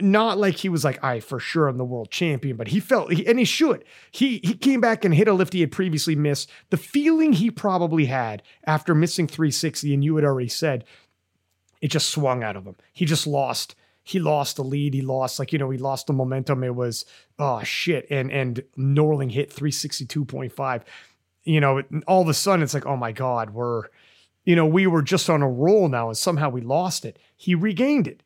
not 0.00 0.38
like 0.38 0.56
he 0.56 0.68
was 0.68 0.84
like, 0.84 1.02
I 1.02 1.20
for 1.20 1.40
sure 1.40 1.68
I'm 1.68 1.76
the 1.76 1.84
world 1.84 2.10
champion, 2.10 2.56
but 2.56 2.68
he 2.68 2.80
felt, 2.80 3.10
and 3.10 3.38
he 3.38 3.44
should. 3.44 3.84
He 4.10 4.40
he 4.42 4.54
came 4.54 4.80
back 4.80 5.04
and 5.04 5.14
hit 5.14 5.28
a 5.28 5.32
lift 5.32 5.52
he 5.52 5.60
had 5.60 5.72
previously 5.72 6.14
missed. 6.14 6.50
The 6.70 6.76
feeling 6.76 7.32
he 7.32 7.50
probably 7.50 8.06
had 8.06 8.42
after 8.64 8.94
missing 8.94 9.26
360, 9.26 9.92
and 9.92 10.04
you 10.04 10.16
had 10.16 10.24
already 10.24 10.48
said, 10.48 10.84
it 11.80 11.90
just 11.90 12.10
swung 12.10 12.44
out 12.44 12.56
of 12.56 12.64
him. 12.64 12.76
He 12.92 13.04
just 13.04 13.26
lost. 13.26 13.74
He 14.04 14.18
lost 14.18 14.56
the 14.56 14.64
lead. 14.64 14.94
He 14.94 15.02
lost, 15.02 15.38
like 15.38 15.52
you 15.52 15.58
know, 15.58 15.70
he 15.70 15.78
lost 15.78 16.06
the 16.06 16.12
momentum. 16.12 16.64
It 16.64 16.74
was 16.74 17.04
oh 17.38 17.62
shit, 17.62 18.06
and 18.08 18.30
and 18.30 18.62
Norling 18.78 19.32
hit 19.32 19.54
362.5. 19.54 20.82
You 21.44 21.60
know, 21.60 21.82
all 22.06 22.22
of 22.22 22.28
a 22.28 22.34
sudden 22.34 22.62
it's 22.62 22.74
like, 22.74 22.86
oh 22.86 22.96
my 22.96 23.10
god, 23.10 23.50
we're, 23.50 23.84
you 24.44 24.54
know, 24.54 24.66
we 24.66 24.86
were 24.86 25.02
just 25.02 25.28
on 25.28 25.42
a 25.42 25.50
roll 25.50 25.88
now, 25.88 26.08
and 26.08 26.16
somehow 26.16 26.50
we 26.50 26.60
lost 26.60 27.04
it. 27.04 27.18
He 27.36 27.56
regained 27.56 28.06
it 28.06 28.21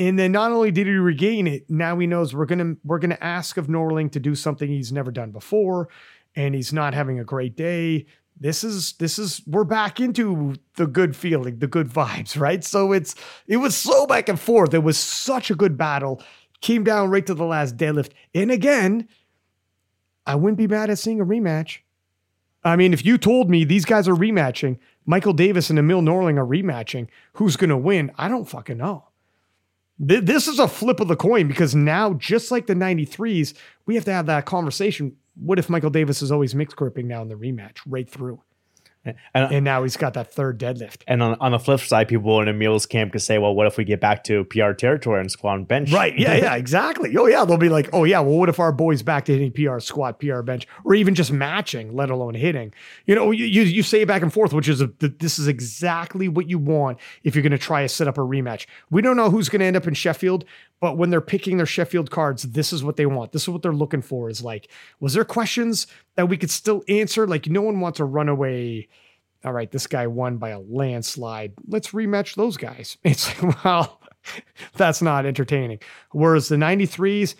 and 0.00 0.18
then 0.18 0.32
not 0.32 0.50
only 0.50 0.70
did 0.70 0.86
he 0.86 0.94
regain 0.94 1.46
it, 1.46 1.68
now 1.68 1.98
he 1.98 2.06
knows 2.06 2.34
we're 2.34 2.46
gonna 2.46 2.74
we're 2.82 2.98
gonna 2.98 3.18
ask 3.20 3.58
of 3.58 3.66
Norling 3.66 4.10
to 4.12 4.18
do 4.18 4.34
something 4.34 4.66
he's 4.66 4.90
never 4.90 5.10
done 5.10 5.30
before, 5.30 5.90
and 6.34 6.54
he's 6.54 6.72
not 6.72 6.94
having 6.94 7.20
a 7.20 7.24
great 7.24 7.54
day. 7.54 8.06
This 8.40 8.64
is 8.64 8.94
this 8.94 9.18
is 9.18 9.42
we're 9.46 9.64
back 9.64 10.00
into 10.00 10.54
the 10.76 10.86
good 10.86 11.14
feeling, 11.14 11.58
the 11.58 11.66
good 11.66 11.88
vibes, 11.88 12.40
right? 12.40 12.64
So 12.64 12.92
it's 12.92 13.14
it 13.46 13.58
was 13.58 13.76
so 13.76 14.06
back 14.06 14.30
and 14.30 14.40
forth. 14.40 14.72
It 14.72 14.82
was 14.82 14.96
such 14.96 15.50
a 15.50 15.54
good 15.54 15.76
battle. 15.76 16.22
Came 16.62 16.82
down 16.82 17.10
right 17.10 17.26
to 17.26 17.34
the 17.34 17.44
last 17.44 17.76
deadlift. 17.76 18.12
And 18.34 18.50
again, 18.50 19.06
I 20.24 20.34
wouldn't 20.34 20.58
be 20.58 20.66
mad 20.66 20.88
at 20.88 20.98
seeing 20.98 21.20
a 21.20 21.26
rematch. 21.26 21.80
I 22.64 22.76
mean, 22.76 22.94
if 22.94 23.04
you 23.04 23.18
told 23.18 23.50
me 23.50 23.64
these 23.64 23.84
guys 23.84 24.08
are 24.08 24.14
rematching, 24.14 24.78
Michael 25.04 25.32
Davis 25.34 25.68
and 25.68 25.78
Emil 25.78 26.00
Norling 26.00 26.38
are 26.38 26.46
rematching, 26.46 27.08
who's 27.34 27.56
to 27.56 27.76
win? 27.76 28.12
I 28.16 28.28
don't 28.28 28.48
fucking 28.48 28.78
know. 28.78 29.09
Th- 30.06 30.24
this 30.24 30.48
is 30.48 30.58
a 30.58 30.68
flip 30.68 31.00
of 31.00 31.08
the 31.08 31.16
coin 31.16 31.48
because 31.48 31.74
now, 31.74 32.14
just 32.14 32.50
like 32.50 32.66
the 32.66 32.74
93s, 32.74 33.54
we 33.86 33.94
have 33.94 34.04
to 34.06 34.12
have 34.12 34.26
that 34.26 34.46
conversation. 34.46 35.16
What 35.34 35.58
if 35.58 35.68
Michael 35.70 35.90
Davis 35.90 36.22
is 36.22 36.32
always 36.32 36.54
mixed 36.54 36.76
gripping 36.76 37.08
now 37.08 37.22
in 37.22 37.28
the 37.28 37.34
rematch 37.34 37.78
right 37.86 38.08
through? 38.08 38.40
And, 39.02 39.16
and, 39.34 39.64
now 39.64 39.82
he's 39.82 39.96
got 39.96 40.12
that 40.14 40.30
third 40.30 40.60
deadlift. 40.60 41.04
And 41.06 41.22
on, 41.22 41.34
on 41.40 41.52
the 41.52 41.58
flip 41.58 41.80
side, 41.80 42.06
people 42.06 42.38
in 42.42 42.48
Emil's 42.48 42.84
camp 42.84 43.12
could 43.12 43.22
say, 43.22 43.38
well, 43.38 43.54
what 43.54 43.66
if 43.66 43.78
we 43.78 43.84
get 43.84 43.98
back 43.98 44.24
to 44.24 44.44
PR 44.44 44.72
territory 44.72 45.20
and 45.20 45.30
squat 45.30 45.56
and 45.56 45.66
bench? 45.66 45.90
Right. 45.90 46.18
Yeah. 46.18 46.34
Yeah. 46.34 46.54
exactly. 46.56 47.16
Oh, 47.16 47.26
yeah. 47.26 47.46
They'll 47.46 47.56
be 47.56 47.70
like, 47.70 47.88
oh, 47.94 48.04
yeah. 48.04 48.20
Well, 48.20 48.36
what 48.36 48.50
if 48.50 48.60
our 48.60 48.72
boy's 48.72 49.02
back 49.02 49.24
to 49.24 49.32
hitting 49.32 49.52
PR 49.52 49.78
squat, 49.78 50.20
PR 50.20 50.42
bench, 50.42 50.68
or 50.84 50.94
even 50.94 51.14
just 51.14 51.32
matching, 51.32 51.94
let 51.96 52.10
alone 52.10 52.34
hitting? 52.34 52.74
You 53.06 53.14
know, 53.14 53.30
you, 53.30 53.46
you, 53.46 53.62
you 53.62 53.82
say 53.82 54.04
back 54.04 54.20
and 54.20 54.30
forth, 54.30 54.52
which 54.52 54.68
is 54.68 54.82
a, 54.82 54.88
this 54.98 55.38
is 55.38 55.48
exactly 55.48 56.28
what 56.28 56.50
you 56.50 56.58
want 56.58 56.98
if 57.24 57.34
you're 57.34 57.42
going 57.42 57.52
to 57.52 57.58
try 57.58 57.80
to 57.80 57.88
set 57.88 58.06
up 58.06 58.18
a 58.18 58.22
rematch. 58.22 58.66
We 58.90 59.00
don't 59.00 59.16
know 59.16 59.30
who's 59.30 59.48
going 59.48 59.60
to 59.60 59.66
end 59.66 59.76
up 59.76 59.86
in 59.86 59.94
Sheffield, 59.94 60.44
but 60.80 60.96
when 60.96 61.10
they're 61.10 61.20
picking 61.20 61.56
their 61.56 61.66
Sheffield 61.66 62.10
cards, 62.10 62.42
this 62.42 62.72
is 62.72 62.82
what 62.82 62.96
they 62.96 63.06
want. 63.06 63.32
This 63.32 63.42
is 63.42 63.48
what 63.50 63.62
they're 63.62 63.72
looking 63.72 64.02
for 64.02 64.30
is 64.30 64.42
like, 64.42 64.70
was 64.98 65.14
there 65.14 65.24
questions 65.24 65.86
that 66.16 66.28
we 66.28 66.36
could 66.36 66.50
still 66.50 66.82
answer? 66.88 67.26
Like, 67.26 67.48
no 67.48 67.62
one 67.62 67.80
wants 67.80 68.00
a 68.00 68.04
runaway 68.04 68.88
all 69.44 69.52
right, 69.52 69.70
this 69.70 69.86
guy 69.86 70.06
won 70.06 70.36
by 70.36 70.50
a 70.50 70.60
landslide. 70.60 71.54
Let's 71.66 71.90
rematch 71.90 72.34
those 72.34 72.56
guys. 72.56 72.96
It's 73.04 73.42
like, 73.42 73.64
well, 73.64 74.00
that's 74.76 75.02
not 75.02 75.26
entertaining. 75.26 75.80
Whereas 76.12 76.48
the 76.48 76.56
93s, 76.56 77.34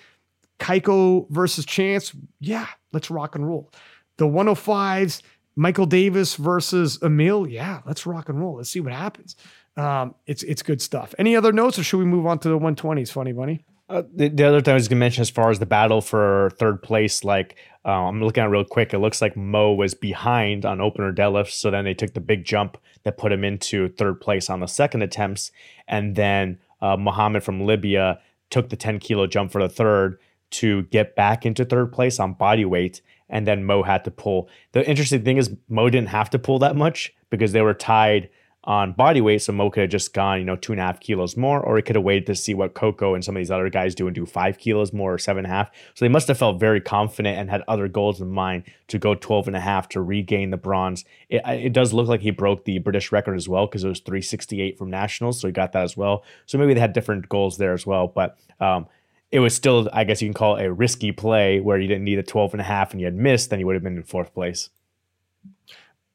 Cayco 0.59 1.29
versus 1.31 1.65
Chance, 1.65 2.15
yeah, 2.39 2.67
let's 2.93 3.11
rock 3.11 3.35
and 3.35 3.47
roll. 3.47 3.71
The 4.17 4.27
105s, 4.27 5.23
Michael 5.57 5.87
Davis 5.87 6.37
versus 6.37 6.99
Emil, 7.03 7.47
yeah, 7.47 7.81
let's 7.87 8.07
rock 8.07 8.29
and 8.29 8.41
roll. 8.41 8.57
Let's 8.57 8.71
see 8.71 8.81
what 8.81 8.93
happens. 8.93 9.37
Um, 9.81 10.15
it's 10.27 10.43
it's 10.43 10.63
good 10.63 10.83
stuff. 10.83 11.15
Any 11.19 11.35
other 11.35 11.53
notes, 11.53 11.79
or 11.79 11.83
should 11.83 11.99
we 11.99 12.05
move 12.05 12.27
on 12.27 12.39
to 12.41 12.49
the 12.51 12.59
120s, 12.59 13.11
funny 13.11 13.33
bunny? 13.33 13.65
Uh, 13.89 14.03
the, 14.15 14.29
the, 14.29 14.45
other 14.45 14.61
thing 14.61 14.73
I 14.73 14.75
was 14.75 14.87
going 14.87 14.99
to 14.99 15.01
mention, 15.01 15.23
as 15.23 15.31
far 15.31 15.51
as 15.51 15.59
the 15.59 15.67
battle 15.67 16.01
for 16.01 16.51
third 16.59 16.83
place, 16.83 17.25
like 17.25 17.57
uh, 17.85 17.89
I'm 17.89 18.23
looking 18.23 18.45
at 18.45 18.51
real 18.51 18.63
quick, 18.63 18.93
it 18.93 18.99
looks 18.99 19.23
like 19.23 19.37
Mo 19.37 19.73
was 19.73 19.95
behind 19.95 20.67
on 20.67 20.81
opener 20.81 21.13
deadlifts, 21.13 21.53
so 21.53 21.71
then 21.71 21.85
they 21.85 21.95
took 21.95 22.13
the 22.13 22.21
big 22.21 22.45
jump 22.45 22.77
that 23.05 23.17
put 23.17 23.33
him 23.33 23.43
into 23.43 23.89
third 23.89 24.21
place 24.21 24.51
on 24.51 24.61
the 24.61 24.67
second 24.67 25.03
attempts, 25.03 25.51
and 25.89 26.15
then 26.15 26.59
uh, 26.83 26.97
Muhammad 26.97 27.43
from 27.43 27.67
Libya 27.67 28.21
took 28.51 28.69
the 28.69 28.77
10 28.77 28.99
kilo 28.99 29.27
jump 29.27 29.51
for 29.51 29.63
the 29.63 29.69
third 29.69 30.19
to 30.51 30.83
get 30.85 31.17
back 31.17 31.47
into 31.47 31.65
third 31.65 31.91
place 31.91 32.21
on 32.21 32.35
body 32.35 32.65
weight, 32.65 33.01
and 33.29 33.47
then 33.47 33.65
Mo 33.65 33.83
had 33.83 34.05
to 34.05 34.11
pull. 34.11 34.49
The 34.71 34.89
interesting 34.89 35.25
thing 35.25 35.39
is 35.39 35.51
Mo 35.69 35.89
didn't 35.89 36.11
have 36.11 36.31
to 36.31 36.39
pull 36.39 36.59
that 36.61 36.77
much 36.77 37.13
because 37.31 37.53
they 37.53 37.63
were 37.63 37.75
tied 37.75 38.29
on 38.65 38.93
body 38.93 39.21
weight. 39.21 39.41
So 39.41 39.53
Mo 39.53 39.71
could 39.71 39.83
have 39.83 39.91
just 39.91 40.13
gone, 40.13 40.39
you 40.39 40.45
know, 40.45 40.57
two 40.57 40.73
and 40.73 40.81
a 40.81 40.85
half 40.85 41.01
kilos 41.01 41.37
more, 41.37 41.61
or 41.61 41.77
he 41.77 41.83
could 41.83 41.97
have 41.97 42.05
waited 42.05 42.27
to 42.27 42.35
see 42.35 42.53
what 42.53 42.75
Coco 42.75 43.15
and 43.15 43.25
some 43.25 43.37
of 43.37 43.41
these 43.41 43.51
other 43.51 43.71
guys 43.71 43.95
do 43.95 44.07
and 44.07 44.15
do 44.15 44.27
five 44.27 44.59
kilos 44.59 44.93
more 44.93 45.15
or 45.15 45.19
seven 45.19 45.45
and 45.45 45.53
a 45.53 45.57
half. 45.57 45.71
So 45.95 46.05
they 46.05 46.11
must 46.11 46.29
have 46.29 46.39
felt 46.39 46.61
very 46.61 46.81
confident 46.81 47.39
and 47.39 47.49
had 47.49 47.63
other 47.69 47.89
goals 47.89 48.21
in 48.21 48.31
mind 48.31 48.65
to 48.89 48.99
go 48.99 49.15
12 49.15 49.49
and 49.49 49.57
a 49.57 49.61
half 49.61 49.89
to 49.91 50.03
regain 50.03 50.51
the 50.51 50.59
bronze. 50.59 51.05
It, 51.31 51.43
it 51.47 51.73
does 51.73 51.93
look 51.93 52.09
like 52.09 52.21
he 52.21 52.31
broke 52.31 52.65
the 52.65 52.79
British 52.81 53.13
record 53.13 53.37
as 53.37 53.49
well 53.49 53.67
because 53.67 53.85
it 53.85 53.89
was 53.89 54.01
368 54.01 54.77
from 54.77 54.91
nationals. 54.91 55.41
So 55.41 55.49
he 55.49 55.53
got 55.53 55.73
that 55.73 55.85
as 55.85 55.97
well. 55.97 56.25
So 56.45 56.59
maybe 56.59 56.75
they 56.75 56.81
had 56.81 56.93
different 56.93 57.29
goals 57.29 57.57
there 57.57 57.73
as 57.73 57.87
well. 57.87 58.09
But, 58.09 58.37
um, 58.61 58.87
it 59.33 59.39
was 59.39 59.55
still, 59.55 59.89
I 59.93 60.03
guess 60.03 60.21
you 60.21 60.27
can 60.27 60.35
call 60.35 60.57
it 60.57 60.65
a 60.65 60.73
risky 60.73 61.13
play 61.13 61.61
where 61.61 61.79
you 61.79 61.87
didn't 61.87 62.03
need 62.03 62.19
a 62.19 62.23
12 62.23 62.53
and 62.53 62.61
a 62.61 62.65
half 62.65 62.91
and 62.91 63.01
you 63.01 63.07
had 63.07 63.15
missed, 63.15 63.49
then 63.49 63.61
you 63.61 63.67
would 63.67 63.75
have 63.75 63.83
been 63.83 63.97
in 63.97 64.03
fourth 64.03 64.35
place. 64.35 64.71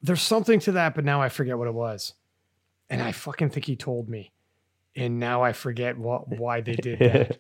There's 0.02 0.22
something 0.22 0.60
to 0.60 0.74
that, 0.74 0.96
but 0.96 1.06
now 1.06 1.22
I 1.22 1.30
forget 1.30 1.58
what 1.58 1.70
it 1.70 1.74
was 1.74 2.14
and 2.90 3.02
I 3.02 3.12
fucking 3.12 3.50
think 3.50 3.66
he 3.66 3.76
told 3.76 4.10
me, 4.10 4.32
and 4.96 5.20
now 5.20 5.42
I 5.44 5.54
forget 5.54 5.98
what 5.98 6.28
why 6.40 6.62
they 6.62 6.76
did 6.76 7.00
that. 7.00 7.40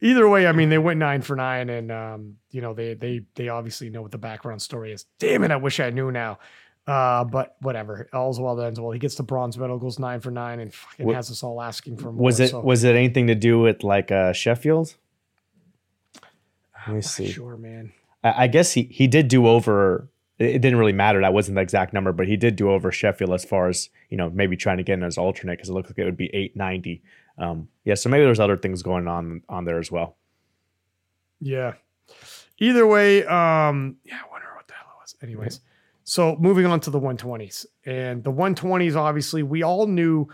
Either 0.00 0.28
way, 0.28 0.46
I 0.46 0.52
mean, 0.52 0.68
they 0.68 0.78
went 0.78 0.98
nine 0.98 1.22
for 1.22 1.34
nine, 1.36 1.70
and 1.70 1.90
um, 1.90 2.36
you 2.50 2.60
know 2.60 2.74
they 2.74 2.94
they 2.94 3.22
they 3.34 3.48
obviously 3.48 3.90
know 3.90 4.02
what 4.02 4.10
the 4.10 4.18
background 4.18 4.60
story 4.60 4.92
is. 4.92 5.06
Damn 5.18 5.44
it, 5.44 5.50
I 5.50 5.56
wish 5.56 5.80
I 5.80 5.90
knew 5.90 6.10
now. 6.10 6.38
Uh, 6.86 7.24
but 7.24 7.56
whatever, 7.60 8.06
all's 8.12 8.38
well 8.38 8.54
that 8.56 8.66
ends 8.66 8.78
well. 8.78 8.90
He 8.90 8.98
gets 8.98 9.14
the 9.14 9.22
bronze 9.22 9.56
medal, 9.56 9.78
goes 9.78 9.98
nine 9.98 10.20
for 10.20 10.30
nine, 10.30 10.60
and 10.60 10.74
fucking 10.74 11.06
What- 11.06 11.16
has 11.16 11.30
us 11.30 11.42
all 11.42 11.62
asking 11.62 11.96
for 11.96 12.12
more. 12.12 12.24
Was 12.26 12.40
it 12.40 12.50
so- 12.50 12.60
was 12.60 12.84
it 12.84 12.94
anything 12.94 13.28
to 13.28 13.34
do 13.34 13.58
with 13.58 13.82
like 13.82 14.12
uh, 14.12 14.34
Sheffield? 14.34 14.94
Let 16.86 16.96
me 16.96 17.00
see. 17.00 17.30
Sure, 17.30 17.56
man. 17.56 17.92
I, 18.22 18.44
I 18.44 18.46
guess 18.48 18.72
he 18.72 18.82
he 18.82 19.06
did 19.06 19.28
do 19.28 19.46
over. 19.46 20.08
It 20.38 20.60
didn't 20.60 20.78
really 20.78 20.92
matter. 20.92 21.20
That 21.20 21.32
wasn't 21.32 21.54
the 21.54 21.60
exact 21.60 21.92
number, 21.92 22.12
but 22.12 22.26
he 22.26 22.36
did 22.36 22.56
do 22.56 22.70
over 22.70 22.90
Sheffield 22.90 23.32
as 23.32 23.44
far 23.44 23.68
as 23.68 23.88
you 24.10 24.16
know, 24.16 24.30
maybe 24.30 24.56
trying 24.56 24.78
to 24.78 24.82
get 24.82 24.94
in 24.94 25.04
as 25.04 25.16
alternate 25.16 25.58
because 25.58 25.68
it 25.68 25.72
looked 25.72 25.90
like 25.90 25.98
it 25.98 26.04
would 26.04 26.16
be 26.16 26.30
eight 26.34 26.56
ninety. 26.56 27.02
Um, 27.38 27.68
yeah, 27.84 27.94
so 27.94 28.08
maybe 28.08 28.24
there's 28.24 28.40
other 28.40 28.56
things 28.56 28.82
going 28.82 29.06
on 29.08 29.42
on 29.48 29.64
there 29.64 29.78
as 29.78 29.90
well. 29.90 30.16
Yeah. 31.40 31.74
Either 32.58 32.86
way, 32.86 33.24
um, 33.24 33.96
yeah, 34.04 34.20
I 34.24 34.30
wonder 34.30 34.46
what 34.54 34.68
the 34.68 34.74
hell 34.74 34.86
it 34.96 35.02
was. 35.02 35.16
Anyways, 35.22 35.60
so 36.04 36.36
moving 36.36 36.66
on 36.66 36.80
to 36.80 36.90
the 36.90 37.00
120s. 37.00 37.66
And 37.84 38.22
the 38.22 38.32
120s, 38.32 38.96
obviously, 38.96 39.42
we 39.42 39.62
all 39.62 39.86
knew 39.86 40.28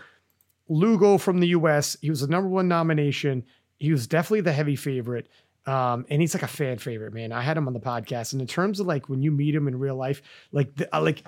Lugo 0.69 1.17
from 1.17 1.39
the 1.39 1.47
US. 1.49 1.97
He 2.01 2.09
was 2.09 2.21
the 2.21 2.27
number 2.27 2.49
one 2.49 2.67
nomination. 2.67 3.43
He 3.77 3.91
was 3.91 4.07
definitely 4.07 4.41
the 4.41 4.53
heavy 4.53 4.75
favorite. 4.75 5.27
Um, 5.65 6.05
and 6.09 6.21
he's 6.21 6.33
like 6.33 6.43
a 6.43 6.47
fan 6.47 6.79
favorite, 6.79 7.13
man. 7.13 7.31
I 7.31 7.41
had 7.41 7.57
him 7.57 7.67
on 7.67 7.73
the 7.73 7.79
podcast. 7.79 8.33
And 8.33 8.41
in 8.41 8.47
terms 8.47 8.79
of 8.79 8.87
like 8.87 9.09
when 9.09 9.21
you 9.21 9.31
meet 9.31 9.53
him 9.53 9.67
in 9.67 9.77
real 9.77 9.95
life, 9.95 10.21
like 10.51 10.75
the, 10.75 10.95
uh, 10.95 11.01
like 11.01 11.23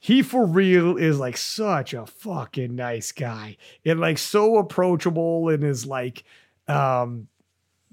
he 0.00 0.22
for 0.22 0.44
real 0.44 0.96
is 0.96 1.18
like 1.18 1.36
such 1.36 1.94
a 1.94 2.06
fucking 2.06 2.74
nice 2.74 3.12
guy. 3.12 3.56
And 3.84 4.00
like 4.00 4.18
so 4.18 4.56
approachable 4.56 5.48
and 5.50 5.62
is 5.62 5.86
like 5.86 6.24
um 6.66 7.28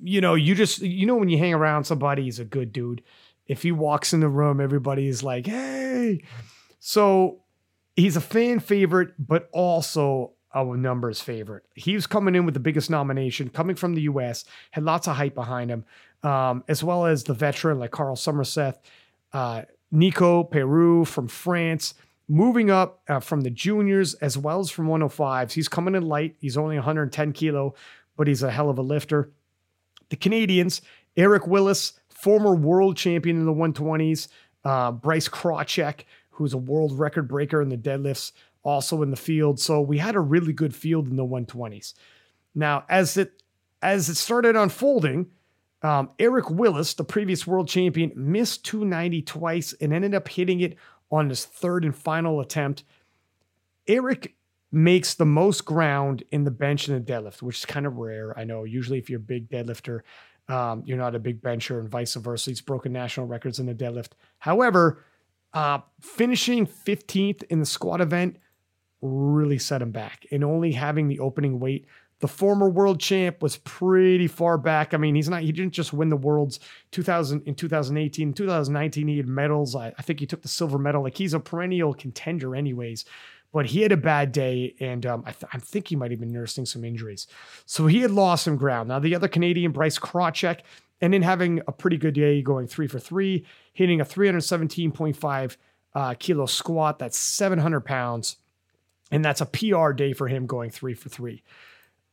you 0.02 0.22
know, 0.22 0.36
you 0.36 0.56
just 0.56 0.80
you 0.80 1.06
know 1.06 1.16
when 1.16 1.30
you 1.30 1.38
hang 1.38 1.54
around 1.54 1.86
somebody, 1.86 2.24
he's 2.24 2.40
a 2.40 2.46
good 2.46 2.72
dude. 2.72 3.04
If 3.48 3.64
he 3.64 3.72
walks 3.72 4.14
in 4.14 4.20
the 4.20 4.30
room, 4.30 4.60
everybody 4.60 5.08
is 5.08 5.24
like, 5.24 5.48
"Hey!" 5.48 6.24
So 6.80 7.42
he's 7.96 8.16
a 8.16 8.22
fan 8.22 8.60
favorite, 8.60 9.14
but 9.18 9.50
also 9.52 10.34
a 10.54 10.64
numbers 10.78 11.22
favorite. 11.22 11.64
He 11.76 11.94
was 11.94 12.08
coming 12.08 12.36
in 12.36 12.46
with 12.46 12.54
the 12.54 12.60
biggest 12.60 12.90
nomination, 12.90 13.50
coming 13.50 13.76
from 13.76 13.96
the 13.96 14.02
U.S., 14.02 14.46
had 14.72 14.84
lots 14.84 15.08
of 15.08 15.16
hype 15.16 15.36
behind 15.36 15.70
him, 15.70 15.86
um, 16.24 16.64
as 16.68 16.84
well 16.84 17.06
as 17.06 17.24
the 17.24 17.34
veteran 17.34 17.80
like 17.80 17.92
Carl 17.92 18.16
Somerset, 18.16 18.84
uh, 19.34 19.64
Nico 19.92 20.44
Peru 20.44 21.06
from 21.06 21.28
France, 21.28 21.94
moving 22.28 22.70
up 22.70 23.02
uh, 23.08 23.20
from 23.20 23.42
the 23.42 23.50
juniors 23.50 24.14
as 24.16 24.38
well 24.38 24.60
as 24.60 24.70
from 24.70 24.88
105s. 24.88 25.52
He's 25.52 25.68
coming 25.68 25.96
in 25.96 26.04
light. 26.04 26.36
He's 26.40 26.58
only 26.58 26.76
110 26.76 27.34
kilo, 27.34 27.76
but 28.16 28.28
he's 28.28 28.44
a 28.44 28.52
hell 28.52 28.70
of 28.70 28.78
a 28.78 28.82
lifter. 28.82 29.32
The 30.10 30.16
Canadians, 30.16 30.82
Eric 31.16 31.48
Willis, 31.48 31.94
former 32.10 32.56
world 32.56 32.98
champion 32.98 33.38
in 33.38 33.46
the 33.46 33.54
120s, 33.54 34.28
uh, 34.66 34.92
Bryce 34.92 35.30
Krawczyk, 35.30 36.02
who's 36.32 36.54
a 36.54 36.58
world 36.58 36.98
record 36.98 37.28
breaker 37.28 37.62
in 37.62 37.70
the 37.70 37.78
deadlifts, 37.78 38.32
also 38.68 39.02
in 39.02 39.10
the 39.10 39.18
field. 39.18 39.60
So 39.60 39.80
we 39.80 39.98
had 39.98 40.16
a 40.16 40.20
really 40.20 40.52
good 40.52 40.76
field 40.76 41.08
in 41.08 41.16
the 41.16 41.26
120s. 41.26 41.94
Now, 42.54 42.84
as 42.90 43.16
it 43.18 43.42
as 43.82 44.10
it 44.10 44.16
started 44.16 44.56
unfolding, 44.56 45.28
um, 45.84 46.10
Eric 46.20 46.50
Willis, 46.50 46.96
the 46.96 47.04
previous 47.04 47.48
world 47.48 47.68
champion, 47.68 48.12
missed 48.16 48.66
290 48.66 49.22
twice 49.22 49.74
and 49.80 49.94
ended 49.94 50.16
up 50.16 50.28
hitting 50.28 50.60
it 50.60 50.76
on 51.12 51.30
his 51.30 51.46
third 51.46 51.86
and 51.86 51.96
final 51.96 52.40
attempt. 52.42 52.84
Eric 53.88 54.36
makes 54.72 55.14
the 55.14 55.26
most 55.26 55.64
ground 55.64 56.24
in 56.32 56.44
the 56.44 56.52
bench 56.52 56.88
and 56.88 56.98
the 56.98 57.14
deadlift, 57.14 57.42
which 57.42 57.60
is 57.60 57.66
kind 57.66 57.86
of 57.86 57.98
rare. 57.98 58.38
I 58.38 58.44
know 58.44 58.64
usually 58.64 58.98
if 58.98 59.10
you're 59.10 59.20
a 59.20 59.24
big 59.24 59.48
deadlifter, 59.50 60.02
um, 60.50 60.84
you're 60.86 60.98
not 60.98 61.16
a 61.16 61.20
big 61.20 61.42
bencher, 61.42 61.80
and 61.80 61.88
vice 61.88 62.16
versa. 62.16 62.50
He's 62.50 62.62
broken 62.62 62.92
national 62.92 63.28
records 63.28 63.60
in 63.60 63.66
the 63.66 63.76
deadlift. 63.76 64.12
However, 64.40 65.06
uh, 65.54 65.80
finishing 66.02 66.66
15th 66.66 67.44
in 67.44 67.60
the 67.60 67.66
squat 67.66 68.02
event 68.02 68.38
really 69.02 69.58
set 69.58 69.82
him 69.82 69.92
back, 69.92 70.26
and 70.32 70.44
only 70.44 70.72
having 70.72 71.08
the 71.08 71.20
opening 71.20 71.60
weight. 71.60 71.86
The 72.20 72.28
former 72.28 72.68
world 72.68 73.00
champ 73.00 73.44
was 73.44 73.58
pretty 73.58 74.28
far 74.28 74.58
back. 74.58 74.96
I 74.96 74.98
mean, 74.98 75.14
he's 75.14 75.30
not. 75.30 75.44
He 75.44 75.52
didn't 75.52 75.74
just 75.74 75.94
win 75.94 76.10
the 76.10 76.18
worlds 76.18 76.60
2000 76.92 77.44
in 77.46 77.54
2018, 77.54 78.34
2019. 78.34 79.08
He 79.08 79.18
had 79.18 79.28
medals. 79.28 79.76
I, 79.76 79.94
I 79.98 80.02
think 80.02 80.20
he 80.20 80.26
took 80.26 80.42
the 80.42 80.48
silver 80.48 80.80
medal. 80.80 81.04
Like 81.04 81.18
he's 81.18 81.36
a 81.36 81.40
perennial 81.40 81.94
contender, 81.94 82.56
anyways 82.56 83.06
but 83.54 83.66
he 83.66 83.82
had 83.82 83.92
a 83.92 83.98
bad 83.98 84.32
day, 84.32 84.76
and 84.80 85.06
um, 85.06 85.24
I, 85.26 85.32
th- 85.32 85.50
I 85.54 85.58
think 85.58 85.88
he 85.88 85.96
might 85.96 86.12
have 86.12 86.20
been 86.20 86.34
nursing 86.34 86.66
some 86.66 86.84
injuries. 86.84 87.28
So 87.66 87.88
he 87.88 88.02
had 88.02 88.12
lost 88.12 88.44
some 88.44 88.58
ground. 88.58 88.90
Now, 88.90 89.00
the 89.00 89.16
other 89.16 89.28
Canadian, 89.28 89.72
Bryce 89.72 89.98
Krawczyk, 89.98 90.60
and 91.02 91.14
then 91.14 91.22
having 91.22 91.62
a 91.68 91.72
pretty 91.72 91.98
good 91.98 92.14
day, 92.14 92.42
going 92.42 92.68
three 92.68 92.88
for 92.88 93.00
three, 93.00 93.46
hitting 93.74 94.02
a 94.02 94.06
317.5 94.06 95.58
uh, 95.94 96.14
kilo 96.20 96.46
squat. 96.46 97.00
That's 97.00 97.18
700 97.18 97.82
pounds. 97.82 98.38
And 99.12 99.24
that's 99.24 99.42
a 99.42 99.46
PR 99.46 99.92
day 99.92 100.14
for 100.14 100.28
him 100.28 100.46
going 100.46 100.70
three 100.70 100.94
for 100.94 101.10
three. 101.10 101.44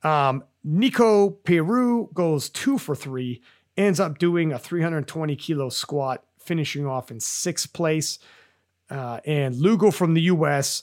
Um, 0.02 0.44
Nico 0.62 1.30
Peru 1.30 2.10
goes 2.14 2.48
two 2.50 2.78
for 2.78 2.94
three, 2.94 3.42
ends 3.76 3.98
up 3.98 4.18
doing 4.18 4.52
a 4.52 4.58
320 4.58 5.34
kilo 5.36 5.68
squat, 5.68 6.24
finishing 6.38 6.86
off 6.86 7.10
in 7.10 7.20
sixth 7.20 7.72
place. 7.72 8.18
Uh, 8.90 9.20
and 9.24 9.56
Lugo 9.56 9.90
from 9.90 10.14
the 10.14 10.22
US 10.22 10.82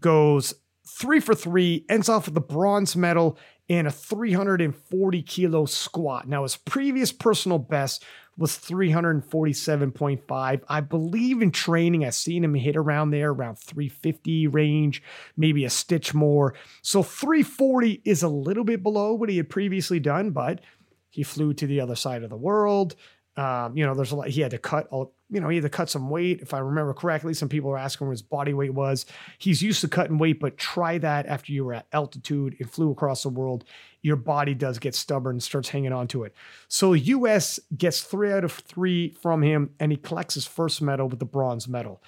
goes 0.00 0.54
three 0.86 1.20
for 1.20 1.34
three, 1.34 1.84
ends 1.88 2.08
off 2.08 2.26
with 2.26 2.34
the 2.34 2.40
bronze 2.40 2.96
medal 2.96 3.38
and 3.68 3.86
a 3.86 3.90
340 3.90 5.22
kilo 5.22 5.64
squat. 5.64 6.28
Now, 6.28 6.42
his 6.42 6.56
previous 6.56 7.12
personal 7.12 7.58
best 7.58 8.04
was 8.36 8.58
347.5. 8.58 10.62
I 10.68 10.80
believe 10.80 11.42
in 11.42 11.50
training, 11.50 12.04
I've 12.04 12.14
seen 12.14 12.44
him 12.44 12.54
hit 12.54 12.76
around 12.76 13.10
there, 13.10 13.30
around 13.30 13.58
350 13.58 14.46
range, 14.48 15.02
maybe 15.36 15.64
a 15.64 15.70
stitch 15.70 16.14
more. 16.14 16.54
So 16.82 17.02
340 17.02 18.02
is 18.04 18.22
a 18.22 18.28
little 18.28 18.64
bit 18.64 18.82
below 18.82 19.14
what 19.14 19.28
he 19.28 19.36
had 19.36 19.50
previously 19.50 20.00
done, 20.00 20.30
but 20.30 20.60
he 21.10 21.22
flew 21.22 21.54
to 21.54 21.66
the 21.66 21.80
other 21.80 21.94
side 21.94 22.22
of 22.22 22.30
the 22.30 22.36
world. 22.36 22.96
Um, 23.36 23.76
you 23.76 23.84
know, 23.84 23.94
there's 23.94 24.12
a 24.12 24.16
lot. 24.16 24.28
He 24.28 24.40
had 24.40 24.52
to 24.52 24.58
cut, 24.58 24.88
a- 24.92 25.04
you 25.34 25.40
know, 25.40 25.48
he 25.48 25.56
had 25.56 25.64
to 25.64 25.68
cut 25.68 25.90
some 25.90 26.10
weight. 26.10 26.40
If 26.40 26.54
I 26.54 26.58
remember 26.58 26.94
correctly, 26.94 27.34
some 27.34 27.48
people 27.48 27.70
were 27.70 27.78
asking 27.78 28.06
where 28.06 28.12
his 28.12 28.22
body 28.22 28.54
weight 28.54 28.72
was. 28.72 29.04
He's 29.38 29.62
used 29.62 29.80
to 29.80 29.88
cutting 29.88 30.16
weight, 30.16 30.38
but 30.38 30.56
try 30.56 30.98
that 30.98 31.26
after 31.26 31.52
you 31.52 31.64
were 31.64 31.74
at 31.74 31.86
altitude 31.92 32.56
and 32.60 32.70
flew 32.70 32.92
across 32.92 33.24
the 33.24 33.30
world. 33.30 33.64
Your 34.00 34.16
body 34.16 34.54
does 34.54 34.78
get 34.78 34.94
stubborn 34.94 35.36
and 35.36 35.42
starts 35.42 35.70
hanging 35.70 35.92
on 35.92 36.06
to 36.08 36.22
it. 36.22 36.34
So 36.68 36.92
US 36.92 37.58
gets 37.76 38.02
three 38.02 38.32
out 38.32 38.44
of 38.44 38.52
three 38.52 39.10
from 39.10 39.42
him, 39.42 39.70
and 39.80 39.90
he 39.90 39.98
collects 39.98 40.34
his 40.34 40.46
first 40.46 40.80
medal 40.80 41.08
with 41.08 41.18
the 41.18 41.24
bronze 41.24 41.66
medal. 41.66 42.00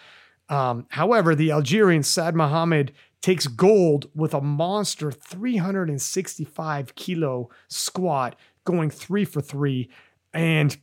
Um, 0.48 0.86
however, 0.90 1.34
the 1.34 1.50
Algerian 1.50 2.04
Saad 2.04 2.36
Mohammed 2.36 2.92
takes 3.20 3.48
gold 3.48 4.08
with 4.14 4.34
a 4.34 4.40
monster 4.40 5.10
365 5.10 6.94
kilo 6.94 7.50
squat, 7.66 8.38
going 8.64 8.88
three 8.88 9.24
for 9.24 9.40
three. 9.40 9.88
And 10.32 10.76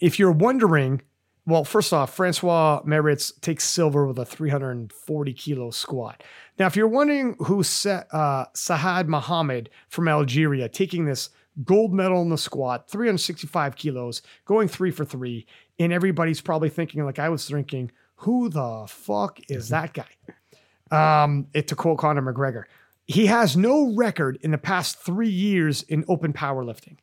if 0.00 0.18
you're 0.18 0.32
wondering, 0.32 1.02
well, 1.46 1.64
first 1.64 1.92
off, 1.92 2.14
Francois 2.14 2.82
Meritz 2.84 3.38
takes 3.40 3.64
silver 3.64 4.06
with 4.06 4.18
a 4.18 4.24
340 4.24 5.32
kilo 5.34 5.70
squat. 5.70 6.22
Now, 6.58 6.66
if 6.66 6.76
you're 6.76 6.88
wondering 6.88 7.36
who 7.38 7.60
uh, 7.60 7.62
Sahad 8.54 9.08
Mohammed 9.08 9.68
from 9.88 10.08
Algeria 10.08 10.68
taking 10.68 11.04
this 11.04 11.30
gold 11.62 11.92
medal 11.92 12.22
in 12.22 12.30
the 12.30 12.38
squat, 12.38 12.88
365 12.88 13.76
kilos, 13.76 14.22
going 14.46 14.68
three 14.68 14.90
for 14.90 15.04
three, 15.04 15.46
and 15.78 15.92
everybody's 15.92 16.40
probably 16.40 16.70
thinking, 16.70 17.04
like 17.04 17.18
I 17.18 17.28
was 17.28 17.48
thinking, 17.48 17.90
who 18.16 18.48
the 18.48 18.86
fuck 18.88 19.38
is 19.48 19.68
that 19.68 19.92
guy? 19.92 20.08
Um, 20.90 21.48
it 21.54 21.66
to 21.68 21.74
quote 21.74 21.98
Conor 21.98 22.22
McGregor, 22.22 22.64
he 23.06 23.26
has 23.26 23.56
no 23.56 23.94
record 23.96 24.38
in 24.42 24.52
the 24.52 24.58
past 24.58 24.98
three 24.98 25.30
years 25.30 25.82
in 25.82 26.04
open 26.08 26.32
powerlifting. 26.32 26.98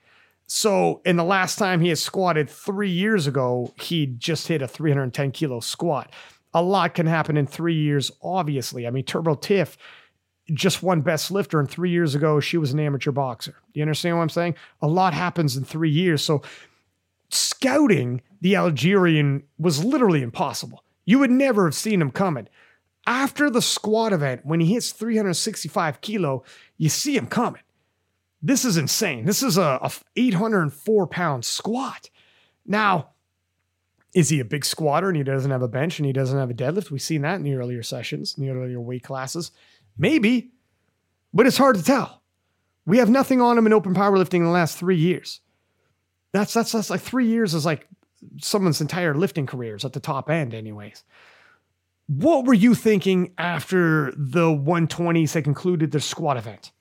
So, 0.53 0.99
in 1.05 1.15
the 1.15 1.23
last 1.23 1.57
time 1.57 1.79
he 1.79 1.87
had 1.87 1.97
squatted 1.97 2.49
three 2.49 2.89
years 2.89 3.25
ago, 3.25 3.73
he 3.79 4.05
just 4.05 4.49
hit 4.49 4.61
a 4.61 4.67
310 4.67 5.31
kilo 5.31 5.61
squat. 5.61 6.11
A 6.53 6.61
lot 6.61 6.93
can 6.93 7.05
happen 7.05 7.37
in 7.37 7.47
three 7.47 7.73
years, 7.73 8.11
obviously. 8.21 8.85
I 8.85 8.89
mean, 8.89 9.05
Turbo 9.05 9.35
Tiff 9.35 9.77
just 10.53 10.83
won 10.83 10.99
best 10.99 11.31
lifter, 11.31 11.57
and 11.57 11.69
three 11.69 11.89
years 11.89 12.15
ago, 12.15 12.41
she 12.41 12.57
was 12.57 12.73
an 12.73 12.81
amateur 12.81 13.13
boxer. 13.13 13.55
Do 13.73 13.79
you 13.79 13.83
understand 13.83 14.17
what 14.17 14.23
I'm 14.23 14.29
saying? 14.29 14.55
A 14.81 14.89
lot 14.89 15.13
happens 15.13 15.55
in 15.55 15.63
three 15.63 15.89
years. 15.89 16.21
So, 16.21 16.41
scouting 17.29 18.21
the 18.41 18.57
Algerian 18.57 19.43
was 19.57 19.85
literally 19.85 20.21
impossible. 20.21 20.83
You 21.05 21.19
would 21.19 21.31
never 21.31 21.63
have 21.63 21.75
seen 21.75 22.01
him 22.01 22.11
coming. 22.11 22.49
After 23.07 23.49
the 23.49 23.61
squat 23.61 24.11
event, 24.11 24.41
when 24.45 24.59
he 24.59 24.73
hits 24.73 24.91
365 24.91 26.01
kilo, 26.01 26.43
you 26.77 26.89
see 26.89 27.15
him 27.15 27.27
coming. 27.27 27.61
This 28.41 28.65
is 28.65 28.77
insane. 28.77 29.25
This 29.25 29.43
is 29.43 29.57
a, 29.57 29.79
a 29.81 29.91
804 30.15 31.07
pound 31.07 31.45
squat. 31.45 32.09
Now, 32.65 33.09
is 34.13 34.29
he 34.29 34.39
a 34.39 34.45
big 34.45 34.65
squatter 34.65 35.07
and 35.07 35.17
he 35.17 35.23
doesn't 35.23 35.51
have 35.51 35.61
a 35.61 35.67
bench 35.67 35.99
and 35.99 36.05
he 36.05 36.13
doesn't 36.13 36.37
have 36.37 36.49
a 36.49 36.53
deadlift? 36.53 36.91
We've 36.91 37.01
seen 37.01 37.21
that 37.21 37.35
in 37.35 37.43
the 37.43 37.55
earlier 37.55 37.83
sessions, 37.83 38.35
in 38.37 38.45
the 38.45 38.51
earlier 38.51 38.79
weight 38.79 39.03
classes. 39.03 39.51
Maybe, 39.97 40.51
but 41.33 41.45
it's 41.45 41.57
hard 41.57 41.77
to 41.77 41.83
tell. 41.83 42.21
We 42.85 42.97
have 42.97 43.09
nothing 43.09 43.41
on 43.41 43.57
him 43.57 43.67
in 43.67 43.73
open 43.73 43.93
powerlifting 43.93 44.35
in 44.35 44.43
the 44.45 44.49
last 44.49 44.77
three 44.77 44.97
years. 44.97 45.41
That's 46.33 46.53
that's 46.53 46.71
that's 46.71 46.89
like 46.89 47.01
three 47.01 47.27
years 47.27 47.53
is 47.53 47.65
like 47.65 47.87
someone's 48.41 48.81
entire 48.81 49.13
lifting 49.13 49.45
careers 49.45 49.85
at 49.85 49.93
the 49.93 49.99
top 49.99 50.29
end, 50.29 50.53
anyways. 50.53 51.03
What 52.07 52.45
were 52.45 52.53
you 52.53 52.75
thinking 52.75 53.33
after 53.37 54.13
the 54.17 54.47
120s 54.47 55.33
had 55.33 55.43
concluded 55.43 55.91
the 55.91 56.01
squat 56.01 56.37
event? 56.37 56.71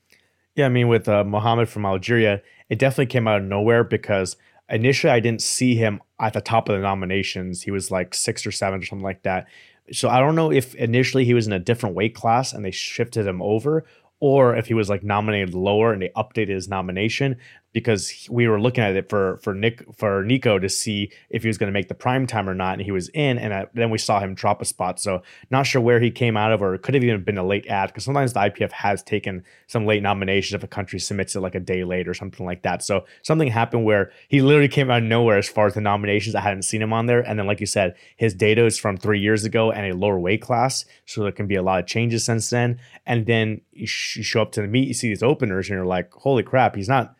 Yeah, 0.56 0.66
I 0.66 0.68
mean, 0.68 0.88
with 0.88 1.08
uh, 1.08 1.24
Mohammed 1.24 1.68
from 1.68 1.86
Algeria, 1.86 2.42
it 2.68 2.78
definitely 2.78 3.06
came 3.06 3.28
out 3.28 3.40
of 3.40 3.44
nowhere 3.46 3.84
because 3.84 4.36
initially 4.68 5.12
I 5.12 5.20
didn't 5.20 5.42
see 5.42 5.74
him 5.74 6.00
at 6.20 6.32
the 6.32 6.40
top 6.40 6.68
of 6.68 6.76
the 6.76 6.82
nominations. 6.82 7.62
He 7.62 7.70
was 7.70 7.90
like 7.90 8.14
six 8.14 8.46
or 8.46 8.52
seven 8.52 8.80
or 8.80 8.84
something 8.84 9.04
like 9.04 9.22
that. 9.22 9.46
So 9.92 10.08
I 10.08 10.20
don't 10.20 10.36
know 10.36 10.52
if 10.52 10.74
initially 10.74 11.24
he 11.24 11.34
was 11.34 11.46
in 11.46 11.52
a 11.52 11.58
different 11.58 11.96
weight 11.96 12.14
class 12.14 12.52
and 12.52 12.64
they 12.64 12.70
shifted 12.70 13.26
him 13.26 13.42
over, 13.42 13.84
or 14.20 14.54
if 14.54 14.66
he 14.66 14.74
was 14.74 14.88
like 14.88 15.02
nominated 15.02 15.54
lower 15.54 15.92
and 15.92 16.02
they 16.02 16.10
updated 16.10 16.50
his 16.50 16.68
nomination 16.68 17.36
because 17.72 18.28
we 18.28 18.48
were 18.48 18.60
looking 18.60 18.82
at 18.82 18.96
it 18.96 19.08
for 19.08 19.38
for 19.38 19.54
Nick 19.54 19.84
for 19.94 20.24
Nico 20.24 20.58
to 20.58 20.68
see 20.68 21.12
if 21.28 21.42
he 21.42 21.48
was 21.48 21.56
going 21.56 21.68
to 21.68 21.72
make 21.72 21.88
the 21.88 21.94
prime 21.94 22.26
time 22.26 22.48
or 22.48 22.54
not, 22.54 22.74
and 22.74 22.82
he 22.82 22.90
was 22.90 23.08
in, 23.10 23.38
and 23.38 23.54
I, 23.54 23.66
then 23.74 23.90
we 23.90 23.98
saw 23.98 24.18
him 24.18 24.34
drop 24.34 24.60
a 24.60 24.64
spot. 24.64 25.00
So 25.00 25.22
not 25.50 25.66
sure 25.66 25.80
where 25.80 26.00
he 26.00 26.10
came 26.10 26.36
out 26.36 26.52
of, 26.52 26.62
or 26.62 26.74
it 26.74 26.82
could 26.82 26.94
have 26.94 27.04
even 27.04 27.22
been 27.22 27.38
a 27.38 27.46
late 27.46 27.66
ad 27.68 27.88
because 27.88 28.04
sometimes 28.04 28.32
the 28.32 28.40
IPF 28.40 28.72
has 28.72 29.02
taken 29.02 29.44
some 29.68 29.86
late 29.86 30.02
nominations 30.02 30.54
if 30.54 30.64
a 30.64 30.68
country 30.68 30.98
submits 30.98 31.36
it 31.36 31.40
like 31.40 31.54
a 31.54 31.60
day 31.60 31.84
late 31.84 32.08
or 32.08 32.14
something 32.14 32.44
like 32.44 32.62
that. 32.62 32.82
So 32.82 33.04
something 33.22 33.48
happened 33.48 33.84
where 33.84 34.10
he 34.28 34.42
literally 34.42 34.68
came 34.68 34.90
out 34.90 35.02
of 35.02 35.08
nowhere 35.08 35.38
as 35.38 35.48
far 35.48 35.66
as 35.66 35.74
the 35.74 35.80
nominations. 35.80 36.34
I 36.34 36.40
hadn't 36.40 36.62
seen 36.62 36.82
him 36.82 36.92
on 36.92 37.06
there, 37.06 37.20
and 37.20 37.38
then 37.38 37.46
like 37.46 37.60
you 37.60 37.66
said, 37.66 37.94
his 38.16 38.34
data 38.34 38.66
is 38.66 38.78
from 38.78 38.96
three 38.96 39.20
years 39.20 39.44
ago 39.44 39.70
and 39.70 39.86
a 39.86 39.96
lower 39.96 40.18
weight 40.18 40.42
class, 40.42 40.84
so 41.06 41.22
there 41.22 41.32
can 41.32 41.46
be 41.46 41.54
a 41.54 41.62
lot 41.62 41.80
of 41.80 41.86
changes 41.86 42.24
since 42.24 42.50
then. 42.50 42.80
And 43.06 43.26
then 43.26 43.60
you, 43.72 43.86
sh- 43.86 44.16
you 44.16 44.22
show 44.24 44.42
up 44.42 44.52
to 44.52 44.62
the 44.62 44.66
meet, 44.66 44.88
you 44.88 44.94
see 44.94 45.08
these 45.08 45.22
openers, 45.22 45.68
and 45.68 45.76
you're 45.76 45.86
like, 45.86 46.12
holy 46.12 46.42
crap, 46.42 46.74
he's 46.74 46.88
not 46.88 47.14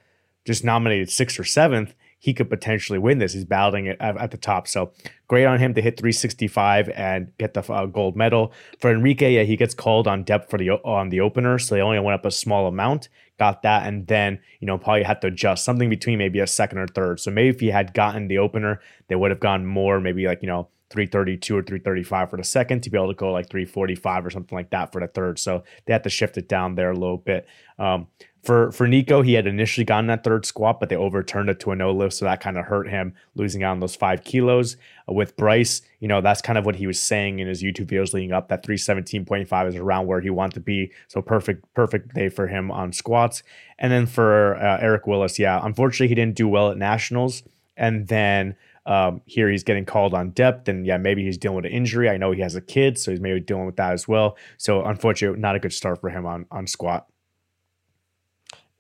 just 0.50 0.64
nominated 0.64 1.10
sixth 1.10 1.38
or 1.38 1.44
seventh, 1.44 1.94
he 2.18 2.34
could 2.34 2.50
potentially 2.50 2.98
win 2.98 3.18
this. 3.18 3.32
He's 3.32 3.46
battling 3.46 3.86
it 3.86 3.96
at, 3.98 4.16
at, 4.18 4.30
the 4.30 4.36
top. 4.36 4.68
So 4.68 4.92
great 5.26 5.46
on 5.46 5.58
him 5.58 5.72
to 5.74 5.80
hit 5.80 5.96
365 5.96 6.90
and 6.90 7.32
get 7.38 7.54
the 7.54 7.62
uh, 7.72 7.86
gold 7.86 8.14
medal. 8.14 8.52
For 8.78 8.90
Enrique, 8.90 9.32
yeah, 9.32 9.44
he 9.44 9.56
gets 9.56 9.74
called 9.74 10.06
on 10.06 10.24
depth 10.24 10.50
for 10.50 10.58
the 10.58 10.70
on 10.70 11.08
the 11.08 11.20
opener, 11.20 11.58
so 11.58 11.74
they 11.74 11.80
only 11.80 11.98
went 11.98 12.14
up 12.14 12.26
a 12.26 12.30
small 12.30 12.66
amount. 12.66 13.08
Got 13.38 13.62
that, 13.62 13.86
and 13.86 14.06
then 14.06 14.38
you 14.60 14.66
know 14.66 14.76
probably 14.76 15.02
had 15.02 15.22
to 15.22 15.28
adjust 15.28 15.64
something 15.64 15.88
between 15.88 16.18
maybe 16.18 16.40
a 16.40 16.46
second 16.46 16.78
or 16.78 16.86
third. 16.86 17.20
So 17.20 17.30
maybe 17.30 17.48
if 17.48 17.60
he 17.60 17.68
had 17.68 17.94
gotten 17.94 18.28
the 18.28 18.38
opener, 18.38 18.80
they 19.08 19.16
would 19.16 19.30
have 19.30 19.40
gone 19.40 19.64
more, 19.64 19.98
maybe 19.98 20.26
like 20.26 20.42
you 20.42 20.48
know 20.48 20.68
332 20.90 21.56
or 21.56 21.62
335 21.62 22.30
for 22.30 22.36
the 22.36 22.44
second 22.44 22.82
to 22.82 22.90
be 22.90 22.98
able 22.98 23.08
to 23.08 23.14
go 23.14 23.32
like 23.32 23.48
345 23.48 24.26
or 24.26 24.30
something 24.30 24.56
like 24.56 24.70
that 24.70 24.92
for 24.92 25.00
the 25.00 25.06
third. 25.06 25.38
So 25.38 25.64
they 25.86 25.92
had 25.92 26.02
to 26.04 26.10
shift 26.10 26.36
it 26.36 26.48
down 26.48 26.74
there 26.74 26.90
a 26.90 26.98
little 26.98 27.16
bit. 27.16 27.46
Um, 27.78 28.08
for 28.42 28.72
for 28.72 28.88
Nico, 28.88 29.20
he 29.20 29.34
had 29.34 29.46
initially 29.46 29.84
gotten 29.84 30.06
that 30.06 30.24
third 30.24 30.46
squat, 30.46 30.80
but 30.80 30.88
they 30.88 30.96
overturned 30.96 31.50
it 31.50 31.60
to 31.60 31.72
a 31.72 31.76
no 31.76 31.92
lift, 31.92 32.14
so 32.14 32.24
that 32.24 32.40
kind 32.40 32.56
of 32.56 32.64
hurt 32.64 32.88
him, 32.88 33.14
losing 33.34 33.62
out 33.62 33.72
on 33.72 33.80
those 33.80 33.94
five 33.94 34.24
kilos. 34.24 34.76
Uh, 35.08 35.12
with 35.12 35.36
Bryce, 35.36 35.82
you 35.98 36.08
know, 36.08 36.22
that's 36.22 36.40
kind 36.40 36.56
of 36.56 36.64
what 36.64 36.76
he 36.76 36.86
was 36.86 36.98
saying 36.98 37.38
in 37.38 37.48
his 37.48 37.62
YouTube 37.62 37.86
videos 37.86 38.14
leading 38.14 38.32
up. 38.32 38.48
That 38.48 38.64
317.5 38.64 39.68
is 39.68 39.76
around 39.76 40.06
where 40.06 40.20
he 40.20 40.30
wanted 40.30 40.54
to 40.54 40.60
be. 40.60 40.90
So 41.08 41.20
perfect, 41.20 41.66
perfect 41.74 42.14
day 42.14 42.30
for 42.30 42.46
him 42.46 42.70
on 42.70 42.92
squats. 42.92 43.42
And 43.78 43.92
then 43.92 44.06
for 44.06 44.56
uh, 44.56 44.78
Eric 44.80 45.06
Willis, 45.06 45.38
yeah, 45.38 45.60
unfortunately 45.62 46.08
he 46.08 46.14
didn't 46.14 46.36
do 46.36 46.48
well 46.48 46.70
at 46.70 46.78
nationals, 46.78 47.42
and 47.76 48.08
then 48.08 48.56
um, 48.86 49.20
here 49.26 49.50
he's 49.50 49.64
getting 49.64 49.84
called 49.84 50.14
on 50.14 50.30
depth, 50.30 50.66
and 50.66 50.86
yeah, 50.86 50.96
maybe 50.96 51.22
he's 51.22 51.36
dealing 51.36 51.56
with 51.56 51.66
an 51.66 51.72
injury. 51.72 52.08
I 52.08 52.16
know 52.16 52.32
he 52.32 52.40
has 52.40 52.54
a 52.54 52.62
kid, 52.62 52.98
so 52.98 53.10
he's 53.10 53.20
maybe 53.20 53.38
dealing 53.40 53.66
with 53.66 53.76
that 53.76 53.92
as 53.92 54.08
well. 54.08 54.38
So 54.56 54.82
unfortunately, 54.82 55.38
not 55.38 55.56
a 55.56 55.58
good 55.58 55.74
start 55.74 56.00
for 56.00 56.08
him 56.08 56.24
on 56.24 56.46
on 56.50 56.66
squat 56.66 57.06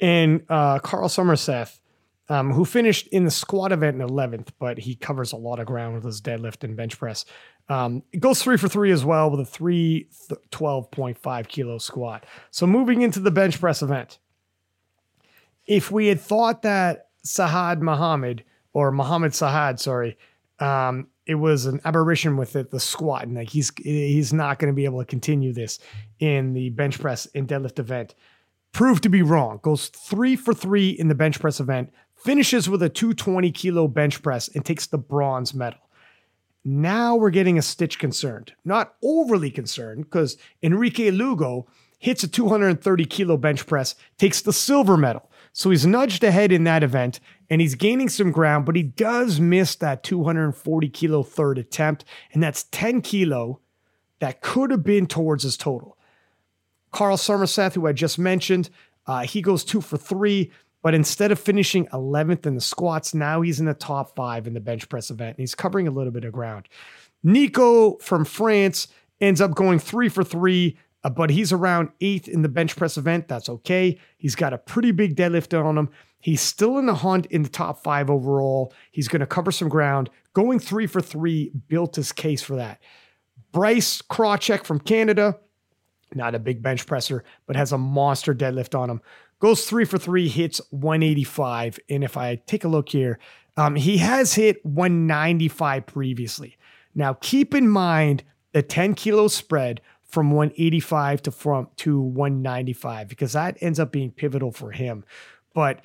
and 0.00 0.44
uh, 0.48 0.78
Carl 0.78 1.08
Somerseth, 1.08 1.80
um, 2.28 2.52
who 2.52 2.64
finished 2.64 3.08
in 3.08 3.24
the 3.24 3.30
squat 3.30 3.72
event 3.72 4.00
in 4.00 4.08
11th, 4.08 4.48
but 4.58 4.78
he 4.78 4.94
covers 4.94 5.32
a 5.32 5.36
lot 5.36 5.58
of 5.58 5.66
ground 5.66 5.94
with 5.94 6.04
his 6.04 6.20
deadlift 6.20 6.64
and 6.64 6.76
bench 6.76 6.98
press. 6.98 7.24
Um, 7.68 8.02
it 8.12 8.20
goes 8.20 8.40
three 8.42 8.56
for 8.56 8.68
three 8.68 8.92
as 8.92 9.04
well 9.04 9.30
with 9.30 9.40
a 9.40 9.44
312.5 9.44 11.48
kilo 11.48 11.78
squat. 11.78 12.24
So 12.50 12.66
moving 12.66 13.02
into 13.02 13.20
the 13.20 13.30
bench 13.30 13.60
press 13.60 13.82
event, 13.82 14.18
if 15.66 15.90
we 15.90 16.06
had 16.06 16.20
thought 16.20 16.62
that 16.62 17.08
Sahad 17.24 17.80
Muhammad 17.80 18.44
or 18.72 18.90
Muhammad 18.90 19.32
Sahad, 19.32 19.78
sorry, 19.78 20.16
um, 20.58 21.08
it 21.26 21.34
was 21.36 21.66
an 21.66 21.80
aberration 21.84 22.36
with 22.36 22.56
it, 22.56 22.70
the 22.70 22.80
squat, 22.80 23.24
and 23.24 23.36
like 23.36 23.50
he's 23.50 23.70
he's 23.76 24.32
not 24.32 24.58
going 24.58 24.72
to 24.72 24.74
be 24.74 24.84
able 24.84 24.98
to 24.98 25.04
continue 25.04 25.52
this 25.52 25.78
in 26.18 26.54
the 26.54 26.70
bench 26.70 26.98
press 26.98 27.28
and 27.34 27.46
deadlift 27.46 27.78
event 27.78 28.14
proved 28.72 29.02
to 29.02 29.08
be 29.08 29.22
wrong. 29.22 29.60
Goes 29.62 29.88
three 29.88 30.36
for 30.36 30.54
three 30.54 30.90
in 30.90 31.08
the 31.08 31.14
bench 31.14 31.40
press 31.40 31.60
event, 31.60 31.92
finishes 32.16 32.68
with 32.68 32.82
a 32.82 32.88
220 32.88 33.50
kilo 33.52 33.88
bench 33.88 34.22
press, 34.22 34.48
and 34.48 34.64
takes 34.64 34.86
the 34.86 34.98
bronze 34.98 35.54
medal. 35.54 35.80
Now 36.64 37.16
we're 37.16 37.30
getting 37.30 37.58
a 37.58 37.62
stitch 37.62 37.98
concerned. 37.98 38.52
Not 38.64 38.94
overly 39.02 39.50
concerned 39.50 40.04
because 40.04 40.36
Enrique 40.62 41.10
Lugo 41.10 41.66
hits 41.98 42.22
a 42.22 42.28
230 42.28 43.04
kilo 43.06 43.36
bench 43.36 43.66
press, 43.66 43.94
takes 44.18 44.42
the 44.42 44.52
silver 44.52 44.96
medal. 44.96 45.30
So 45.52 45.70
he's 45.70 45.86
nudged 45.86 46.22
ahead 46.22 46.52
in 46.52 46.64
that 46.64 46.82
event 46.82 47.20
and 47.48 47.60
he's 47.60 47.74
gaining 47.74 48.08
some 48.08 48.30
ground, 48.30 48.66
but 48.66 48.76
he 48.76 48.82
does 48.82 49.40
miss 49.40 49.74
that 49.76 50.02
240 50.02 50.88
kilo 50.90 51.22
third 51.22 51.58
attempt. 51.58 52.04
And 52.32 52.42
that's 52.42 52.64
10 52.64 53.02
kilo 53.02 53.60
that 54.20 54.42
could 54.42 54.70
have 54.70 54.84
been 54.84 55.06
towards 55.06 55.42
his 55.42 55.56
total. 55.56 55.96
Carl 56.92 57.16
Somerseth, 57.16 57.74
who 57.74 57.86
I 57.86 57.92
just 57.92 58.18
mentioned, 58.18 58.70
uh, 59.06 59.20
he 59.20 59.42
goes 59.42 59.64
two 59.64 59.80
for 59.80 59.96
three, 59.96 60.50
but 60.82 60.94
instead 60.94 61.32
of 61.32 61.38
finishing 61.38 61.86
11th 61.88 62.46
in 62.46 62.54
the 62.54 62.60
squats, 62.60 63.14
now 63.14 63.40
he's 63.40 63.60
in 63.60 63.66
the 63.66 63.74
top 63.74 64.14
five 64.14 64.46
in 64.46 64.54
the 64.54 64.60
bench 64.60 64.88
press 64.88 65.10
event. 65.10 65.36
And 65.36 65.42
he's 65.42 65.54
covering 65.54 65.88
a 65.88 65.90
little 65.90 66.12
bit 66.12 66.24
of 66.24 66.32
ground. 66.32 66.68
Nico 67.22 67.96
from 67.98 68.24
France 68.24 68.88
ends 69.20 69.40
up 69.40 69.54
going 69.54 69.78
three 69.78 70.08
for 70.08 70.24
three, 70.24 70.78
uh, 71.04 71.10
but 71.10 71.30
he's 71.30 71.52
around 71.52 71.90
eighth 72.00 72.28
in 72.28 72.42
the 72.42 72.48
bench 72.48 72.76
press 72.76 72.96
event. 72.96 73.28
That's 73.28 73.48
okay. 73.48 73.98
He's 74.16 74.34
got 74.34 74.52
a 74.52 74.58
pretty 74.58 74.92
big 74.92 75.16
deadlift 75.16 75.58
on 75.58 75.76
him. 75.76 75.90
He's 76.20 76.40
still 76.40 76.78
in 76.78 76.86
the 76.86 76.94
hunt 76.94 77.26
in 77.26 77.42
the 77.42 77.48
top 77.48 77.82
five 77.82 78.10
overall. 78.10 78.72
He's 78.90 79.08
going 79.08 79.20
to 79.20 79.26
cover 79.26 79.50
some 79.50 79.68
ground. 79.68 80.10
Going 80.34 80.58
three 80.58 80.86
for 80.86 81.00
three 81.00 81.50
built 81.68 81.96
his 81.96 82.12
case 82.12 82.42
for 82.42 82.56
that. 82.56 82.80
Bryce 83.52 84.00
Krawczyk 84.02 84.64
from 84.64 84.80
Canada, 84.80 85.38
not 86.14 86.34
a 86.34 86.38
big 86.38 86.62
bench 86.62 86.86
presser, 86.86 87.24
but 87.46 87.56
has 87.56 87.72
a 87.72 87.78
monster 87.78 88.34
deadlift 88.34 88.78
on 88.78 88.90
him. 88.90 89.00
Goes 89.38 89.64
three 89.64 89.84
for 89.84 89.98
three, 89.98 90.28
hits 90.28 90.60
185. 90.70 91.78
And 91.88 92.04
if 92.04 92.16
I 92.16 92.36
take 92.46 92.64
a 92.64 92.68
look 92.68 92.88
here, 92.90 93.18
um, 93.56 93.76
he 93.76 93.98
has 93.98 94.34
hit 94.34 94.64
195 94.64 95.86
previously. 95.86 96.56
Now, 96.94 97.14
keep 97.14 97.54
in 97.54 97.68
mind 97.68 98.24
the 98.52 98.62
10 98.62 98.94
kilo 98.94 99.28
spread 99.28 99.80
from 100.04 100.32
185 100.32 101.22
to 101.22 101.30
from 101.30 101.68
to 101.76 102.00
195 102.00 103.08
because 103.08 103.32
that 103.32 103.56
ends 103.60 103.78
up 103.78 103.92
being 103.92 104.10
pivotal 104.10 104.50
for 104.50 104.72
him. 104.72 105.04
But 105.54 105.82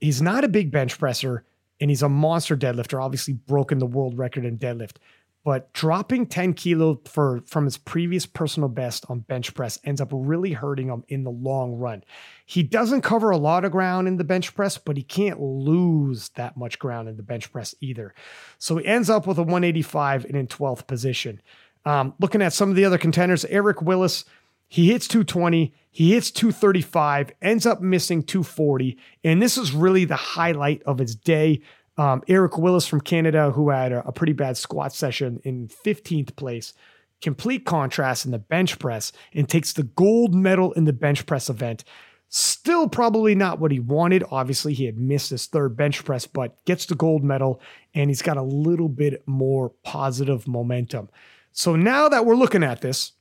he's 0.00 0.22
not 0.22 0.44
a 0.44 0.48
big 0.48 0.70
bench 0.70 0.98
presser 0.98 1.44
and 1.80 1.90
he's 1.90 2.02
a 2.02 2.08
monster 2.08 2.56
deadlifter, 2.56 3.02
obviously 3.02 3.34
broken 3.34 3.78
the 3.78 3.86
world 3.86 4.18
record 4.18 4.44
in 4.44 4.58
deadlift 4.58 4.96
but 5.44 5.72
dropping 5.72 6.26
10 6.26 6.52
kilo 6.54 7.00
for 7.06 7.40
from 7.46 7.64
his 7.64 7.78
previous 7.78 8.26
personal 8.26 8.68
best 8.68 9.06
on 9.08 9.20
bench 9.20 9.54
press 9.54 9.78
ends 9.84 10.00
up 10.00 10.08
really 10.12 10.52
hurting 10.52 10.88
him 10.88 11.04
in 11.08 11.24
the 11.24 11.30
long 11.30 11.74
run. 11.74 12.04
He 12.44 12.62
doesn't 12.62 13.02
cover 13.02 13.30
a 13.30 13.38
lot 13.38 13.64
of 13.64 13.72
ground 13.72 14.06
in 14.06 14.16
the 14.16 14.24
bench 14.24 14.54
press, 14.54 14.76
but 14.76 14.96
he 14.96 15.02
can't 15.02 15.40
lose 15.40 16.28
that 16.30 16.56
much 16.56 16.78
ground 16.78 17.08
in 17.08 17.16
the 17.16 17.22
bench 17.22 17.50
press 17.52 17.74
either. 17.80 18.14
So 18.58 18.76
he 18.76 18.86
ends 18.86 19.08
up 19.08 19.26
with 19.26 19.38
a 19.38 19.42
185 19.42 20.26
and 20.26 20.36
in 20.36 20.46
12th 20.46 20.86
position. 20.86 21.40
Um, 21.86 22.14
looking 22.20 22.42
at 22.42 22.52
some 22.52 22.68
of 22.68 22.76
the 22.76 22.84
other 22.84 22.98
contenders, 22.98 23.46
Eric 23.46 23.80
Willis, 23.80 24.24
he 24.68 24.92
hits 24.92 25.08
220, 25.08 25.74
he 25.90 26.12
hits 26.12 26.30
235, 26.30 27.32
ends 27.42 27.66
up 27.66 27.80
missing 27.80 28.22
240. 28.22 28.98
And 29.24 29.42
this 29.42 29.58
is 29.58 29.72
really 29.72 30.04
the 30.04 30.16
highlight 30.16 30.82
of 30.84 30.98
his 30.98 31.16
day. 31.16 31.62
Um, 32.00 32.22
Eric 32.28 32.56
Willis 32.56 32.86
from 32.86 33.02
Canada, 33.02 33.50
who 33.50 33.68
had 33.68 33.92
a, 33.92 34.08
a 34.08 34.10
pretty 34.10 34.32
bad 34.32 34.56
squat 34.56 34.94
session 34.94 35.38
in 35.44 35.68
15th 35.68 36.34
place, 36.34 36.72
complete 37.20 37.66
contrast 37.66 38.24
in 38.24 38.30
the 38.30 38.38
bench 38.38 38.78
press 38.78 39.12
and 39.34 39.46
takes 39.46 39.74
the 39.74 39.82
gold 39.82 40.34
medal 40.34 40.72
in 40.72 40.86
the 40.86 40.94
bench 40.94 41.26
press 41.26 41.50
event. 41.50 41.84
Still, 42.30 42.88
probably 42.88 43.34
not 43.34 43.60
what 43.60 43.70
he 43.70 43.80
wanted. 43.80 44.24
Obviously, 44.30 44.72
he 44.72 44.86
had 44.86 44.96
missed 44.96 45.28
his 45.28 45.44
third 45.44 45.76
bench 45.76 46.02
press, 46.02 46.26
but 46.26 46.64
gets 46.64 46.86
the 46.86 46.94
gold 46.94 47.22
medal 47.22 47.60
and 47.92 48.08
he's 48.08 48.22
got 48.22 48.38
a 48.38 48.42
little 48.42 48.88
bit 48.88 49.22
more 49.26 49.68
positive 49.82 50.48
momentum. 50.48 51.10
So 51.52 51.76
now 51.76 52.08
that 52.08 52.24
we're 52.24 52.34
looking 52.34 52.64
at 52.64 52.80
this, 52.80 53.12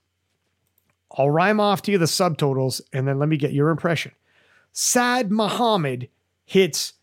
I'll 1.18 1.30
rhyme 1.30 1.60
off 1.60 1.82
to 1.82 1.92
you 1.92 1.98
the 1.98 2.06
subtotals 2.06 2.80
and 2.94 3.06
then 3.06 3.20
let 3.20 3.28
me 3.28 3.36
get 3.36 3.52
your 3.52 3.72
impression. 3.72 4.14
Sad 4.72 5.34
Muhammad 5.34 6.08
hits 6.46 6.94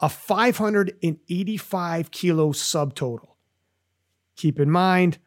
a 0.00 0.08
585 0.08 2.10
kilo 2.10 2.52
subtotal. 2.52 3.34
Keep 4.36 4.60
in 4.60 4.70
mind, 4.70 5.18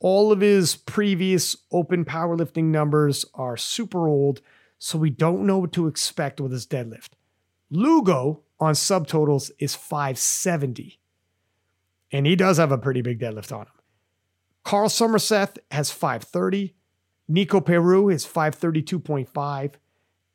all 0.00 0.32
of 0.32 0.40
his 0.40 0.76
previous 0.76 1.56
open 1.70 2.04
powerlifting 2.04 2.64
numbers 2.64 3.24
are 3.34 3.56
super 3.56 4.08
old, 4.08 4.40
so 4.78 4.98
we 4.98 5.10
don't 5.10 5.46
know 5.46 5.58
what 5.58 5.72
to 5.72 5.86
expect 5.86 6.40
with 6.40 6.52
his 6.52 6.66
deadlift. 6.66 7.10
Lugo 7.70 8.42
on 8.60 8.74
subtotals 8.74 9.50
is 9.58 9.74
570, 9.74 11.00
and 12.10 12.26
he 12.26 12.36
does 12.36 12.58
have 12.58 12.72
a 12.72 12.78
pretty 12.78 13.00
big 13.00 13.20
deadlift 13.20 13.52
on 13.52 13.62
him. 13.62 13.72
Carl 14.64 14.88
Somerset 14.88 15.58
has 15.70 15.90
530. 15.90 16.74
Nico 17.28 17.60
Peru 17.60 18.08
is 18.08 18.26
532.5. 18.26 19.74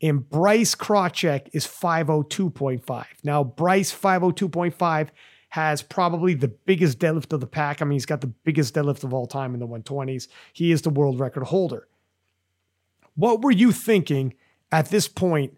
And 0.01 0.29
Bryce 0.29 0.75
Krawczyk 0.75 1.49
is 1.53 1.65
502.5. 1.65 3.05
Now, 3.23 3.43
Bryce 3.43 3.93
502.5 3.93 5.09
has 5.49 5.81
probably 5.81 6.33
the 6.33 6.47
biggest 6.47 6.99
deadlift 6.99 7.33
of 7.33 7.39
the 7.39 7.47
pack. 7.47 7.81
I 7.81 7.85
mean, 7.85 7.93
he's 7.93 8.05
got 8.05 8.21
the 8.21 8.27
biggest 8.27 8.75
deadlift 8.75 9.03
of 9.03 9.13
all 9.13 9.25
time 9.25 9.53
in 9.53 9.59
the 9.59 9.67
120s. 9.67 10.27
He 10.53 10.71
is 10.71 10.81
the 10.81 10.89
world 10.89 11.19
record 11.19 11.45
holder. 11.45 11.87
What 13.15 13.41
were 13.41 13.51
you 13.51 13.71
thinking 13.71 14.35
at 14.71 14.89
this 14.89 15.07
point 15.07 15.57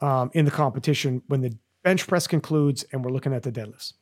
um, 0.00 0.30
in 0.34 0.44
the 0.44 0.50
competition 0.50 1.22
when 1.28 1.40
the 1.40 1.56
bench 1.82 2.06
press 2.06 2.26
concludes 2.26 2.84
and 2.92 3.04
we're 3.04 3.12
looking 3.12 3.32
at 3.32 3.42
the 3.42 3.52
deadlifts? 3.52 3.94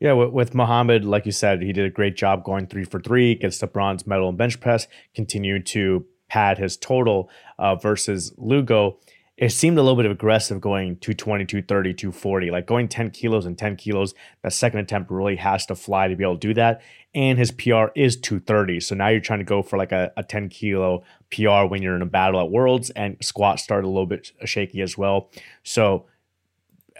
Yeah, 0.00 0.12
with, 0.12 0.30
with 0.30 0.54
Muhammad, 0.54 1.04
like 1.04 1.24
you 1.24 1.32
said, 1.32 1.62
he 1.62 1.72
did 1.72 1.86
a 1.86 1.90
great 1.90 2.16
job 2.16 2.44
going 2.44 2.66
three 2.66 2.84
for 2.84 3.00
three, 3.00 3.36
gets 3.36 3.58
the 3.58 3.66
bronze 3.66 4.06
medal 4.06 4.28
in 4.28 4.36
bench 4.36 4.60
press, 4.60 4.86
continued 5.14 5.64
to 5.66 6.04
pad 6.28 6.58
his 6.58 6.76
total 6.76 7.30
uh, 7.58 7.76
versus 7.76 8.34
Lugo 8.36 8.98
it 9.36 9.50
seemed 9.50 9.78
a 9.78 9.82
little 9.82 10.00
bit 10.00 10.08
aggressive 10.08 10.60
going 10.60 10.96
220, 10.98 11.44
230, 11.44 11.94
240. 11.94 12.50
Like 12.50 12.66
going 12.66 12.86
10 12.86 13.10
kilos 13.10 13.46
and 13.46 13.58
10 13.58 13.76
kilos, 13.76 14.14
that 14.42 14.52
second 14.52 14.78
attempt 14.78 15.10
really 15.10 15.36
has 15.36 15.66
to 15.66 15.74
fly 15.74 16.06
to 16.06 16.14
be 16.14 16.22
able 16.22 16.34
to 16.34 16.48
do 16.48 16.54
that. 16.54 16.82
And 17.14 17.36
his 17.36 17.50
PR 17.50 17.86
is 17.96 18.16
230. 18.16 18.78
So 18.80 18.94
now 18.94 19.08
you're 19.08 19.20
trying 19.20 19.40
to 19.40 19.44
go 19.44 19.60
for 19.60 19.76
like 19.76 19.90
a, 19.90 20.12
a 20.16 20.22
10 20.22 20.50
kilo 20.50 21.02
PR 21.32 21.64
when 21.66 21.82
you're 21.82 21.96
in 21.96 22.02
a 22.02 22.06
battle 22.06 22.40
at 22.40 22.50
Worlds, 22.50 22.90
and 22.90 23.16
squat 23.20 23.58
started 23.58 23.86
a 23.86 23.90
little 23.90 24.06
bit 24.06 24.30
uh, 24.40 24.46
shaky 24.46 24.80
as 24.80 24.96
well. 24.96 25.30
So 25.64 26.06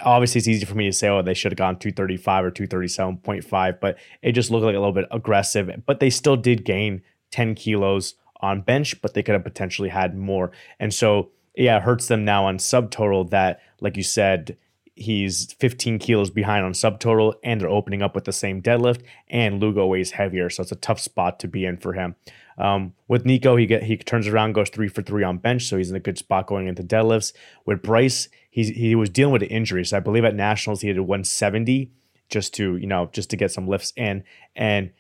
obviously 0.02 0.40
it's 0.40 0.48
easy 0.48 0.65
for 0.65 0.74
me 0.74 0.86
to 0.86 0.93
say, 0.93 1.09
oh, 1.09 1.23
they 1.23 1.35
should 1.35 1.52
have 1.52 1.59
gone 1.59 1.78
235 1.78 2.44
or 2.44 2.51
237.5, 2.51 3.78
but 3.81 3.97
it 4.23 4.32
just 4.32 4.51
looked 4.51 4.65
like 4.65 4.74
a 4.74 4.78
little 4.78 4.93
bit 4.93 5.06
aggressive. 5.12 5.70
But 5.86 6.01
they 6.01 6.11
still 6.11 6.36
did 6.36 6.65
gain 6.65 7.02
10 7.31 7.55
kilos 7.55 8.15
on 8.40 8.61
bench, 8.61 9.01
but 9.01 9.15
they 9.15 9.23
could 9.23 9.35
have 9.35 9.44
potentially 9.44 9.89
had 9.89 10.16
more. 10.16 10.51
And 10.81 10.93
so 10.93 11.31
yeah, 11.57 11.79
it 11.79 11.83
hurts 11.83 12.09
them 12.09 12.25
now 12.25 12.47
on 12.47 12.59
subtotal 12.59 13.31
that, 13.31 13.61
like 13.81 13.97
you 13.97 14.03
said, 14.03 14.57
he's 14.97 15.53
15 15.55 15.99
kilos 15.99 16.31
behind 16.31 16.65
on 16.65 16.73
subtotal 16.73 17.35
and 17.43 17.61
they're 17.61 17.69
opening 17.69 18.03
up 18.03 18.15
with 18.15 18.25
the 18.25 18.33
same 18.33 18.63
deadlift 18.63 19.03
and 19.29 19.61
Lugo 19.61 19.87
weighs 19.87 20.13
heavier. 20.13 20.49
So 20.49 20.63
it's 20.63 20.73
a 20.73 20.77
tough 20.77 21.01
spot 21.01 21.41
to 21.41 21.49
be 21.49 21.65
in 21.65 21.77
for 21.79 21.95
him. 21.95 22.15
Um, 22.57 22.95
with 23.09 23.25
Nico, 23.25 23.57
he 23.57 23.67
get 23.67 23.83
he 23.83 23.97
turns 23.97 24.29
around, 24.29 24.53
goes 24.53 24.71
three 24.71 24.89
for 24.89 25.03
three 25.03 25.25
on 25.25 25.39
bench, 25.39 25.67
so 25.67 25.77
he's 25.77 25.91
in 25.91 25.97
a 25.97 26.01
good 26.01 26.19
spot 26.19 26.47
going 26.47 26.69
into 26.69 26.85
deadlifts. 26.85 27.33
With 27.67 27.83
Bryce, 27.83 28.29
he 28.49 28.71
he 28.71 28.95
was 28.95 29.11
dealing 29.11 29.33
with 29.33 29.43
an 29.43 29.49
injury, 29.49 29.85
so 29.85 29.97
I 29.97 30.01
believe 30.01 30.25
at 30.25 30.37
nationals 30.37 30.81
he 30.81 30.93
did 30.93 31.01
170 31.01 31.91
just 32.29 32.55
to 32.55 32.77
you 32.77 32.87
know 32.87 33.11
just 33.13 33.31
to 33.31 33.37
get 33.37 33.51
some 33.51 33.67
lifts 33.67 33.93
in, 33.97 34.23
and 34.55 34.93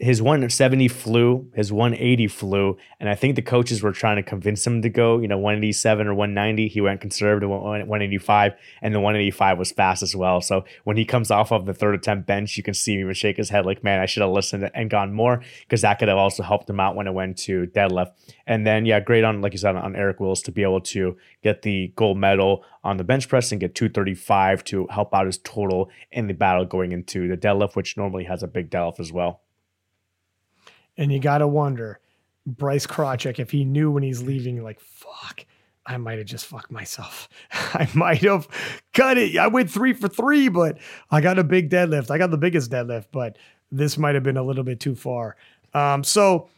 his 0.00 0.22
170 0.22 0.88
flew, 0.88 1.50
his 1.54 1.70
180 1.70 2.26
flew, 2.28 2.78
and 2.98 3.10
I 3.10 3.14
think 3.14 3.36
the 3.36 3.42
coaches 3.42 3.82
were 3.82 3.92
trying 3.92 4.16
to 4.16 4.22
convince 4.22 4.66
him 4.66 4.80
to 4.80 4.88
go, 4.88 5.18
you 5.18 5.28
know, 5.28 5.36
187 5.36 6.06
or 6.06 6.14
190. 6.14 6.68
He 6.68 6.80
went 6.80 7.02
conservative 7.02 7.50
185, 7.50 8.54
and 8.80 8.94
the 8.94 8.98
185 8.98 9.58
was 9.58 9.72
fast 9.72 10.02
as 10.02 10.16
well. 10.16 10.40
So 10.40 10.64
when 10.84 10.96
he 10.96 11.04
comes 11.04 11.30
off 11.30 11.52
of 11.52 11.66
the 11.66 11.74
third 11.74 11.94
attempt 11.94 12.26
bench, 12.26 12.56
you 12.56 12.62
can 12.62 12.72
see 12.72 12.98
him 12.98 13.12
shake 13.12 13.36
his 13.36 13.50
head 13.50 13.66
like, 13.66 13.84
man, 13.84 14.00
I 14.00 14.06
should 14.06 14.22
have 14.22 14.30
listened 14.30 14.70
and 14.72 14.88
gone 14.88 15.12
more 15.12 15.42
because 15.60 15.82
that 15.82 15.98
could 15.98 16.08
have 16.08 16.16
also 16.16 16.42
helped 16.42 16.70
him 16.70 16.80
out 16.80 16.96
when 16.96 17.06
it 17.06 17.12
went 17.12 17.36
to 17.40 17.66
deadlift. 17.66 18.12
And 18.46 18.66
then, 18.66 18.86
yeah, 18.86 19.00
great 19.00 19.22
on, 19.22 19.42
like 19.42 19.52
you 19.52 19.58
said, 19.58 19.76
on 19.76 19.96
Eric 19.96 20.18
Willis 20.18 20.40
to 20.42 20.52
be 20.52 20.62
able 20.62 20.80
to 20.80 21.18
get 21.42 21.60
the 21.60 21.92
gold 21.94 22.16
medal 22.16 22.64
on 22.82 22.96
the 22.96 23.04
bench 23.04 23.28
press 23.28 23.52
and 23.52 23.60
get 23.60 23.74
235 23.74 24.64
to 24.64 24.86
help 24.86 25.14
out 25.14 25.26
his 25.26 25.36
total 25.36 25.90
in 26.10 26.26
the 26.26 26.32
battle 26.32 26.64
going 26.64 26.92
into 26.92 27.28
the 27.28 27.36
deadlift, 27.36 27.76
which 27.76 27.98
normally 27.98 28.24
has 28.24 28.42
a 28.42 28.48
big 28.48 28.70
deadlift 28.70 28.98
as 28.98 29.12
well. 29.12 29.42
And 31.00 31.10
you 31.10 31.18
got 31.18 31.38
to 31.38 31.48
wonder, 31.48 31.98
Bryce 32.46 32.86
Krawczyk, 32.86 33.38
if 33.38 33.50
he 33.50 33.64
knew 33.64 33.90
when 33.90 34.02
he's 34.02 34.22
leaving, 34.22 34.62
like, 34.62 34.78
fuck, 34.80 35.46
I 35.86 35.96
might 35.96 36.18
have 36.18 36.26
just 36.26 36.44
fucked 36.44 36.70
myself. 36.70 37.26
I 37.52 37.88
might 37.94 38.20
have 38.20 38.46
cut 38.92 39.16
it. 39.16 39.38
I 39.38 39.46
went 39.46 39.70
three 39.70 39.94
for 39.94 40.08
three, 40.08 40.50
but 40.50 40.76
I 41.10 41.22
got 41.22 41.38
a 41.38 41.44
big 41.44 41.70
deadlift. 41.70 42.10
I 42.10 42.18
got 42.18 42.30
the 42.30 42.36
biggest 42.36 42.70
deadlift, 42.70 43.06
but 43.12 43.38
this 43.72 43.96
might 43.96 44.14
have 44.14 44.22
been 44.22 44.36
a 44.36 44.42
little 44.42 44.62
bit 44.62 44.78
too 44.78 44.94
far. 44.94 45.36
Um, 45.72 46.04
so 46.04 46.50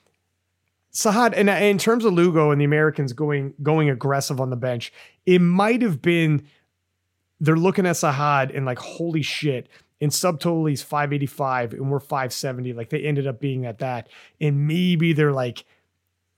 Sahad, 0.92 1.34
and 1.36 1.48
in 1.48 1.78
terms 1.78 2.04
of 2.04 2.12
Lugo 2.12 2.50
and 2.50 2.60
the 2.60 2.64
Americans 2.64 3.12
going 3.12 3.54
going 3.62 3.90
aggressive 3.90 4.40
on 4.40 4.50
the 4.50 4.56
bench, 4.56 4.92
it 5.24 5.40
might 5.40 5.82
have 5.82 6.02
been 6.02 6.44
they're 7.40 7.56
looking 7.56 7.86
at 7.86 7.94
Sahad 7.94 8.56
and 8.56 8.66
like, 8.66 8.78
holy 8.78 9.22
shit, 9.22 9.68
in 10.02 10.10
subtotal 10.10 10.68
he's 10.68 10.82
585 10.82 11.74
and 11.74 11.88
we're 11.88 12.00
570 12.00 12.72
like 12.72 12.90
they 12.90 13.02
ended 13.02 13.28
up 13.28 13.38
being 13.38 13.66
at 13.66 13.78
that. 13.78 14.08
And 14.40 14.66
maybe 14.66 15.12
they're 15.12 15.32
like 15.32 15.64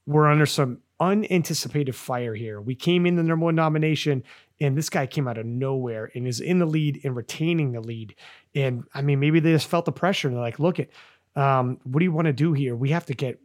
we're 0.05 0.31
under 0.31 0.45
some 0.45 0.82
unanticipated 1.01 1.95
fire 1.97 2.35
here. 2.35 2.61
We 2.61 2.74
came 2.74 3.07
in 3.07 3.16
the 3.16 3.23
number 3.23 3.47
one 3.47 3.55
nomination 3.55 4.23
and 4.61 4.77
this 4.77 4.91
guy 4.91 5.07
came 5.07 5.27
out 5.27 5.39
of 5.39 5.47
nowhere 5.47 6.12
and 6.15 6.28
is 6.28 6.41
in 6.41 6.59
the 6.59 6.66
lead 6.66 7.01
and 7.05 7.16
retaining 7.16 7.73
the 7.73 7.81
lead. 7.81 8.15
And 8.55 8.85
i 8.93 9.01
mean 9.01 9.19
maybe 9.19 9.41
they 9.41 9.53
just 9.53 9.66
felt 9.66 9.86
the 9.86 9.93
pressure 9.93 10.28
and 10.28 10.36
they're 10.36 10.45
like 10.45 10.59
look 10.59 10.78
at 10.78 10.91
um, 11.35 11.81
what 11.85 12.01
do 12.01 12.05
you 12.05 12.12
want 12.12 12.27
to 12.27 12.35
do 12.35 12.53
here? 12.53 12.77
We 12.77 12.91
have 12.91 13.07
to 13.07 13.15
get 13.15 13.41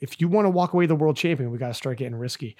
if 0.00 0.20
you 0.20 0.28
want 0.28 0.46
to 0.46 0.50
walk 0.50 0.72
away 0.72 0.86
the 0.86 0.94
world 0.94 1.16
champion 1.16 1.50
we 1.50 1.58
got 1.58 1.68
to 1.68 1.74
start 1.74 1.98
getting 1.98 2.14
risky. 2.14 2.56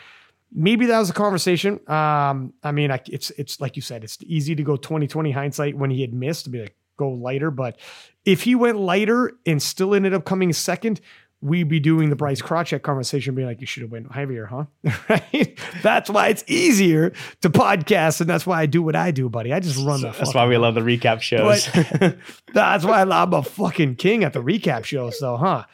Maybe 0.53 0.86
that 0.86 0.99
was 0.99 1.11
a 1.11 1.15
conversation. 1.15 1.74
Um, 1.89 2.55
I 2.65 2.73
mean, 2.73 2.91
I, 2.91 3.01
it's 3.07 3.31
it's 3.31 3.61
like 3.61 3.77
you 3.77 3.82
said, 3.82 4.03
it's 4.03 4.19
easy 4.23 4.57
to 4.57 4.65
go 4.65 4.74
2020 4.74 5.31
hindsight 5.31 5.77
when 5.77 5.91
he 5.91 6.01
had 6.01 6.12
missed 6.12 6.45
to 6.45 6.51
be 6.51 6.62
like, 6.62 6.77
go 6.97 7.11
lighter. 7.11 7.51
But 7.51 7.79
if 8.25 8.43
he 8.43 8.55
went 8.55 8.79
lighter 8.79 9.33
and 9.47 9.62
still 9.62 9.95
ended 9.95 10.15
up 10.15 10.25
coming 10.25 10.53
second, 10.53 11.01
we'd 11.45 11.69
be 11.69 11.79
doing 11.79 12.09
the 12.09 12.16
Bryce 12.16 12.41
Krawczyk 12.41 12.83
conversation, 12.83 13.35
being 13.35 13.47
like, 13.47 13.61
you 13.61 13.66
should 13.66 13.83
have 13.83 13.93
went 13.93 14.11
heavier, 14.11 14.47
huh? 14.47 14.65
right? 15.09 15.59
That's 15.83 16.09
why 16.09 16.29
it's 16.29 16.43
easier 16.47 17.12
to 17.43 17.51
podcast, 17.51 18.23
and 18.23 18.31
that's 18.31 18.47
why 18.47 18.62
I 18.62 18.66
do 18.66 18.83
what 18.83 18.97
I 18.97 19.11
do, 19.11 19.29
buddy. 19.29 19.53
I 19.53 19.61
just 19.61 19.85
run 19.85 20.01
the. 20.01 20.11
That's 20.11 20.35
why 20.35 20.47
we 20.47 20.57
love 20.57 20.75
the 20.75 20.81
recap 20.81 21.21
shows. 21.21 21.69
But, 21.69 22.16
that's 22.55 22.85
why 22.85 23.03
I'm 23.03 23.35
a 23.35 23.43
fucking 23.43 23.97
king 23.97 24.25
at 24.25 24.33
the 24.33 24.43
recap 24.43 24.85
shows, 24.85 25.19
though, 25.21 25.37
huh? 25.37 25.65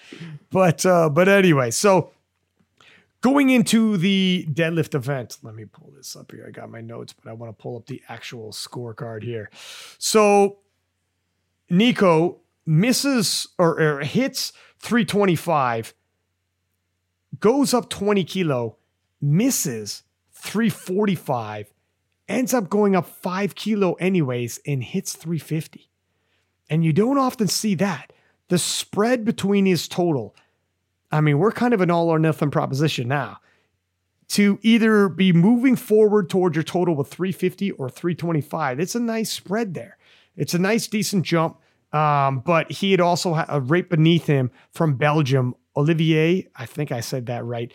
But 0.51 0.85
uh, 0.85 1.09
but 1.09 1.29
anyway, 1.29 1.71
so 1.71 2.11
going 3.21 3.51
into 3.51 3.97
the 3.97 4.47
deadlift 4.51 4.95
event, 4.95 5.39
let 5.43 5.55
me 5.55 5.67
pull 5.67 5.93
this 5.97 6.17
up 6.17 6.33
here. 6.33 6.45
I 6.49 6.51
got 6.51 6.71
my 6.71 6.81
notes, 6.81 7.13
but 7.13 7.31
I 7.31 7.33
want 7.33 7.57
to 7.57 7.63
pull 7.63 7.77
up 7.77 7.87
the 7.87 8.03
actual 8.09 8.51
scorecard 8.51 9.23
here. 9.23 9.51
So 9.99 10.59
Nico 11.71 12.41
misses 12.67 13.47
or, 13.59 13.81
or 13.81 14.01
hits 14.01 14.53
325, 14.81 15.95
goes 17.39 17.73
up 17.73 17.89
20 17.89 18.25
kilo, 18.25 18.77
misses 19.21 20.03
345, 20.33 21.73
ends 22.29 22.53
up 22.53 22.69
going 22.69 22.97
up 22.97 23.07
five 23.07 23.55
kilo 23.55 23.95
anyways, 23.95 24.61
and 24.67 24.83
hits 24.83 25.15
350. 25.15 25.91
And 26.69 26.85
you 26.85 26.93
don't 26.93 27.19
often 27.19 27.49
see 27.49 27.75
that. 27.77 28.13
The 28.49 28.59
spread 28.59 29.25
between 29.25 29.67
his 29.67 29.87
total, 29.87 30.35
I 31.13 31.21
mean, 31.21 31.39
we're 31.39 31.53
kind 31.53 31.75
of 31.75 31.81
an 31.81 31.91
all 31.91 32.09
or 32.09 32.19
nothing 32.19 32.51
proposition 32.51 33.09
now. 33.09 33.39
To 34.29 34.61
either 34.63 35.09
be 35.09 35.33
moving 35.33 35.75
forward 35.75 36.31
towards 36.31 36.55
your 36.57 36.63
total 36.63 36.95
with 36.95 37.09
350 37.09 37.73
or 37.73 37.91
325, 37.91 38.79
it's 38.79 38.95
a 38.95 39.01
nice 39.01 39.31
spread 39.31 39.75
there. 39.75 39.99
It's 40.37 40.55
a 40.55 40.59
nice, 40.59 40.87
decent 40.87 41.25
jump. 41.25 41.59
Um, 41.93 42.41
but 42.41 42.71
he 42.71 42.93
had 42.93 43.01
also 43.01 43.35
a 43.35 43.61
right 43.61 43.89
beneath 43.89 44.27
him 44.27 44.51
from 44.73 44.95
Belgium, 44.95 45.55
Olivier. 45.77 46.47
I 46.55 46.67
think 46.67 46.93
I 46.93 47.01
said 47.01 47.27
that 47.27 47.45
right. 47.45 47.73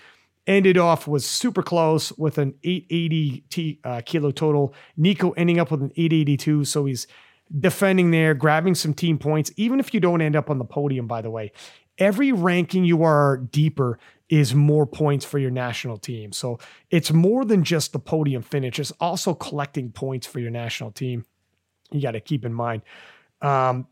Ended 0.47 0.77
off 0.77 1.07
was 1.07 1.25
super 1.25 1.63
close 1.63 2.11
with 2.13 2.37
an 2.37 2.53
880 2.63 3.43
t, 3.49 3.79
uh, 3.83 4.01
kilo 4.05 4.31
total. 4.31 4.73
Nico 4.95 5.31
ending 5.31 5.59
up 5.59 5.71
with 5.71 5.81
an 5.81 5.91
882. 5.97 6.65
So 6.65 6.85
he's 6.85 7.07
defending 7.59 8.11
there, 8.11 8.33
grabbing 8.33 8.75
some 8.75 8.93
team 8.93 9.17
points. 9.17 9.51
Even 9.57 9.79
if 9.79 9.93
you 9.93 9.99
don't 9.99 10.21
end 10.21 10.35
up 10.35 10.49
on 10.49 10.59
the 10.59 10.65
podium, 10.65 11.07
by 11.07 11.21
the 11.21 11.31
way, 11.31 11.51
every 11.97 12.31
ranking 12.31 12.85
you 12.85 13.03
are 13.03 13.37
deeper 13.37 13.99
is 14.29 14.55
more 14.55 14.85
points 14.85 15.25
for 15.25 15.39
your 15.39 15.51
national 15.51 15.97
team. 15.97 16.31
So 16.31 16.59
it's 16.89 17.11
more 17.11 17.43
than 17.45 17.63
just 17.63 17.91
the 17.91 17.99
podium 17.99 18.41
finish, 18.41 18.79
it's 18.79 18.91
also 18.99 19.33
collecting 19.33 19.91
points 19.91 20.25
for 20.25 20.39
your 20.39 20.51
national 20.51 20.91
team. 20.91 21.25
You 21.95 22.01
got 22.01 22.11
to 22.11 22.19
keep 22.19 22.45
in 22.45 22.53
mind. 22.53 22.81
Um, 23.41 23.87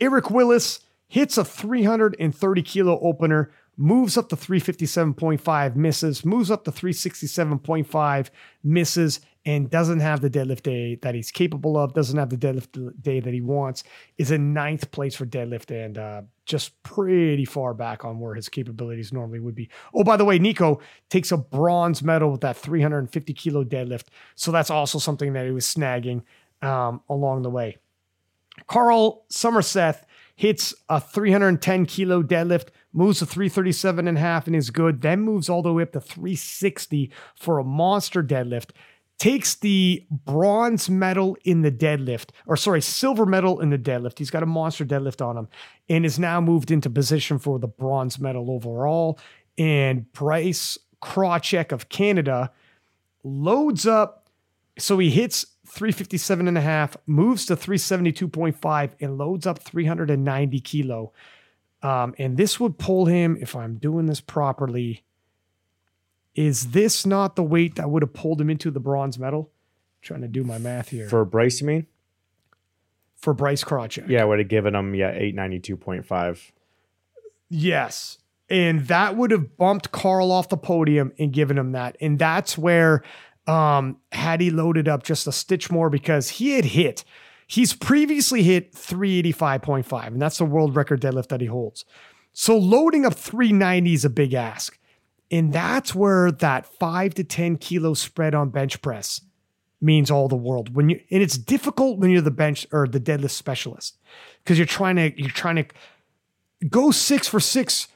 Eric 0.00 0.30
Willis 0.30 0.80
hits 1.08 1.38
a 1.38 1.44
330 1.44 2.62
kilo 2.62 2.98
opener, 3.00 3.50
moves 3.78 4.18
up 4.18 4.28
to 4.28 4.36
357.5, 4.36 5.76
misses, 5.76 6.24
moves 6.24 6.50
up 6.50 6.64
to 6.64 6.72
367.5, 6.72 8.30
misses, 8.64 9.20
and 9.46 9.70
doesn't 9.70 10.00
have 10.00 10.20
the 10.20 10.28
deadlift 10.28 10.64
day 10.64 10.96
that 10.96 11.14
he's 11.14 11.30
capable 11.30 11.78
of, 11.78 11.94
doesn't 11.94 12.18
have 12.18 12.28
the 12.28 12.36
deadlift 12.36 13.00
day 13.00 13.20
that 13.20 13.32
he 13.32 13.40
wants, 13.40 13.84
is 14.18 14.32
in 14.32 14.52
ninth 14.52 14.90
place 14.90 15.14
for 15.14 15.24
deadlift 15.24 15.70
and 15.70 15.96
uh, 15.96 16.22
just 16.44 16.82
pretty 16.82 17.44
far 17.44 17.72
back 17.72 18.04
on 18.04 18.18
where 18.18 18.34
his 18.34 18.48
capabilities 18.48 19.12
normally 19.12 19.38
would 19.38 19.54
be. 19.54 19.70
Oh, 19.94 20.02
by 20.04 20.16
the 20.16 20.24
way, 20.24 20.38
Nico 20.38 20.80
takes 21.08 21.30
a 21.30 21.38
bronze 21.38 22.02
medal 22.02 22.32
with 22.32 22.40
that 22.40 22.56
350 22.56 23.32
kilo 23.32 23.64
deadlift. 23.64 24.06
So 24.34 24.50
that's 24.50 24.70
also 24.70 24.98
something 24.98 25.32
that 25.34 25.46
he 25.46 25.52
was 25.52 25.64
snagging 25.64 26.24
um, 26.60 27.00
along 27.08 27.42
the 27.42 27.50
way. 27.50 27.78
Carl 28.66 29.24
Somerset 29.30 30.04
hits 30.38 30.72
a 30.88 31.00
310 31.00 31.86
kilo 31.86 32.22
deadlift, 32.22 32.68
moves 32.98 33.20
to 33.20 33.26
337 33.26 34.08
and 34.08 34.18
a 34.18 34.20
half 34.20 34.46
and 34.46 34.56
is 34.56 34.70
good, 34.70 35.00
then 35.00 35.20
moves 35.20 35.48
all 35.48 35.62
the 35.62 35.72
way 35.72 35.84
up 35.84 35.92
to 35.92 36.00
360 36.00 37.10
for 37.36 37.58
a 37.58 37.64
monster 37.64 38.22
deadlift. 38.22 38.70
Takes 39.18 39.54
the 39.54 40.04
bronze 40.10 40.90
medal 40.90 41.36
in 41.44 41.62
the 41.62 41.72
deadlift, 41.72 42.30
or 42.46 42.56
sorry, 42.56 42.80
silver 42.80 43.24
medal 43.24 43.60
in 43.60 43.70
the 43.70 43.78
deadlift. 43.78 44.18
He's 44.18 44.30
got 44.30 44.42
a 44.42 44.46
monster 44.46 44.84
deadlift 44.84 45.24
on 45.24 45.36
him 45.36 45.48
and 45.88 46.04
is 46.04 46.18
now 46.18 46.40
moved 46.40 46.70
into 46.70 46.90
position 46.90 47.38
for 47.38 47.58
the 47.58 47.66
bronze 47.68 48.18
medal 48.18 48.50
overall. 48.50 49.18
And 49.56 50.10
Bryce 50.12 50.78
Krawczyk 51.02 51.72
of 51.72 51.88
Canada 51.88 52.52
loads 53.24 53.86
up. 53.86 54.28
So 54.78 54.98
he 54.98 55.10
hits 55.10 55.46
357 55.66 56.46
and 56.48 56.56
a 56.56 56.60
half, 56.60 56.96
moves 57.06 57.46
to 57.46 57.56
372.5, 57.56 58.90
and 59.00 59.18
loads 59.18 59.46
up 59.46 59.58
390 59.58 60.60
kilo. 60.60 61.12
Um, 61.82 62.14
and 62.18 62.36
this 62.36 62.58
would 62.58 62.78
pull 62.78 63.06
him, 63.06 63.38
if 63.40 63.54
I'm 63.54 63.76
doing 63.76 64.06
this 64.06 64.20
properly, 64.20 65.04
is 66.34 66.70
this 66.70 67.06
not 67.06 67.36
the 67.36 67.42
weight 67.42 67.76
that 67.76 67.90
would 67.90 68.02
have 68.02 68.12
pulled 68.12 68.40
him 68.40 68.50
into 68.50 68.70
the 68.70 68.80
bronze 68.80 69.18
medal? 69.18 69.50
trying 70.00 70.20
to 70.22 70.28
do 70.28 70.44
my 70.44 70.58
math 70.58 70.88
here. 70.88 71.08
For 71.08 71.24
Bryce, 71.24 71.60
you 71.60 71.66
mean? 71.66 71.86
For 73.16 73.34
Bryce 73.34 73.64
Krawczyk. 73.64 74.08
Yeah, 74.08 74.22
I 74.22 74.24
would 74.24 74.38
have 74.38 74.48
given 74.48 74.74
him, 74.74 74.94
yeah, 74.94 75.12
892.5. 75.12 76.52
Yes. 77.48 78.18
And 78.48 78.86
that 78.86 79.16
would 79.16 79.30
have 79.30 79.56
bumped 79.56 79.90
Carl 79.92 80.30
off 80.30 80.48
the 80.48 80.56
podium 80.56 81.12
and 81.18 81.32
given 81.32 81.58
him 81.58 81.72
that. 81.72 81.96
And 82.00 82.18
that's 82.18 82.56
where 82.56 83.02
um, 83.46 83.98
had 84.12 84.40
he 84.40 84.50
loaded 84.50 84.88
up 84.88 85.02
just 85.02 85.26
a 85.26 85.32
stitch 85.32 85.70
more 85.70 85.90
because 85.90 86.30
he 86.30 86.52
had 86.52 86.66
hit, 86.66 87.04
he's 87.48 87.74
previously 87.74 88.44
hit 88.44 88.72
385.5, 88.72 90.06
and 90.06 90.22
that's 90.22 90.38
the 90.38 90.44
world 90.44 90.76
record 90.76 91.00
deadlift 91.00 91.28
that 91.28 91.40
he 91.40 91.48
holds. 91.48 91.84
So 92.32 92.56
loading 92.56 93.04
up 93.04 93.14
390 93.14 93.92
is 93.92 94.04
a 94.04 94.10
big 94.10 94.34
ask. 94.34 94.78
And 95.30 95.52
that's 95.52 95.94
where 95.94 96.30
that 96.30 96.66
five 96.66 97.14
to 97.14 97.24
10 97.24 97.56
kilo 97.56 97.94
spread 97.94 98.34
on 98.34 98.50
bench 98.50 98.80
press 98.80 99.20
means 99.80 100.10
all 100.10 100.28
the 100.28 100.36
world. 100.36 100.74
When 100.74 100.88
you 100.88 101.00
and 101.10 101.22
it's 101.22 101.36
difficult 101.36 101.98
when 101.98 102.10
you're 102.10 102.22
the 102.22 102.30
bench 102.30 102.66
or 102.72 102.86
the 102.86 103.00
deadlift 103.00 103.30
specialist 103.30 103.98
because 104.42 104.58
you're 104.58 104.66
trying 104.66 104.96
to 104.96 105.20
you're 105.20 105.30
trying 105.30 105.56
to 105.56 105.66
go 106.68 106.90
six 106.90 107.28
for 107.28 107.40
six 107.40 107.88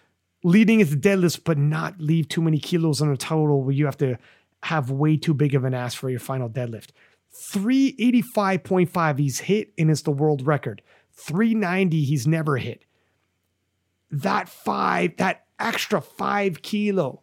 leading 0.45 0.83
at 0.83 0.91
the 0.91 0.97
deadlift, 0.97 1.45
but 1.45 1.57
not 1.57 1.99
leave 1.99 2.29
too 2.29 2.43
many 2.43 2.59
kilos 2.59 3.01
on 3.01 3.11
a 3.11 3.17
total 3.17 3.63
where 3.63 3.73
you 3.73 3.87
have 3.87 3.97
to 3.99 4.19
have 4.65 4.91
way 4.91 5.17
too 5.17 5.35
big 5.35 5.55
of 5.55 5.65
an 5.65 5.73
ass 5.73 5.95
for 5.95 6.11
your 6.11 6.21
final 6.21 6.49
deadlift. 6.49 6.89
385.5 7.35 9.19
he's 9.19 9.41
hit 9.41 9.73
and 9.79 9.91
it's 9.91 10.03
the 10.03 10.11
world 10.11 10.47
record. 10.47 10.83
390 11.13 12.05
he's 12.05 12.27
never 12.27 12.57
hit. 12.57 12.85
That 14.11 14.49
five, 14.49 15.17
that 15.17 15.47
extra 15.59 16.01
five 16.01 16.63
kilo 16.63 17.23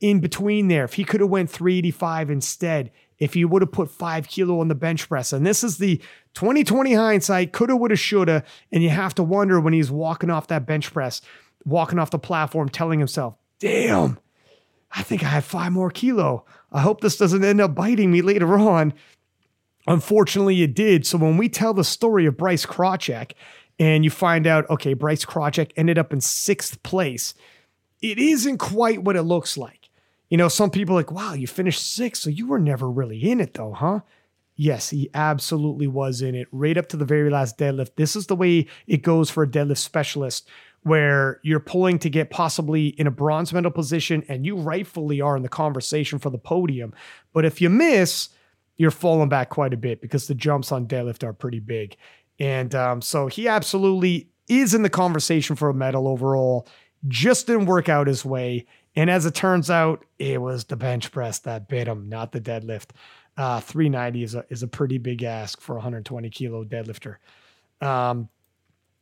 in 0.00 0.20
between 0.20 0.68
there, 0.68 0.84
if 0.84 0.94
he 0.94 1.04
could 1.04 1.20
have 1.20 1.30
went 1.30 1.50
385 1.50 2.30
instead, 2.30 2.90
if 3.18 3.34
he 3.34 3.44
would 3.44 3.62
have 3.62 3.72
put 3.72 3.90
five 3.90 4.28
kilo 4.28 4.60
on 4.60 4.68
the 4.68 4.74
bench 4.74 5.08
press, 5.08 5.32
and 5.32 5.46
this 5.46 5.64
is 5.64 5.78
the 5.78 5.98
2020 6.34 6.94
hindsight, 6.94 7.52
coulda, 7.52 7.74
woulda, 7.76 7.96
shoulda, 7.96 8.44
and 8.72 8.82
you 8.82 8.90
have 8.90 9.14
to 9.14 9.22
wonder 9.22 9.58
when 9.58 9.72
he's 9.72 9.90
walking 9.90 10.30
off 10.30 10.48
that 10.48 10.66
bench 10.66 10.92
press, 10.92 11.22
walking 11.64 11.98
off 11.98 12.10
the 12.10 12.18
platform, 12.18 12.68
telling 12.68 12.98
himself, 12.98 13.36
"Damn, 13.58 14.18
I 14.92 15.02
think 15.02 15.22
I 15.24 15.28
have 15.28 15.44
five 15.44 15.72
more 15.72 15.90
kilo. 15.90 16.44
I 16.70 16.82
hope 16.82 17.00
this 17.00 17.16
doesn't 17.16 17.44
end 17.44 17.60
up 17.60 17.74
biting 17.74 18.10
me 18.10 18.20
later 18.20 18.58
on." 18.58 18.92
Unfortunately, 19.86 20.62
it 20.62 20.74
did. 20.74 21.06
So 21.06 21.18
when 21.18 21.36
we 21.36 21.48
tell 21.48 21.74
the 21.74 21.84
story 21.84 22.26
of 22.26 22.36
Bryce 22.36 22.66
Krawczyk, 22.66 23.32
and 23.78 24.04
you 24.04 24.10
find 24.10 24.46
out, 24.46 24.68
okay, 24.70 24.94
Bryce 24.94 25.24
Krawczyk 25.24 25.72
ended 25.76 25.98
up 25.98 26.12
in 26.12 26.20
sixth 26.20 26.82
place, 26.82 27.34
it 28.00 28.18
isn't 28.18 28.58
quite 28.58 29.02
what 29.02 29.16
it 29.16 29.22
looks 29.22 29.56
like. 29.56 29.90
You 30.30 30.38
know, 30.38 30.48
some 30.48 30.70
people 30.70 30.94
like, 30.94 31.12
wow, 31.12 31.34
you 31.34 31.46
finished 31.46 31.94
sixth, 31.94 32.22
so 32.22 32.30
you 32.30 32.46
were 32.46 32.58
never 32.58 32.90
really 32.90 33.30
in 33.30 33.40
it 33.40 33.54
though, 33.54 33.72
huh? 33.72 34.00
Yes, 34.56 34.88
he 34.90 35.10
absolutely 35.12 35.86
was 35.86 36.22
in 36.22 36.34
it 36.34 36.48
right 36.50 36.78
up 36.78 36.88
to 36.88 36.96
the 36.96 37.04
very 37.04 37.28
last 37.28 37.58
deadlift. 37.58 37.96
This 37.96 38.16
is 38.16 38.26
the 38.26 38.34
way 38.34 38.66
it 38.86 39.02
goes 39.02 39.30
for 39.30 39.42
a 39.42 39.48
deadlift 39.48 39.78
specialist, 39.78 40.48
where 40.82 41.40
you're 41.42 41.60
pulling 41.60 41.98
to 41.98 42.08
get 42.08 42.30
possibly 42.30 42.88
in 42.88 43.06
a 43.06 43.10
bronze 43.10 43.52
medal 43.52 43.70
position 43.70 44.24
and 44.28 44.46
you 44.46 44.56
rightfully 44.56 45.20
are 45.20 45.36
in 45.36 45.42
the 45.42 45.48
conversation 45.48 46.18
for 46.18 46.30
the 46.30 46.38
podium. 46.38 46.94
But 47.32 47.44
if 47.44 47.60
you 47.60 47.68
miss, 47.68 48.30
you're 48.76 48.90
falling 48.90 49.28
back 49.28 49.48
quite 49.48 49.72
a 49.72 49.76
bit 49.76 50.00
because 50.00 50.26
the 50.26 50.34
jumps 50.34 50.72
on 50.72 50.86
deadlift 50.86 51.24
are 51.24 51.32
pretty 51.32 51.60
big. 51.60 51.96
And 52.38 52.74
um, 52.74 53.00
so 53.00 53.26
he 53.26 53.48
absolutely 53.48 54.28
is 54.48 54.74
in 54.74 54.82
the 54.82 54.90
conversation 54.90 55.56
for 55.56 55.68
a 55.68 55.74
medal 55.74 56.06
overall. 56.06 56.68
Just 57.08 57.46
didn't 57.46 57.66
work 57.66 57.88
out 57.88 58.06
his 58.06 58.24
way. 58.24 58.66
And 58.94 59.10
as 59.10 59.26
it 59.26 59.34
turns 59.34 59.70
out, 59.70 60.04
it 60.18 60.40
was 60.40 60.64
the 60.64 60.76
bench 60.76 61.12
press 61.12 61.38
that 61.40 61.68
bit 61.68 61.88
him, 61.88 62.08
not 62.08 62.32
the 62.32 62.40
deadlift. 62.40 62.90
Uh, 63.36 63.60
390 63.60 64.22
is 64.22 64.34
a, 64.34 64.44
is 64.48 64.62
a 64.62 64.68
pretty 64.68 64.98
big 64.98 65.22
ask 65.22 65.60
for 65.60 65.72
a 65.72 65.76
120 65.76 66.30
kilo 66.30 66.64
deadlifter. 66.64 67.16
Um, 67.82 68.30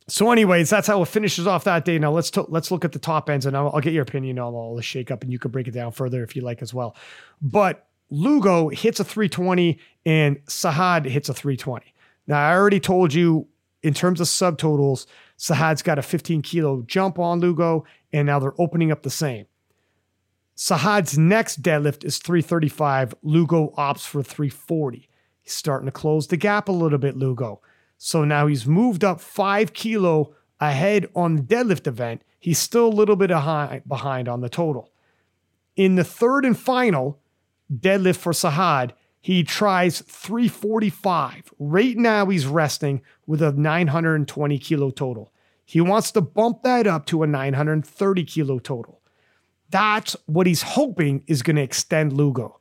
so, 0.07 0.31
anyways, 0.31 0.69
that's 0.69 0.89
how 0.89 1.01
it 1.03 1.09
finishes 1.09 1.47
off 1.47 1.65
that 1.65 1.85
day. 1.85 1.99
Now 1.99 2.13
let's 2.13 2.31
t- 2.31 2.45
let's 2.49 2.71
look 2.71 2.85
at 2.85 2.93
the 2.93 2.99
top 2.99 3.31
ends, 3.31 3.47
and 3.47 3.57
I'll, 3.57 3.71
I'll 3.73 3.81
get 3.81 3.95
your 3.95 4.03
opinion 4.03 4.39
on 4.39 4.53
all 4.53 4.77
the 4.77 4.83
shake 4.83 5.11
up, 5.11 5.23
and 5.23 5.33
you 5.33 5.39
can 5.39 5.51
break 5.51 5.67
it 5.67 5.71
down 5.71 5.93
further 5.93 6.23
if 6.23 6.37
you 6.37 6.43
like 6.43 6.61
as 6.61 6.75
well. 6.75 6.95
But 7.41 7.87
Lugo 8.11 8.69
hits 8.69 9.01
a 9.01 9.05
320, 9.05 9.79
and 10.07 10.45
Sahad 10.47 11.07
hits 11.07 11.29
a 11.29 11.35
320. 11.35 11.95
Now, 12.27 12.39
I 12.39 12.55
already 12.55 12.81
told 12.81 13.13
you 13.13 13.49
in 13.83 13.95
terms 13.95 14.21
of 14.21 14.27
subtotals, 14.27 15.07
Sahad's 15.39 15.83
got 15.83 15.99
a 15.99 16.03
15 16.03 16.43
kilo 16.43 16.83
jump 16.83 17.19
on 17.19 17.41
Lugo, 17.41 17.85
and 18.13 18.27
now 18.27 18.39
they're 18.39 18.59
opening 18.61 18.91
up 18.91 19.03
the 19.03 19.11
same. 19.11 19.47
Sahad's 20.57 21.19
next 21.19 21.63
deadlift 21.63 22.05
is 22.05 22.19
335. 22.19 23.15
Lugo 23.23 23.75
opts 23.77 24.07
for 24.07 24.23
340. 24.23 25.09
He's 25.41 25.53
starting 25.53 25.87
to 25.87 25.93
close 25.93 26.29
the 26.29 26.37
gap 26.37 26.69
a 26.69 26.73
little 26.73 26.99
bit, 26.99 27.17
Lugo. 27.17 27.61
So 27.99 28.25
now 28.25 28.47
he's 28.47 28.67
moved 28.67 29.05
up 29.05 29.21
five 29.21 29.73
kilo 29.73 30.35
ahead 30.61 31.09
on 31.15 31.37
the 31.37 31.43
deadlift 31.43 31.87
event. 31.87 32.23
He's 32.39 32.59
still 32.59 32.87
a 32.87 32.89
little 32.89 33.17
bit 33.17 33.29
behind 33.29 34.29
on 34.29 34.41
the 34.41 34.49
total. 34.49 34.93
In 35.77 35.97
the 35.97 36.05
third 36.05 36.45
and 36.45 36.59
final 36.59 37.21
deadlift 37.73 38.17
for 38.17 38.33
Sahad, 38.33 38.93
he 39.21 39.43
tries 39.43 40.01
345. 40.03 41.55
Right 41.59 41.97
now, 41.97 42.27
he's 42.27 42.47
resting 42.47 43.01
with 43.27 43.41
a 43.41 43.53
920 43.53 44.59
kilo 44.59 44.91
total. 44.91 45.33
He 45.65 45.81
wants 45.81 46.11
to 46.13 46.21
bump 46.21 46.63
that 46.63 46.87
up 46.87 47.07
to 47.07 47.23
a 47.23 47.27
930 47.27 48.25
kilo 48.25 48.59
total. 48.59 49.01
That's 49.71 50.15
what 50.27 50.47
he's 50.47 50.63
hoping 50.63 51.25
is 51.27 51.43
going 51.43 51.57
to 51.57 51.63
extend 51.63 52.13
Lugo. 52.13 52.61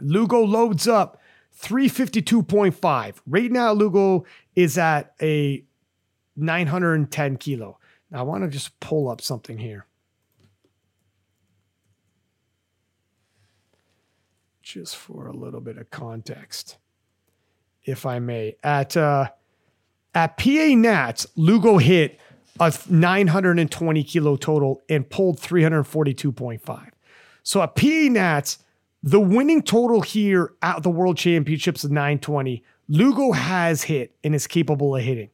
Lugo 0.00 0.42
loads 0.42 0.88
up 0.88 1.20
352.5. 1.60 3.20
Right 3.26 3.52
now, 3.52 3.72
Lugo 3.72 4.24
is 4.56 4.78
at 4.78 5.14
a 5.22 5.64
910 6.36 7.36
kilo. 7.36 7.78
Now, 8.10 8.18
I 8.18 8.22
want 8.22 8.42
to 8.42 8.48
just 8.48 8.78
pull 8.80 9.08
up 9.08 9.20
something 9.20 9.58
here. 9.58 9.86
Just 14.62 14.96
for 14.96 15.26
a 15.26 15.32
little 15.32 15.60
bit 15.60 15.76
of 15.76 15.90
context, 15.90 16.78
if 17.84 18.06
I 18.06 18.20
may. 18.20 18.56
At 18.62 18.96
uh, 18.96 19.30
at 20.14 20.36
PA 20.36 20.68
Nats, 20.74 21.26
Lugo 21.36 21.78
hit 21.78 22.20
a 22.60 22.72
920 22.88 24.04
kilo 24.04 24.36
total 24.36 24.80
and 24.88 25.08
pulled 25.08 25.40
342.5. 25.40 26.90
So 27.42 27.62
at 27.62 27.74
PA 27.74 28.08
Nats, 28.10 28.58
the 29.02 29.20
winning 29.20 29.62
total 29.62 30.00
here 30.00 30.52
at 30.62 30.82
the 30.82 30.90
World 30.90 31.16
Championships 31.16 31.82
is 31.84 31.90
920. 31.90 32.62
Lugo 32.88 33.32
has 33.32 33.82
hit 33.84 34.14
and 34.22 34.34
is 34.34 34.46
capable 34.46 34.94
of 34.94 35.02
hitting. 35.02 35.30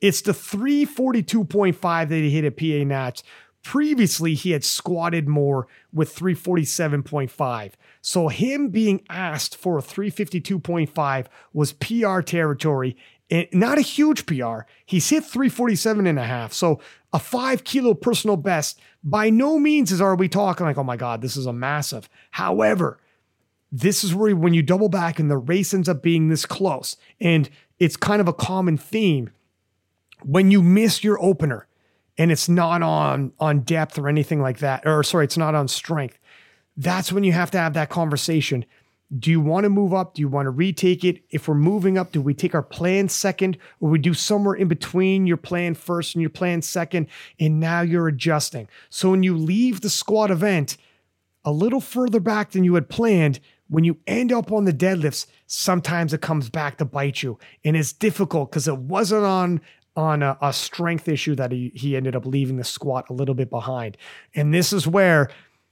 It's 0.00 0.22
the 0.22 0.32
342.5 0.32 2.08
that 2.08 2.14
he 2.14 2.30
hit 2.30 2.44
at 2.44 2.56
PA 2.56 2.84
Nats. 2.88 3.22
Previously, 3.62 4.32
he 4.34 4.52
had 4.52 4.64
squatted 4.64 5.28
more 5.28 5.68
with 5.92 6.14
347.5. 6.16 7.72
So, 8.02 8.28
him 8.28 8.70
being 8.70 9.02
asked 9.10 9.56
for 9.56 9.78
a 9.78 9.82
352.5 9.82 11.26
was 11.52 11.72
PR 11.74 12.20
territory 12.20 12.96
and 13.30 13.46
not 13.52 13.78
a 13.78 13.82
huge 13.82 14.26
PR. 14.26 14.60
He's 14.84 15.08
hit 15.08 15.24
347 15.24 16.06
and 16.06 16.18
a 16.18 16.24
half. 16.24 16.52
So 16.52 16.80
a 17.12 17.18
five 17.18 17.64
kilo 17.64 17.94
personal 17.94 18.36
best 18.36 18.80
by 19.04 19.30
no 19.30 19.58
means 19.58 19.92
is 19.92 20.00
are 20.00 20.16
we 20.16 20.28
talking 20.28 20.66
like, 20.66 20.78
oh 20.78 20.84
my 20.84 20.96
God, 20.96 21.22
this 21.22 21.36
is 21.36 21.46
a 21.46 21.52
massive. 21.52 22.08
However, 22.32 22.98
this 23.70 24.02
is 24.02 24.14
where 24.14 24.34
when 24.34 24.52
you 24.54 24.62
double 24.62 24.88
back 24.88 25.18
and 25.18 25.30
the 25.30 25.38
race 25.38 25.72
ends 25.72 25.88
up 25.88 26.02
being 26.02 26.28
this 26.28 26.44
close, 26.44 26.96
and 27.20 27.48
it's 27.78 27.96
kind 27.96 28.20
of 28.20 28.26
a 28.26 28.32
common 28.32 28.76
theme. 28.76 29.30
When 30.24 30.50
you 30.50 30.60
miss 30.60 31.04
your 31.04 31.22
opener 31.22 31.66
and 32.18 32.32
it's 32.32 32.48
not 32.48 32.82
on 32.82 33.32
on 33.38 33.60
depth 33.60 33.96
or 33.96 34.08
anything 34.08 34.42
like 34.42 34.58
that, 34.58 34.86
or 34.86 35.02
sorry, 35.04 35.24
it's 35.24 35.38
not 35.38 35.54
on 35.54 35.68
strength, 35.68 36.18
that's 36.80 37.12
when 37.12 37.24
you 37.24 37.32
have 37.32 37.50
to 37.50 37.58
have 37.58 37.74
that 37.74 37.90
conversation 37.90 38.64
Do 39.18 39.30
you 39.30 39.40
want 39.40 39.64
to 39.64 39.70
move 39.70 39.92
up? 39.92 40.14
Do 40.14 40.22
you 40.22 40.28
want 40.28 40.46
to 40.46 40.50
retake 40.50 41.04
it? 41.04 41.24
If 41.30 41.48
we're 41.48 41.56
moving 41.56 41.98
up, 41.98 42.12
do 42.12 42.20
we 42.22 42.32
take 42.32 42.54
our 42.54 42.62
plan 42.62 43.08
second 43.08 43.58
or 43.80 43.90
we 43.90 43.98
do 43.98 44.14
somewhere 44.14 44.54
in 44.54 44.68
between 44.68 45.26
your 45.26 45.36
plan 45.36 45.74
first 45.74 46.14
and 46.14 46.22
your 46.22 46.30
plan 46.30 46.62
second? 46.62 47.08
And 47.40 47.58
now 47.58 47.80
you're 47.80 48.06
adjusting. 48.06 48.68
So 48.88 49.10
when 49.10 49.24
you 49.24 49.36
leave 49.36 49.80
the 49.80 49.90
squat 49.90 50.30
event 50.30 50.76
a 51.44 51.50
little 51.50 51.80
further 51.80 52.20
back 52.20 52.52
than 52.52 52.62
you 52.62 52.74
had 52.76 52.88
planned, 52.88 53.40
when 53.68 53.82
you 53.82 53.98
end 54.06 54.32
up 54.32 54.52
on 54.52 54.64
the 54.64 54.72
deadlifts, 54.72 55.26
sometimes 55.46 56.12
it 56.12 56.20
comes 56.20 56.48
back 56.48 56.78
to 56.78 56.84
bite 56.84 57.20
you. 57.22 57.36
And 57.64 57.76
it's 57.76 57.92
difficult 57.92 58.50
because 58.50 58.68
it 58.68 58.78
wasn't 58.78 59.24
on 59.24 59.60
on 59.96 60.22
a, 60.22 60.38
a 60.40 60.52
strength 60.52 61.08
issue 61.08 61.34
that 61.34 61.50
he, 61.50 61.72
he 61.74 61.96
ended 61.96 62.14
up 62.14 62.24
leaving 62.24 62.58
the 62.58 62.64
squat 62.64 63.10
a 63.10 63.12
little 63.12 63.34
bit 63.34 63.50
behind. 63.50 63.96
And 64.36 64.54
this 64.54 64.72
is 64.72 64.86
where 64.86 65.28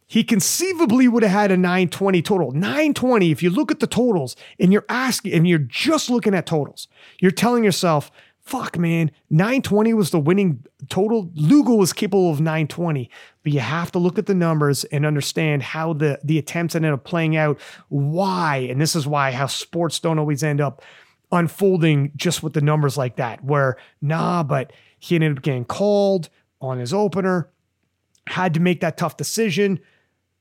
he 0.09 0.25
conceivably 0.25 1.07
would 1.07 1.23
have 1.23 1.33
had 1.33 1.53
a 1.53 1.57
920 1.57 2.23
total. 2.23 2.51
920, 2.53 3.31
if 3.31 3.43
you 3.43 3.51
look 3.51 3.71
at 3.71 3.79
the 3.79 3.87
totals 3.87 4.37
and 4.59 4.73
you're 4.73 4.87
asking, 4.89 5.35
and 5.35 5.47
you're 5.47 5.59
just 5.59 6.09
looking 6.09 6.35
at 6.35 6.47
totals, 6.47 6.89
you're 7.21 7.31
telling 7.31 7.63
yourself, 7.63 8.11
fuck, 8.41 8.79
man, 8.79 9.11
920 9.29 9.93
was 9.93 10.11
the 10.11 10.19
winning 10.19 10.65
total. 10.89 11.31
Lugo 11.35 11.75
was 11.75 11.93
capable 11.93 12.31
of 12.31 12.41
920, 12.41 13.11
but 13.43 13.53
you 13.53 13.61
have 13.61 13.93
to 13.93 13.99
look 13.99 14.19
at 14.19 14.25
the 14.25 14.35
numbers 14.35 14.85
and 14.85 15.05
understand 15.05 15.63
how 15.63 15.93
the, 15.93 16.19
the 16.25 16.39
attempts 16.39 16.75
ended 16.75 16.93
up 16.93 17.05
playing 17.05 17.37
out, 17.37 17.61
why. 17.91 18.57
And 18.71 18.81
this 18.81 18.97
is 18.97 19.07
why 19.07 19.31
how 19.33 19.47
sports 19.47 20.01
don't 20.01 20.19
always 20.19 20.43
end 20.43 20.63
up 20.63 20.81
unfolding 21.31 22.13
just 22.17 22.43
with 22.43 22.55
the 22.55 22.63
numbers 22.63 22.97
like 22.97 23.17
that, 23.17 23.45
where, 23.45 23.77
nah, 24.01 24.43
but 24.43 24.73
he 24.99 25.17
ended 25.17 25.37
up 25.37 25.43
getting 25.43 25.67
called 25.67 26.31
on 26.63 26.79
his 26.79 26.95
opener, 26.95 27.51
had 28.27 28.55
to 28.55 28.61
make 28.61 28.81
that 28.81 28.97
tough 28.97 29.19
decision 29.19 29.79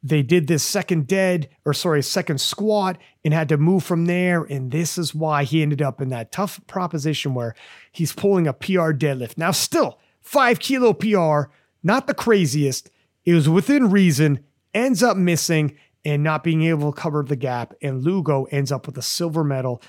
they 0.04 0.22
did 0.22 0.48
this 0.48 0.64
second 0.64 1.08
dead 1.08 1.50
or 1.66 1.74
sorry 1.74 2.04
second 2.04 2.40
squat 2.40 2.98
and 3.24 3.34
had 3.34 3.50
to 3.50 3.58
move 3.58 3.84
from 3.84 4.06
there. 4.06 4.44
And 4.44 4.72
this 4.72 4.98
is 4.98 5.16
why 5.16 5.44
he 5.44 5.62
ended 5.62 5.82
up 5.82 6.02
in 6.02 6.10
that 6.10 6.32
tough 6.32 6.60
proposition 6.68 7.34
where 7.34 7.56
he's 7.92 8.14
pulling 8.14 8.48
a 8.48 8.54
pr 8.54 8.94
deadlift. 8.94 9.38
Now 9.38 9.52
still 9.52 10.00
five 10.22 10.60
kilo 10.60 10.94
pr 10.94 11.50
not 11.84 12.08
the 12.08 12.14
craziest. 12.14 12.90
It 13.26 13.34
was 13.34 13.50
within 13.50 13.90
reason 13.90 14.44
ends 14.74 15.02
up 15.02 15.18
missing 15.18 15.78
and 16.06 16.24
not 16.24 16.44
being 16.44 16.64
able 16.64 16.92
to 16.92 17.00
cover 17.00 17.24
the 17.24 17.36
gap. 17.36 17.74
And 17.82 18.04
lugo 18.04 18.46
ends 18.46 18.72
up 18.72 18.86
with 18.86 18.98
a 18.98 19.02
silver 19.02 19.44
medal. 19.44 19.82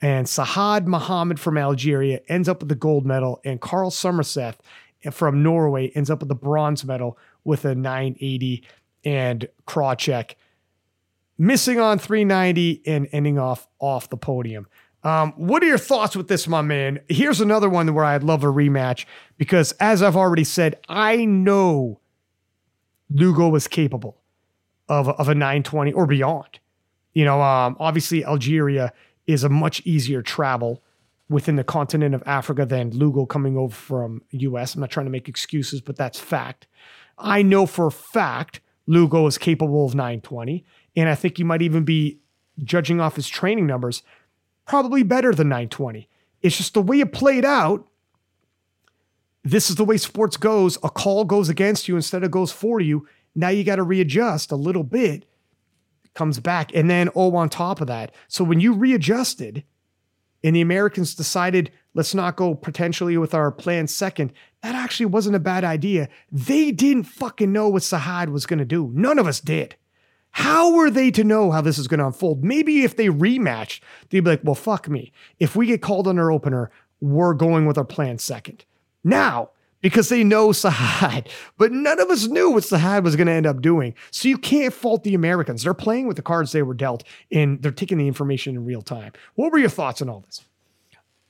And 0.00 0.26
Sahad 0.26 0.86
Mohammed 0.86 1.38
from 1.38 1.58
Algeria 1.58 2.20
ends 2.28 2.48
up 2.48 2.60
with 2.60 2.70
the 2.70 2.74
gold 2.74 3.04
medal, 3.04 3.38
and 3.44 3.60
Carl 3.60 3.90
Somerset 3.90 4.58
from 5.10 5.42
Norway 5.42 5.90
ends 5.94 6.08
up 6.08 6.20
with 6.20 6.28
the 6.28 6.34
bronze 6.34 6.84
medal 6.84 7.18
with 7.44 7.66
a 7.66 7.74
980 7.74 8.64
and 9.04 9.48
Krawczyk 9.66 10.34
missing 11.38 11.80
on 11.80 11.98
390 11.98 12.82
and 12.86 13.08
ending 13.12 13.38
off 13.38 13.66
off 13.78 14.10
the 14.10 14.16
podium. 14.16 14.66
Um, 15.02 15.32
what 15.36 15.62
are 15.62 15.66
your 15.66 15.78
thoughts 15.78 16.14
with 16.14 16.28
this, 16.28 16.46
my 16.46 16.60
man? 16.60 17.00
Here's 17.08 17.40
another 17.40 17.70
one 17.70 17.92
where 17.94 18.04
I'd 18.04 18.22
love 18.22 18.44
a 18.44 18.48
rematch 18.48 19.06
because, 19.38 19.72
as 19.80 20.02
I've 20.02 20.16
already 20.16 20.44
said, 20.44 20.78
I 20.88 21.24
know 21.24 22.00
Lugo 23.08 23.48
was 23.48 23.66
capable 23.66 24.20
of, 24.88 25.08
of 25.08 25.28
a 25.28 25.34
920 25.34 25.92
or 25.94 26.06
beyond. 26.06 26.60
You 27.14 27.24
know, 27.24 27.40
um, 27.40 27.76
obviously, 27.80 28.24
Algeria 28.24 28.92
is 29.26 29.42
a 29.42 29.48
much 29.48 29.80
easier 29.86 30.20
travel 30.20 30.82
within 31.30 31.56
the 31.56 31.64
continent 31.64 32.14
of 32.14 32.22
Africa 32.26 32.66
than 32.66 32.90
Lugo 32.90 33.24
coming 33.24 33.56
over 33.56 33.74
from 33.74 34.22
US. 34.30 34.74
I'm 34.74 34.82
not 34.82 34.90
trying 34.90 35.06
to 35.06 35.10
make 35.10 35.28
excuses, 35.28 35.80
but 35.80 35.96
that's 35.96 36.20
fact. 36.20 36.66
I 37.16 37.40
know 37.40 37.64
for 37.64 37.86
a 37.86 37.92
fact 37.92 38.60
Lugo 38.90 39.28
is 39.28 39.38
capable 39.38 39.86
of 39.86 39.94
920. 39.94 40.64
And 40.96 41.08
I 41.08 41.14
think 41.14 41.36
he 41.36 41.44
might 41.44 41.62
even 41.62 41.84
be 41.84 42.18
judging 42.58 43.00
off 43.00 43.14
his 43.14 43.28
training 43.28 43.66
numbers, 43.66 44.02
probably 44.66 45.04
better 45.04 45.32
than 45.32 45.48
920. 45.48 46.08
It's 46.42 46.56
just 46.56 46.74
the 46.74 46.82
way 46.82 46.98
it 46.98 47.12
played 47.12 47.44
out. 47.44 47.86
This 49.44 49.70
is 49.70 49.76
the 49.76 49.84
way 49.84 49.96
sports 49.96 50.36
goes. 50.36 50.76
A 50.82 50.90
call 50.90 51.24
goes 51.24 51.48
against 51.48 51.86
you 51.86 51.94
instead 51.94 52.24
of 52.24 52.32
goes 52.32 52.50
for 52.50 52.80
you. 52.80 53.06
Now 53.34 53.50
you 53.50 53.62
got 53.62 53.76
to 53.76 53.84
readjust 53.84 54.50
a 54.50 54.56
little 54.56 54.82
bit, 54.82 55.24
comes 56.14 56.40
back. 56.40 56.74
And 56.74 56.90
then, 56.90 57.10
oh, 57.14 57.36
on 57.36 57.48
top 57.48 57.80
of 57.80 57.86
that. 57.86 58.12
So 58.26 58.42
when 58.42 58.58
you 58.58 58.72
readjusted 58.72 59.62
and 60.42 60.56
the 60.56 60.60
Americans 60.60 61.14
decided, 61.14 61.70
let's 61.94 62.14
not 62.14 62.36
go 62.36 62.54
potentially 62.54 63.16
with 63.18 63.34
our 63.34 63.50
plan 63.50 63.86
second, 63.86 64.32
that 64.62 64.74
actually 64.74 65.06
wasn't 65.06 65.36
a 65.36 65.40
bad 65.40 65.64
idea. 65.64 66.08
They 66.30 66.70
didn't 66.70 67.04
fucking 67.04 67.52
know 67.52 67.68
what 67.68 67.82
Sahad 67.82 68.30
was 68.30 68.46
going 68.46 68.58
to 68.58 68.64
do. 68.64 68.90
None 68.94 69.18
of 69.18 69.26
us 69.26 69.40
did. 69.40 69.76
How 70.32 70.72
were 70.72 70.90
they 70.90 71.10
to 71.12 71.24
know 71.24 71.50
how 71.50 71.60
this 71.60 71.78
is 71.78 71.88
going 71.88 71.98
to 71.98 72.06
unfold? 72.06 72.44
Maybe 72.44 72.84
if 72.84 72.96
they 72.96 73.08
rematched, 73.08 73.80
they'd 74.08 74.20
be 74.20 74.30
like, 74.30 74.44
well, 74.44 74.54
fuck 74.54 74.88
me. 74.88 75.12
If 75.38 75.56
we 75.56 75.66
get 75.66 75.82
called 75.82 76.06
on 76.06 76.18
our 76.18 76.30
opener, 76.30 76.70
we're 77.00 77.34
going 77.34 77.66
with 77.66 77.78
our 77.78 77.84
plan 77.84 78.18
second. 78.18 78.64
Now, 79.02 79.50
because 79.80 80.08
they 80.08 80.22
know 80.22 80.50
Sahad, 80.50 81.26
but 81.56 81.72
none 81.72 82.00
of 82.00 82.10
us 82.10 82.26
knew 82.26 82.50
what 82.50 82.62
Sahad 82.62 83.02
was 83.02 83.16
going 83.16 83.26
to 83.26 83.32
end 83.32 83.46
up 83.46 83.62
doing. 83.62 83.94
So 84.10 84.28
you 84.28 84.38
can't 84.38 84.74
fault 84.74 85.04
the 85.04 85.14
Americans. 85.14 85.62
They're 85.62 85.74
playing 85.74 86.06
with 86.06 86.16
the 86.16 86.22
cards 86.22 86.52
they 86.52 86.62
were 86.62 86.74
dealt 86.74 87.02
and 87.32 87.60
they're 87.62 87.72
taking 87.72 87.98
the 87.98 88.06
information 88.06 88.54
in 88.54 88.64
real 88.64 88.82
time. 88.82 89.12
What 89.34 89.50
were 89.50 89.58
your 89.58 89.70
thoughts 89.70 90.02
on 90.02 90.08
all 90.08 90.20
this? 90.20 90.44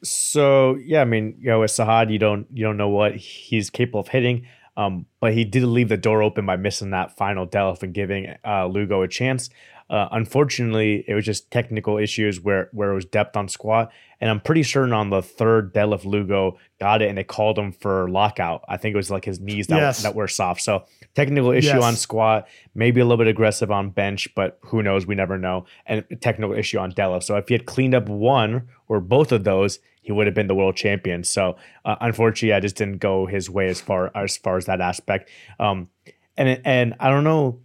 So 0.02 0.77
yeah, 0.77 1.02
I 1.02 1.05
mean, 1.05 1.36
you 1.39 1.51
know, 1.51 1.60
with 1.60 1.70
Sahad, 1.70 2.10
you 2.12 2.18
don't 2.18 2.47
you 2.52 2.64
don't 2.64 2.77
know 2.77 2.89
what 2.89 3.16
he's 3.16 3.70
capable 3.70 4.01
of 4.01 4.09
hitting. 4.09 4.47
Um, 4.77 5.06
but 5.20 5.35
he 5.35 5.44
did 5.44 5.64
leave 5.64 5.89
the 5.89 5.97
door 5.97 6.22
open 6.22 6.47
by 6.47 6.56
missing 6.56 6.90
that 6.90 7.16
final 7.16 7.47
deadlift 7.47 7.82
and 7.82 7.93
giving 7.93 8.35
uh, 8.47 8.66
Lugo 8.66 9.02
a 9.02 9.09
chance. 9.09 9.51
Uh, 9.90 10.09
unfortunately, 10.12 11.05
it 11.09 11.14
was 11.14 11.24
just 11.24 11.51
technical 11.51 11.98
issues 11.98 12.40
where 12.40 12.68
where 12.72 12.93
it 12.93 12.94
was 12.94 13.05
depth 13.05 13.36
on 13.36 13.48
squat, 13.48 13.90
and 14.20 14.31
I'm 14.31 14.40
pretty 14.40 14.62
certain 14.62 14.93
on 14.93 15.10
the 15.10 15.20
third 15.20 15.74
deadlift 15.74 16.05
Lugo 16.05 16.59
got 16.78 17.02
it, 17.02 17.09
and 17.09 17.18
they 17.18 17.24
called 17.24 17.59
him 17.59 17.72
for 17.72 18.09
lockout. 18.09 18.64
I 18.68 18.77
think 18.77 18.94
it 18.94 18.97
was 18.97 19.10
like 19.10 19.24
his 19.24 19.40
knees 19.40 19.66
that, 19.66 19.78
yes. 19.78 20.02
that 20.05 20.14
were 20.14 20.28
soft. 20.28 20.62
So 20.62 20.85
technical 21.16 21.51
issue 21.51 21.74
yes. 21.74 21.82
on 21.82 21.97
squat, 21.97 22.47
maybe 22.72 23.01
a 23.01 23.05
little 23.05 23.18
bit 23.18 23.27
aggressive 23.27 23.72
on 23.72 23.90
bench, 23.90 24.28
but 24.36 24.60
who 24.62 24.81
knows? 24.81 25.06
We 25.06 25.16
never 25.16 25.36
know. 25.36 25.66
And 25.86 26.05
technical 26.20 26.56
issue 26.56 26.78
on 26.78 26.93
deadlift. 26.93 27.24
So 27.24 27.36
if 27.36 27.48
he 27.48 27.55
had 27.55 27.66
cleaned 27.66 27.94
up 27.94 28.09
one 28.09 28.68
or 28.86 29.01
both 29.01 29.32
of 29.32 29.43
those, 29.43 29.81
he 30.01 30.12
would 30.12 30.27
have 30.27 30.35
been 30.35 30.47
the 30.47 30.55
world 30.55 30.77
champion. 30.77 31.24
So 31.24 31.56
uh, 31.85 31.97
unfortunately, 32.01 32.55
I 32.55 32.60
just 32.60 32.77
didn't 32.77 32.98
go 32.98 33.27
his 33.27 33.51
way 33.51 33.68
as 33.68 33.81
far 33.81 34.10
as 34.14 34.36
far 34.36 34.56
as 34.56 34.66
that 34.66 34.81
aspect. 34.81 35.31
Um, 35.59 35.89
and 36.36 36.60
and 36.64 36.94
I 37.01 37.10
don't 37.10 37.24
know 37.24 37.60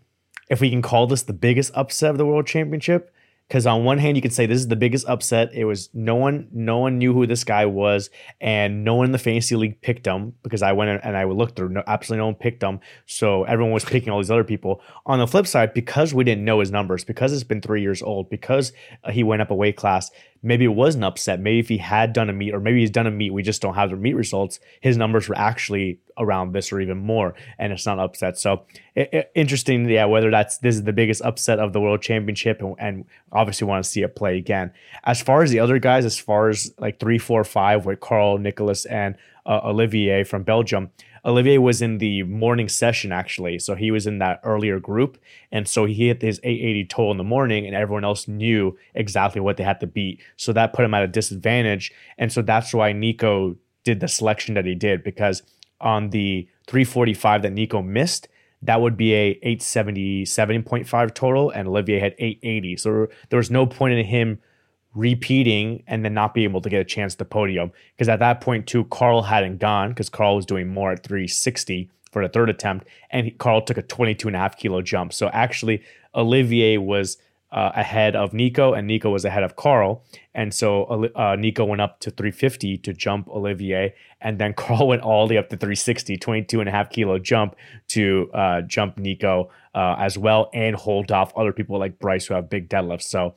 if 0.49 0.61
we 0.61 0.69
can 0.69 0.81
call 0.81 1.07
this 1.07 1.23
the 1.23 1.33
biggest 1.33 1.71
upset 1.75 2.11
of 2.11 2.17
the 2.17 2.25
world 2.25 2.47
championship 2.47 3.11
because 3.47 3.67
on 3.67 3.83
one 3.83 3.97
hand 3.97 4.15
you 4.15 4.21
could 4.21 4.33
say 4.33 4.45
this 4.45 4.57
is 4.57 4.67
the 4.67 4.75
biggest 4.75 5.07
upset 5.07 5.49
it 5.53 5.65
was 5.65 5.89
no 5.93 6.15
one 6.15 6.47
no 6.51 6.77
one 6.77 6.97
knew 6.97 7.13
who 7.13 7.27
this 7.27 7.43
guy 7.43 7.65
was 7.65 8.09
and 8.41 8.83
no 8.83 8.95
one 8.95 9.05
in 9.05 9.11
the 9.11 9.19
fantasy 9.19 9.55
league 9.55 9.79
picked 9.81 10.05
him 10.05 10.33
because 10.43 10.61
i 10.61 10.71
went 10.71 11.01
and 11.03 11.15
i 11.15 11.23
looked 11.23 11.55
through 11.55 11.69
no, 11.69 11.83
absolutely 11.87 12.19
no 12.19 12.25
one 12.27 12.35
picked 12.35 12.63
him 12.63 12.79
so 13.05 13.43
everyone 13.43 13.71
was 13.71 13.85
picking 13.85 14.11
all 14.11 14.19
these 14.19 14.31
other 14.31 14.43
people 14.43 14.81
on 15.05 15.19
the 15.19 15.27
flip 15.27 15.45
side 15.45 15.73
because 15.73 16.13
we 16.13 16.23
didn't 16.23 16.43
know 16.43 16.59
his 16.59 16.71
numbers 16.71 17.03
because 17.03 17.33
it's 17.33 17.43
been 17.43 17.61
three 17.61 17.81
years 17.81 18.01
old 18.01 18.29
because 18.29 18.73
uh, 19.03 19.11
he 19.11 19.23
went 19.23 19.41
up 19.41 19.51
a 19.51 19.55
weight 19.55 19.77
class 19.77 20.09
maybe 20.45 20.63
it 20.63 20.69
was 20.69 20.95
an 20.95 21.03
upset. 21.03 21.39
Maybe 21.39 21.59
if 21.59 21.67
he 21.67 21.79
had 21.79 22.13
done 22.13 22.29
a 22.29 22.33
meet, 22.33 22.53
or 22.53 22.59
maybe 22.59 22.79
he's 22.79 22.91
done 22.91 23.07
a 23.07 23.11
meet, 23.11 23.33
we 23.33 23.41
just 23.41 23.61
don't 23.61 23.73
have 23.73 23.89
the 23.89 23.95
meet 23.95 24.13
results. 24.13 24.59
His 24.79 24.95
numbers 24.95 25.27
were 25.27 25.37
actually 25.37 25.99
around 26.17 26.53
this 26.53 26.71
or 26.71 26.79
even 26.79 26.99
more, 26.99 27.33
and 27.57 27.73
it's 27.73 27.85
not 27.85 27.99
upset. 27.99 28.37
So 28.37 28.63
it, 28.93 29.09
it, 29.11 29.31
interesting, 29.35 29.89
yeah. 29.89 30.05
Whether 30.05 30.29
that's 30.29 30.59
this 30.59 30.75
is 30.75 30.83
the 30.83 30.93
biggest 30.93 31.21
upset 31.23 31.59
of 31.59 31.73
the 31.73 31.81
world 31.81 32.01
championship, 32.01 32.61
and, 32.61 32.75
and, 32.79 33.05
obviously 33.31 33.67
want 33.67 33.83
to 33.83 33.89
see 33.89 34.01
it 34.01 34.15
play 34.15 34.37
again. 34.37 34.71
As 35.03 35.21
far 35.21 35.41
as 35.41 35.51
the 35.51 35.59
other 35.59 35.79
guys, 35.79 36.05
as 36.05 36.17
far 36.17 36.47
as 36.49 36.73
like 36.79 36.99
three, 36.99 37.17
four, 37.17 37.43
five 37.43 37.85
with 37.85 37.99
Carl, 37.99 38.37
Nicholas, 38.37 38.85
and 38.85 39.15
uh, 39.45 39.61
Olivier 39.63 40.23
from 40.23 40.43
Belgium. 40.43 40.91
Olivier 41.25 41.57
was 41.57 41.81
in 41.81 41.97
the 41.97 42.23
morning 42.23 42.69
session 42.69 43.11
actually, 43.11 43.57
so 43.57 43.73
he 43.73 43.89
was 43.89 44.05
in 44.05 44.19
that 44.19 44.39
earlier 44.43 44.79
group, 44.79 45.17
and 45.51 45.67
so 45.67 45.85
he 45.85 46.07
hit 46.07 46.21
his 46.21 46.39
880 46.43 46.85
total 46.85 47.11
in 47.11 47.17
the 47.17 47.23
morning, 47.23 47.65
and 47.65 47.75
everyone 47.75 48.05
else 48.05 48.27
knew 48.27 48.77
exactly 48.93 49.41
what 49.41 49.57
they 49.57 49.63
had 49.63 49.79
to 49.79 49.87
beat, 49.87 50.21
so 50.37 50.53
that 50.53 50.73
put 50.73 50.85
him 50.85 50.93
at 50.93 51.03
a 51.03 51.07
disadvantage, 51.07 51.91
and 52.17 52.31
so 52.31 52.41
that's 52.41 52.73
why 52.73 52.93
Nico 52.93 53.55
did 53.83 53.99
the 53.99 54.07
selection 54.07 54.53
that 54.55 54.65
he 54.65 54.75
did 54.75 55.03
because 55.03 55.41
on 55.81 56.11
the 56.11 56.47
345 56.67 57.41
that 57.41 57.53
Nico 57.53 57.81
missed, 57.81 58.27
that 58.61 58.81
would 58.81 58.97
be 58.97 59.13
a 59.13 59.35
877.5 59.43 61.13
total, 61.13 61.49
and 61.49 61.67
Olivier 61.67 61.99
had 61.99 62.15
880, 62.19 62.77
so 62.77 63.07
there 63.29 63.37
was 63.37 63.49
no 63.49 63.65
point 63.65 63.95
in 63.95 64.05
him 64.05 64.39
repeating 64.95 65.83
and 65.87 66.03
then 66.03 66.13
not 66.13 66.33
being 66.33 66.49
able 66.49 66.61
to 66.61 66.69
get 66.69 66.81
a 66.81 66.85
chance 66.85 67.15
to 67.15 67.25
podium. 67.25 67.71
Because 67.95 68.09
at 68.09 68.19
that 68.19 68.41
point, 68.41 68.65
too, 68.65 68.85
Carl 68.85 69.21
hadn't 69.23 69.57
gone 69.57 69.89
because 69.89 70.09
Carl 70.09 70.37
was 70.37 70.45
doing 70.45 70.67
more 70.67 70.91
at 70.91 71.03
360 71.03 71.89
for 72.11 72.23
the 72.23 72.29
third 72.29 72.49
attempt, 72.49 72.87
and 73.11 73.37
Carl 73.39 73.61
took 73.61 73.77
a 73.77 73.81
22 73.81 74.29
and 74.29 74.37
a 74.37 74.39
half 74.39 74.57
kilo 74.57 74.81
jump. 74.81 75.11
So 75.11 75.27
actually, 75.33 75.83
Olivier 76.15 76.77
was 76.77 77.17
uh, 77.51 77.71
ahead 77.75 78.15
of 78.15 78.33
Nico, 78.33 78.73
and 78.73 78.87
Nico 78.87 79.09
was 79.09 79.25
ahead 79.25 79.43
of 79.43 79.55
Carl. 79.55 80.03
And 80.33 80.53
so 80.53 81.09
uh, 81.15 81.35
Nico 81.37 81.65
went 81.65 81.81
up 81.81 81.99
to 82.01 82.11
350 82.11 82.77
to 82.77 82.93
jump 82.93 83.27
Olivier, 83.27 83.93
and 84.21 84.39
then 84.39 84.53
Carl 84.57 84.87
went 84.87 85.01
all 85.01 85.27
the 85.27 85.35
way 85.35 85.39
up 85.39 85.49
to 85.49 85.57
360, 85.57 86.17
22 86.17 86.59
and 86.61 86.69
a 86.69 86.71
half 86.71 86.89
kilo 86.89 87.19
jump 87.19 87.55
to 87.89 88.29
uh, 88.33 88.61
jump 88.61 88.97
Nico 88.97 89.49
uh, 89.73 89.95
as 89.99 90.17
well 90.17 90.49
and 90.53 90.75
hold 90.75 91.11
off 91.11 91.33
other 91.35 91.51
people 91.51 91.77
like 91.77 91.99
Bryce 91.99 92.27
who 92.27 92.33
have 92.33 92.49
big 92.49 92.69
deadlifts. 92.69 93.03
So 93.03 93.35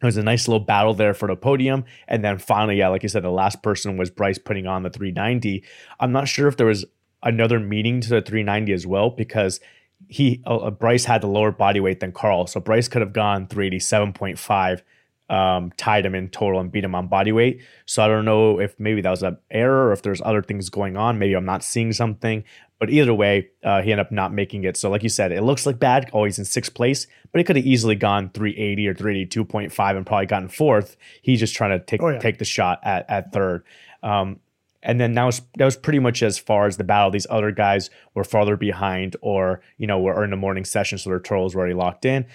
it 0.00 0.04
was 0.04 0.16
a 0.16 0.22
nice 0.22 0.46
little 0.46 0.64
battle 0.64 0.92
there 0.94 1.14
for 1.14 1.26
the 1.26 1.36
podium. 1.36 1.84
And 2.06 2.22
then 2.22 2.38
finally, 2.38 2.78
yeah, 2.78 2.88
like 2.88 3.02
you 3.02 3.08
said, 3.08 3.22
the 3.22 3.30
last 3.30 3.62
person 3.62 3.96
was 3.96 4.10
Bryce 4.10 4.38
putting 4.38 4.66
on 4.66 4.82
the 4.82 4.90
390. 4.90 5.64
I'm 6.00 6.12
not 6.12 6.28
sure 6.28 6.48
if 6.48 6.56
there 6.56 6.66
was 6.66 6.84
another 7.22 7.58
meeting 7.58 8.00
to 8.02 8.08
the 8.10 8.20
390 8.20 8.72
as 8.72 8.86
well 8.86 9.10
because 9.10 9.60
he 10.08 10.42
uh, 10.46 10.56
uh, 10.56 10.70
Bryce 10.70 11.04
had 11.04 11.22
the 11.22 11.26
lower 11.26 11.50
body 11.50 11.80
weight 11.80 12.00
than 12.00 12.12
Carl, 12.12 12.46
so 12.46 12.60
Bryce 12.60 12.88
could 12.88 13.00
have 13.00 13.12
gone 13.12 13.46
387.5, 13.46 14.82
um, 15.28 15.72
tied 15.76 16.04
him 16.04 16.14
in 16.14 16.28
total 16.28 16.60
and 16.60 16.70
beat 16.70 16.84
him 16.84 16.94
on 16.94 17.08
body 17.08 17.32
weight. 17.32 17.62
So 17.86 18.04
I 18.04 18.08
don't 18.08 18.24
know 18.24 18.60
if 18.60 18.78
maybe 18.78 19.00
that 19.00 19.10
was 19.10 19.22
an 19.22 19.38
error 19.50 19.88
or 19.88 19.92
if 19.92 20.02
there's 20.02 20.20
other 20.22 20.42
things 20.42 20.68
going 20.68 20.96
on. 20.96 21.18
Maybe 21.18 21.34
I'm 21.34 21.46
not 21.46 21.64
seeing 21.64 21.92
something, 21.92 22.44
but 22.78 22.90
either 22.90 23.14
way, 23.14 23.48
uh, 23.64 23.80
he 23.82 23.92
ended 23.92 24.06
up 24.06 24.12
not 24.12 24.32
making 24.32 24.64
it. 24.64 24.76
So 24.76 24.90
like 24.90 25.02
you 25.02 25.08
said, 25.08 25.32
it 25.32 25.42
looks 25.42 25.64
like 25.64 25.78
bad. 25.78 26.10
Oh, 26.12 26.24
he's 26.24 26.38
in 26.38 26.44
sixth 26.44 26.74
place, 26.74 27.06
but 27.32 27.38
he 27.38 27.44
could 27.44 27.56
have 27.56 27.66
easily 27.66 27.94
gone 27.94 28.30
380 28.30 28.88
or 28.88 28.94
382.5 28.94 29.96
and 29.96 30.06
probably 30.06 30.26
gotten 30.26 30.48
fourth. 30.48 30.96
He's 31.22 31.40
just 31.40 31.54
trying 31.54 31.78
to 31.78 31.84
take 31.84 32.02
oh, 32.02 32.08
yeah. 32.08 32.18
take 32.18 32.38
the 32.38 32.44
shot 32.44 32.80
at 32.82 33.08
at 33.08 33.32
third. 33.32 33.64
Um, 34.02 34.40
and 34.82 35.00
then 35.00 35.14
that 35.14 35.24
was 35.24 35.42
that 35.56 35.64
was 35.64 35.76
pretty 35.76 35.98
much 35.98 36.22
as 36.22 36.38
far 36.38 36.66
as 36.66 36.76
the 36.76 36.84
battle. 36.84 37.10
These 37.10 37.26
other 37.28 37.50
guys 37.50 37.90
were 38.14 38.22
farther 38.22 38.56
behind, 38.56 39.16
or 39.20 39.60
you 39.78 39.86
know, 39.86 39.98
were 39.98 40.22
in 40.22 40.30
the 40.30 40.36
morning 40.36 40.64
session, 40.64 40.96
so 40.96 41.10
their 41.10 41.18
totals 41.18 41.54
were 41.54 41.60
already 41.60 41.74
locked 41.74 42.04
in. 42.04 42.26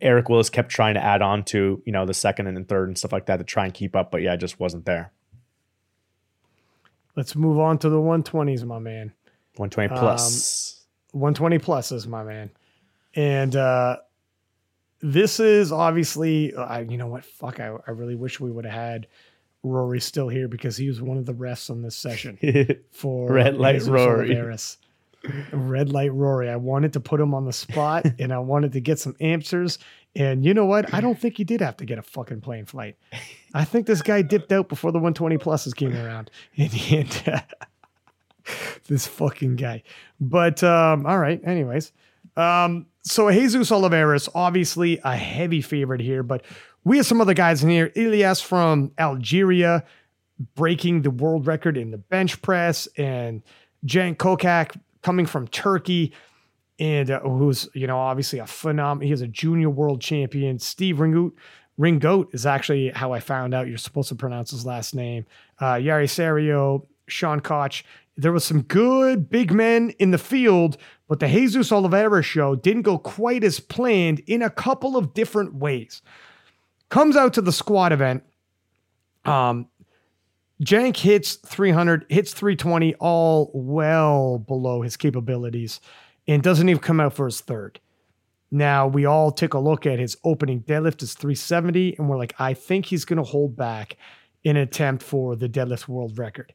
Eric 0.00 0.28
Willis 0.30 0.48
kept 0.48 0.70
trying 0.70 0.94
to 0.94 1.04
add 1.04 1.20
on 1.20 1.44
to 1.44 1.82
you 1.84 1.92
know 1.92 2.06
the 2.06 2.14
second 2.14 2.46
and 2.46 2.66
third 2.66 2.88
and 2.88 2.96
stuff 2.96 3.12
like 3.12 3.26
that 3.26 3.36
to 3.36 3.44
try 3.44 3.66
and 3.66 3.74
keep 3.74 3.94
up, 3.94 4.10
but 4.10 4.22
yeah, 4.22 4.32
it 4.32 4.38
just 4.38 4.58
wasn't 4.58 4.86
there. 4.86 5.12
Let's 7.16 7.36
move 7.36 7.58
on 7.58 7.76
to 7.78 7.90
the 7.90 7.98
120s, 7.98 8.64
my 8.64 8.78
man. 8.78 9.12
120 9.56 9.88
plus. 9.98 10.84
Um, 11.12 11.20
120 11.20 11.58
pluses, 11.58 11.92
is 11.92 12.06
my 12.06 12.22
man. 12.22 12.50
And 13.14 13.56
uh 13.56 13.96
this 15.02 15.40
is 15.40 15.72
obviously, 15.72 16.54
I, 16.54 16.80
you 16.80 16.98
know 16.98 17.06
what? 17.06 17.24
Fuck, 17.24 17.58
I, 17.58 17.74
I 17.86 17.90
really 17.92 18.16
wish 18.16 18.38
we 18.38 18.50
would 18.50 18.66
have 18.66 18.74
had 18.74 19.06
Rory 19.62 20.00
still 20.00 20.28
here 20.28 20.48
because 20.48 20.76
he 20.76 20.88
was 20.88 21.00
one 21.00 21.16
of 21.16 21.26
the 21.26 21.34
refs 21.34 21.70
on 21.70 21.82
this 21.82 21.96
session 21.96 22.38
for 22.90 23.32
Red 23.32 23.56
Light 23.56 23.82
Rory. 23.84 24.36
Red 25.52 25.92
Light 25.92 26.12
Rory. 26.12 26.48
I 26.48 26.56
wanted 26.56 26.94
to 26.94 27.00
put 27.00 27.20
him 27.20 27.34
on 27.34 27.44
the 27.44 27.52
spot 27.52 28.06
and 28.18 28.32
I 28.32 28.38
wanted 28.38 28.72
to 28.72 28.80
get 28.80 28.98
some 28.98 29.16
answers. 29.20 29.78
And 30.16 30.44
you 30.44 30.54
know 30.54 30.64
what? 30.64 30.92
I 30.92 31.00
don't 31.00 31.18
think 31.18 31.36
he 31.36 31.44
did 31.44 31.60
have 31.60 31.76
to 31.78 31.84
get 31.84 31.98
a 31.98 32.02
fucking 32.02 32.40
plane 32.40 32.66
flight. 32.66 32.96
I 33.54 33.64
think 33.64 33.86
this 33.86 34.02
guy 34.02 34.22
dipped 34.22 34.50
out 34.50 34.68
before 34.68 34.92
the 34.92 34.98
120 34.98 35.38
pluses 35.38 35.74
came 35.74 35.94
around. 35.96 36.30
And, 36.56 36.72
and 36.90 37.22
uh, 37.26 37.40
this 38.88 39.06
fucking 39.06 39.56
guy. 39.56 39.82
But 40.20 40.62
um, 40.62 41.06
all 41.06 41.18
right, 41.18 41.40
anyways. 41.44 41.92
Um, 42.36 42.86
so 43.02 43.30
Jesus 43.30 43.72
Olivares 43.72 44.28
obviously 44.34 45.00
a 45.04 45.16
heavy 45.16 45.62
favorite 45.62 46.00
here, 46.00 46.22
but 46.22 46.44
we 46.84 46.96
have 46.98 47.06
some 47.06 47.20
other 47.20 47.34
guys 47.34 47.62
in 47.62 47.70
here. 47.70 47.92
Elias 47.96 48.40
from 48.40 48.92
Algeria 48.98 49.84
breaking 50.54 51.02
the 51.02 51.10
world 51.10 51.46
record 51.46 51.76
in 51.76 51.90
the 51.90 51.98
bench 51.98 52.40
press, 52.42 52.88
and 52.96 53.42
Jan 53.84 54.14
Kokak 54.14 54.78
coming 55.02 55.26
from 55.26 55.48
Turkey, 55.48 56.12
and 56.78 57.10
uh, 57.10 57.20
who's 57.20 57.68
you 57.74 57.86
know 57.86 57.98
obviously 57.98 58.38
a 58.38 58.46
phenomenal. 58.46 59.06
He 59.06 59.12
is 59.12 59.20
a 59.22 59.28
junior 59.28 59.70
world 59.70 60.00
champion. 60.00 60.58
Steve 60.58 60.96
Ringoot. 60.96 61.32
Ringoat 61.78 62.34
is 62.34 62.44
actually 62.44 62.90
how 62.90 63.12
I 63.12 63.20
found 63.20 63.54
out 63.54 63.66
you're 63.66 63.78
supposed 63.78 64.10
to 64.10 64.14
pronounce 64.14 64.50
his 64.50 64.66
last 64.66 64.94
name. 64.94 65.24
Uh, 65.58 65.74
Yari 65.74 66.10
Serio, 66.10 66.86
Sean 67.06 67.40
Koch. 67.40 67.82
There 68.16 68.32
was 68.32 68.44
some 68.44 68.62
good 68.62 69.30
big 69.30 69.52
men 69.52 69.90
in 69.98 70.10
the 70.10 70.18
field, 70.18 70.76
but 71.08 71.20
the 71.20 71.28
Jesus 71.28 71.72
Olivares 71.72 72.26
show 72.26 72.54
didn't 72.54 72.82
go 72.82 72.98
quite 72.98 73.44
as 73.44 73.60
planned 73.60 74.20
in 74.26 74.42
a 74.42 74.50
couple 74.50 74.96
of 74.96 75.14
different 75.14 75.54
ways 75.54 76.02
comes 76.90 77.16
out 77.16 77.32
to 77.34 77.40
the 77.40 77.52
squat 77.52 77.92
event. 77.92 78.22
Um, 79.24 79.68
Cenk 80.62 80.98
hits 80.98 81.36
300, 81.36 82.04
hits 82.10 82.34
320, 82.34 82.94
all 82.96 83.50
well 83.54 84.38
below 84.38 84.82
his 84.82 84.98
capabilities, 84.98 85.80
and 86.28 86.42
doesn't 86.42 86.68
even 86.68 86.82
come 86.82 87.00
out 87.00 87.14
for 87.14 87.24
his 87.24 87.40
third. 87.40 87.80
Now 88.50 88.86
we 88.86 89.06
all 89.06 89.30
take 89.30 89.54
a 89.54 89.58
look 89.58 89.86
at 89.86 89.98
his 89.98 90.18
opening 90.24 90.62
deadlift 90.62 91.02
is 91.02 91.14
370, 91.14 91.96
and 91.96 92.10
we're 92.10 92.18
like, 92.18 92.34
I 92.38 92.52
think 92.52 92.86
he's 92.86 93.06
going 93.06 93.16
to 93.16 93.22
hold 93.22 93.56
back 93.56 93.96
in 94.42 94.56
an 94.56 94.62
attempt 94.62 95.02
for 95.02 95.36
the 95.36 95.48
deadlift 95.48 95.88
world 95.88 96.18
record. 96.18 96.52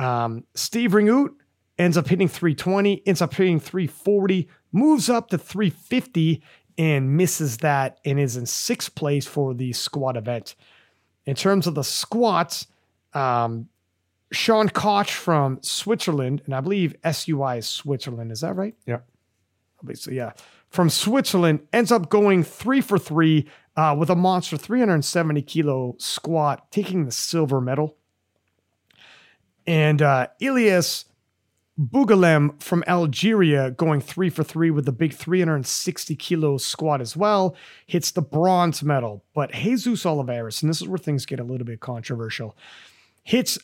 Um, 0.00 0.44
Steve 0.54 0.92
Ringoot 0.92 1.30
ends 1.78 1.96
up 1.96 2.08
hitting 2.08 2.28
320, 2.28 3.02
ends 3.06 3.22
up 3.22 3.34
hitting 3.34 3.60
340, 3.60 4.48
moves 4.72 5.08
up 5.08 5.28
to 5.28 5.38
350, 5.38 6.42
and 6.78 7.16
misses 7.16 7.58
that 7.58 7.98
and 8.04 8.18
is 8.18 8.36
in 8.36 8.46
sixth 8.46 8.94
place 8.94 9.26
for 9.26 9.52
the 9.52 9.72
squat 9.72 10.16
event. 10.16 10.54
In 11.26 11.34
terms 11.34 11.66
of 11.66 11.74
the 11.74 11.84
squats, 11.84 12.66
um, 13.12 13.68
Sean 14.32 14.68
Koch 14.68 15.10
from 15.10 15.58
Switzerland, 15.62 16.42
and 16.46 16.54
I 16.54 16.60
believe 16.60 16.94
SUI 17.04 17.58
is 17.58 17.68
Switzerland. 17.68 18.32
Is 18.32 18.40
that 18.40 18.54
right? 18.54 18.74
Yeah. 18.86 19.00
So 19.94 20.10
yeah, 20.10 20.32
from 20.70 20.88
Switzerland 20.88 21.60
ends 21.72 21.90
up 21.90 22.08
going 22.08 22.44
three 22.44 22.80
for 22.80 22.98
three 22.98 23.48
uh, 23.76 23.96
with 23.98 24.10
a 24.10 24.16
monster 24.16 24.56
370 24.56 25.42
kilo 25.42 25.96
squat, 25.98 26.70
taking 26.70 27.04
the 27.04 27.12
silver 27.12 27.60
medal. 27.60 27.96
And 29.70 30.02
uh, 30.02 30.26
Ilias 30.40 31.04
Bougalem 31.78 32.60
from 32.60 32.82
Algeria 32.88 33.70
going 33.70 34.00
three 34.00 34.28
for 34.28 34.42
three 34.42 34.72
with 34.72 34.84
the 34.84 34.90
big 34.90 35.14
360 35.14 36.16
kilo 36.16 36.58
squat 36.58 37.00
as 37.00 37.16
well, 37.16 37.54
hits 37.86 38.10
the 38.10 38.20
bronze 38.20 38.82
medal. 38.82 39.24
But 39.32 39.52
Jesus 39.52 40.04
Olivares, 40.04 40.60
and 40.60 40.68
this 40.68 40.82
is 40.82 40.88
where 40.88 40.98
things 40.98 41.24
get 41.24 41.38
a 41.38 41.44
little 41.44 41.64
bit 41.64 41.78
controversial, 41.78 42.56
hits 43.22 43.60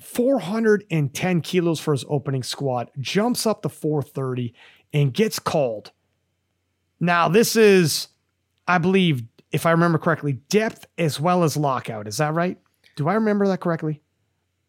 410 0.00 1.40
kilos 1.40 1.80
for 1.80 1.92
his 1.92 2.04
opening 2.10 2.42
squat, 2.42 2.90
jumps 2.98 3.46
up 3.46 3.62
to 3.62 3.70
430, 3.70 4.52
and 4.92 5.14
gets 5.14 5.38
called. 5.38 5.92
Now, 7.00 7.26
this 7.30 7.56
is, 7.56 8.08
I 8.66 8.76
believe, 8.76 9.22
if 9.50 9.64
I 9.64 9.70
remember 9.70 9.96
correctly, 9.96 10.34
depth 10.50 10.86
as 10.98 11.18
well 11.18 11.42
as 11.42 11.56
lockout. 11.56 12.06
Is 12.06 12.18
that 12.18 12.34
right? 12.34 12.58
Do 12.96 13.08
I 13.08 13.14
remember 13.14 13.46
that 13.46 13.60
correctly? 13.60 14.02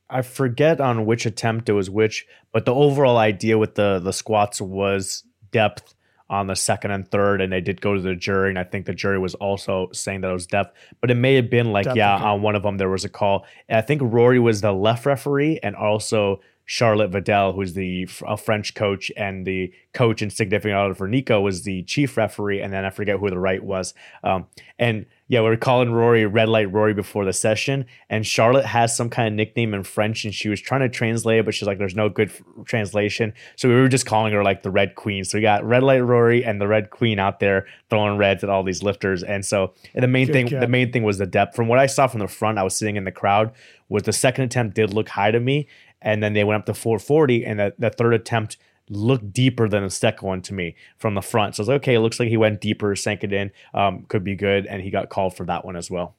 I 0.10 0.22
forget 0.22 0.82
on 0.82 1.06
which 1.06 1.26
attempt 1.26 1.70
it 1.70 1.74
was 1.74 1.90
which, 1.90 2.26
but 2.52 2.66
the 2.66 2.74
overall 2.74 3.18
idea 3.18 3.58
with 3.58 3.76
the 3.76 4.00
the 4.00 4.14
squats 4.14 4.60
was 4.60 5.24
depth 5.52 5.94
on 6.30 6.48
the 6.48 6.56
second 6.56 6.92
and 6.92 7.10
third, 7.10 7.42
and 7.42 7.52
they 7.52 7.62
did 7.62 7.82
go 7.82 7.96
to 7.96 8.02
the 8.02 8.16
jury, 8.16 8.50
and 8.50 8.60
I 8.60 8.64
think 8.64 8.86
the 8.86 8.94
jury 8.94 9.18
was 9.18 9.36
also 9.36 9.90
saying 9.92 10.22
that 10.22 10.30
it 10.30 10.34
was 10.34 10.46
depth, 10.46 10.78
but 11.02 11.10
it 11.10 11.16
may 11.16 11.36
have 11.36 11.50
been 11.50 11.72
like 11.72 11.86
depth 11.86 11.98
yeah, 11.98 12.16
on 12.18 12.42
one 12.42 12.56
of 12.56 12.64
them 12.64 12.78
there 12.78 12.90
was 12.90 13.06
a 13.06 13.10
call. 13.10 13.46
And 13.68 13.78
I 13.78 13.82
think 13.82 14.02
Rory 14.04 14.40
was 14.40 14.62
the 14.62 14.72
left 14.72 15.06
referee, 15.06 15.60
and 15.64 15.76
also 15.76 16.42
Charlotte 16.66 17.10
Vidal, 17.10 17.54
who's 17.54 17.74
the 17.74 18.08
a 18.28 18.38
French 18.38 18.76
coach 18.76 19.12
and 19.18 19.46
the 19.46 19.74
coach 19.94 20.22
and 20.22 20.32
significant 20.32 20.76
other 20.76 20.94
for 20.94 21.08
Nico, 21.08 21.42
was 21.42 21.64
the 21.64 21.82
chief 21.84 22.16
referee, 22.16 22.62
and 22.62 22.72
then 22.72 22.86
I 22.86 22.92
forget 22.92 23.20
who 23.20 23.30
the 23.30 23.40
right 23.40 23.64
was. 23.64 23.96
Um, 24.24 24.46
and 24.78 25.08
yeah, 25.30 25.42
we 25.42 25.50
were 25.50 25.58
calling 25.58 25.92
Rory 25.92 26.26
Red 26.26 26.50
Light 26.50 26.74
Rory 26.74 26.96
before 26.96 27.24
the 27.24 27.34
session, 27.34 27.86
and 28.10 28.26
Charlotte 28.26 28.66
has 28.66 28.98
some 28.98 29.12
kind 29.12 29.28
of 29.28 29.34
nickname 29.36 29.76
in 29.76 29.84
French, 29.84 30.26
and 30.26 30.34
she 30.34 30.50
was 30.50 30.60
trying 30.60 30.82
to 30.82 30.90
translate 30.90 31.38
it, 31.38 31.46
but 31.46 31.54
she's 31.54 31.68
like, 31.68 31.78
"There's 31.78 31.96
no 31.96 32.10
good 32.10 32.30
f- 32.30 32.42
translation," 32.66 33.34
so 33.56 33.70
we 33.70 33.76
were 33.76 33.88
just 33.88 34.08
calling 34.08 34.34
her 34.34 34.44
like 34.44 34.64
the 34.64 34.72
Red 34.72 34.96
Queen. 34.96 35.24
So 35.24 35.38
we 35.38 35.44
got 35.44 35.64
Red 35.64 35.84
Light 35.84 36.00
Rory 36.00 36.44
and 36.44 36.60
the 36.60 36.68
Red 36.68 36.90
Queen 36.90 37.20
out 37.20 37.40
there 37.40 37.68
throwing 37.92 38.18
reds 38.18 38.44
at 38.44 38.50
all 38.50 38.64
these 38.64 38.82
lifters, 38.82 39.22
and 39.22 39.46
so 39.46 39.74
and 39.94 40.02
the 40.02 40.08
main 40.08 40.26
good 40.26 40.34
thing, 40.34 40.48
the 40.62 40.68
main 40.68 40.92
thing 40.92 41.04
was 41.04 41.20
the 41.20 41.28
depth. 41.28 41.56
From 41.56 41.68
what 41.68 41.78
I 41.78 41.86
saw 41.86 42.08
from 42.08 42.22
the 42.22 42.28
front, 42.28 42.58
I 42.58 42.64
was 42.64 42.76
sitting 42.76 42.96
in 42.96 43.04
the 43.04 43.12
crowd. 43.12 43.52
Was 43.88 44.04
the 44.04 44.14
second 44.14 44.46
attempt 44.46 44.76
did 44.76 44.96
look 44.96 45.10
high 45.10 45.30
to 45.30 45.40
me, 45.40 45.68
and 46.02 46.24
then 46.24 46.34
they 46.34 46.44
went 46.44 46.62
up 46.62 46.66
to 46.66 46.74
440 46.74 47.46
and 47.46 47.60
the, 47.60 47.74
the 47.78 47.90
third 47.92 48.14
attempt 48.14 48.58
looked 48.90 49.32
deeper 49.32 49.70
than 49.70 49.84
the 49.84 49.90
second 49.90 50.28
one 50.28 50.42
to 50.42 50.54
me 50.54 50.76
from 50.98 51.16
the 51.16 51.22
front. 51.22 51.56
So 51.56 51.62
I 51.62 51.64
was 51.64 51.68
like 51.70 51.82
okay 51.82 51.96
it 51.96 52.00
looks 52.00 52.20
like 52.20 52.30
he 52.30 52.38
went 52.38 52.62
deeper 52.62 52.96
sank 52.96 53.24
it 53.24 53.32
in 53.32 53.52
um, 53.74 54.06
could 54.08 54.24
be 54.24 54.36
good 54.36 54.66
and 54.66 54.82
he 54.82 54.90
got 54.90 55.10
called 55.10 55.36
for 55.36 55.46
that 55.46 55.66
one 55.66 55.76
as 55.76 55.90
well. 55.90 56.16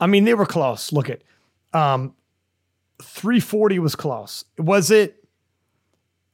I 0.00 0.06
mean 0.06 0.24
they 0.24 0.34
were 0.34 0.46
close. 0.46 0.92
Look 0.92 1.08
at 1.08 1.22
um, 1.72 2.14
340 3.02 3.78
was 3.78 3.94
close. 3.94 4.44
Was 4.58 4.90
it 4.90 5.24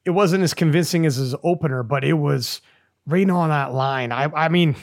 it 0.05 0.11
wasn't 0.11 0.43
as 0.43 0.55
convincing 0.55 1.05
as 1.07 1.17
his 1.17 1.35
opener 1.43 1.83
but 1.83 2.05
it 2.05 2.15
was 2.15 2.61
right 3.07 3.29
on 3.29 3.51
that 3.51 3.73
line. 3.73 4.13
I 4.13 4.25
i 4.35 4.49
mean 4.49 4.77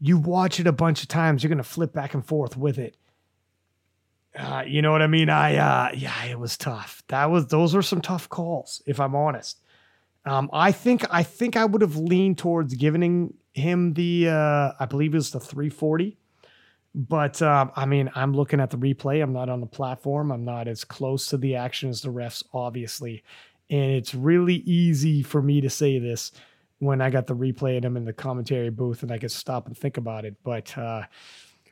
you 0.00 0.18
watch 0.18 0.60
it 0.60 0.66
a 0.66 0.72
bunch 0.72 1.02
of 1.02 1.08
times 1.08 1.42
you're 1.42 1.48
going 1.48 1.58
to 1.58 1.64
flip 1.64 1.92
back 1.92 2.14
and 2.14 2.24
forth 2.24 2.56
with 2.56 2.78
it 2.78 2.96
uh, 4.38 4.62
you 4.66 4.82
know 4.82 4.92
what 4.92 5.02
I 5.02 5.08
mean? 5.08 5.28
I 5.28 5.56
uh, 5.56 5.90
yeah, 5.94 6.24
it 6.24 6.38
was 6.38 6.56
tough. 6.56 7.02
That 7.08 7.30
was 7.30 7.48
those 7.48 7.74
were 7.74 7.82
some 7.82 8.00
tough 8.00 8.28
calls, 8.28 8.82
if 8.86 9.00
I'm 9.00 9.16
honest. 9.16 9.60
Um, 10.24 10.48
I 10.52 10.72
think 10.72 11.04
I 11.10 11.22
think 11.22 11.56
I 11.56 11.64
would 11.64 11.82
have 11.82 11.96
leaned 11.96 12.38
towards 12.38 12.74
giving 12.74 13.34
him 13.52 13.94
the 13.94 14.28
uh, 14.28 14.72
I 14.78 14.86
believe 14.86 15.14
it 15.14 15.18
was 15.18 15.30
the 15.30 15.40
340. 15.40 16.16
But 16.94 17.42
um, 17.42 17.72
I 17.76 17.86
mean, 17.86 18.10
I'm 18.14 18.32
looking 18.32 18.60
at 18.60 18.70
the 18.70 18.76
replay. 18.76 19.22
I'm 19.22 19.32
not 19.32 19.48
on 19.48 19.60
the 19.60 19.66
platform. 19.66 20.30
I'm 20.32 20.44
not 20.44 20.68
as 20.68 20.84
close 20.84 21.26
to 21.28 21.36
the 21.36 21.56
action 21.56 21.90
as 21.90 22.02
the 22.02 22.08
refs, 22.08 22.42
obviously. 22.52 23.22
And 23.70 23.92
it's 23.92 24.14
really 24.14 24.56
easy 24.56 25.22
for 25.22 25.42
me 25.42 25.60
to 25.60 25.70
say 25.70 25.98
this 25.98 26.32
when 26.78 27.00
I 27.00 27.10
got 27.10 27.26
the 27.26 27.36
replay 27.36 27.76
and 27.76 27.84
I'm 27.84 27.96
in 27.96 28.04
the 28.04 28.12
commentary 28.12 28.70
booth 28.70 29.02
and 29.02 29.12
I 29.12 29.18
could 29.18 29.30
stop 29.30 29.66
and 29.66 29.76
think 29.76 29.96
about 29.96 30.24
it. 30.24 30.36
But 30.42 30.76
uh, 30.78 31.02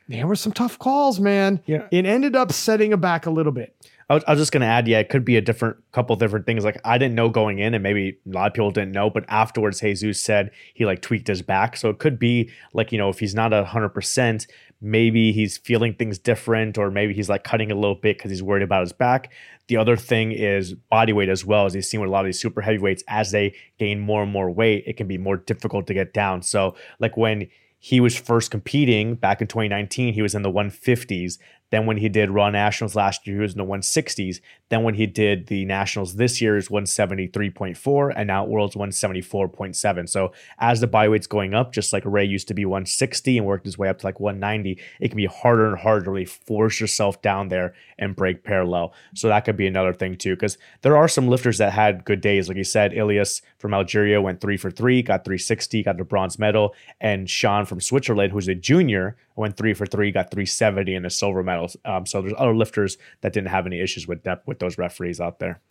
there 0.07 0.27
were 0.27 0.35
some 0.35 0.51
tough 0.51 0.79
calls, 0.79 1.19
man. 1.19 1.61
Yeah. 1.65 1.87
It 1.91 2.05
ended 2.05 2.35
up 2.35 2.51
setting 2.51 2.91
it 2.91 3.01
back 3.01 3.25
a 3.25 3.31
little 3.31 3.51
bit. 3.51 3.75
I 4.09 4.13
was, 4.13 4.23
I 4.25 4.31
was 4.31 4.39
just 4.39 4.51
gonna 4.53 4.65
add, 4.65 4.87
yeah, 4.87 4.99
it 4.99 5.09
could 5.09 5.25
be 5.25 5.35
a 5.35 5.41
different 5.41 5.77
couple 5.91 6.15
different 6.15 6.45
things. 6.45 6.63
Like 6.63 6.79
I 6.85 6.97
didn't 6.97 7.15
know 7.15 7.29
going 7.29 7.59
in, 7.59 7.73
and 7.73 7.83
maybe 7.83 8.17
a 8.25 8.29
lot 8.29 8.47
of 8.47 8.53
people 8.53 8.71
didn't 8.71 8.93
know, 8.93 9.09
but 9.09 9.25
afterwards, 9.27 9.81
Jesus 9.81 10.23
said 10.23 10.51
he 10.73 10.85
like 10.85 11.01
tweaked 11.01 11.27
his 11.27 11.41
back, 11.41 11.75
so 11.75 11.89
it 11.89 11.99
could 11.99 12.17
be 12.17 12.49
like 12.73 12.93
you 12.93 12.97
know 12.97 13.09
if 13.09 13.19
he's 13.19 13.35
not 13.35 13.51
a 13.51 13.65
hundred 13.65 13.89
percent, 13.89 14.47
maybe 14.79 15.33
he's 15.33 15.57
feeling 15.57 15.93
things 15.93 16.17
different, 16.17 16.77
or 16.77 16.89
maybe 16.89 17.13
he's 17.13 17.27
like 17.27 17.43
cutting 17.43 17.69
a 17.69 17.75
little 17.75 17.95
bit 17.95 18.17
because 18.17 18.31
he's 18.31 18.43
worried 18.43 18.63
about 18.63 18.81
his 18.81 18.93
back. 18.93 19.33
The 19.67 19.75
other 19.75 19.97
thing 19.97 20.31
is 20.31 20.73
body 20.73 21.11
weight 21.11 21.27
as 21.27 21.43
well, 21.43 21.65
as 21.65 21.75
you've 21.75 21.83
seen 21.83 21.99
with 21.99 22.07
a 22.07 22.11
lot 22.11 22.21
of 22.21 22.27
these 22.27 22.39
super 22.39 22.61
heavyweights, 22.61 23.03
as 23.09 23.31
they 23.31 23.55
gain 23.77 23.99
more 23.99 24.23
and 24.23 24.31
more 24.31 24.49
weight, 24.49 24.85
it 24.87 24.95
can 24.95 25.07
be 25.07 25.17
more 25.17 25.35
difficult 25.35 25.85
to 25.87 25.93
get 25.93 26.13
down. 26.13 26.41
So 26.41 26.75
like 26.99 27.17
when 27.17 27.49
he 27.79 27.99
was 27.99 28.17
first 28.17 28.51
competing 28.51 29.15
back 29.15 29.41
in 29.41 29.47
2019, 29.47 30.13
he 30.13 30.21
was 30.21 30.35
in 30.35 30.41
the 30.41 30.51
150s. 30.51 31.37
Then 31.69 31.85
when 31.85 31.97
he 31.97 32.09
did 32.09 32.29
Raw 32.29 32.49
Nationals 32.49 32.95
last 32.95 33.27
year, 33.27 33.37
he 33.37 33.41
was 33.41 33.53
in 33.53 33.57
the 33.57 33.65
160s. 33.65 34.39
Then 34.69 34.83
when 34.83 34.95
he 34.95 35.05
did 35.05 35.47
the 35.47 35.65
Nationals 35.65 36.15
this 36.15 36.41
year 36.41 36.57
is 36.57 36.69
173.4 36.69 38.13
and 38.15 38.27
now 38.27 38.45
World's 38.45 38.75
174.7. 38.75 40.09
So 40.09 40.31
as 40.59 40.79
the 40.79 40.87
body 40.87 41.09
weight's 41.09 41.27
going 41.27 41.53
up, 41.53 41.73
just 41.73 41.93
like 41.93 42.03
Ray 42.05 42.25
used 42.25 42.47
to 42.49 42.53
be 42.53 42.65
160 42.65 43.37
and 43.37 43.47
worked 43.47 43.65
his 43.65 43.77
way 43.77 43.89
up 43.89 43.99
to 43.99 44.05
like 44.05 44.19
190, 44.19 44.79
it 44.99 45.09
can 45.09 45.17
be 45.17 45.25
harder 45.25 45.67
and 45.67 45.77
harder 45.77 46.05
to 46.05 46.11
really 46.11 46.25
force 46.25 46.79
yourself 46.79 47.21
down 47.21 47.49
there 47.49 47.73
and 47.99 48.15
break 48.15 48.43
parallel. 48.43 48.93
So 49.13 49.27
that 49.27 49.45
could 49.45 49.57
be 49.57 49.67
another 49.67 49.93
thing 49.93 50.15
too, 50.15 50.35
because 50.35 50.57
there 50.81 50.97
are 50.97 51.07
some 51.07 51.27
lifters 51.27 51.57
that 51.57 51.73
had 51.73 52.05
good 52.05 52.21
days. 52.21 52.47
Like 52.47 52.57
you 52.57 52.63
said, 52.63 52.93
Ilias 52.93 53.41
from 53.57 53.73
Algeria 53.73 54.21
went 54.21 54.41
three 54.41 54.57
for 54.57 54.71
three, 54.71 55.01
got 55.01 55.25
360, 55.25 55.83
got 55.83 55.97
the 55.97 56.03
bronze 56.03 56.39
medal. 56.39 56.75
And 57.01 57.29
Sean 57.29 57.65
from 57.65 57.81
Switzerland, 57.81 58.31
who's 58.31 58.47
a 58.47 58.55
junior, 58.55 59.17
went 59.37 59.55
three 59.55 59.73
for 59.73 59.85
three, 59.85 60.11
got 60.11 60.31
370 60.31 60.95
and 60.95 61.05
a 61.05 61.09
silver 61.09 61.43
medal. 61.43 61.69
Um, 61.85 62.05
so 62.05 62.21
there's 62.21 62.33
other 62.37 62.55
lifters 62.55 62.97
that 63.21 63.33
didn't 63.33 63.49
have 63.49 63.65
any 63.65 63.79
issues 63.79 64.07
with 64.07 64.23
depth 64.23 64.47
with 64.47 64.59
those 64.59 64.77
referees 64.77 65.21
out 65.21 65.39
there. 65.39 65.61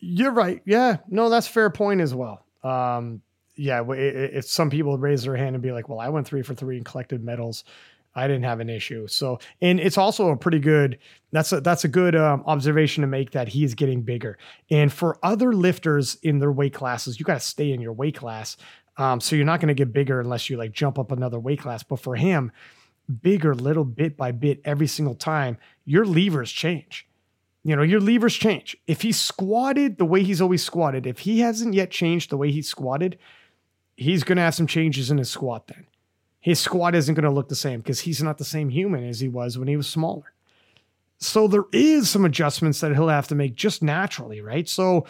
You're 0.00 0.32
right. 0.32 0.62
Yeah, 0.64 0.98
no, 1.08 1.28
that's 1.28 1.48
fair 1.48 1.70
point 1.70 2.00
as 2.00 2.14
well. 2.14 2.46
Um, 2.62 3.22
yeah, 3.56 3.82
if 3.90 4.46
some 4.46 4.70
people 4.70 4.96
raise 4.96 5.24
their 5.24 5.36
hand 5.36 5.56
and 5.56 5.62
be 5.62 5.72
like, 5.72 5.88
"Well, 5.88 5.98
I 5.98 6.08
went 6.08 6.28
three 6.28 6.42
for 6.42 6.54
three 6.54 6.76
and 6.76 6.86
collected 6.86 7.24
medals," 7.24 7.64
I 8.14 8.26
didn't 8.26 8.44
have 8.44 8.60
an 8.60 8.70
issue. 8.70 9.06
So, 9.06 9.38
and 9.60 9.78
it's 9.78 9.98
also 9.98 10.30
a 10.30 10.36
pretty 10.36 10.58
good. 10.58 10.98
That's 11.32 11.52
a 11.52 11.60
that's 11.60 11.84
a 11.84 11.88
good 11.88 12.16
um, 12.16 12.42
observation 12.46 13.02
to 13.02 13.06
make 13.06 13.32
that 13.32 13.48
he's 13.48 13.74
getting 13.74 14.02
bigger. 14.02 14.38
And 14.70 14.92
for 14.92 15.18
other 15.22 15.52
lifters 15.52 16.16
in 16.22 16.38
their 16.38 16.52
weight 16.52 16.74
classes, 16.74 17.18
you 17.18 17.24
got 17.24 17.34
to 17.34 17.40
stay 17.40 17.72
in 17.72 17.80
your 17.80 17.92
weight 17.92 18.16
class. 18.16 18.56
Um, 18.98 19.20
so 19.20 19.36
you're 19.36 19.46
not 19.46 19.60
going 19.60 19.68
to 19.68 19.74
get 19.74 19.92
bigger 19.92 20.20
unless 20.20 20.50
you 20.50 20.56
like 20.56 20.72
jump 20.72 20.98
up 20.98 21.12
another 21.12 21.38
weight 21.38 21.60
class. 21.60 21.84
But 21.84 22.00
for 22.00 22.16
him, 22.16 22.50
bigger 23.22 23.54
little 23.54 23.84
bit 23.84 24.16
by 24.16 24.32
bit 24.32 24.60
every 24.64 24.88
single 24.88 25.14
time, 25.14 25.56
your 25.84 26.04
levers 26.04 26.50
change. 26.50 27.06
You 27.62 27.76
know, 27.76 27.82
your 27.82 28.00
levers 28.00 28.34
change. 28.34 28.76
If 28.86 29.02
he 29.02 29.12
squatted 29.12 29.98
the 29.98 30.04
way 30.04 30.22
he's 30.22 30.40
always 30.40 30.64
squatted, 30.64 31.06
if 31.06 31.20
he 31.20 31.40
hasn't 31.40 31.74
yet 31.74 31.90
changed 31.90 32.30
the 32.30 32.36
way 32.36 32.50
he's 32.50 32.68
squatted, 32.68 33.18
he's 33.96 34.24
going 34.24 34.36
to 34.36 34.42
have 34.42 34.54
some 34.54 34.66
changes 34.66 35.10
in 35.10 35.18
his 35.18 35.30
squat 35.30 35.68
then. 35.68 35.86
His 36.40 36.60
squat 36.60 36.94
isn't 36.94 37.14
going 37.14 37.24
to 37.24 37.30
look 37.30 37.48
the 37.48 37.56
same 37.56 37.80
because 37.80 38.00
he's 38.00 38.22
not 38.22 38.38
the 38.38 38.44
same 38.44 38.68
human 38.68 39.06
as 39.06 39.20
he 39.20 39.28
was 39.28 39.58
when 39.58 39.68
he 39.68 39.76
was 39.76 39.88
smaller. 39.88 40.32
So 41.18 41.48
there 41.48 41.64
is 41.72 42.08
some 42.08 42.24
adjustments 42.24 42.80
that 42.80 42.92
he'll 42.92 43.08
have 43.08 43.28
to 43.28 43.34
make 43.34 43.54
just 43.54 43.82
naturally, 43.82 44.40
right? 44.40 44.68
So 44.68 45.04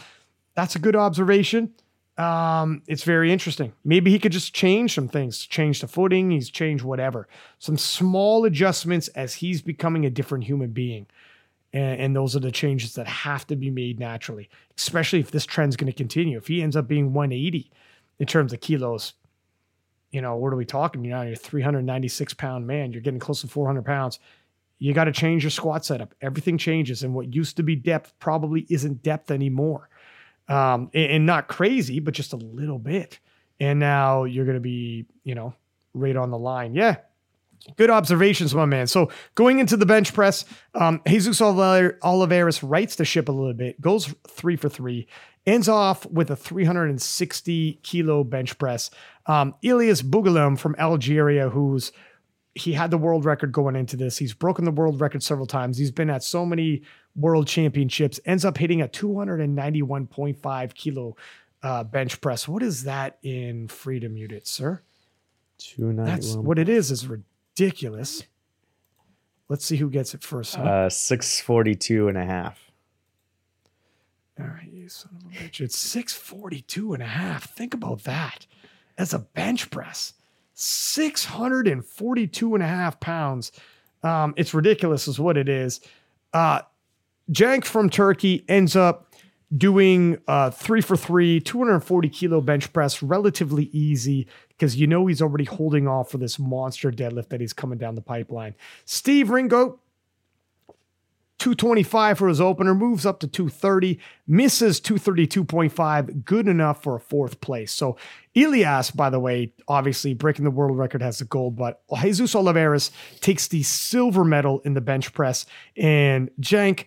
that's 0.55 0.74
a 0.74 0.78
good 0.78 0.97
observation 0.97 1.74
um, 2.19 2.82
it's 2.89 3.05
very 3.05 3.32
interesting. 3.32 3.73
Maybe 3.85 4.11
he 4.11 4.19
could 4.19 4.32
just 4.32 4.53
change 4.53 4.95
some 4.95 5.07
things, 5.07 5.47
change 5.47 5.81
the 5.81 5.86
footing, 5.86 6.32
he's 6.32 6.51
changed 6.51 6.82
whatever. 6.82 7.28
Some 7.61 7.78
small 7.78 8.45
adjustments 8.45 9.07
as 9.09 9.35
he's 9.35 9.62
becoming 9.62 10.05
a 10.05 10.11
different 10.11 10.45
human 10.45 10.70
being. 10.70 11.07
And, 11.73 12.01
and 12.01 12.16
those 12.16 12.35
are 12.35 12.40
the 12.40 12.51
changes 12.51 12.95
that 12.95 13.07
have 13.07 13.47
to 13.47 13.57
be 13.57 13.70
made 13.70 14.01
naturally, 14.01 14.51
especially 14.77 15.20
if 15.20 15.31
this 15.31 15.47
trend's 15.47 15.77
going 15.77 15.93
to 15.93 15.97
continue. 15.97 16.39
If 16.39 16.49
he 16.49 16.61
ends 16.61 16.74
up 16.74 16.89
being 16.89 17.12
180 17.12 17.70
in 18.19 18.27
terms 18.27 18.53
of 18.53 18.61
kilos, 18.61 19.12
you 20.11 20.20
know, 20.20 20.35
what 20.35 20.53
are 20.53 20.57
we 20.57 20.65
talking? 20.65 21.05
You 21.05 21.11
know, 21.11 21.23
you're 21.23 21.35
a 21.35 21.36
396 21.36 22.35
pound 22.35 22.66
man, 22.66 22.90
you're 22.90 23.03
getting 23.03 23.20
close 23.20 23.43
to 23.43 23.47
400 23.47 23.85
pounds. 23.85 24.19
You 24.81 24.93
got 24.93 25.05
to 25.05 25.12
change 25.12 25.45
your 25.45 25.51
squat 25.51 25.85
setup. 25.85 26.15
Everything 26.20 26.57
changes. 26.57 27.03
And 27.03 27.15
what 27.15 27.35
used 27.35 27.57
to 27.57 27.62
be 27.62 27.77
depth 27.77 28.12
probably 28.19 28.66
isn't 28.70 29.03
depth 29.03 29.31
anymore 29.31 29.89
um, 30.49 30.91
and, 30.95 31.12
and 31.12 31.27
not 31.27 31.49
crazy, 31.49 32.01
but 32.01 32.15
just 32.15 32.33
a 32.33 32.37
little 32.37 32.79
bit. 32.79 33.19
And 33.61 33.79
now 33.79 34.25
you're 34.25 34.45
going 34.45 34.57
to 34.57 34.61
be, 34.61 35.07
you 35.25 35.35
know, 35.35 35.55
right 35.95 36.16
on 36.16 36.31
the 36.31 36.39
line. 36.39 36.75
Yeah, 36.75 36.97
Good 37.77 37.91
observations, 37.91 38.55
my 38.55 38.65
man. 38.65 38.87
So 38.87 39.11
going 39.35 39.59
into 39.59 39.77
the 39.77 39.87
bench 39.87 40.15
press, 40.15 40.45
um, 40.75 41.03
Jesus 41.07 41.41
Olivares 41.41 42.62
rights 42.62 42.97
the 42.97 43.05
ship 43.05 43.29
a 43.29 43.33
little 43.33 43.53
bit, 43.53 43.81
goes 43.81 44.15
three 44.27 44.57
for 44.57 44.69
three, 44.69 45.07
ends 45.47 45.69
off 45.69 46.07
with 46.07 46.31
a 46.31 46.37
360 46.37 47.81
kilo 47.83 48.25
bench 48.25 48.59
press. 48.59 48.91
Um, 49.27 49.55
Ilias 49.62 50.03
Bougelem 50.03 50.59
from 50.59 50.77
Algeria, 50.79 51.51
who's 51.51 51.93
he 52.55 52.73
had 52.73 52.91
the 52.91 52.99
world 52.99 53.25
record 53.25 53.53
going 53.53 53.77
into 53.77 53.97
this. 53.97 54.19
He's 54.19 54.35
broken 54.35 54.65
the 54.65 54.73
world 54.73 55.01
record 55.01 55.23
several 55.23 55.47
times. 55.47 55.79
He's 55.79 55.93
been 55.93 56.11
at 56.11 56.25
so 56.25 56.45
many 56.45 56.83
world 57.19 57.47
championships, 57.47 58.20
ends 58.24 58.45
up 58.45 58.57
hitting 58.57 58.81
a 58.81 58.89
291.5 58.89 60.74
kilo 60.74 61.16
uh, 61.62 61.85
bench 61.85 62.20
press. 62.20 62.47
What 62.47 62.62
is 62.62 62.85
that 62.85 63.19
in 63.23 63.69
freedom 63.69 64.16
units, 64.16 64.51
sir? 64.51 64.82
291. 65.59 66.07
That's 66.07 66.36
what 66.36 66.59
it 66.59 66.69
is, 66.69 66.90
is 66.90 67.07
ridiculous. 67.07 68.23
Let's 69.49 69.65
see 69.65 69.77
who 69.77 69.90
gets 69.90 70.15
it 70.15 70.23
first. 70.23 70.55
Huh? 70.55 70.62
Uh, 70.62 70.90
642 70.90 72.09
and 72.09 72.19
a 72.19 72.24
half. 72.24 72.61
All 74.39 74.47
right, 74.47 74.70
you 74.70 74.89
son 74.89 75.11
of 75.16 75.32
a 75.32 75.35
bitch. 75.35 75.61
It's 75.61 75.77
642 75.77 76.95
and 76.95 77.03
a 77.03 77.07
half. 77.07 77.51
Think 77.51 77.74
about 77.74 78.05
that. 78.05 78.47
That's 78.97 79.12
a 79.12 79.19
bench 79.19 79.70
press. 79.70 80.12
642 80.55 82.55
and 82.55 82.62
a 82.62 82.66
half 82.66 83.01
pounds. 83.01 83.53
Um, 84.03 84.35
it's 84.36 84.55
ridiculous, 84.55 85.09
is 85.09 85.19
what 85.19 85.36
it 85.36 85.49
is. 85.49 85.81
Uh, 86.32 86.61
Cenk 87.31 87.65
from 87.65 87.91
Turkey 87.91 88.45
ends 88.49 88.75
up 88.75 89.13
doing 89.57 90.19
uh, 90.29 90.51
three 90.51 90.81
for 90.81 90.97
three, 90.97 91.41
240 91.41 92.09
kilo 92.09 92.41
bench 92.41 92.73
press, 92.73 93.03
relatively 93.03 93.65
easy 93.73 94.27
because 94.49 94.77
you 94.77 94.87
know 94.87 95.07
he's 95.07 95.23
already 95.23 95.45
holding 95.45 95.89
off 95.89 96.11
for 96.11 96.19
this 96.19 96.39
monster 96.39 96.91
deadlift 96.91 97.29
that 97.29 97.41
he's 97.41 97.53
coming 97.53 97.79
down 97.79 97.95
the 97.95 98.03
pipeline. 98.03 98.55
Steve 98.85 99.31
Ringo 99.31 99.81
225 101.39 102.19
for 102.19 102.29
his 102.29 102.41
opener, 102.41 102.75
moves 102.75 103.07
up 103.07 103.21
to 103.21 103.29
230, 103.29 104.01
misses 104.27 104.81
232.5, 104.81 106.25
good 106.25 106.49
enough 106.49 106.83
for 106.83 106.97
a 106.97 107.01
fourth 107.01 107.41
place. 107.41 107.73
So 107.73 107.97
Elias, 108.35 108.91
by 108.91 109.09
the 109.09 109.21
way, 109.21 109.53
obviously 109.69 110.15
breaking 110.15 110.45
the 110.45 110.51
world 110.51 110.77
record 110.77 111.01
has 111.01 111.21
the 111.21 111.25
gold, 111.25 111.57
but 111.57 111.83
Jesus 112.01 112.35
Olivares 112.35 112.91
takes 113.21 113.47
the 113.47 113.63
silver 113.63 114.25
medal 114.25 114.61
in 114.65 114.75
the 114.75 114.81
bench 114.81 115.13
press, 115.13 115.47
and 115.77 116.29
Cenk 116.41 116.87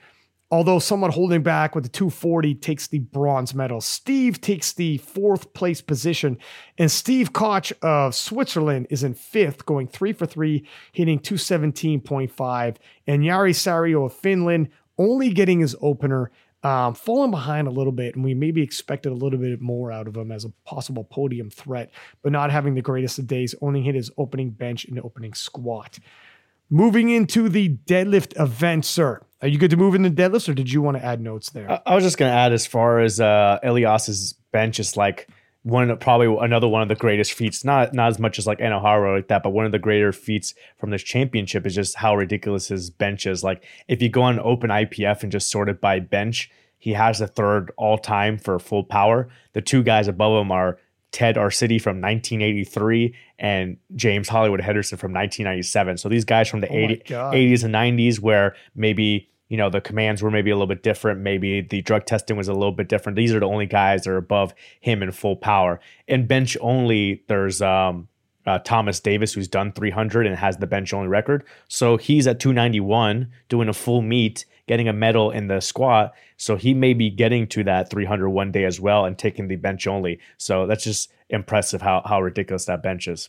although 0.51 0.79
someone 0.79 1.11
holding 1.11 1.41
back 1.41 1.73
with 1.73 1.85
the 1.85 1.89
240, 1.89 2.55
takes 2.55 2.87
the 2.87 2.99
bronze 2.99 3.55
medal. 3.55 3.79
Steve 3.79 4.41
takes 4.41 4.73
the 4.73 4.97
fourth 4.97 5.53
place 5.53 5.81
position, 5.81 6.37
and 6.77 6.91
Steve 6.91 7.31
Koch 7.31 7.71
of 7.81 8.13
Switzerland 8.13 8.87
is 8.89 9.03
in 9.03 9.13
fifth, 9.13 9.65
going 9.65 9.87
three 9.87 10.11
for 10.11 10.25
three, 10.25 10.67
hitting 10.91 11.19
217.5. 11.19 12.75
And 13.07 13.23
Jari 13.23 13.51
Sario 13.51 14.05
of 14.05 14.13
Finland 14.13 14.69
only 14.97 15.31
getting 15.31 15.61
his 15.61 15.75
opener. 15.81 16.31
Um, 16.63 16.93
falling 16.93 17.31
behind 17.31 17.67
a 17.67 17.71
little 17.71 17.91
bit, 17.91 18.13
and 18.13 18.23
we 18.23 18.35
maybe 18.35 18.61
expected 18.61 19.11
a 19.11 19.15
little 19.15 19.39
bit 19.39 19.61
more 19.61 19.91
out 19.91 20.07
of 20.07 20.15
him 20.15 20.31
as 20.31 20.45
a 20.45 20.53
possible 20.63 21.03
podium 21.03 21.49
threat, 21.49 21.89
but 22.21 22.31
not 22.31 22.51
having 22.51 22.75
the 22.75 22.83
greatest 22.83 23.17
of 23.17 23.25
days, 23.25 23.55
only 23.63 23.81
hit 23.81 23.95
his 23.95 24.11
opening 24.15 24.51
bench 24.51 24.85
and 24.85 24.99
opening 24.99 25.33
squat. 25.33 25.97
Moving 26.69 27.09
into 27.09 27.49
the 27.49 27.77
deadlift 27.87 28.39
event, 28.39 28.85
sir. 28.85 29.23
Are 29.41 29.47
you 29.47 29.57
good 29.57 29.71
to 29.71 29.77
move 29.77 29.95
in 29.95 30.03
the 30.03 30.09
deadlifts, 30.11 30.47
or 30.47 30.53
did 30.53 30.71
you 30.71 30.81
want 30.81 30.97
to 30.97 31.03
add 31.03 31.19
notes 31.19 31.49
there? 31.49 31.81
I 31.85 31.95
was 31.95 32.03
just 32.03 32.17
going 32.17 32.31
to 32.31 32.35
add 32.35 32.53
as 32.53 32.67
far 32.67 32.99
as 32.99 33.19
uh, 33.19 33.59
Ilias's 33.63 34.33
bench 34.51 34.79
is 34.79 34.95
like 34.95 35.27
one 35.63 35.95
probably 35.97 36.27
another 36.41 36.67
one 36.67 36.81
of 36.81 36.87
the 36.89 36.95
greatest 36.95 37.33
feats. 37.33 37.63
Not 37.63 37.93
not 37.93 38.09
as 38.09 38.19
much 38.19 38.37
as 38.39 38.45
like 38.45 38.59
Enohara 38.59 39.15
like 39.15 39.27
that, 39.29 39.43
but 39.43 39.51
one 39.51 39.65
of 39.65 39.71
the 39.71 39.79
greater 39.79 40.11
feats 40.11 40.53
from 40.77 40.91
this 40.91 41.03
championship 41.03 41.65
is 41.65 41.75
just 41.75 41.95
how 41.95 42.15
ridiculous 42.15 42.67
his 42.67 42.89
bench 42.89 43.25
is. 43.25 43.43
Like 43.43 43.63
if 43.87 44.01
you 44.01 44.09
go 44.09 44.23
on 44.23 44.39
Open 44.39 44.69
IPF 44.69 45.23
and 45.23 45.31
just 45.31 45.49
sort 45.49 45.69
it 45.69 45.81
by 45.81 45.99
bench, 45.99 46.49
He 46.77 46.93
has 46.93 47.19
the 47.19 47.27
third 47.27 47.71
all 47.77 47.97
time 47.97 48.37
for 48.37 48.57
full 48.59 48.83
power. 48.83 49.29
The 49.53 49.61
two 49.61 49.83
guys 49.83 50.07
above 50.07 50.41
him 50.41 50.51
are 50.51 50.79
Ted 51.11 51.35
Arcidi 51.35 51.79
from 51.79 51.99
1983 52.01 53.13
and 53.37 53.77
James 53.95 54.29
Hollywood 54.29 54.61
Henderson 54.61 54.97
from 54.97 55.13
1997. 55.13 55.97
So 55.97 56.09
these 56.09 56.25
guys 56.25 56.47
from 56.47 56.61
the 56.61 56.69
Oh 56.69 56.75
80, 56.75 57.01
80s 57.31 57.63
and 57.63 57.73
90s, 57.75 58.19
where 58.19 58.55
maybe 58.75 59.29
you 59.51 59.57
know 59.57 59.69
the 59.69 59.81
commands 59.81 60.23
were 60.23 60.31
maybe 60.31 60.49
a 60.49 60.55
little 60.55 60.65
bit 60.65 60.81
different, 60.81 61.19
maybe 61.19 61.59
the 61.59 61.81
drug 61.81 62.05
testing 62.05 62.37
was 62.37 62.47
a 62.47 62.53
little 62.53 62.71
bit 62.71 62.87
different. 62.87 63.17
These 63.17 63.33
are 63.33 63.39
the 63.41 63.47
only 63.47 63.65
guys 63.65 64.03
that 64.03 64.11
are 64.11 64.15
above 64.15 64.53
him 64.79 65.03
in 65.03 65.11
full 65.11 65.35
power. 65.35 65.81
In 66.07 66.25
bench 66.25 66.55
only, 66.61 67.21
there's 67.27 67.61
um, 67.61 68.07
uh, 68.45 68.59
Thomas 68.59 69.01
Davis 69.01 69.33
who's 69.33 69.49
done 69.49 69.73
300 69.73 70.25
and 70.25 70.37
has 70.37 70.55
the 70.55 70.67
bench 70.67 70.93
only 70.93 71.09
record. 71.09 71.43
So 71.67 71.97
he's 71.97 72.27
at 72.27 72.39
291 72.39 73.29
doing 73.49 73.67
a 73.67 73.73
full 73.73 74.01
meet, 74.01 74.45
getting 74.69 74.87
a 74.87 74.93
medal 74.93 75.31
in 75.31 75.47
the 75.47 75.59
squat. 75.59 76.13
So 76.37 76.55
he 76.55 76.73
may 76.73 76.93
be 76.93 77.09
getting 77.09 77.45
to 77.47 77.65
that 77.65 77.89
300 77.89 78.29
one 78.29 78.53
day 78.53 78.63
as 78.63 78.79
well 78.79 79.03
and 79.03 79.17
taking 79.17 79.49
the 79.49 79.57
bench 79.57 79.85
only. 79.85 80.21
So 80.37 80.65
that's 80.65 80.85
just 80.85 81.11
impressive 81.29 81.81
how 81.81 82.03
how 82.05 82.21
ridiculous 82.21 82.63
that 82.65 82.81
bench 82.81 83.09
is. 83.09 83.27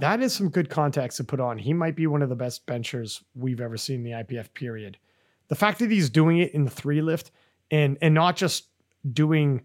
That 0.00 0.20
is 0.20 0.32
some 0.34 0.48
good 0.48 0.70
context 0.70 1.18
to 1.18 1.24
put 1.24 1.40
on. 1.40 1.58
He 1.58 1.72
might 1.72 1.96
be 1.96 2.06
one 2.06 2.22
of 2.22 2.28
the 2.28 2.36
best 2.36 2.66
benchers 2.66 3.22
we've 3.34 3.60
ever 3.60 3.76
seen 3.76 3.96
in 3.96 4.04
the 4.04 4.10
IPF 4.10 4.52
period. 4.54 4.98
The 5.48 5.54
fact 5.54 5.78
that 5.80 5.90
he's 5.90 6.10
doing 6.10 6.38
it 6.38 6.52
in 6.54 6.64
the 6.64 6.70
three 6.70 7.02
lift 7.02 7.30
and 7.70 7.98
and 8.00 8.14
not 8.14 8.36
just 8.36 8.66
doing, 9.12 9.62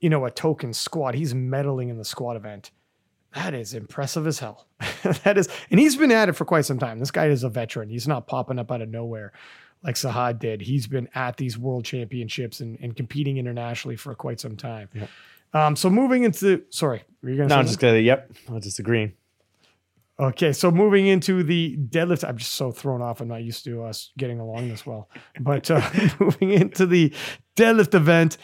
you 0.00 0.10
know, 0.10 0.24
a 0.24 0.30
token 0.30 0.72
squat, 0.72 1.14
he's 1.14 1.34
meddling 1.34 1.88
in 1.88 1.98
the 1.98 2.04
squat 2.04 2.36
event. 2.36 2.70
That 3.34 3.54
is 3.54 3.74
impressive 3.74 4.26
as 4.26 4.38
hell. 4.38 4.66
that 5.24 5.36
is, 5.36 5.48
and 5.70 5.78
he's 5.78 5.96
been 5.96 6.10
at 6.10 6.28
it 6.28 6.32
for 6.32 6.44
quite 6.44 6.64
some 6.64 6.78
time. 6.78 6.98
This 6.98 7.10
guy 7.10 7.26
is 7.26 7.44
a 7.44 7.48
veteran. 7.48 7.90
He's 7.90 8.08
not 8.08 8.26
popping 8.26 8.58
up 8.58 8.72
out 8.72 8.80
of 8.80 8.88
nowhere 8.88 9.32
like 9.82 9.94
Sahad 9.94 10.38
did. 10.38 10.60
He's 10.60 10.86
been 10.86 11.08
at 11.14 11.36
these 11.36 11.56
world 11.58 11.84
championships 11.84 12.60
and, 12.60 12.78
and 12.80 12.96
competing 12.96 13.38
internationally 13.38 13.96
for 13.96 14.14
quite 14.14 14.40
some 14.40 14.56
time. 14.56 14.88
Yeah. 14.92 15.06
Um, 15.52 15.76
so 15.76 15.88
moving 15.88 16.24
into 16.24 16.62
sorry, 16.70 17.02
were 17.22 17.30
you 17.30 17.36
gonna 17.36 17.48
No, 17.48 17.54
say 17.54 17.58
I'm 17.60 17.66
just 17.66 17.78
gonna. 17.78 17.98
Yep, 17.98 18.32
I'm 18.48 18.60
just 18.60 18.78
agreeing. 18.78 19.12
Okay, 20.20 20.52
so 20.52 20.72
moving 20.72 21.06
into 21.06 21.44
the 21.44 21.76
deadlift, 21.76 22.28
I'm 22.28 22.38
just 22.38 22.54
so 22.54 22.72
thrown 22.72 23.02
off. 23.02 23.20
I'm 23.20 23.28
not 23.28 23.44
used 23.44 23.64
to 23.64 23.84
us 23.84 24.10
getting 24.18 24.40
along 24.40 24.68
this 24.68 24.84
well. 24.84 25.08
But 25.40 25.70
uh, 25.70 25.88
moving 26.20 26.50
into 26.50 26.86
the 26.86 27.14
deadlift 27.56 27.94
event, 27.94 28.36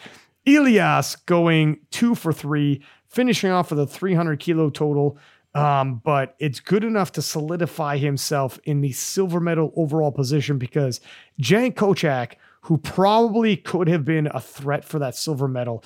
Elias 0.47 1.17
going 1.17 1.79
two 1.91 2.15
for 2.15 2.31
three, 2.31 2.81
finishing 3.09 3.51
off 3.51 3.71
with 3.71 3.79
a 3.79 3.87
300 3.87 4.39
kilo 4.39 4.69
total. 4.69 5.17
Um, 5.53 6.01
but 6.03 6.35
it's 6.39 6.59
good 6.59 6.83
enough 6.83 7.13
to 7.13 7.21
solidify 7.21 7.97
himself 7.97 8.59
in 8.65 8.81
the 8.81 8.91
silver 8.91 9.39
medal 9.39 9.73
overall 9.75 10.11
position 10.11 10.57
because 10.57 10.99
Cenk 11.41 11.75
Kochak, 11.75 12.33
who 12.61 12.77
probably 12.77 13.55
could 13.55 13.87
have 13.87 14.03
been 14.03 14.27
a 14.27 14.41
threat 14.41 14.83
for 14.83 14.99
that 14.99 15.15
silver 15.15 15.47
medal, 15.47 15.83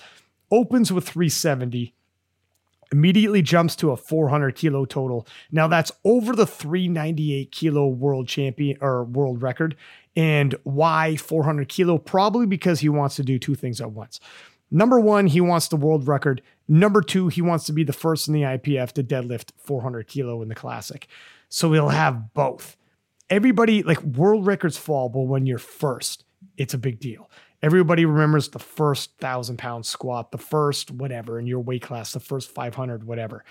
opens 0.52 0.92
with 0.92 1.08
370 1.08 1.94
immediately 2.92 3.42
jumps 3.42 3.76
to 3.78 3.92
a 3.92 3.98
400 3.98 4.56
kilo 4.56 4.86
total. 4.86 5.28
Now 5.52 5.68
that's 5.68 5.92
over 6.04 6.36
the 6.36 6.48
398 6.48 7.52
kilo 7.52 7.88
world 7.88 8.28
champion 8.28 8.78
or 8.82 9.04
world 9.04 9.42
record. 9.42 9.76
And 10.16 10.56
why 10.64 11.16
400 11.16 11.70
kilo? 11.70 11.98
Probably 11.98 12.46
because 12.46 12.80
he 12.80 12.90
wants 12.90 13.16
to 13.18 13.24
do 13.24 13.40
two 13.40 13.56
things 13.56 13.80
at 13.80 13.92
once. 13.92 14.20
Number 14.72 15.00
one, 15.00 15.28
he 15.28 15.42
wants 15.42 15.68
the 15.68 15.76
world 15.76 16.08
record. 16.08 16.42
Number 16.68 17.02
two, 17.02 17.28
he 17.28 17.42
wants 17.42 17.66
to 17.66 17.74
be 17.74 17.84
the 17.84 17.94
first 17.94 18.28
in 18.28 18.34
the 18.34 18.42
IPF 18.42 18.92
to 18.94 19.04
deadlift 19.04 19.52
400 19.58 20.08
kilo 20.08 20.42
in 20.42 20.50
the 20.50 20.56
classic. 20.56 21.08
So 21.48 21.72
he'll 21.74 21.90
have 21.90 22.34
both. 22.34 22.78
Everybody, 23.30 23.84
like 23.84 24.02
world 24.02 24.46
records 24.46 24.78
fall, 24.78 25.10
but 25.10 25.22
when 25.22 25.46
you're 25.46 25.58
first, 25.58 26.24
it's 26.58 26.74
a 26.74 26.78
big 26.78 27.00
deal. 27.00 27.30
Everybody 27.62 28.06
remembers 28.06 28.50
the 28.50 28.60
first 28.60 29.18
thousand 29.18 29.58
pound 29.58 29.86
squat, 29.86 30.32
the 30.32 30.38
first 30.38 30.92
whatever 30.92 31.40
in 31.40 31.48
your 31.48 31.60
weight 31.60 31.82
class, 31.82 32.14
the 32.14 32.20
first 32.20 32.52
500, 32.52 33.04
whatever. 33.04 33.44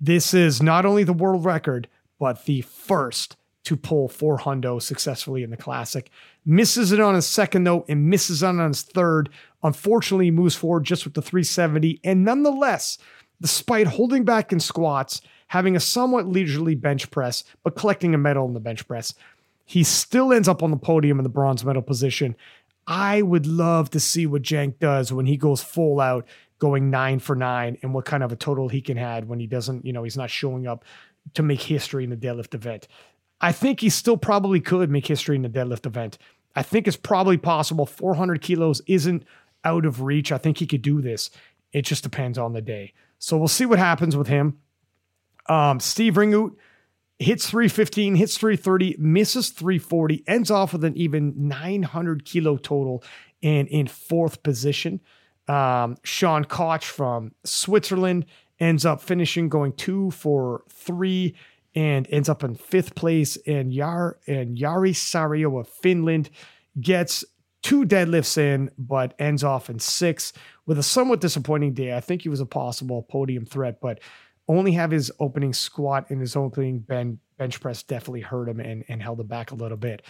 This 0.00 0.34
is 0.34 0.62
not 0.62 0.84
only 0.84 1.04
the 1.04 1.14
world 1.14 1.44
record, 1.44 1.88
but 2.18 2.44
the 2.44 2.60
first 2.60 3.36
to 3.64 3.76
pull 3.76 4.08
four 4.08 4.38
hundo 4.38 4.80
successfully 4.80 5.42
in 5.42 5.50
the 5.50 5.56
classic. 5.56 6.10
Misses 6.44 6.92
it 6.92 7.00
on 7.00 7.14
his 7.14 7.26
second 7.26 7.64
though, 7.64 7.84
and 7.88 8.08
misses 8.08 8.42
it 8.42 8.46
on 8.46 8.58
his 8.58 8.82
third. 8.82 9.30
Unfortunately, 9.62 10.30
moves 10.30 10.54
forward 10.54 10.84
just 10.84 11.04
with 11.04 11.14
the 11.14 11.22
370. 11.22 11.98
And 12.04 12.24
nonetheless, 12.24 12.98
despite 13.40 13.86
holding 13.86 14.24
back 14.24 14.52
in 14.52 14.60
squats, 14.60 15.22
having 15.48 15.74
a 15.74 15.80
somewhat 15.80 16.26
leisurely 16.26 16.74
bench 16.74 17.10
press, 17.10 17.42
but 17.64 17.74
collecting 17.74 18.14
a 18.14 18.18
medal 18.18 18.46
in 18.46 18.54
the 18.54 18.60
bench 18.60 18.86
press, 18.86 19.14
he 19.64 19.82
still 19.82 20.32
ends 20.32 20.46
up 20.46 20.62
on 20.62 20.70
the 20.70 20.76
podium 20.76 21.18
in 21.18 21.24
the 21.24 21.28
bronze 21.28 21.64
medal 21.64 21.82
position. 21.82 22.36
I 22.86 23.22
would 23.22 23.46
love 23.46 23.90
to 23.90 24.00
see 24.00 24.26
what 24.26 24.42
Cenk 24.42 24.78
does 24.78 25.12
when 25.12 25.26
he 25.26 25.36
goes 25.36 25.62
full 25.62 26.00
out, 26.00 26.26
going 26.58 26.90
nine 26.90 27.18
for 27.18 27.34
nine, 27.34 27.78
and 27.82 27.92
what 27.92 28.04
kind 28.04 28.22
of 28.22 28.32
a 28.32 28.36
total 28.36 28.68
he 28.68 28.80
can 28.80 28.96
have 28.96 29.26
when 29.26 29.40
he 29.40 29.46
doesn't, 29.46 29.84
you 29.84 29.92
know, 29.92 30.04
he's 30.04 30.16
not 30.16 30.30
showing 30.30 30.66
up 30.66 30.84
to 31.34 31.42
make 31.42 31.60
history 31.62 32.04
in 32.04 32.10
the 32.10 32.16
deadlift 32.16 32.54
event. 32.54 32.86
I 33.40 33.52
think 33.52 33.80
he 33.80 33.90
still 33.90 34.16
probably 34.16 34.60
could 34.60 34.90
make 34.90 35.06
history 35.06 35.36
in 35.36 35.42
the 35.42 35.48
deadlift 35.48 35.84
event. 35.84 36.18
I 36.54 36.62
think 36.62 36.86
it's 36.86 36.96
probably 36.96 37.36
possible. 37.36 37.84
400 37.84 38.40
kilos 38.40 38.80
isn't 38.86 39.24
out 39.64 39.84
of 39.84 40.00
reach. 40.02 40.32
I 40.32 40.38
think 40.38 40.58
he 40.58 40.66
could 40.66 40.82
do 40.82 41.02
this. 41.02 41.30
It 41.72 41.82
just 41.82 42.02
depends 42.02 42.38
on 42.38 42.52
the 42.54 42.62
day. 42.62 42.94
So 43.18 43.36
we'll 43.36 43.48
see 43.48 43.66
what 43.66 43.78
happens 43.78 44.16
with 44.16 44.28
him. 44.28 44.58
Um, 45.48 45.80
Steve 45.80 46.14
Ringoot 46.14 46.54
hits 47.18 47.48
315, 47.48 48.16
hits 48.16 48.36
330, 48.36 48.96
misses 48.98 49.50
340, 49.50 50.24
ends 50.26 50.50
off 50.50 50.72
with 50.72 50.84
an 50.84 50.96
even 50.96 51.48
900 51.48 52.24
kilo 52.24 52.56
total 52.56 53.02
and 53.42 53.68
in 53.68 53.86
fourth 53.86 54.42
position. 54.42 55.00
Um, 55.48 55.96
Sean 56.02 56.44
Koch 56.44 56.84
from 56.84 57.32
Switzerland 57.44 58.26
ends 58.58 58.84
up 58.84 59.00
finishing 59.00 59.48
going 59.48 59.72
two 59.72 60.10
for 60.10 60.64
three 60.68 61.34
and 61.74 62.08
ends 62.10 62.28
up 62.28 62.42
in 62.42 62.54
fifth 62.54 62.94
place. 62.94 63.36
And 63.46 63.72
Yar 63.72 64.18
and 64.26 64.56
Yari 64.56 64.92
Sario 64.92 65.60
of 65.60 65.68
Finland 65.68 66.30
gets 66.80 67.24
two 67.62 67.84
deadlifts 67.84 68.38
in, 68.38 68.70
but 68.78 69.14
ends 69.18 69.44
off 69.44 69.68
in 69.68 69.78
six 69.78 70.32
with 70.66 70.78
a 70.78 70.82
somewhat 70.82 71.20
disappointing 71.20 71.74
day. 71.74 71.94
I 71.94 72.00
think 72.00 72.22
he 72.22 72.28
was 72.28 72.40
a 72.40 72.46
possible 72.46 73.02
podium 73.02 73.44
threat, 73.44 73.80
but 73.80 74.00
only 74.48 74.72
have 74.72 74.90
his 74.90 75.10
opening 75.18 75.52
squat 75.52 76.10
and 76.10 76.20
his 76.20 76.36
opening 76.36 76.80
ben, 76.80 77.18
bench 77.38 77.60
press 77.60 77.82
definitely 77.82 78.20
hurt 78.20 78.48
him 78.48 78.60
and, 78.60 78.84
and 78.88 79.02
held 79.02 79.20
him 79.20 79.26
back 79.26 79.50
a 79.50 79.54
little 79.54 79.76
bit. 79.76 80.02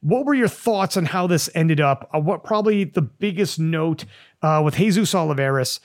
What 0.00 0.26
were 0.26 0.34
your 0.34 0.48
thoughts 0.48 0.96
on 0.96 1.06
how 1.06 1.26
this 1.26 1.48
ended 1.54 1.80
up? 1.80 2.10
Uh, 2.14 2.20
what 2.20 2.44
probably 2.44 2.84
the 2.84 3.02
biggest 3.02 3.58
note 3.58 4.04
uh, 4.42 4.60
with 4.62 4.76
Jesus 4.76 5.14
Olivares, 5.14 5.80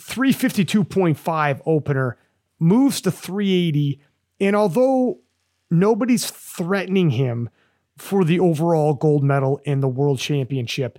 352.5 0.00 1.62
opener, 1.64 2.18
moves 2.58 3.00
to 3.00 3.10
380. 3.10 4.00
And 4.40 4.54
although 4.54 5.20
nobody's 5.70 6.30
threatening 6.30 7.10
him 7.10 7.48
for 7.96 8.24
the 8.24 8.40
overall 8.40 8.94
gold 8.94 9.22
medal 9.22 9.60
in 9.64 9.80
the 9.80 9.88
world 9.88 10.18
championship, 10.18 10.98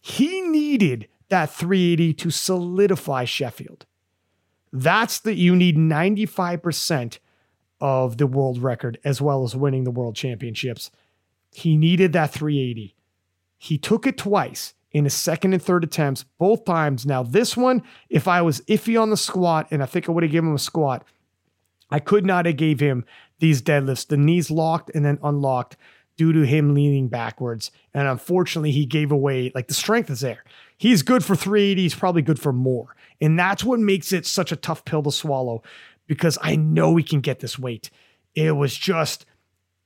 he 0.00 0.40
needed 0.40 1.08
that 1.28 1.50
380 1.50 2.14
to 2.14 2.30
solidify 2.30 3.24
Sheffield. 3.24 3.84
That's 4.82 5.20
that 5.20 5.36
you 5.36 5.56
need 5.56 5.76
95% 5.76 7.18
of 7.80 8.18
the 8.18 8.26
world 8.26 8.62
record 8.62 8.98
as 9.04 9.20
well 9.20 9.44
as 9.44 9.56
winning 9.56 9.84
the 9.84 9.90
world 9.90 10.16
championships. 10.16 10.90
He 11.52 11.76
needed 11.76 12.12
that 12.12 12.30
380. 12.32 12.94
He 13.58 13.78
took 13.78 14.06
it 14.06 14.18
twice 14.18 14.74
in 14.92 15.04
his 15.04 15.14
second 15.14 15.54
and 15.54 15.62
third 15.62 15.84
attempts, 15.84 16.24
both 16.38 16.64
times. 16.64 17.06
Now, 17.06 17.22
this 17.22 17.56
one, 17.56 17.82
if 18.10 18.28
I 18.28 18.42
was 18.42 18.60
iffy 18.62 19.00
on 19.00 19.10
the 19.10 19.16
squat, 19.16 19.66
and 19.70 19.82
I 19.82 19.86
think 19.86 20.08
I 20.08 20.12
would 20.12 20.22
have 20.22 20.32
given 20.32 20.50
him 20.50 20.56
a 20.56 20.58
squat, 20.58 21.04
I 21.90 21.98
could 21.98 22.26
not 22.26 22.46
have 22.46 22.56
gave 22.56 22.80
him 22.80 23.04
these 23.38 23.62
deadlifts. 23.62 24.06
The 24.06 24.16
knees 24.16 24.50
locked 24.50 24.90
and 24.94 25.04
then 25.04 25.18
unlocked 25.22 25.76
due 26.16 26.32
to 26.32 26.42
him 26.42 26.74
leaning 26.74 27.08
backwards. 27.08 27.70
And 27.94 28.08
unfortunately, 28.08 28.72
he 28.72 28.86
gave 28.86 29.12
away, 29.12 29.52
like 29.54 29.68
the 29.68 29.74
strength 29.74 30.10
is 30.10 30.20
there. 30.20 30.44
He's 30.76 31.02
good 31.02 31.24
for 31.24 31.36
380. 31.36 31.82
He's 31.82 31.94
probably 31.94 32.22
good 32.22 32.38
for 32.38 32.52
more. 32.52 32.94
And 33.20 33.38
that's 33.38 33.64
what 33.64 33.80
makes 33.80 34.12
it 34.12 34.26
such 34.26 34.52
a 34.52 34.56
tough 34.56 34.84
pill 34.84 35.02
to 35.02 35.12
swallow 35.12 35.62
because 36.06 36.38
I 36.40 36.56
know 36.56 36.96
he 36.96 37.02
can 37.02 37.20
get 37.20 37.40
this 37.40 37.58
weight. 37.58 37.90
It 38.34 38.52
was 38.52 38.74
just, 38.74 39.26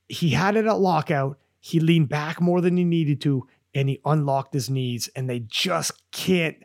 he 0.09 0.31
had 0.31 0.57
it 0.57 0.66
at 0.66 0.81
lockout. 0.81 1.39
He 1.61 1.81
leaned 1.81 2.09
back 2.09 2.40
more 2.40 2.61
than 2.61 2.77
he 2.77 2.85
needed 2.85 3.20
to 3.23 3.47
and 3.74 3.89
he 3.89 4.01
unlocked 4.05 4.55
his 4.55 4.69
knees 4.69 5.09
and 5.15 5.28
they 5.28 5.40
just 5.40 5.93
can't. 6.11 6.57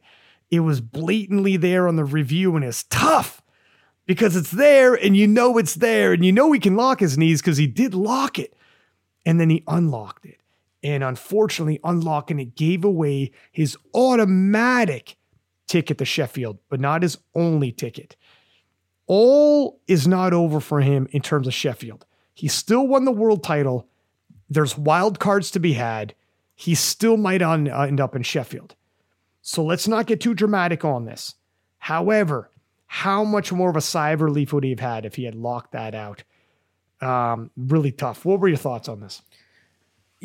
It 0.49 0.61
was 0.61 0.81
blatantly 0.81 1.57
there 1.57 1.87
on 1.87 1.95
the 1.95 2.05
review 2.05 2.55
and 2.55 2.65
it's 2.65 2.83
tough 2.83 3.41
because 4.05 4.35
it's 4.35 4.51
there 4.51 4.93
and 4.93 5.15
you 5.15 5.27
know 5.27 5.57
it's 5.57 5.75
there 5.75 6.13
and 6.13 6.23
you 6.23 6.31
know 6.31 6.51
he 6.51 6.59
can 6.59 6.75
lock 6.75 6.99
his 6.99 7.17
knees 7.17 7.41
because 7.41 7.57
he 7.57 7.67
did 7.67 7.93
lock 7.93 8.39
it 8.39 8.55
and 9.25 9.39
then 9.39 9.49
he 9.49 9.63
unlocked 9.67 10.25
it. 10.25 10.39
And 10.83 11.03
unfortunately, 11.03 11.79
unlocking 11.83 12.39
it 12.39 12.55
gave 12.55 12.85
away 12.85 13.31
his 13.51 13.75
automatic 13.95 15.17
ticket 15.67 15.97
to 15.97 16.05
Sheffield, 16.05 16.59
but 16.69 16.79
not 16.79 17.01
his 17.03 17.17
only 17.33 17.71
ticket. 17.71 18.15
All 19.07 19.79
is 19.87 20.07
not 20.07 20.33
over 20.33 20.59
for 20.59 20.81
him 20.81 21.07
in 21.11 21.21
terms 21.21 21.47
of 21.47 21.53
Sheffield. 21.53 22.05
He 22.33 22.47
still 22.47 22.87
won 22.87 23.05
the 23.05 23.11
world 23.11 23.43
title. 23.43 23.87
There's 24.49 24.77
wild 24.77 25.19
cards 25.19 25.51
to 25.51 25.59
be 25.59 25.73
had. 25.73 26.13
he 26.57 26.73
still 26.73 27.17
might 27.17 27.41
un- 27.41 27.69
uh, 27.69 27.81
end 27.81 27.99
up 27.99 28.15
in 28.15 28.23
Sheffield. 28.23 28.75
So 29.41 29.63
let's 29.63 29.87
not 29.87 30.07
get 30.07 30.21
too 30.21 30.33
dramatic 30.33 30.85
on 30.85 31.05
this. 31.05 31.35
However, 31.79 32.49
how 32.87 33.23
much 33.23 33.51
more 33.51 33.69
of 33.69 33.75
a 33.75 33.81
sigh 33.81 34.11
of 34.11 34.21
relief 34.21 34.53
would 34.53 34.63
he 34.63 34.69
have 34.71 34.79
had 34.79 35.05
if 35.05 35.15
he 35.15 35.25
had 35.25 35.35
locked 35.35 35.73
that 35.73 35.93
out? 35.93 36.23
Um, 37.01 37.51
really 37.57 37.91
tough. 37.91 38.23
What 38.23 38.39
were 38.39 38.47
your 38.47 38.57
thoughts 38.57 38.87
on 38.87 39.01
this? 39.01 39.21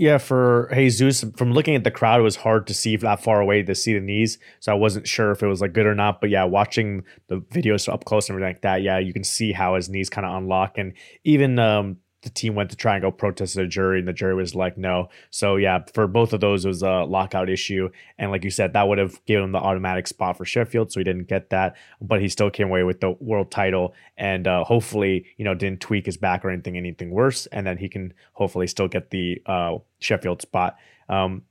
Yeah, 0.01 0.16
for 0.16 0.70
Jesus, 0.72 1.27
from 1.36 1.52
looking 1.52 1.74
at 1.74 1.85
the 1.85 1.90
crowd, 1.90 2.20
it 2.20 2.22
was 2.22 2.36
hard 2.36 2.66
to 2.68 2.72
see 2.72 2.97
that 2.97 3.22
far 3.22 3.39
away 3.39 3.62
to 3.62 3.74
see 3.74 3.93
the 3.93 4.01
knees. 4.01 4.39
So 4.59 4.72
I 4.72 4.74
wasn't 4.74 5.06
sure 5.06 5.31
if 5.31 5.43
it 5.43 5.47
was 5.47 5.60
like 5.60 5.74
good 5.74 5.85
or 5.85 5.94
not. 5.94 6.22
But 6.22 6.31
yeah, 6.31 6.44
watching 6.44 7.05
the 7.27 7.43
videos 7.43 7.86
up 7.86 8.06
close 8.06 8.27
and 8.27 8.35
everything 8.35 8.55
like 8.55 8.62
that, 8.62 8.81
yeah, 8.81 8.98
you 8.98 9.12
can 9.12 9.24
see 9.24 9.52
how 9.52 9.74
his 9.74 9.90
knees 9.90 10.09
kind 10.09 10.27
of 10.27 10.35
unlock. 10.35 10.78
And 10.78 10.94
even 11.24 11.59
um, 11.59 11.98
the 12.23 12.31
team 12.31 12.55
went 12.55 12.71
to 12.71 12.77
try 12.77 12.95
and 12.95 13.03
go 13.03 13.11
protest 13.11 13.55
the 13.55 13.67
jury, 13.67 13.99
and 13.99 14.09
the 14.09 14.13
jury 14.13 14.35
was 14.35 14.55
like, 14.55 14.77
no. 14.77 15.09
So 15.31 15.57
yeah, 15.57 15.81
for 15.95 16.07
both 16.07 16.33
of 16.33 16.41
those, 16.41 16.65
it 16.65 16.69
was 16.69 16.83
a 16.83 17.05
lockout 17.05 17.49
issue, 17.49 17.89
and 18.19 18.31
like 18.31 18.45
you 18.45 18.51
said, 18.51 18.73
that 18.75 18.89
would 18.89 18.99
have 18.99 19.25
given 19.25 19.45
him 19.45 19.53
the 19.53 19.59
automatic 19.59 20.07
spot 20.07 20.37
for 20.37 20.45
Sheffield, 20.45 20.93
so 20.93 21.01
he 21.01 21.05
didn't 21.05 21.29
get 21.29 21.51
that, 21.51 21.77
but 22.01 22.21
he 22.21 22.29
still 22.29 22.51
came 22.51 22.69
away 22.69 22.83
with 22.83 23.01
the 23.01 23.11
world 23.21 23.51
title, 23.51 23.95
and 24.17 24.47
uh, 24.47 24.65
hopefully, 24.65 25.27
you 25.37 25.45
know, 25.45 25.55
didn't 25.55 25.81
tweak 25.81 26.07
his 26.07 26.17
back 26.17 26.45
or 26.45 26.51
anything, 26.51 26.77
anything 26.77 27.11
worse, 27.11 27.47
and 27.47 27.67
then 27.67 27.79
he 27.79 27.89
can 27.89 28.13
hopefully 28.35 28.67
still 28.67 28.89
get 28.89 29.11
the 29.11 29.43
uh, 29.47 29.79
Sheffield 29.99 30.43
spot. 30.43 30.77
Um, 31.09 31.43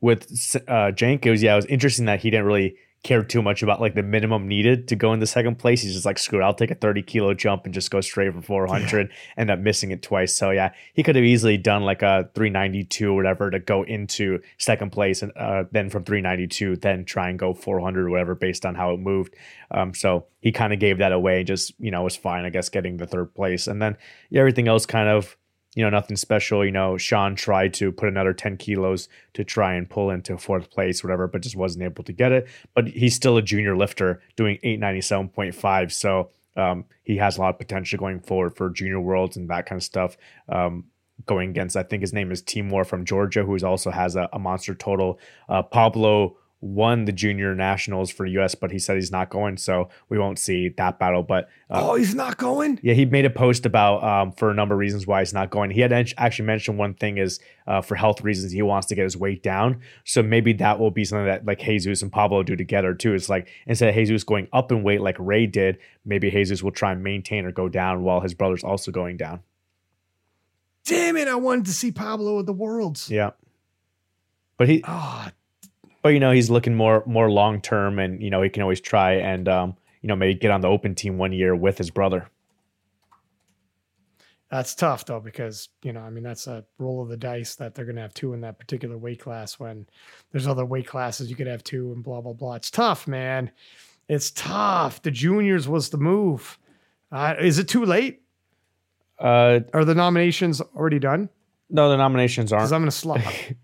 with 0.00 0.56
uh, 0.68 0.92
Jenkins, 0.92 1.42
yeah, 1.42 1.54
it 1.54 1.56
was 1.56 1.66
interesting 1.66 2.04
that 2.04 2.20
he 2.20 2.30
didn't 2.30 2.46
really 2.46 2.76
care 3.04 3.22
too 3.22 3.40
much 3.40 3.62
about 3.62 3.80
like 3.80 3.94
the 3.94 4.02
minimum 4.02 4.48
needed 4.48 4.88
to 4.88 4.96
go 4.96 5.12
in 5.12 5.20
the 5.20 5.26
second 5.26 5.56
place. 5.56 5.82
He's 5.82 5.94
just 5.94 6.04
like, 6.04 6.18
screw 6.18 6.40
it, 6.40 6.44
I'll 6.44 6.54
take 6.54 6.70
a 6.70 6.74
30 6.74 7.02
kilo 7.02 7.32
jump 7.32 7.64
and 7.64 7.72
just 7.72 7.90
go 7.90 8.00
straight 8.00 8.32
for 8.34 8.42
400. 8.42 9.08
Yeah. 9.08 9.16
End 9.36 9.50
up 9.50 9.60
missing 9.60 9.92
it 9.92 10.02
twice. 10.02 10.34
So 10.34 10.50
yeah, 10.50 10.72
he 10.94 11.02
could 11.02 11.14
have 11.16 11.24
easily 11.24 11.56
done 11.56 11.82
like 11.82 12.02
a 12.02 12.28
392 12.34 13.12
or 13.12 13.14
whatever 13.14 13.50
to 13.50 13.60
go 13.60 13.84
into 13.84 14.40
second 14.58 14.90
place 14.90 15.22
and 15.22 15.32
uh, 15.36 15.64
then 15.70 15.90
from 15.90 16.04
392, 16.04 16.76
then 16.76 17.04
try 17.04 17.28
and 17.28 17.38
go 17.38 17.54
400 17.54 18.06
or 18.06 18.10
whatever 18.10 18.34
based 18.34 18.66
on 18.66 18.74
how 18.74 18.92
it 18.92 18.98
moved. 18.98 19.34
Um, 19.70 19.94
so 19.94 20.26
he 20.40 20.50
kind 20.50 20.72
of 20.72 20.80
gave 20.80 20.98
that 20.98 21.12
away 21.12 21.38
and 21.38 21.46
just, 21.46 21.74
you 21.78 21.90
know, 21.90 22.02
was 22.02 22.16
fine, 22.16 22.44
I 22.44 22.50
guess, 22.50 22.68
getting 22.68 22.96
the 22.96 23.06
third 23.06 23.34
place. 23.34 23.68
And 23.68 23.80
then 23.80 23.96
yeah, 24.30 24.40
everything 24.40 24.66
else 24.66 24.86
kind 24.86 25.08
of 25.08 25.36
you 25.78 25.84
know, 25.84 25.90
nothing 25.90 26.16
special. 26.16 26.64
You 26.64 26.72
know, 26.72 26.98
Sean 26.98 27.36
tried 27.36 27.72
to 27.74 27.92
put 27.92 28.08
another 28.08 28.32
10 28.32 28.56
kilos 28.56 29.08
to 29.34 29.44
try 29.44 29.74
and 29.74 29.88
pull 29.88 30.10
into 30.10 30.36
fourth 30.36 30.70
place, 30.70 31.04
whatever, 31.04 31.28
but 31.28 31.40
just 31.40 31.54
wasn't 31.54 31.84
able 31.84 32.02
to 32.02 32.12
get 32.12 32.32
it. 32.32 32.48
But 32.74 32.88
he's 32.88 33.14
still 33.14 33.36
a 33.36 33.42
junior 33.42 33.76
lifter 33.76 34.20
doing 34.34 34.58
897.5. 34.64 35.92
So 35.92 36.30
um, 36.56 36.84
he 37.04 37.18
has 37.18 37.38
a 37.38 37.42
lot 37.42 37.50
of 37.50 37.58
potential 37.58 37.96
going 37.96 38.18
forward 38.18 38.56
for 38.56 38.70
junior 38.70 39.00
worlds 39.00 39.36
and 39.36 39.48
that 39.50 39.66
kind 39.66 39.78
of 39.78 39.84
stuff. 39.84 40.16
Um, 40.48 40.86
going 41.26 41.50
against, 41.50 41.76
I 41.76 41.84
think 41.84 42.00
his 42.00 42.12
name 42.12 42.32
is 42.32 42.42
Timur 42.42 42.82
from 42.82 43.04
Georgia, 43.04 43.44
who 43.44 43.56
also 43.64 43.92
has 43.92 44.16
a, 44.16 44.28
a 44.32 44.40
monster 44.40 44.74
total. 44.74 45.20
Uh, 45.48 45.62
Pablo 45.62 46.38
won 46.60 47.04
the 47.04 47.12
junior 47.12 47.54
nationals 47.54 48.10
for 48.10 48.26
US, 48.26 48.54
but 48.54 48.72
he 48.72 48.78
said 48.78 48.96
he's 48.96 49.12
not 49.12 49.30
going, 49.30 49.56
so 49.56 49.88
we 50.08 50.18
won't 50.18 50.38
see 50.38 50.70
that 50.70 50.98
battle. 50.98 51.22
But 51.22 51.48
uh, 51.70 51.90
oh, 51.90 51.94
he's 51.94 52.14
not 52.14 52.36
going. 52.36 52.80
Yeah, 52.82 52.94
he 52.94 53.04
made 53.04 53.24
a 53.24 53.30
post 53.30 53.64
about 53.64 54.02
um, 54.02 54.32
for 54.32 54.50
a 54.50 54.54
number 54.54 54.74
of 54.74 54.78
reasons 54.78 55.06
why 55.06 55.20
he's 55.20 55.32
not 55.32 55.50
going. 55.50 55.70
He 55.70 55.80
had 55.80 55.92
actually 55.92 56.46
mentioned 56.46 56.76
one 56.76 56.94
thing 56.94 57.18
is 57.18 57.38
uh, 57.66 57.80
for 57.80 57.94
health 57.94 58.22
reasons 58.22 58.52
he 58.52 58.62
wants 58.62 58.88
to 58.88 58.96
get 58.96 59.04
his 59.04 59.16
weight 59.16 59.42
down. 59.42 59.80
So 60.04 60.22
maybe 60.22 60.52
that 60.54 60.80
will 60.80 60.90
be 60.90 61.04
something 61.04 61.26
that 61.26 61.46
like 61.46 61.60
Jesus 61.60 62.02
and 62.02 62.10
Pablo 62.10 62.42
do 62.42 62.56
together 62.56 62.92
too. 62.92 63.14
It's 63.14 63.28
like 63.28 63.48
instead 63.66 63.90
of 63.90 63.94
Jesus 63.94 64.24
going 64.24 64.48
up 64.52 64.72
in 64.72 64.82
weight 64.82 65.00
like 65.00 65.16
Ray 65.18 65.46
did, 65.46 65.78
maybe 66.04 66.30
Jesus 66.30 66.62
will 66.62 66.72
try 66.72 66.90
and 66.90 67.04
maintain 67.04 67.44
or 67.44 67.52
go 67.52 67.68
down 67.68 68.02
while 68.02 68.20
his 68.20 68.34
brother's 68.34 68.64
also 68.64 68.90
going 68.90 69.16
down. 69.16 69.40
Damn 70.84 71.18
it! 71.18 71.28
I 71.28 71.34
wanted 71.34 71.66
to 71.66 71.72
see 71.72 71.92
Pablo 71.92 72.40
at 72.40 72.46
the 72.46 72.52
Worlds. 72.52 73.10
Yeah, 73.10 73.32
but 74.56 74.68
he. 74.68 74.82
Oh, 74.88 75.28
but 76.02 76.10
you 76.10 76.20
know 76.20 76.30
he's 76.30 76.50
looking 76.50 76.74
more 76.74 77.02
more 77.06 77.30
long 77.30 77.60
term, 77.60 77.98
and 77.98 78.22
you 78.22 78.30
know 78.30 78.42
he 78.42 78.48
can 78.48 78.62
always 78.62 78.80
try 78.80 79.14
and 79.14 79.48
um, 79.48 79.76
you 80.02 80.08
know 80.08 80.16
maybe 80.16 80.38
get 80.38 80.50
on 80.50 80.60
the 80.60 80.68
open 80.68 80.94
team 80.94 81.18
one 81.18 81.32
year 81.32 81.54
with 81.54 81.78
his 81.78 81.90
brother. 81.90 82.28
That's 84.50 84.74
tough 84.74 85.04
though 85.04 85.20
because 85.20 85.68
you 85.82 85.92
know 85.92 86.00
I 86.00 86.10
mean 86.10 86.24
that's 86.24 86.46
a 86.46 86.64
roll 86.78 87.02
of 87.02 87.08
the 87.08 87.16
dice 87.16 87.54
that 87.56 87.74
they're 87.74 87.84
going 87.84 87.96
to 87.96 88.02
have 88.02 88.14
two 88.14 88.32
in 88.32 88.40
that 88.40 88.58
particular 88.58 88.96
weight 88.96 89.20
class 89.20 89.58
when 89.58 89.86
there's 90.32 90.46
other 90.46 90.64
weight 90.64 90.86
classes 90.86 91.28
you 91.28 91.36
could 91.36 91.46
have 91.46 91.62
two 91.64 91.92
and 91.92 92.02
blah 92.02 92.20
blah 92.20 92.32
blah. 92.32 92.54
It's 92.54 92.70
tough, 92.70 93.06
man. 93.06 93.50
It's 94.08 94.30
tough. 94.30 95.02
The 95.02 95.10
juniors 95.10 95.68
was 95.68 95.90
the 95.90 95.98
move. 95.98 96.58
Uh, 97.12 97.34
is 97.38 97.58
it 97.58 97.68
too 97.68 97.84
late? 97.84 98.22
Uh, 99.18 99.60
Are 99.74 99.84
the 99.84 99.94
nominations 99.94 100.60
already 100.60 100.98
done? 100.98 101.28
No, 101.68 101.90
the 101.90 101.96
nominations 101.96 102.52
aren't. 102.52 102.62
Because 102.62 102.72
I'm 102.72 102.80
going 102.80 102.90
to 102.90 102.96
slide. 102.96 103.56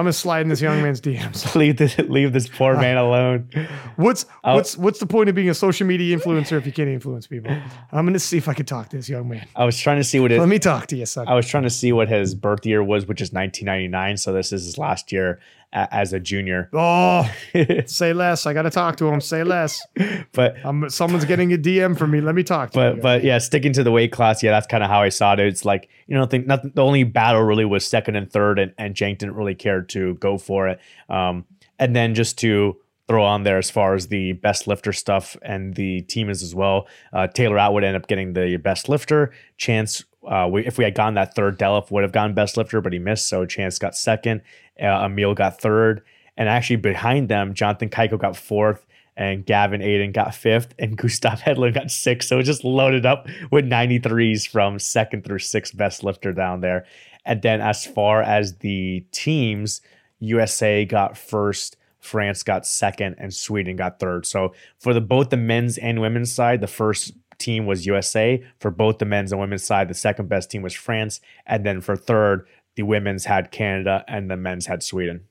I'm 0.00 0.04
gonna 0.04 0.14
slide 0.14 0.40
in 0.40 0.48
this 0.48 0.62
young 0.62 0.80
man's 0.80 0.98
DMs. 1.02 1.54
leave 1.54 1.76
this 1.76 1.98
leave 1.98 2.32
this 2.32 2.48
poor 2.48 2.74
man 2.74 2.96
alone. 2.96 3.50
What's 3.96 4.24
I'll, 4.44 4.56
what's 4.56 4.74
what's 4.78 4.98
the 4.98 5.04
point 5.04 5.28
of 5.28 5.34
being 5.34 5.50
a 5.50 5.54
social 5.54 5.86
media 5.86 6.16
influencer 6.16 6.56
if 6.56 6.64
you 6.64 6.72
can't 6.72 6.88
influence 6.88 7.26
people? 7.26 7.54
I'm 7.92 8.06
gonna 8.06 8.18
see 8.18 8.38
if 8.38 8.48
I 8.48 8.54
can 8.54 8.64
talk 8.64 8.88
to 8.88 8.96
this 8.96 9.10
young 9.10 9.28
man. 9.28 9.46
I 9.54 9.66
was 9.66 9.78
trying 9.78 9.98
to 9.98 10.04
see 10.04 10.18
what 10.18 10.32
it. 10.32 10.40
Let 10.40 10.48
me 10.48 10.58
talk 10.58 10.86
to 10.86 10.96
you, 10.96 11.04
son. 11.04 11.28
I 11.28 11.34
was 11.34 11.46
trying 11.46 11.64
to 11.64 11.70
see 11.70 11.92
what 11.92 12.08
his 12.08 12.34
birth 12.34 12.64
year 12.64 12.82
was, 12.82 13.06
which 13.06 13.20
is 13.20 13.30
1999. 13.30 14.16
So 14.16 14.32
this 14.32 14.54
is 14.54 14.64
his 14.64 14.78
last 14.78 15.12
year 15.12 15.38
as 15.72 16.12
a 16.12 16.20
junior. 16.20 16.68
Oh, 16.82 17.30
say 17.86 18.12
less. 18.12 18.46
I 18.46 18.54
got 18.54 18.62
to 18.62 18.70
talk 18.70 18.96
to 18.96 19.06
him. 19.06 19.20
Say 19.20 19.44
less. 19.44 19.86
but 20.32 20.56
I'm, 20.64 20.88
someone's 20.88 21.24
getting 21.24 21.52
a 21.52 21.58
DM 21.58 21.96
from 21.96 22.10
me. 22.10 22.20
Let 22.20 22.34
me 22.34 22.42
talk 22.42 22.70
to 22.70 22.78
but, 22.78 22.96
you. 22.96 23.02
But 23.02 23.24
yeah, 23.24 23.38
sticking 23.38 23.72
to 23.74 23.84
the 23.84 23.92
weight 23.92 24.12
class. 24.12 24.42
Yeah, 24.42 24.50
that's 24.50 24.66
kind 24.66 24.82
of 24.82 24.88
how 24.88 25.02
I 25.02 25.10
saw 25.10 25.34
it. 25.34 25.40
It's 25.40 25.64
like, 25.64 25.88
you 26.06 26.16
know, 26.16 26.24
think 26.26 26.46
nothing, 26.46 26.72
the 26.74 26.82
only 26.82 27.04
battle 27.04 27.42
really 27.42 27.66
was 27.66 27.84
second 27.84 28.16
and 28.16 28.32
third, 28.32 28.58
and, 28.58 28.72
and 28.78 28.94
Cenk 28.94 29.18
didn't 29.18 29.34
really 29.34 29.54
care 29.54 29.82
to 29.82 30.14
go 30.14 30.38
for 30.38 30.68
it. 30.68 30.80
Um, 31.08 31.44
and 31.78 31.94
then 31.94 32.14
just 32.14 32.38
to 32.38 32.76
throw 33.10 33.24
on 33.24 33.42
there 33.42 33.58
as 33.58 33.68
far 33.68 33.94
as 33.94 34.06
the 34.06 34.34
best 34.34 34.68
lifter 34.68 34.92
stuff 34.92 35.36
and 35.42 35.74
the 35.74 36.00
team 36.02 36.30
is 36.30 36.44
as 36.44 36.54
well. 36.54 36.86
Uh, 37.12 37.26
Taylor 37.26 37.58
Atwood 37.58 37.82
ended 37.82 38.00
up 38.00 38.06
getting 38.06 38.34
the 38.34 38.56
best 38.56 38.88
lifter. 38.88 39.32
Chance, 39.56 40.04
uh, 40.28 40.48
we, 40.48 40.64
if 40.64 40.78
we 40.78 40.84
had 40.84 40.94
gotten 40.94 41.14
that 41.14 41.34
third, 41.34 41.58
Delif 41.58 41.90
would 41.90 42.04
have 42.04 42.12
gotten 42.12 42.34
best 42.34 42.56
lifter, 42.56 42.80
but 42.80 42.92
he 42.92 43.00
missed. 43.00 43.28
So 43.28 43.44
Chance 43.46 43.80
got 43.80 43.96
second. 43.96 44.42
Uh, 44.80 45.04
Emil 45.06 45.34
got 45.34 45.60
third. 45.60 46.02
And 46.36 46.48
actually 46.48 46.76
behind 46.76 47.28
them, 47.28 47.54
Jonathan 47.54 47.90
Cayco 47.90 48.18
got 48.18 48.36
fourth 48.36 48.86
and 49.16 49.44
Gavin 49.44 49.82
Adin 49.82 50.12
got 50.12 50.34
fifth, 50.34 50.74
and 50.78 50.96
Gustav 50.96 51.40
Hedlund 51.40 51.74
got 51.74 51.90
sixth. 51.90 52.28
So 52.28 52.38
it 52.38 52.44
just 52.44 52.64
loaded 52.64 53.04
up 53.04 53.28
with 53.50 53.66
93s 53.66 54.48
from 54.48 54.78
second 54.78 55.24
through 55.24 55.40
sixth 55.40 55.76
best 55.76 56.02
lifter 56.02 56.32
down 56.32 56.60
there. 56.60 56.86
And 57.26 57.42
then 57.42 57.60
as 57.60 57.84
far 57.84 58.22
as 58.22 58.56
the 58.56 59.04
teams, 59.12 59.82
USA 60.20 60.86
got 60.86 61.18
first, 61.18 61.76
France 61.98 62.42
got 62.42 62.66
second, 62.66 63.16
and 63.18 63.32
Sweden 63.34 63.76
got 63.76 64.00
third. 64.00 64.24
So 64.24 64.54
for 64.78 64.94
the 64.94 65.02
both 65.02 65.28
the 65.28 65.36
men's 65.36 65.76
and 65.76 66.00
women's 66.00 66.32
side, 66.32 66.62
the 66.62 66.66
first 66.66 67.12
team 67.36 67.66
was 67.66 67.86
USA. 67.86 68.42
For 68.58 68.70
both 68.70 68.98
the 68.98 69.04
men's 69.04 69.32
and 69.32 69.40
women's 69.40 69.64
side, 69.64 69.88
the 69.88 69.94
second 69.94 70.28
best 70.28 70.50
team 70.50 70.62
was 70.62 70.74
France. 70.74 71.20
And 71.46 71.64
then 71.64 71.82
for 71.82 71.96
third, 71.96 72.46
the 72.76 72.82
women's 72.82 73.24
had 73.24 73.50
Canada 73.50 74.04
and 74.08 74.30
the 74.30 74.36
men's 74.36 74.66
had 74.66 74.82
Sweden. 74.82 75.22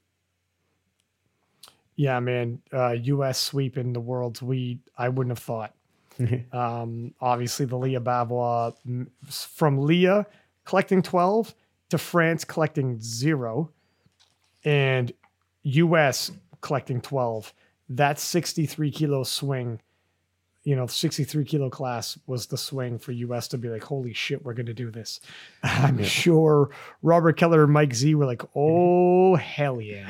Yeah, 1.95 2.19
man. 2.19 2.61
Uh, 2.71 2.91
U.S. 2.91 3.39
sweeping 3.39 3.91
the 3.91 3.99
world's 3.99 4.41
we 4.41 4.79
I 4.97 5.09
wouldn't 5.09 5.37
have 5.37 5.43
thought. 5.43 5.73
um, 6.53 7.13
obviously, 7.19 7.65
the 7.65 7.77
Leah 7.77 8.01
Bavois 8.01 8.73
from 9.29 9.77
Leah 9.79 10.25
collecting 10.65 11.01
12 11.01 11.53
to 11.89 11.97
France 11.97 12.45
collecting 12.45 13.01
zero 13.01 13.71
and 14.63 15.11
US 15.63 16.31
collecting 16.61 17.01
12. 17.01 17.53
That 17.89 18.19
63 18.19 18.91
kilo 18.91 19.23
swing, 19.23 19.81
you 20.69 20.75
know, 20.75 20.85
63 20.85 21.45
kilo 21.45 21.67
class 21.71 22.19
was 22.27 22.45
the 22.45 22.57
swing 22.57 22.99
for 22.99 23.11
US 23.11 23.47
to 23.47 23.57
be 23.57 23.69
like, 23.69 23.83
holy 23.83 24.13
shit, 24.13 24.45
we're 24.45 24.53
going 24.53 24.67
to 24.67 24.73
do 24.75 24.91
this. 24.91 25.19
I'm 25.63 25.97
yeah. 25.97 26.05
sure 26.05 26.69
Robert 27.01 27.37
Keller 27.37 27.63
and 27.63 27.73
Mike 27.73 27.95
Z 27.95 28.13
were 28.13 28.27
like, 28.27 28.43
oh, 28.55 29.35
hell 29.35 29.81
yeah. 29.81 30.07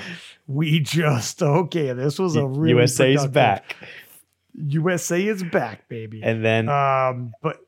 We 0.48 0.82
just, 0.82 1.42
okay, 1.62 1.94
this 1.94 2.20
was 2.20 2.36
a 2.36 2.46
really 2.46 2.82
USA's 2.82 3.26
back. 3.28 3.78
USA 4.54 5.26
is 5.26 5.44
back, 5.44 5.88
baby. 5.88 6.22
And 6.22 6.44
then, 6.44 6.68
um, 6.68 7.32
but 7.42 7.62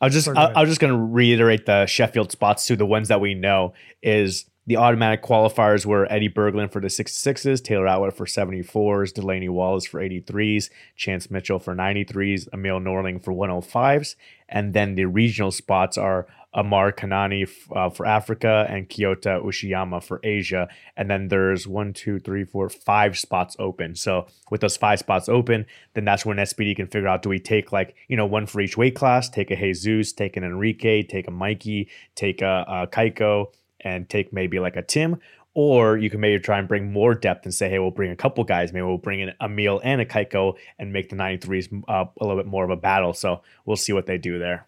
I 0.00 0.04
was 0.04 0.14
just, 0.14 0.28
I, 0.28 0.52
I 0.52 0.60
was 0.60 0.70
just 0.70 0.80
going 0.80 0.92
to 0.92 1.04
reiterate 1.04 1.66
the 1.66 1.86
Sheffield 1.86 2.30
spots 2.30 2.64
to 2.68 2.76
The 2.76 2.86
ones 2.86 3.08
that 3.08 3.20
we 3.20 3.34
know 3.34 3.74
is 4.02 4.44
the 4.66 4.76
automatic 4.76 5.22
qualifiers 5.22 5.86
were 5.86 6.10
Eddie 6.12 6.28
Berglund 6.28 6.72
for 6.72 6.80
the 6.80 6.88
66s, 6.88 7.62
Taylor 7.62 7.86
Atwood 7.86 8.14
for 8.14 8.26
74s, 8.26 9.14
Delaney 9.14 9.48
Wallace 9.48 9.86
for 9.86 10.00
83s, 10.00 10.70
Chance 10.96 11.30
Mitchell 11.30 11.60
for 11.60 11.74
93s, 11.74 12.48
Emil 12.52 12.80
Norling 12.80 13.22
for 13.22 13.32
105s. 13.32 14.16
And 14.48 14.74
then 14.74 14.96
the 14.96 15.04
regional 15.04 15.52
spots 15.52 15.96
are 15.96 16.26
Amar 16.52 16.90
Kanani 16.90 17.48
uh, 17.76 17.90
for 17.90 18.06
Africa 18.06 18.66
and 18.68 18.88
Kyoto 18.88 19.44
Ushiyama 19.44 20.02
for 20.02 20.20
Asia. 20.24 20.68
And 20.96 21.10
then 21.10 21.28
there's 21.28 21.68
one, 21.68 21.92
two, 21.92 22.18
three, 22.18 22.44
four, 22.44 22.68
five 22.68 23.16
spots 23.18 23.54
open. 23.58 23.94
So 23.94 24.26
with 24.50 24.62
those 24.62 24.76
five 24.76 24.98
spots 24.98 25.28
open, 25.28 25.66
then 25.94 26.04
that's 26.04 26.24
when 26.26 26.38
SBD 26.38 26.74
can 26.74 26.86
figure 26.86 27.08
out 27.08 27.22
do 27.22 27.28
we 27.28 27.38
take 27.38 27.72
like, 27.72 27.94
you 28.08 28.16
know, 28.16 28.26
one 28.26 28.46
for 28.46 28.60
each 28.60 28.76
weight 28.76 28.96
class, 28.96 29.28
take 29.28 29.50
a 29.50 29.56
Jesus, 29.56 30.12
take 30.12 30.36
an 30.36 30.44
Enrique, 30.44 31.02
take 31.02 31.28
a 31.28 31.30
Mikey, 31.30 31.88
take 32.14 32.40
a, 32.42 32.64
a 32.66 32.86
Cayco 32.86 33.48
and 33.86 34.08
take 34.08 34.32
maybe 34.32 34.58
like 34.58 34.74
a 34.74 34.82
Tim, 34.82 35.20
Or 35.54 35.96
you 35.96 36.10
can 36.10 36.20
maybe 36.20 36.42
try 36.42 36.58
and 36.58 36.66
bring 36.66 36.92
more 36.92 37.14
depth 37.14 37.44
and 37.44 37.54
say, 37.54 37.70
hey, 37.70 37.78
we'll 37.78 37.92
bring 37.92 38.10
a 38.10 38.16
couple 38.16 38.42
guys. 38.42 38.72
Maybe 38.72 38.82
we'll 38.84 38.98
bring 38.98 39.20
in 39.20 39.32
Emil 39.40 39.80
and 39.84 40.00
a 40.00 40.04
Cayco 40.04 40.56
and 40.78 40.92
make 40.92 41.08
the 41.08 41.16
93s 41.16 41.82
uh, 41.88 42.04
a 42.20 42.24
little 42.24 42.36
bit 42.36 42.46
more 42.46 42.64
of 42.64 42.70
a 42.70 42.76
battle. 42.76 43.14
So 43.14 43.42
we'll 43.64 43.76
see 43.76 43.92
what 43.92 44.06
they 44.06 44.18
do 44.18 44.38
there. 44.40 44.66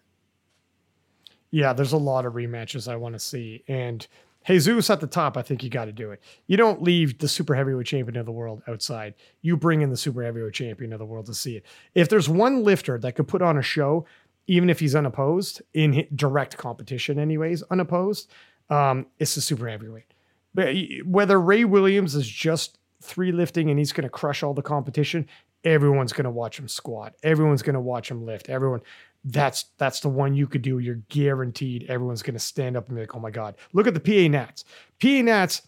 Yeah, 1.51 1.73
there's 1.73 1.91
a 1.91 1.97
lot 1.97 2.25
of 2.25 2.33
rematches 2.33 2.89
I 2.89 2.95
want 2.95 3.13
to 3.13 3.19
see. 3.19 3.63
And 3.67 4.07
Jesus 4.47 4.89
at 4.89 5.01
the 5.01 5.07
top, 5.07 5.35
I 5.35 5.41
think 5.41 5.63
you 5.63 5.69
got 5.69 5.85
to 5.85 5.91
do 5.91 6.11
it. 6.11 6.21
You 6.47 6.55
don't 6.55 6.81
leave 6.81 7.19
the 7.19 7.27
super 7.27 7.55
heavyweight 7.55 7.87
champion 7.87 8.17
of 8.17 8.25
the 8.25 8.31
world 8.31 8.63
outside. 8.67 9.15
You 9.41 9.57
bring 9.57 9.81
in 9.81 9.89
the 9.89 9.97
super 9.97 10.23
heavyweight 10.23 10.53
champion 10.53 10.93
of 10.93 10.99
the 10.99 11.05
world 11.05 11.25
to 11.25 11.33
see 11.33 11.57
it. 11.57 11.65
If 11.93 12.07
there's 12.07 12.29
one 12.29 12.63
lifter 12.63 12.97
that 12.99 13.15
could 13.15 13.27
put 13.27 13.41
on 13.41 13.57
a 13.57 13.61
show, 13.61 14.05
even 14.47 14.69
if 14.69 14.79
he's 14.79 14.95
unopposed 14.95 15.61
in 15.73 16.07
direct 16.15 16.57
competition, 16.57 17.19
anyways, 17.19 17.61
unopposed, 17.63 18.31
um, 18.69 19.05
it's 19.17 19.35
the 19.35 19.41
super 19.41 19.67
heavyweight. 19.67 20.13
But 20.53 20.75
whether 21.05 21.39
Ray 21.39 21.63
Williams 21.65 22.15
is 22.15 22.27
just 22.27 22.77
three 23.01 23.31
lifting 23.31 23.69
and 23.69 23.79
he's 23.79 23.93
going 23.93 24.03
to 24.03 24.09
crush 24.09 24.43
all 24.43 24.53
the 24.53 24.61
competition, 24.61 25.27
everyone's 25.63 26.13
going 26.13 26.25
to 26.25 26.31
watch 26.31 26.59
him 26.59 26.67
squat. 26.67 27.15
Everyone's 27.23 27.61
going 27.61 27.75
to 27.75 27.79
watch 27.79 28.09
him 28.09 28.25
lift. 28.25 28.49
Everyone. 28.49 28.81
That's 29.25 29.65
that's 29.77 29.99
the 29.99 30.07
one 30.07 30.33
you 30.33 30.47
could 30.47 30.61
do. 30.61 30.79
You're 30.79 31.01
guaranteed 31.09 31.85
everyone's 31.89 32.23
going 32.23 32.35
to 32.35 32.39
stand 32.39 32.77
up 32.77 32.87
and 32.87 32.95
be 32.95 33.01
like, 33.01 33.15
"Oh 33.15 33.19
my 33.19 33.31
god, 33.31 33.55
look 33.73 33.85
at 33.85 33.93
the 33.93 33.99
PA 33.99 34.31
Nats." 34.31 34.63
PA 35.01 35.21
Nats. 35.21 35.61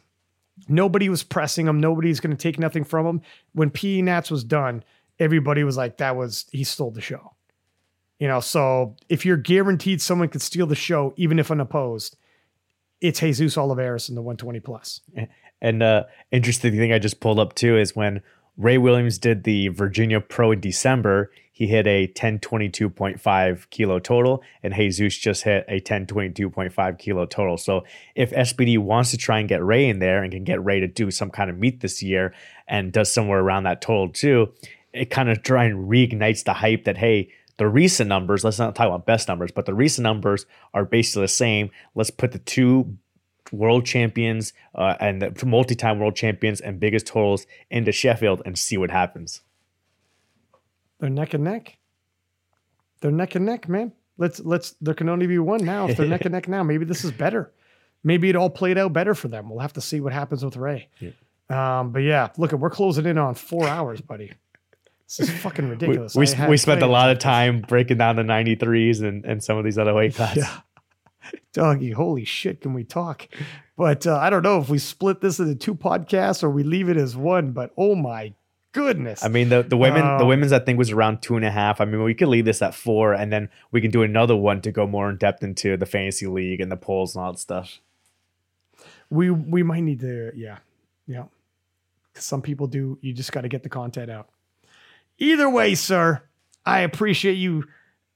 Nobody 0.69 1.09
was 1.09 1.23
pressing 1.23 1.67
him. 1.67 1.79
Nobody's 1.79 2.21
going 2.21 2.35
to 2.35 2.41
take 2.41 2.59
nothing 2.59 2.85
from 2.85 3.05
him. 3.05 3.21
When 3.51 3.69
PA 3.69 3.87
Nats 3.87 4.31
was 4.31 4.45
done, 4.45 4.85
everybody 5.19 5.65
was 5.65 5.75
like, 5.75 5.97
"That 5.97 6.15
was 6.15 6.45
he 6.51 6.63
stole 6.63 6.91
the 6.91 7.01
show." 7.01 7.33
You 8.19 8.29
know, 8.29 8.39
so 8.39 8.95
if 9.09 9.25
you're 9.25 9.35
guaranteed 9.35 10.01
someone 10.01 10.29
could 10.29 10.41
steal 10.41 10.67
the 10.67 10.75
show, 10.75 11.13
even 11.17 11.37
if 11.37 11.51
unopposed, 11.51 12.15
it's 13.01 13.19
Jesus 13.19 13.57
Olivares 13.57 14.09
in 14.09 14.15
the 14.15 14.21
120 14.21 14.59
plus. 14.59 15.01
And 15.61 15.83
uh 15.83 16.03
interesting 16.31 16.71
thing 16.71 16.93
I 16.93 16.99
just 16.99 17.19
pulled 17.19 17.39
up 17.39 17.55
too 17.55 17.77
is 17.77 17.95
when 17.95 18.21
Ray 18.57 18.77
Williams 18.77 19.17
did 19.17 19.43
the 19.43 19.69
Virginia 19.69 20.19
Pro 20.19 20.51
in 20.51 20.59
December, 20.59 21.31
he 21.51 21.67
hit 21.67 21.87
a 21.87 22.07
1022.5 22.07 23.69
kilo 23.69 23.99
total, 23.99 24.43
and 24.61 24.73
Jesus 24.73 25.17
just 25.17 25.43
hit 25.43 25.65
a 25.67 25.79
1022.5 25.79 26.97
kilo 26.99 27.25
total. 27.25 27.57
So 27.57 27.83
if 28.15 28.31
SBD 28.31 28.77
wants 28.77 29.11
to 29.11 29.17
try 29.17 29.39
and 29.39 29.47
get 29.47 29.63
Ray 29.63 29.87
in 29.87 29.99
there 29.99 30.23
and 30.23 30.31
can 30.31 30.43
get 30.43 30.63
Ray 30.63 30.79
to 30.79 30.87
do 30.87 31.11
some 31.11 31.29
kind 31.29 31.49
of 31.49 31.57
meet 31.57 31.81
this 31.81 32.03
year 32.03 32.33
and 32.67 32.91
does 32.91 33.11
somewhere 33.11 33.39
around 33.39 33.63
that 33.63 33.81
total 33.81 34.09
too, 34.09 34.53
it 34.93 35.09
kind 35.09 35.29
of 35.29 35.43
try 35.43 35.65
and 35.65 35.89
reignites 35.89 36.43
the 36.43 36.53
hype 36.53 36.83
that 36.83 36.97
hey, 36.97 37.29
the 37.61 37.67
recent 37.67 38.09
numbers, 38.09 38.43
let's 38.43 38.57
not 38.57 38.73
talk 38.73 38.87
about 38.87 39.05
best 39.05 39.27
numbers, 39.27 39.51
but 39.51 39.67
the 39.67 39.73
recent 39.75 40.01
numbers 40.01 40.47
are 40.73 40.83
basically 40.83 41.21
the 41.21 41.27
same. 41.27 41.69
Let's 41.93 42.09
put 42.09 42.31
the 42.31 42.39
two 42.39 42.97
world 43.51 43.85
champions 43.85 44.53
uh, 44.73 44.95
and 44.99 45.21
the 45.21 45.45
multi-time 45.45 45.99
world 45.99 46.15
champions 46.15 46.59
and 46.59 46.79
biggest 46.79 47.05
totals 47.05 47.45
into 47.69 47.91
Sheffield 47.91 48.41
and 48.47 48.57
see 48.57 48.77
what 48.77 48.89
happens. 48.89 49.41
They're 50.97 51.11
neck 51.11 51.35
and 51.35 51.43
neck. 51.43 51.77
They're 52.99 53.11
neck 53.11 53.35
and 53.35 53.45
neck, 53.45 53.69
man. 53.69 53.91
Let's 54.17 54.39
let's 54.39 54.71
there 54.81 54.95
can 54.95 55.07
only 55.07 55.27
be 55.27 55.37
one 55.37 55.63
now. 55.63 55.87
If 55.87 55.97
they're 55.97 56.07
neck 56.07 56.25
and 56.25 56.31
neck 56.31 56.47
now, 56.47 56.63
maybe 56.63 56.85
this 56.85 57.05
is 57.05 57.11
better. 57.11 57.53
Maybe 58.03 58.27
it 58.31 58.35
all 58.35 58.49
played 58.49 58.79
out 58.79 58.91
better 58.91 59.13
for 59.13 59.27
them. 59.27 59.51
We'll 59.51 59.59
have 59.59 59.73
to 59.73 59.81
see 59.81 59.99
what 59.99 60.13
happens 60.13 60.43
with 60.43 60.57
Ray. 60.57 60.89
Yeah. 60.97 61.11
Um, 61.51 61.91
but 61.91 61.99
yeah, 61.99 62.29
look, 62.37 62.53
we're 62.53 62.71
closing 62.71 63.05
in 63.05 63.19
on 63.19 63.35
four 63.35 63.67
hours, 63.67 64.01
buddy. 64.01 64.31
This 65.17 65.29
is 65.29 65.39
fucking 65.41 65.67
ridiculous. 65.67 66.15
We, 66.15 66.25
we, 66.25 66.47
we 66.51 66.57
spent 66.57 66.81
a 66.81 66.87
lot 66.87 67.09
of 67.09 67.19
time 67.19 67.61
breaking 67.61 67.97
down 67.97 68.15
the 68.15 68.23
93s 68.23 69.03
and, 69.03 69.25
and 69.25 69.43
some 69.43 69.57
of 69.57 69.65
these 69.65 69.77
other 69.77 69.93
weight 69.93 70.15
classes. 70.15 70.43
Yeah. 70.43 70.61
Doggy, 71.53 71.91
holy 71.91 72.23
shit, 72.23 72.61
can 72.61 72.73
we 72.73 72.85
talk? 72.85 73.27
But 73.77 74.07
uh, 74.07 74.17
I 74.17 74.29
don't 74.29 74.41
know 74.41 74.59
if 74.61 74.69
we 74.69 74.77
split 74.77 75.19
this 75.19 75.39
into 75.39 75.55
two 75.55 75.75
podcasts 75.75 76.43
or 76.43 76.49
we 76.49 76.63
leave 76.63 76.87
it 76.87 76.95
as 76.95 77.15
one, 77.15 77.51
but 77.51 77.71
oh 77.77 77.93
my 77.93 78.33
goodness. 78.71 79.23
I 79.23 79.27
mean, 79.27 79.49
the, 79.49 79.63
the 79.63 79.75
women, 79.75 80.01
um, 80.01 80.17
the 80.17 80.25
women's 80.25 80.53
I 80.53 80.59
think 80.59 80.79
was 80.79 80.91
around 80.91 81.21
two 81.21 81.35
and 81.35 81.43
a 81.43 81.51
half. 81.51 81.81
I 81.81 81.85
mean, 81.85 82.01
we 82.03 82.13
could 82.13 82.29
leave 82.29 82.45
this 82.45 82.61
at 82.61 82.73
four 82.73 83.13
and 83.13 83.33
then 83.33 83.49
we 83.71 83.81
can 83.81 83.91
do 83.91 84.03
another 84.03 84.35
one 84.35 84.61
to 84.61 84.71
go 84.71 84.87
more 84.87 85.09
in 85.09 85.17
depth 85.17 85.43
into 85.43 85.75
the 85.75 85.85
fantasy 85.85 86.27
league 86.27 86.61
and 86.61 86.71
the 86.71 86.77
polls 86.77 87.15
and 87.15 87.25
all 87.25 87.33
that 87.33 87.39
stuff. 87.39 87.79
We 89.09 89.29
we 89.29 89.61
might 89.61 89.81
need 89.81 89.99
to, 89.99 90.31
yeah. 90.35 90.59
Yeah. 91.05 91.25
Cause 92.13 92.23
Some 92.23 92.41
people 92.41 92.67
do, 92.67 92.97
you 93.01 93.11
just 93.13 93.33
got 93.33 93.41
to 93.41 93.49
get 93.49 93.63
the 93.63 93.69
content 93.69 94.09
out. 94.09 94.29
Either 95.21 95.47
way, 95.47 95.75
sir, 95.75 96.19
I 96.65 96.79
appreciate 96.79 97.35
you. 97.35 97.63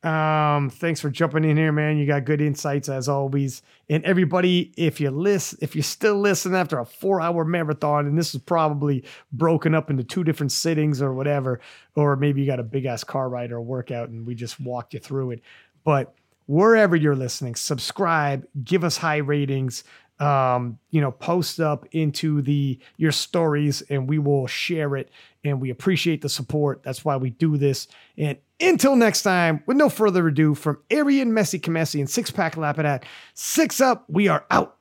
Um, 0.01 0.71
thanks 0.71 0.99
for 0.99 1.11
jumping 1.11 1.43
in 1.43 1.55
here, 1.55 1.71
man. 1.71 1.97
You 1.97 2.07
got 2.07 2.25
good 2.25 2.41
insights 2.41 2.89
as 2.89 3.07
always. 3.07 3.61
And 3.87 4.03
everybody, 4.03 4.73
if 4.75 4.99
you 4.99 5.11
listen, 5.11 5.59
if 5.61 5.75
you 5.75 5.83
still 5.83 6.19
listen 6.19 6.55
after 6.55 6.79
a 6.79 6.85
four-hour 6.85 7.45
marathon, 7.45 8.07
and 8.07 8.17
this 8.17 8.33
is 8.33 8.41
probably 8.41 9.03
broken 9.31 9.75
up 9.75 9.91
into 9.91 10.03
two 10.03 10.23
different 10.23 10.51
sittings 10.51 10.99
or 10.99 11.13
whatever, 11.13 11.59
or 11.93 12.15
maybe 12.15 12.41
you 12.41 12.47
got 12.47 12.59
a 12.59 12.63
big 12.63 12.85
ass 12.85 13.03
car 13.03 13.29
ride 13.29 13.51
or 13.51 13.61
workout, 13.61 14.09
and 14.09 14.25
we 14.25 14.33
just 14.33 14.59
walked 14.59 14.95
you 14.95 14.99
through 14.99 15.29
it. 15.29 15.41
But 15.83 16.15
wherever 16.47 16.95
you're 16.95 17.15
listening, 17.15 17.53
subscribe, 17.53 18.47
give 18.63 18.83
us 18.83 18.97
high 18.97 19.17
ratings 19.17 19.83
um, 20.19 20.79
you 20.91 21.01
know, 21.01 21.11
post 21.11 21.59
up 21.59 21.85
into 21.91 22.41
the 22.41 22.79
your 22.97 23.11
stories 23.11 23.81
and 23.89 24.07
we 24.07 24.19
will 24.19 24.47
share 24.47 24.95
it. 24.95 25.09
And 25.43 25.61
we 25.61 25.69
appreciate 25.69 26.21
the 26.21 26.29
support. 26.29 26.81
That's 26.83 27.05
why 27.05 27.17
we 27.17 27.29
do 27.29 27.57
this. 27.57 27.87
And 28.17 28.37
until 28.59 28.95
next 28.95 29.23
time, 29.23 29.61
with 29.65 29.77
no 29.77 29.89
further 29.89 30.27
ado, 30.27 30.55
from 30.55 30.79
Arian 30.89 31.31
Messi 31.31 31.59
Kamesi 31.59 31.99
and 31.99 32.09
Six 32.09 32.31
Pack 32.31 32.55
Lapidat, 32.55 33.03
six 33.33 33.81
up, 33.81 34.05
we 34.07 34.27
are 34.27 34.45
out. 34.49 34.74